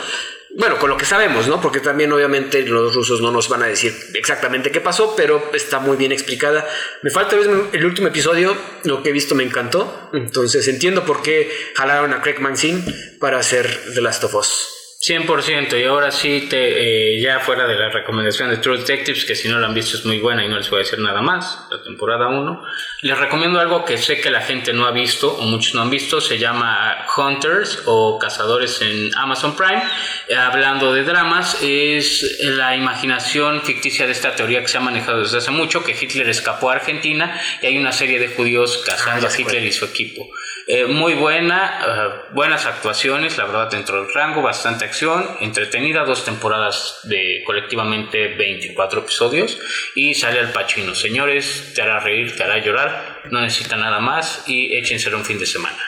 Bueno, 0.56 0.78
con 0.78 0.90
lo 0.90 0.96
que 0.96 1.04
sabemos, 1.04 1.46
¿no? 1.46 1.60
Porque 1.60 1.80
también 1.80 2.12
obviamente 2.12 2.62
los 2.62 2.94
rusos 2.94 3.20
no 3.20 3.30
nos 3.30 3.48
van 3.48 3.62
a 3.62 3.66
decir 3.66 3.94
exactamente 4.14 4.72
qué 4.72 4.80
pasó, 4.80 5.14
pero 5.16 5.50
está 5.54 5.78
muy 5.78 5.96
bien 5.96 6.10
explicada. 6.10 6.66
Me 7.02 7.10
falta 7.10 7.36
el 7.36 7.84
último 7.84 8.08
episodio, 8.08 8.56
lo 8.84 9.02
que 9.02 9.10
he 9.10 9.12
visto 9.12 9.34
me 9.34 9.44
encantó, 9.44 10.10
entonces 10.12 10.66
entiendo 10.66 11.04
por 11.04 11.22
qué 11.22 11.50
jalaron 11.76 12.12
a 12.14 12.20
Craig 12.20 12.40
Manzin 12.40 12.84
para 13.20 13.38
hacer 13.38 13.80
The 13.94 14.00
Last 14.00 14.24
of 14.24 14.34
Us. 14.34 14.79
100%, 15.00 15.80
y 15.80 15.84
ahora 15.84 16.10
sí, 16.10 16.46
te, 16.50 17.14
eh, 17.16 17.20
ya 17.22 17.40
fuera 17.40 17.66
de 17.66 17.74
la 17.74 17.88
recomendación 17.88 18.50
de 18.50 18.58
True 18.58 18.78
Detectives, 18.78 19.24
que 19.24 19.34
si 19.34 19.48
no 19.48 19.58
la 19.58 19.66
han 19.66 19.72
visto 19.72 19.96
es 19.96 20.04
muy 20.04 20.18
buena 20.18 20.44
y 20.44 20.48
no 20.48 20.58
les 20.58 20.68
voy 20.68 20.80
a 20.80 20.82
decir 20.82 20.98
nada 20.98 21.22
más, 21.22 21.66
la 21.70 21.82
temporada 21.82 22.28
1, 22.28 22.62
les 23.00 23.18
recomiendo 23.18 23.60
algo 23.60 23.86
que 23.86 23.96
sé 23.96 24.20
que 24.20 24.28
la 24.28 24.42
gente 24.42 24.74
no 24.74 24.84
ha 24.84 24.90
visto 24.90 25.34
o 25.34 25.42
muchos 25.46 25.74
no 25.74 25.80
han 25.80 25.88
visto, 25.88 26.20
se 26.20 26.38
llama 26.38 27.06
Hunters 27.16 27.84
o 27.86 28.18
Cazadores 28.18 28.82
en 28.82 29.10
Amazon 29.16 29.56
Prime, 29.56 29.82
eh, 30.28 30.36
hablando 30.36 30.92
de 30.92 31.02
dramas, 31.02 31.56
es 31.62 32.38
la 32.42 32.76
imaginación 32.76 33.62
ficticia 33.62 34.04
de 34.04 34.12
esta 34.12 34.36
teoría 34.36 34.60
que 34.60 34.68
se 34.68 34.76
ha 34.76 34.82
manejado 34.82 35.20
desde 35.20 35.38
hace 35.38 35.50
mucho, 35.50 35.82
que 35.82 35.96
Hitler 35.98 36.28
escapó 36.28 36.68
a 36.68 36.74
Argentina 36.74 37.40
y 37.62 37.66
hay 37.66 37.78
una 37.78 37.92
serie 37.92 38.18
de 38.18 38.28
judíos 38.28 38.82
cazando 38.84 39.26
ah, 39.26 39.30
a 39.30 39.40
Hitler 39.40 39.64
y 39.64 39.72
su 39.72 39.86
equipo. 39.86 40.28
Eh, 40.72 40.86
muy 40.86 41.14
buena, 41.14 41.80
eh, 41.84 42.30
buenas 42.32 42.64
actuaciones, 42.64 43.36
la 43.36 43.44
verdad, 43.44 43.68
dentro 43.68 44.00
del 44.00 44.14
rango, 44.14 44.40
bastante 44.40 44.84
acción, 44.84 45.28
entretenida, 45.40 46.04
dos 46.04 46.24
temporadas 46.24 47.00
de 47.02 47.42
colectivamente 47.44 48.28
24 48.36 49.00
episodios 49.00 49.58
y 49.96 50.14
sale 50.14 50.38
al 50.38 50.52
Pachino. 50.52 50.94
Señores, 50.94 51.72
te 51.74 51.82
hará 51.82 51.98
reír, 51.98 52.36
te 52.36 52.44
hará 52.44 52.58
llorar, 52.58 53.20
no 53.32 53.40
necesita 53.40 53.74
nada 53.74 53.98
más 53.98 54.44
y 54.46 54.76
échenselo 54.76 55.16
un 55.16 55.24
fin 55.24 55.40
de 55.40 55.46
semana. 55.46 55.84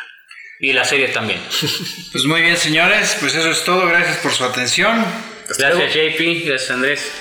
Y 0.59 0.73
la 0.73 0.85
serie 0.85 1.09
también. 1.09 1.41
Pues 2.11 2.25
muy 2.25 2.43
bien, 2.43 2.57
señores, 2.57 3.17
pues 3.21 3.37
eso 3.37 3.51
es 3.53 3.65
todo. 3.65 3.87
Gracias 3.87 4.17
por 4.17 4.33
su 4.33 4.45
atención. 4.45 5.05
Gracias, 5.59 5.95
JP. 5.95 6.45
Gracias, 6.45 6.71
Andrés. 6.73 7.13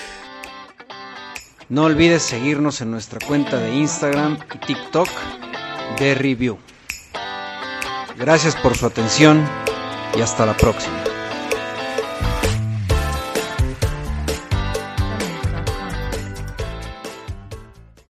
No 1.69 1.83
olvides 1.83 2.23
seguirnos 2.23 2.81
en 2.81 2.89
nuestra 2.89 3.19
cuenta 3.25 3.59
de 3.59 3.69
Instagram 3.69 4.39
y 4.55 4.57
TikTok 4.65 5.09
de 5.99 6.15
Review. 6.15 6.59
Gracias 8.21 8.55
por 8.55 8.77
su 8.77 8.85
atención 8.85 9.43
y 10.15 10.21
hasta 10.21 10.45
la 10.45 10.55
próxima. 10.55 11.10